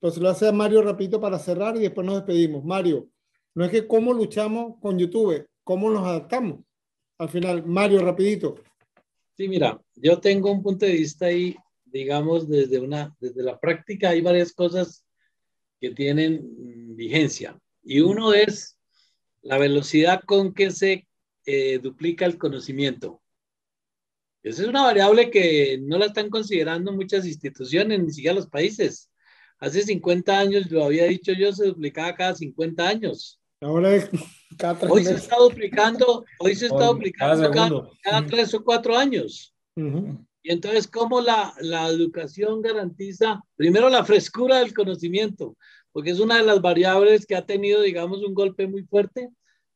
pues 0.00 0.16
lo 0.16 0.28
hace 0.28 0.48
a 0.48 0.52
Mario 0.52 0.82
rapidito 0.82 1.20
para 1.20 1.38
cerrar 1.38 1.76
y 1.76 1.80
después 1.80 2.06
nos 2.06 2.16
despedimos. 2.16 2.64
Mario, 2.64 3.08
no 3.54 3.64
es 3.64 3.70
que 3.70 3.86
cómo 3.86 4.12
luchamos 4.12 4.76
con 4.80 4.98
YouTube, 4.98 5.46
cómo 5.62 5.90
nos 5.90 6.06
adaptamos. 6.06 6.60
Al 7.18 7.28
final, 7.28 7.64
Mario, 7.66 8.00
rapidito. 8.00 8.56
Sí, 9.36 9.48
mira, 9.48 9.78
yo 9.94 10.18
tengo 10.18 10.50
un 10.50 10.62
punto 10.62 10.86
de 10.86 10.92
vista 10.92 11.26
ahí 11.26 11.54
digamos, 11.96 12.48
desde, 12.48 12.78
una, 12.78 13.14
desde 13.20 13.42
la 13.42 13.58
práctica 13.58 14.10
hay 14.10 14.20
varias 14.20 14.52
cosas 14.52 15.04
que 15.80 15.90
tienen 15.90 16.96
vigencia. 16.96 17.58
Y 17.82 18.00
uno 18.00 18.32
es 18.34 18.78
la 19.42 19.58
velocidad 19.58 20.22
con 20.26 20.52
que 20.52 20.70
se 20.70 21.06
eh, 21.44 21.78
duplica 21.78 22.26
el 22.26 22.38
conocimiento. 22.38 23.22
Esa 24.42 24.62
es 24.62 24.68
una 24.68 24.82
variable 24.82 25.30
que 25.30 25.78
no 25.82 25.98
la 25.98 26.06
están 26.06 26.30
considerando 26.30 26.92
muchas 26.92 27.26
instituciones, 27.26 28.02
ni 28.02 28.12
siquiera 28.12 28.34
los 28.34 28.48
países. 28.48 29.10
Hace 29.58 29.82
50 29.82 30.38
años, 30.38 30.70
lo 30.70 30.84
había 30.84 31.04
dicho 31.06 31.32
yo, 31.32 31.52
se 31.52 31.66
duplicaba 31.66 32.14
cada 32.14 32.34
50 32.34 32.86
años. 32.86 33.40
Ahora 33.60 33.94
es 33.94 34.10
cada 34.58 34.78
Hoy 34.88 35.04
se 35.04 35.14
está 35.14 35.36
duplicando, 35.36 36.24
hoy 36.38 36.54
se 36.54 36.66
está 36.66 36.86
duplicando 36.86 37.50
cada, 37.50 37.90
cada, 38.02 38.26
tres 38.26 38.54
o 38.54 38.62
cuatro 38.62 38.96
años. 38.96 39.54
Y 40.46 40.52
entonces, 40.52 40.86
¿cómo 40.86 41.20
la, 41.20 41.52
la 41.60 41.88
educación 41.88 42.62
garantiza, 42.62 43.42
primero, 43.56 43.88
la 43.88 44.04
frescura 44.04 44.60
del 44.60 44.72
conocimiento? 44.72 45.56
Porque 45.90 46.10
es 46.10 46.20
una 46.20 46.36
de 46.36 46.44
las 46.44 46.62
variables 46.62 47.26
que 47.26 47.34
ha 47.34 47.44
tenido, 47.44 47.82
digamos, 47.82 48.22
un 48.22 48.32
golpe 48.32 48.68
muy 48.68 48.84
fuerte. 48.84 49.28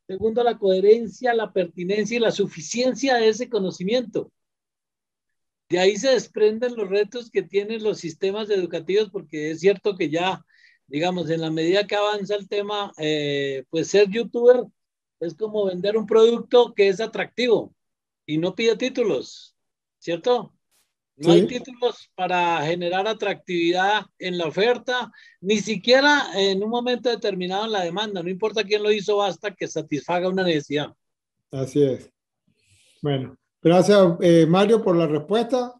Segundo, 0.07 0.41
la 0.45 0.57
coherencia, 0.57 1.33
la 1.33 1.51
pertinencia 1.51 2.15
y 2.15 2.21
la 2.21 2.31
suficiencia 2.31 3.17
de 3.17 3.27
ese 3.27 3.49
conocimiento. 3.49 4.31
De 5.67 5.77
ahí 5.77 5.97
se 5.97 6.11
desprenden 6.11 6.77
los 6.77 6.87
retos 6.87 7.29
que 7.29 7.43
tienen 7.43 7.83
los 7.83 7.97
sistemas 7.97 8.49
educativos, 8.49 9.09
porque 9.11 9.51
es 9.51 9.59
cierto 9.59 9.97
que 9.97 10.09
ya, 10.09 10.45
digamos, 10.87 11.29
en 11.29 11.41
la 11.41 11.51
medida 11.51 11.85
que 11.85 11.97
avanza 11.97 12.35
el 12.35 12.47
tema, 12.47 12.93
eh, 12.97 13.65
pues 13.69 13.89
ser 13.89 14.09
youtuber 14.09 14.63
es 15.19 15.35
como 15.35 15.65
vender 15.65 15.97
un 15.97 16.07
producto 16.07 16.73
que 16.73 16.87
es 16.87 17.01
atractivo 17.01 17.75
y 18.25 18.37
no 18.37 18.55
pide 18.55 18.77
títulos, 18.77 19.53
¿cierto? 19.99 20.53
No 21.21 21.33
hay 21.33 21.45
títulos 21.45 22.09
para 22.15 22.63
generar 22.65 23.07
atractividad 23.07 24.05
en 24.17 24.37
la 24.37 24.47
oferta, 24.47 25.11
ni 25.39 25.57
siquiera 25.57 26.27
en 26.35 26.63
un 26.63 26.69
momento 26.69 27.09
determinado 27.09 27.65
en 27.65 27.71
la 27.71 27.83
demanda. 27.83 28.23
No 28.23 28.29
importa 28.29 28.63
quién 28.63 28.81
lo 28.81 28.91
hizo, 28.91 29.17
basta 29.17 29.53
que 29.53 29.67
satisfaga 29.67 30.29
una 30.29 30.43
necesidad. 30.43 30.93
Así 31.51 31.83
es. 31.83 32.09
Bueno, 33.01 33.37
gracias 33.61 33.99
eh, 34.21 34.45
Mario 34.47 34.81
por 34.81 34.95
la 34.95 35.05
respuesta. 35.05 35.73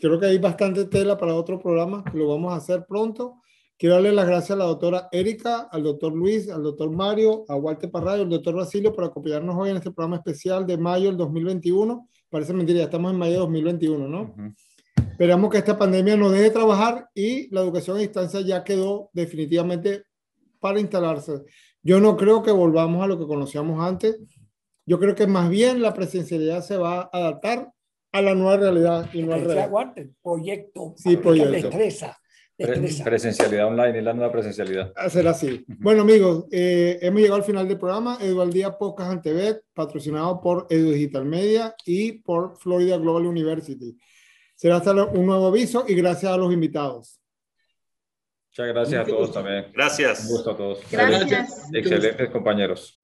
Creo 0.00 0.18
que 0.18 0.26
hay 0.26 0.38
bastante 0.38 0.86
tela 0.86 1.18
para 1.18 1.34
otro 1.34 1.60
programa 1.60 2.02
que 2.04 2.16
lo 2.16 2.28
vamos 2.28 2.52
a 2.52 2.56
hacer 2.56 2.86
pronto. 2.86 3.42
Quiero 3.76 3.96
darle 3.96 4.12
las 4.12 4.26
gracias 4.26 4.52
a 4.52 4.56
la 4.56 4.64
doctora 4.64 5.08
Erika, 5.12 5.68
al 5.70 5.82
doctor 5.82 6.12
Luis, 6.14 6.48
al 6.48 6.62
doctor 6.62 6.90
Mario, 6.90 7.44
a 7.48 7.56
Walter 7.56 7.90
Parrayo, 7.90 8.22
al 8.22 8.30
doctor 8.30 8.54
Basilio 8.54 8.92
por 8.92 9.04
acompañarnos 9.04 9.56
hoy 9.56 9.70
en 9.70 9.76
este 9.76 9.90
programa 9.90 10.16
especial 10.16 10.66
de 10.66 10.78
mayo 10.78 11.08
del 11.08 11.16
2021 11.16 12.08
parece 12.32 12.54
mentira, 12.54 12.78
ya 12.78 12.84
estamos 12.86 13.12
en 13.12 13.18
mayo 13.18 13.32
de 13.32 13.38
2021, 13.40 14.08
¿no? 14.08 14.34
Esperamos 14.96 15.50
que 15.50 15.58
esta 15.58 15.78
pandemia 15.78 16.16
nos 16.16 16.32
deje 16.32 16.50
trabajar 16.50 17.08
y 17.14 17.54
la 17.54 17.60
educación 17.60 17.98
a 17.98 18.00
distancia 18.00 18.40
ya 18.40 18.64
quedó 18.64 19.10
definitivamente 19.12 20.04
para 20.58 20.80
instalarse. 20.80 21.42
Yo 21.82 22.00
no 22.00 22.16
creo 22.16 22.42
que 22.42 22.50
volvamos 22.50 23.04
a 23.04 23.06
lo 23.06 23.18
que 23.18 23.26
conocíamos 23.26 23.86
antes. 23.86 24.18
Yo 24.86 24.98
creo 24.98 25.14
que 25.14 25.26
más 25.26 25.50
bien 25.50 25.82
la 25.82 25.92
presencialidad 25.92 26.62
se 26.62 26.78
va 26.78 27.02
a 27.02 27.10
adaptar 27.12 27.70
a 28.12 28.22
la 28.22 28.34
nueva 28.34 28.56
realidad 28.56 29.10
y 29.12 29.22
no 29.22 29.34
al 29.34 29.44
revés. 29.44 29.68
Proyecto. 30.22 30.94
Sí, 30.96 31.18
proyecto. 31.18 31.52
Destreza. 31.52 32.18
Presencialidad 32.56 33.66
online 33.66 33.98
es 33.98 34.04
la 34.04 34.12
nueva 34.12 34.32
presencialidad. 34.32 34.92
Hacer 34.96 35.26
así. 35.26 35.64
Bueno, 35.66 36.02
amigos, 36.02 36.46
eh, 36.50 36.98
hemos 37.02 37.20
llegado 37.20 37.36
al 37.36 37.44
final 37.44 37.68
del 37.68 37.78
programa. 37.78 38.18
Edualdía 38.20 38.76
Podcast 38.78 39.10
Antebet, 39.10 39.64
patrocinado 39.74 40.40
por 40.40 40.66
Edu 40.70 40.92
Digital 40.92 41.24
Media 41.24 41.74
y 41.84 42.12
por 42.12 42.56
Florida 42.58 42.96
Global 42.98 43.26
University. 43.26 43.96
Será 44.54 44.76
hasta 44.76 44.92
un 44.92 45.26
nuevo 45.26 45.48
aviso 45.48 45.84
y 45.88 45.94
gracias 45.94 46.32
a 46.32 46.36
los 46.36 46.52
invitados. 46.52 47.20
Muchas 48.50 48.68
gracias 48.68 49.02
a 49.02 49.10
todos 49.10 49.32
también. 49.32 49.66
Gracias. 49.72 50.24
Un 50.24 50.28
gusto 50.28 50.50
a 50.50 50.56
todos. 50.56 50.80
Gracias. 50.90 51.70
Excelentes 51.72 52.30
compañeros. 52.30 53.01